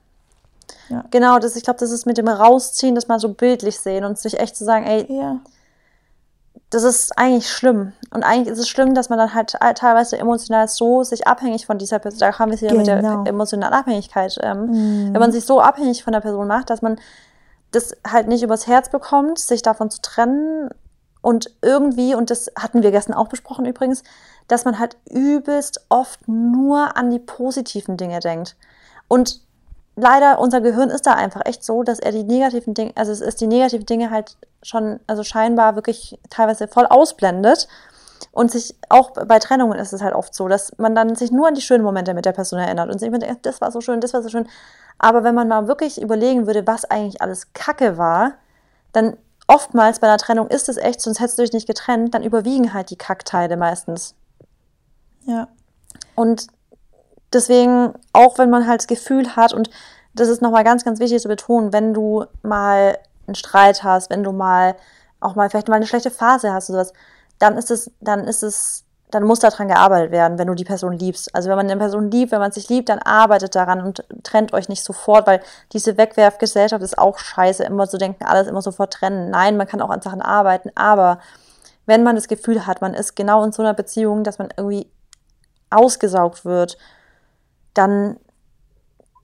Ja. 0.89 1.05
Genau, 1.11 1.39
das, 1.39 1.55
ich 1.55 1.63
glaube, 1.63 1.79
das 1.79 1.91
ist 1.91 2.05
mit 2.05 2.17
dem 2.17 2.27
Rausziehen, 2.27 2.95
das 2.95 3.07
mal 3.07 3.19
so 3.19 3.29
bildlich 3.29 3.79
sehen 3.79 4.03
und 4.03 4.17
sich 4.17 4.39
echt 4.39 4.55
zu 4.55 4.65
sagen, 4.65 4.85
ey, 4.85 5.05
ja. 5.09 5.39
Das 6.69 6.83
ist 6.83 7.17
eigentlich 7.17 7.49
schlimm. 7.49 7.93
Und 8.11 8.23
eigentlich 8.23 8.47
ist 8.51 8.59
es 8.59 8.67
schlimm, 8.67 8.93
dass 8.93 9.09
man 9.09 9.17
dann 9.17 9.33
halt 9.33 9.55
teilweise 9.75 10.17
emotional 10.17 10.67
so 10.67 11.03
sich 11.03 11.25
abhängig 11.25 11.65
von 11.65 11.77
dieser 11.77 11.99
Person, 11.99 12.19
da 12.19 12.37
haben 12.37 12.51
wir 12.51 12.55
es 12.55 12.61
wieder 12.61 12.71
genau. 12.71 12.79
mit 12.79 12.87
der 12.87 13.01
genau. 13.01 13.23
emotionalen 13.23 13.73
Abhängigkeit, 13.73 14.37
ähm, 14.41 14.65
mhm. 14.65 15.13
wenn 15.13 15.19
man 15.19 15.31
sich 15.31 15.45
so 15.45 15.61
abhängig 15.61 16.03
von 16.03 16.13
der 16.13 16.21
Person 16.21 16.47
macht, 16.47 16.69
dass 16.69 16.81
man 16.81 16.99
das 17.71 17.95
halt 18.05 18.27
nicht 18.27 18.43
übers 18.43 18.67
Herz 18.67 18.89
bekommt, 18.89 19.39
sich 19.39 19.61
davon 19.61 19.89
zu 19.89 20.01
trennen 20.01 20.69
und 21.21 21.51
irgendwie, 21.61 22.15
und 22.15 22.29
das 22.29 22.51
hatten 22.57 22.83
wir 22.83 22.91
gestern 22.91 23.13
auch 23.13 23.27
besprochen 23.27 23.65
übrigens, 23.65 24.03
dass 24.47 24.65
man 24.65 24.79
halt 24.79 24.97
übelst 25.09 25.85
oft 25.89 26.27
nur 26.27 26.95
an 26.95 27.09
die 27.11 27.19
positiven 27.19 27.97
Dinge 27.97 28.19
denkt. 28.19 28.55
Und 29.07 29.41
leider, 29.97 30.39
unser 30.39 30.61
Gehirn 30.61 30.89
ist 30.89 31.05
da 31.05 31.13
einfach 31.13 31.41
echt 31.45 31.63
so, 31.63 31.83
dass 31.83 31.99
er 31.99 32.11
die 32.11 32.23
negativen 32.23 32.73
Dinge, 32.73 32.93
also 32.95 33.11
es 33.11 33.19
ist 33.19 33.41
die 33.41 33.47
negativen 33.47 33.85
Dinge 33.85 34.09
halt 34.09 34.37
schon, 34.63 35.01
also 35.07 35.23
scheinbar 35.23 35.75
wirklich 35.75 36.17
teilweise 36.29 36.69
voll 36.69 36.85
ausblendet. 36.85 37.67
Und 38.31 38.51
sich 38.51 38.75
auch 38.89 39.11
bei 39.11 39.39
Trennungen 39.39 39.77
ist 39.77 39.93
es 39.93 40.01
halt 40.01 40.13
oft 40.15 40.33
so, 40.33 40.47
dass 40.47 40.75
man 40.77 40.95
dann 40.95 41.15
sich 41.15 41.31
nur 41.31 41.47
an 41.47 41.55
die 41.55 41.61
schönen 41.61 41.83
Momente 41.83 42.13
mit 42.13 42.25
der 42.25 42.31
Person 42.31 42.59
erinnert 42.59 42.89
und 42.89 42.99
sich 42.99 43.07
immer 43.07 43.19
denkt, 43.19 43.45
das 43.45 43.61
war 43.61 43.71
so 43.71 43.81
schön, 43.81 43.99
das 43.99 44.13
war 44.13 44.21
so 44.21 44.29
schön. 44.29 44.47
Aber 44.99 45.23
wenn 45.23 45.35
man 45.35 45.47
mal 45.47 45.67
wirklich 45.67 46.01
überlegen 46.01 46.47
würde, 46.47 46.65
was 46.65 46.85
eigentlich 46.85 47.21
alles 47.21 47.53
Kacke 47.53 47.97
war, 47.97 48.33
dann 48.91 49.17
oftmals 49.47 49.99
bei 49.99 50.07
einer 50.07 50.17
Trennung 50.17 50.47
ist 50.47 50.69
es 50.69 50.77
echt, 50.77 51.01
sonst 51.01 51.19
hättest 51.19 51.37
du 51.37 51.43
dich 51.43 51.53
nicht 51.53 51.67
getrennt, 51.67 52.13
dann 52.13 52.23
überwiegen 52.23 52.73
halt 52.73 52.89
die 52.89 52.95
Kackteile 52.95 53.57
meistens. 53.57 54.15
Ja. 55.25 55.47
Und 56.15 56.47
deswegen, 57.33 57.93
auch 58.13 58.37
wenn 58.37 58.49
man 58.49 58.67
halt 58.67 58.81
das 58.81 58.87
Gefühl 58.87 59.35
hat, 59.35 59.53
und 59.53 59.69
das 60.13 60.29
ist 60.29 60.41
nochmal 60.41 60.63
ganz, 60.63 60.83
ganz 60.83 60.99
wichtig 60.99 61.21
zu 61.21 61.27
betonen, 61.27 61.73
wenn 61.73 61.93
du 61.93 62.25
mal 62.41 62.97
einen 63.27 63.35
Streit 63.35 63.83
hast, 63.83 64.09
wenn 64.09 64.23
du 64.23 64.31
mal 64.31 64.75
auch 65.19 65.35
mal 65.35 65.49
vielleicht 65.49 65.67
mal 65.67 65.75
eine 65.75 65.87
schlechte 65.87 66.11
Phase 66.11 66.53
hast 66.53 66.69
oder 66.69 66.85
sowas, 66.85 66.93
dann 67.39 67.57
ist 67.57 67.71
es, 67.71 67.91
dann 67.99 68.27
ist 68.27 68.43
es 68.43 68.87
dann 69.09 69.23
muss 69.23 69.39
daran 69.39 69.69
gearbeitet 69.69 70.11
werden, 70.11 70.37
wenn 70.37 70.47
du 70.47 70.53
die 70.53 70.65
Person 70.65 70.91
liebst. 70.91 71.33
Also 71.33 71.49
wenn 71.49 71.55
man 71.55 71.69
eine 71.69 71.79
Person 71.79 72.11
liebt, 72.11 72.33
wenn 72.33 72.39
man 72.39 72.51
sich 72.51 72.67
liebt, 72.67 72.89
dann 72.89 72.99
arbeitet 72.99 73.55
daran 73.55 73.81
und 73.81 74.03
trennt 74.23 74.51
euch 74.53 74.67
nicht 74.67 74.83
sofort, 74.83 75.27
weil 75.27 75.39
diese 75.71 75.97
Wegwerfgesellschaft 75.97 76.83
ist 76.83 76.97
auch 76.97 77.17
scheiße, 77.17 77.63
immer 77.63 77.87
zu 77.87 77.97
denken, 77.97 78.25
alles 78.25 78.47
immer 78.47 78.61
sofort 78.61 78.93
trennen. 78.93 79.29
Nein, 79.29 79.55
man 79.55 79.67
kann 79.67 79.81
auch 79.81 79.89
an 79.89 80.01
Sachen 80.01 80.21
arbeiten, 80.21 80.71
aber 80.75 81.19
wenn 81.85 82.03
man 82.03 82.15
das 82.15 82.27
Gefühl 82.27 82.67
hat, 82.67 82.81
man 82.81 82.93
ist 82.93 83.15
genau 83.15 83.45
in 83.45 83.53
so 83.53 83.61
einer 83.61 83.73
Beziehung, 83.73 84.25
dass 84.25 84.39
man 84.39 84.49
irgendwie 84.57 84.91
ausgesaugt 85.69 86.43
wird, 86.43 86.77
dann 87.77 88.17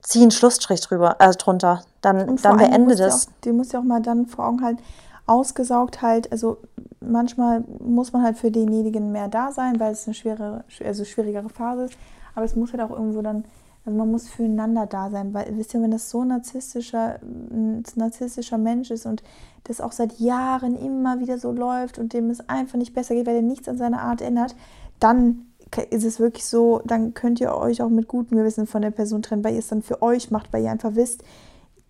zieh 0.02 0.22
einen 0.22 0.30
Schlussstrich 0.30 0.80
drüber, 0.80 1.20
also 1.20 1.38
drunter. 1.38 1.82
Dann, 2.00 2.36
dann 2.36 2.56
beende 2.58 2.94
das. 2.94 3.28
Du 3.40 3.52
musst 3.52 3.72
ja 3.72 3.80
auch 3.80 3.84
mal 3.84 4.02
dann 4.02 4.26
vor 4.26 4.46
Augen 4.46 4.62
halten, 4.62 4.82
ausgesaugt 5.26 6.02
halt, 6.02 6.30
also 6.30 6.58
manchmal 7.00 7.64
muss 7.80 8.12
man 8.12 8.22
halt 8.22 8.36
für 8.36 8.50
denjenigen 8.50 9.12
mehr 9.12 9.28
da 9.28 9.52
sein, 9.52 9.80
weil 9.80 9.92
es 9.92 10.06
eine 10.06 10.14
schwere, 10.14 10.64
also 10.84 11.04
schwierigere 11.04 11.48
Phase 11.48 11.84
ist. 11.84 11.94
Aber 12.34 12.44
es 12.44 12.56
muss 12.56 12.72
halt 12.72 12.82
auch 12.82 12.90
irgendwo 12.90 13.22
dann, 13.22 13.44
also 13.86 13.96
man 13.96 14.10
muss 14.10 14.28
füreinander 14.28 14.86
da 14.86 15.08
sein, 15.10 15.32
weil 15.32 15.56
wisst 15.56 15.72
ihr, 15.72 15.80
wenn 15.80 15.92
das 15.92 16.10
so 16.10 16.22
ein 16.22 16.28
narzisstischer, 16.28 17.20
ein 17.22 17.82
narzisstischer 17.94 18.58
Mensch 18.58 18.90
ist 18.90 19.06
und 19.06 19.22
das 19.64 19.80
auch 19.80 19.92
seit 19.92 20.18
Jahren 20.18 20.76
immer 20.76 21.20
wieder 21.20 21.38
so 21.38 21.50
läuft 21.52 21.98
und 21.98 22.12
dem 22.12 22.28
es 22.28 22.46
einfach 22.48 22.76
nicht 22.76 22.92
besser 22.92 23.14
geht, 23.14 23.26
weil 23.26 23.36
er 23.36 23.42
nichts 23.42 23.68
an 23.68 23.78
seiner 23.78 24.02
Art 24.02 24.20
ändert, 24.20 24.54
dann 25.00 25.46
ist 25.82 26.04
es 26.04 26.20
wirklich 26.20 26.44
so, 26.46 26.80
dann 26.84 27.14
könnt 27.14 27.40
ihr 27.40 27.54
euch 27.54 27.82
auch 27.82 27.88
mit 27.88 28.08
gutem 28.08 28.38
Gewissen 28.38 28.66
von 28.66 28.82
der 28.82 28.90
Person 28.90 29.22
trennen, 29.22 29.44
weil 29.44 29.54
ihr 29.54 29.58
es 29.60 29.68
dann 29.68 29.82
für 29.82 30.02
euch 30.02 30.30
macht, 30.30 30.52
weil 30.52 30.64
ihr 30.64 30.70
einfach 30.70 30.94
wisst, 30.94 31.22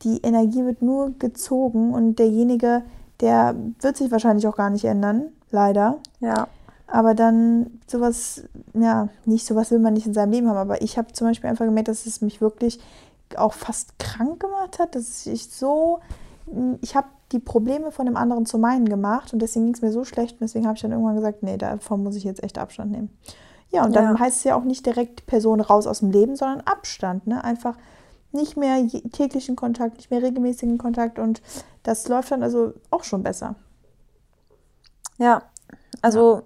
die 0.02 0.18
Energie 0.22 0.64
wird 0.64 0.82
nur 0.82 1.12
gezogen 1.18 1.92
und 1.92 2.18
derjenige, 2.18 2.82
der 3.20 3.54
wird 3.80 3.96
sich 3.96 4.10
wahrscheinlich 4.10 4.46
auch 4.46 4.56
gar 4.56 4.70
nicht 4.70 4.84
ändern, 4.84 5.26
leider. 5.50 5.98
Ja. 6.20 6.48
Aber 6.86 7.14
dann 7.14 7.80
sowas, 7.86 8.44
ja, 8.74 9.08
nicht 9.24 9.46
sowas 9.46 9.70
will 9.70 9.78
man 9.78 9.94
nicht 9.94 10.06
in 10.06 10.14
seinem 10.14 10.32
Leben 10.32 10.48
haben. 10.48 10.58
Aber 10.58 10.82
ich 10.82 10.98
habe 10.98 11.12
zum 11.12 11.26
Beispiel 11.26 11.48
einfach 11.48 11.64
gemerkt, 11.64 11.88
dass 11.88 12.06
es 12.06 12.20
mich 12.20 12.40
wirklich 12.40 12.78
auch 13.36 13.54
fast 13.54 13.98
krank 13.98 14.40
gemacht 14.40 14.78
hat, 14.78 14.94
dass 14.94 15.26
ich 15.26 15.48
so, 15.48 16.00
ich 16.82 16.94
habe 16.94 17.08
die 17.32 17.38
Probleme 17.38 17.90
von 17.90 18.06
dem 18.06 18.16
anderen 18.16 18.46
zu 18.46 18.58
meinen 18.58 18.88
gemacht 18.88 19.32
und 19.32 19.40
deswegen 19.40 19.64
ging 19.66 19.74
es 19.74 19.82
mir 19.82 19.90
so 19.90 20.04
schlecht 20.04 20.32
und 20.34 20.42
deswegen 20.42 20.66
habe 20.66 20.76
ich 20.76 20.82
dann 20.82 20.92
irgendwann 20.92 21.16
gesagt, 21.16 21.42
nee, 21.42 21.56
davon 21.56 22.02
muss 22.02 22.16
ich 22.16 22.24
jetzt 22.24 22.42
echt 22.42 22.58
Abstand 22.58 22.92
nehmen. 22.92 23.10
Ja, 23.70 23.84
und 23.84 23.94
dann 23.94 24.14
ja. 24.14 24.20
heißt 24.20 24.38
es 24.38 24.44
ja 24.44 24.56
auch 24.56 24.64
nicht 24.64 24.86
direkt 24.86 25.26
Person 25.26 25.60
raus 25.60 25.86
aus 25.86 26.00
dem 26.00 26.10
Leben, 26.10 26.36
sondern 26.36 26.60
Abstand, 26.60 27.26
ne? 27.26 27.42
Einfach 27.42 27.76
nicht 28.34 28.56
mehr 28.56 28.86
täglichen 29.12 29.56
Kontakt, 29.56 29.96
nicht 29.96 30.10
mehr 30.10 30.22
regelmäßigen 30.22 30.76
Kontakt 30.76 31.18
und 31.18 31.40
das 31.84 32.08
läuft 32.08 32.32
dann 32.32 32.42
also 32.42 32.74
auch 32.90 33.04
schon 33.04 33.22
besser. 33.22 33.54
Ja, 35.18 35.42
also 36.02 36.42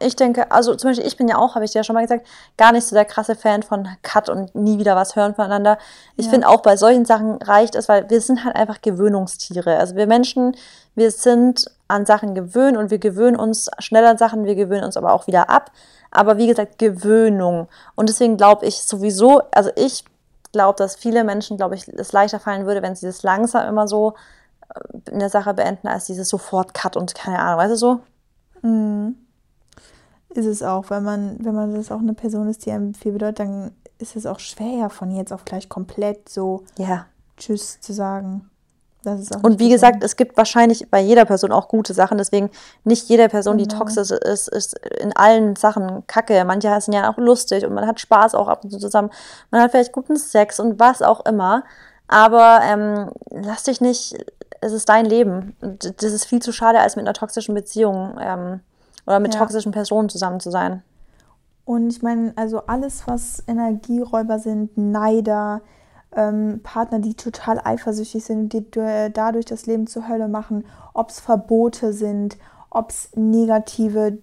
ja. 0.00 0.06
ich 0.06 0.14
denke, 0.14 0.50
also 0.52 0.74
zum 0.76 0.90
Beispiel 0.90 1.06
ich 1.06 1.16
bin 1.16 1.26
ja 1.26 1.36
auch, 1.36 1.56
habe 1.56 1.64
ich 1.64 1.72
dir 1.72 1.80
ja 1.80 1.84
schon 1.84 1.94
mal 1.94 2.02
gesagt, 2.02 2.26
gar 2.56 2.72
nicht 2.72 2.86
so 2.86 2.94
der 2.94 3.04
krasse 3.04 3.34
Fan 3.34 3.62
von 3.62 3.88
Cut 4.02 4.28
und 4.28 4.54
nie 4.54 4.78
wieder 4.78 4.94
was 4.94 5.16
hören 5.16 5.34
voneinander. 5.34 5.78
Ich 6.16 6.26
ja. 6.26 6.30
finde 6.30 6.48
auch 6.48 6.62
bei 6.62 6.76
solchen 6.76 7.04
Sachen 7.04 7.42
reicht 7.42 7.74
es, 7.74 7.88
weil 7.88 8.08
wir 8.08 8.20
sind 8.20 8.44
halt 8.44 8.54
einfach 8.54 8.80
Gewöhnungstiere. 8.80 9.78
Also 9.78 9.96
wir 9.96 10.06
Menschen, 10.06 10.56
wir 10.94 11.10
sind 11.10 11.66
an 11.88 12.06
Sachen 12.06 12.34
gewöhnt 12.34 12.76
und 12.76 12.90
wir 12.90 12.98
gewöhnen 12.98 13.36
uns 13.36 13.70
schnell 13.78 14.06
an 14.06 14.18
Sachen, 14.18 14.44
wir 14.44 14.54
gewöhnen 14.54 14.84
uns 14.84 14.96
aber 14.96 15.12
auch 15.12 15.26
wieder 15.26 15.50
ab. 15.50 15.72
Aber 16.14 16.38
wie 16.38 16.46
gesagt, 16.46 16.78
Gewöhnung. 16.78 17.68
Und 17.94 18.08
deswegen 18.08 18.36
glaube 18.36 18.66
ich 18.66 18.82
sowieso, 18.82 19.42
also 19.52 19.70
ich 19.76 20.04
glaube, 20.52 20.76
dass 20.78 20.96
viele 20.96 21.24
Menschen, 21.24 21.56
glaube 21.56 21.74
ich, 21.74 21.88
es 21.88 22.12
leichter 22.12 22.40
fallen 22.40 22.66
würde, 22.66 22.82
wenn 22.82 22.94
sie 22.94 23.06
das 23.06 23.22
langsam 23.22 23.68
immer 23.68 23.88
so 23.88 24.14
äh, 24.74 25.10
in 25.10 25.18
der 25.18 25.28
Sache 25.28 25.52
beenden, 25.52 25.88
als 25.88 26.06
dieses 26.06 26.28
Sofort-Cut 26.28 26.96
und 26.96 27.14
keine 27.14 27.40
Ahnung, 27.40 27.58
weißt 27.58 27.72
du 27.72 27.76
so? 27.76 28.00
Mhm. 28.62 29.16
Ist 30.30 30.46
es 30.46 30.62
auch, 30.62 30.88
wenn 30.90 31.02
man, 31.02 31.44
wenn 31.44 31.54
man 31.54 31.74
das 31.74 31.92
auch 31.92 32.00
eine 32.00 32.14
Person 32.14 32.48
ist, 32.48 32.64
die 32.64 32.72
einem 32.72 32.94
viel 32.94 33.12
bedeutet, 33.12 33.40
dann 33.40 33.72
ist 33.98 34.16
es 34.16 34.26
auch 34.26 34.40
schwer, 34.40 34.90
von 34.90 35.10
jetzt 35.10 35.32
auf 35.32 35.44
gleich 35.44 35.68
komplett 35.68 36.28
so 36.28 36.64
ja. 36.76 37.06
Tschüss 37.36 37.80
zu 37.80 37.92
sagen 37.92 38.50
und 39.42 39.58
wie 39.58 39.68
gesagt, 39.68 40.02
es 40.02 40.16
gibt 40.16 40.36
wahrscheinlich 40.36 40.90
bei 40.90 41.00
jeder 41.00 41.24
Person 41.24 41.52
auch 41.52 41.68
gute 41.68 41.94
Sachen. 41.94 42.18
Deswegen 42.18 42.50
nicht 42.84 43.08
jede 43.08 43.28
Person, 43.28 43.58
die 43.58 43.66
genau. 43.66 43.78
toxisch 43.78 44.10
ist, 44.10 44.48
ist 44.48 44.78
in 45.00 45.14
allen 45.14 45.56
Sachen 45.56 46.06
kacke. 46.06 46.44
Manche 46.44 46.80
sind 46.80 46.94
ja 46.94 47.10
auch 47.10 47.18
lustig 47.18 47.66
und 47.66 47.74
man 47.74 47.86
hat 47.86 48.00
Spaß 48.00 48.34
auch 48.34 48.48
ab 48.48 48.64
und 48.64 48.70
zu 48.70 48.78
zusammen. 48.78 49.10
Man 49.50 49.60
hat 49.60 49.70
vielleicht 49.70 49.92
guten 49.92 50.16
Sex 50.16 50.60
und 50.60 50.78
was 50.78 51.02
auch 51.02 51.24
immer. 51.26 51.64
Aber 52.08 52.60
ähm, 52.62 53.10
lass 53.30 53.64
dich 53.64 53.80
nicht, 53.80 54.14
es 54.60 54.72
ist 54.72 54.88
dein 54.88 55.06
Leben. 55.06 55.56
Das 55.60 56.12
ist 56.12 56.24
viel 56.24 56.40
zu 56.40 56.52
schade, 56.52 56.80
als 56.80 56.96
mit 56.96 57.04
einer 57.06 57.14
toxischen 57.14 57.54
Beziehung 57.54 58.18
ähm, 58.20 58.60
oder 59.06 59.20
mit 59.20 59.34
ja. 59.34 59.40
toxischen 59.40 59.72
Personen 59.72 60.08
zusammen 60.08 60.40
zu 60.40 60.50
sein. 60.50 60.82
Und 61.64 61.90
ich 61.90 62.02
meine, 62.02 62.32
also 62.36 62.62
alles, 62.66 63.04
was 63.06 63.42
Energieräuber 63.46 64.38
sind, 64.38 64.76
Neider, 64.76 65.62
ähm, 66.16 66.60
Partner, 66.62 66.98
die 66.98 67.14
total 67.14 67.60
eifersüchtig 67.62 68.24
sind, 68.24 68.52
die 68.52 68.64
dadurch 68.70 69.46
das 69.46 69.66
Leben 69.66 69.86
zur 69.86 70.08
Hölle 70.08 70.28
machen, 70.28 70.64
ob 70.92 71.10
es 71.10 71.20
Verbote 71.20 71.92
sind, 71.92 72.38
ob 72.70 72.90
es 72.90 73.10
negative, 73.14 74.18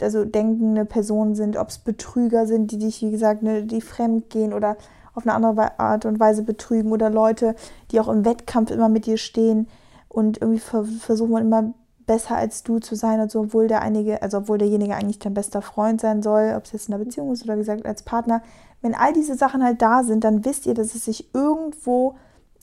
also 0.00 0.24
denkende 0.24 0.84
Personen 0.84 1.34
sind, 1.34 1.56
ob 1.56 1.68
es 1.68 1.78
Betrüger 1.78 2.46
sind, 2.46 2.70
die 2.72 2.78
dich, 2.78 3.02
wie 3.02 3.10
gesagt, 3.10 3.42
ne, 3.42 3.64
die 3.64 3.80
fremd 3.80 4.30
gehen 4.30 4.52
oder 4.52 4.76
auf 5.14 5.26
eine 5.26 5.34
andere 5.34 5.78
Art 5.78 6.06
und 6.06 6.18
Weise 6.20 6.42
betrügen 6.42 6.92
oder 6.92 7.10
Leute, 7.10 7.54
die 7.90 8.00
auch 8.00 8.08
im 8.08 8.24
Wettkampf 8.24 8.70
immer 8.70 8.88
mit 8.88 9.06
dir 9.06 9.18
stehen 9.18 9.68
und 10.08 10.40
irgendwie 10.40 10.60
versuchen 10.60 11.36
immer 11.36 11.74
besser 12.12 12.36
als 12.36 12.62
du 12.62 12.78
zu 12.78 12.94
sein 12.94 13.20
und 13.20 13.30
so, 13.30 13.40
obwohl 13.40 13.68
der 13.68 13.80
einige, 13.80 14.20
also 14.20 14.36
obwohl 14.36 14.58
derjenige 14.58 14.94
eigentlich 14.94 15.18
dein 15.18 15.32
bester 15.32 15.62
Freund 15.62 15.98
sein 15.98 16.22
soll, 16.22 16.52
ob 16.54 16.66
es 16.66 16.72
jetzt 16.72 16.88
in 16.88 16.94
einer 16.94 17.02
Beziehung 17.02 17.32
ist 17.32 17.42
oder 17.44 17.54
wie 17.54 17.60
gesagt 17.60 17.86
als 17.86 18.02
Partner, 18.02 18.42
wenn 18.82 18.94
all 18.94 19.14
diese 19.14 19.34
Sachen 19.34 19.64
halt 19.64 19.80
da 19.80 20.04
sind, 20.04 20.22
dann 20.22 20.44
wisst 20.44 20.66
ihr, 20.66 20.74
dass 20.74 20.94
es 20.94 21.06
sich 21.06 21.34
irgendwo 21.34 22.16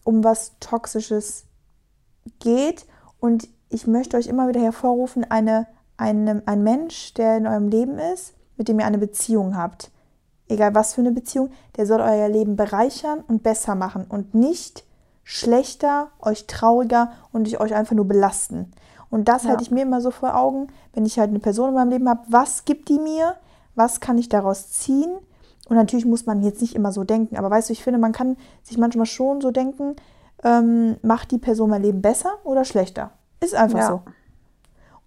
um 0.04 0.24
was 0.24 0.52
Toxisches 0.60 1.46
geht. 2.38 2.86
Und 3.20 3.50
ich 3.70 3.88
möchte 3.88 4.18
euch 4.18 4.28
immer 4.28 4.48
wieder 4.48 4.62
hervorrufen, 4.62 5.26
eine, 5.32 5.66
eine, 5.98 6.44
ein 6.46 6.62
Mensch, 6.62 7.16
der 7.16 7.38
in 7.38 7.48
eurem 7.48 7.70
Leben 7.70 7.98
ist, 7.98 8.36
mit 8.56 8.68
dem 8.68 8.80
ihr 8.80 8.86
eine 8.86 9.00
Beziehung 9.00 9.58
habt, 9.58 9.90
egal 10.48 10.76
was 10.76 10.94
für 10.94 11.02
eine 11.02 11.12
Beziehung, 11.12 11.50
der 11.76 11.88
soll 11.88 12.02
euer 12.02 12.30
Leben 12.30 12.56
bereichern 12.56 13.24
und 13.28 13.42
besser 13.42 13.74
machen 13.74 14.06
und 14.08 14.36
nicht 14.36 14.84
schlechter, 15.24 16.10
euch 16.20 16.46
trauriger 16.46 17.14
und 17.32 17.60
euch 17.60 17.74
einfach 17.74 17.96
nur 17.96 18.08
belasten. 18.08 18.72
Und 19.10 19.28
das 19.28 19.44
ja. 19.44 19.50
halte 19.50 19.64
ich 19.64 19.72
mir 19.72 19.84
immer 19.84 20.02
so 20.02 20.12
vor 20.12 20.36
Augen, 20.36 20.68
wenn 20.94 21.06
ich 21.06 21.18
halt 21.20 21.30
eine 21.30 21.40
Person 21.40 21.70
in 21.70 21.76
meinem 21.76 21.90
Leben 21.90 22.10
habe, 22.10 22.22
was 22.28 22.66
gibt 22.66 22.90
die 22.90 23.00
mir? 23.00 23.36
Was 23.76 24.00
kann 24.00 24.18
ich 24.18 24.30
daraus 24.30 24.70
ziehen? 24.72 25.12
Und 25.68 25.76
natürlich 25.76 26.06
muss 26.06 26.26
man 26.26 26.42
jetzt 26.42 26.62
nicht 26.62 26.76
immer 26.76 26.92
so 26.92 27.04
denken, 27.04 27.38
aber 27.38 27.50
weißt 27.50 27.70
du, 27.70 27.74
ich 27.74 27.84
finde, 27.84 28.00
man 28.00 28.12
kann 28.12 28.38
sich 28.64 28.78
manchmal 28.78 29.06
schon 29.06 29.40
so 29.40 29.52
denken, 29.52 29.96
ähm, 30.44 30.98
macht 31.04 31.32
die 31.32 31.38
Person 31.38 31.70
mein 31.70 31.84
Leben 31.84 32.02
besser 32.02 32.32
oder 32.44 32.66
schlechter? 32.66 33.12
Ist 33.40 33.54
einfach 33.56 33.80
ja. 33.80 33.88
so. 33.88 34.02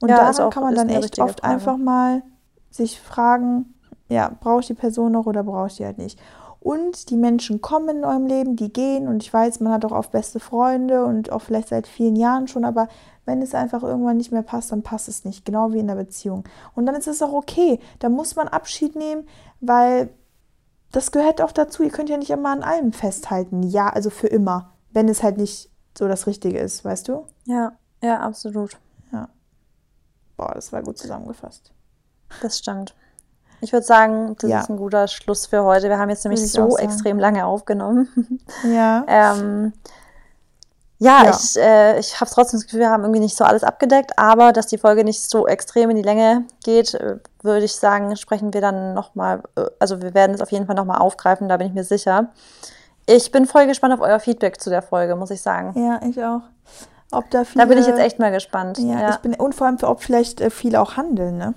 Und 0.00 0.09
Ja, 0.09 0.16
daran 0.18 0.38
auch- 0.40 0.50
kann 0.50 0.62
man 0.62 0.74
dann 0.74 0.88
echt 0.88 1.18
oft 1.20 1.40
Frage. 1.40 1.53
einfach 1.55 1.76
mal 1.76 2.22
sich 2.70 3.00
fragen, 3.00 3.74
ja, 4.09 4.30
brauche 4.40 4.61
ich 4.61 4.66
die 4.66 4.74
Person 4.74 5.12
noch 5.12 5.26
oder 5.26 5.42
brauche 5.42 5.66
ich 5.68 5.76
die 5.76 5.84
halt 5.84 5.98
nicht? 5.98 6.18
Und 6.61 7.11
die 7.11 7.16
Menschen 7.16 7.61
kommen 7.61 7.88
in 7.98 8.05
eurem 8.05 8.26
Leben, 8.26 8.55
die 8.55 8.72
gehen 8.72 9.09
und 9.09 9.22
ich 9.22 9.32
weiß, 9.32 9.59
man 9.61 9.72
hat 9.72 9.84
auch 9.84 9.90
oft 9.90 10.12
beste 10.12 10.38
Freunde 10.38 11.05
und 11.05 11.32
auch 11.32 11.40
vielleicht 11.42 11.68
seit 11.68 11.88
vielen 11.88 12.14
Jahren 12.14 12.46
schon, 12.46 12.64
aber 12.64 12.86
wenn 13.24 13.40
es 13.42 13.54
einfach 13.54 13.82
irgendwann 13.82 14.16
nicht 14.16 14.32
mehr 14.32 14.42
passt, 14.42 14.72
dann 14.72 14.82
passt 14.82 15.08
es 15.08 15.24
nicht, 15.24 15.44
genau 15.44 15.72
wie 15.72 15.78
in 15.78 15.86
der 15.86 15.94
Beziehung. 15.94 16.44
Und 16.74 16.86
dann 16.86 16.94
ist 16.94 17.06
es 17.06 17.22
auch 17.22 17.32
okay, 17.32 17.78
da 17.98 18.08
muss 18.08 18.34
man 18.36 18.48
Abschied 18.48 18.96
nehmen, 18.96 19.26
weil 19.60 20.10
das 20.90 21.12
gehört 21.12 21.40
auch 21.40 21.52
dazu. 21.52 21.82
Ihr 21.82 21.90
könnt 21.90 22.08
ja 22.10 22.16
nicht 22.16 22.30
immer 22.30 22.50
an 22.50 22.62
allem 22.62 22.92
festhalten, 22.92 23.62
ja, 23.62 23.88
also 23.88 24.10
für 24.10 24.26
immer, 24.26 24.72
wenn 24.90 25.08
es 25.08 25.22
halt 25.22 25.38
nicht 25.38 25.70
so 25.96 26.08
das 26.08 26.26
Richtige 26.26 26.58
ist, 26.58 26.84
weißt 26.84 27.08
du? 27.08 27.26
Ja, 27.44 27.72
ja, 28.02 28.20
absolut. 28.20 28.78
Boah, 30.36 30.54
das 30.54 30.72
war 30.72 30.82
gut 30.82 30.98
zusammengefasst. 30.98 31.72
Das 32.40 32.58
stimmt. 32.58 32.94
Ich 33.60 33.72
würde 33.72 33.86
sagen, 33.86 34.34
das 34.40 34.50
Ja. 34.50 34.60
ist 34.60 34.70
ein 34.70 34.76
guter 34.76 35.06
Schluss 35.06 35.46
für 35.46 35.62
heute. 35.62 35.88
Wir 35.88 35.98
haben 35.98 36.10
jetzt 36.10 36.24
nämlich 36.24 36.50
so 36.50 36.76
extrem 36.78 37.18
lange 37.18 37.46
aufgenommen. 37.46 38.08
Ja. 38.64 39.04
ähm, 39.08 39.72
ja, 41.03 41.24
Ja. 41.24 41.30
ich, 41.30 41.57
äh, 41.59 41.98
ich 41.98 42.20
habe 42.20 42.30
trotzdem 42.30 42.59
das 42.61 42.64
Gefühl, 42.66 42.80
wir 42.80 42.90
haben 42.90 43.03
irgendwie 43.03 43.20
nicht 43.20 43.36
so 43.36 43.44
alles 43.44 43.64
abgedeckt, 43.64 44.12
aber 44.18 44.53
dass 44.53 44.66
die 44.68 44.78
Folge 44.78 45.05
nicht 45.05 45.28
so 45.28 45.46
extrem 45.46 45.90
in 45.90 45.96
die 45.96 46.03
Länge 46.03 46.44
geht, 46.64 46.94
äh, 46.94 47.16
würde 47.42 47.64
ich 47.64 47.74
sagen, 47.74 48.14
sprechen 48.16 48.55
wir 48.55 48.61
dann 48.61 48.94
nochmal, 48.94 49.42
äh, 49.57 49.64
also 49.80 50.00
wir 50.00 50.14
werden 50.14 50.34
es 50.34 50.40
auf 50.40 50.53
jeden 50.53 50.66
Fall 50.66 50.76
nochmal 50.76 50.98
aufgreifen, 50.98 51.48
da 51.48 51.57
bin 51.57 51.66
ich 51.66 51.74
mir 51.74 51.84
sicher. 51.84 52.28
Ich 53.07 53.32
bin 53.32 53.46
voll 53.46 53.66
gespannt 53.66 53.92
auf 53.94 54.00
euer 54.00 54.20
Feedback 54.20 54.61
zu 54.61 54.70
der 54.70 54.82
Folge, 54.82 55.16
muss 55.16 55.30
ich 55.30 55.42
sagen. 55.42 55.72
Ja, 55.74 56.00
ich 56.09 56.22
auch. 56.22 56.42
Ob 57.11 57.28
da 57.30 57.44
viele, 57.44 57.64
Da 57.64 57.68
bin 57.68 57.78
ich 57.78 57.86
jetzt 57.86 57.98
echt 57.98 58.18
mal 58.18 58.30
gespannt. 58.30 58.78
Ja, 58.78 59.00
ja. 59.00 59.11
ich 59.11 59.16
bin 59.16 59.34
und 59.34 59.55
vor 59.55 59.66
allem, 59.66 59.78
ob 59.82 60.03
vielleicht 60.03 60.40
äh, 60.40 60.50
viele 60.50 60.80
auch 60.80 60.96
handeln, 60.96 61.36
ne? 61.36 61.55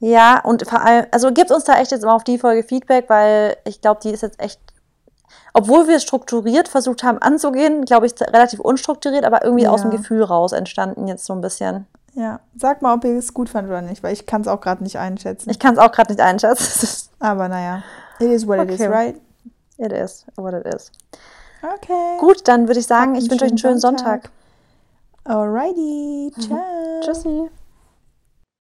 Ja, 0.00 0.40
und 0.44 0.68
vor 0.68 0.82
allem, 0.82 1.06
also 1.12 1.32
gebt 1.32 1.50
uns 1.50 1.64
da 1.64 1.78
echt 1.78 1.92
jetzt 1.92 2.04
mal 2.04 2.14
auf 2.14 2.24
die 2.24 2.36
Folge 2.38 2.62
Feedback, 2.62 3.08
weil 3.08 3.56
ich 3.64 3.80
glaube, 3.80 4.00
die 4.02 4.10
ist 4.10 4.22
jetzt 4.22 4.38
echt, 4.40 4.60
obwohl 5.54 5.88
wir 5.88 5.96
es 5.96 6.02
strukturiert 6.02 6.68
versucht 6.68 7.02
haben 7.02 7.18
anzugehen, 7.18 7.84
glaube 7.86 8.06
ich, 8.06 8.12
relativ 8.20 8.60
unstrukturiert, 8.60 9.24
aber 9.24 9.44
irgendwie 9.44 9.66
aus 9.66 9.80
dem 9.82 9.90
Ja. 9.92 9.96
Gefühl 9.96 10.22
raus 10.22 10.52
entstanden 10.52 11.08
jetzt 11.08 11.24
so 11.24 11.32
ein 11.32 11.40
bisschen. 11.40 11.86
Ja. 12.12 12.40
Sag 12.56 12.82
mal, 12.82 12.94
ob 12.94 13.04
ihr 13.04 13.16
es 13.18 13.32
gut 13.34 13.48
fandet 13.48 13.70
oder 13.72 13.82
nicht, 13.82 14.02
weil 14.02 14.12
ich 14.12 14.26
kann 14.26 14.42
es 14.42 14.48
auch 14.48 14.60
gerade 14.60 14.82
nicht 14.82 14.98
einschätzen. 14.98 15.48
Ich 15.50 15.58
kann 15.58 15.72
es 15.74 15.78
auch 15.80 15.90
gerade 15.90 16.12
nicht 16.12 16.20
einschätzen. 16.20 17.08
Aber 17.18 17.48
naja, 17.48 17.82
it 18.20 18.30
is 18.30 18.46
what 18.46 18.58
it 18.60 18.68
is, 18.70 18.80
Okay. 18.80 18.86
right? 18.92 19.16
it 19.78 19.92
is 19.92 20.24
what 20.36 20.52
it 20.54 20.66
is. 20.72 20.92
Okay. 21.76 22.18
Gut, 22.20 22.46
dann 22.46 22.68
würde 22.68 22.78
ich 22.80 22.86
sagen, 22.86 23.14
Habt 23.14 23.22
ich 23.24 23.30
wünsche 23.30 23.44
euch 23.46 23.50
einen 23.50 23.58
schönen 23.58 23.80
schönen 23.80 23.96
Sonntag. 23.96 24.30
Alrighty. 25.24 26.32
Ciao. 26.38 26.58
Tschüssi. 27.00 27.48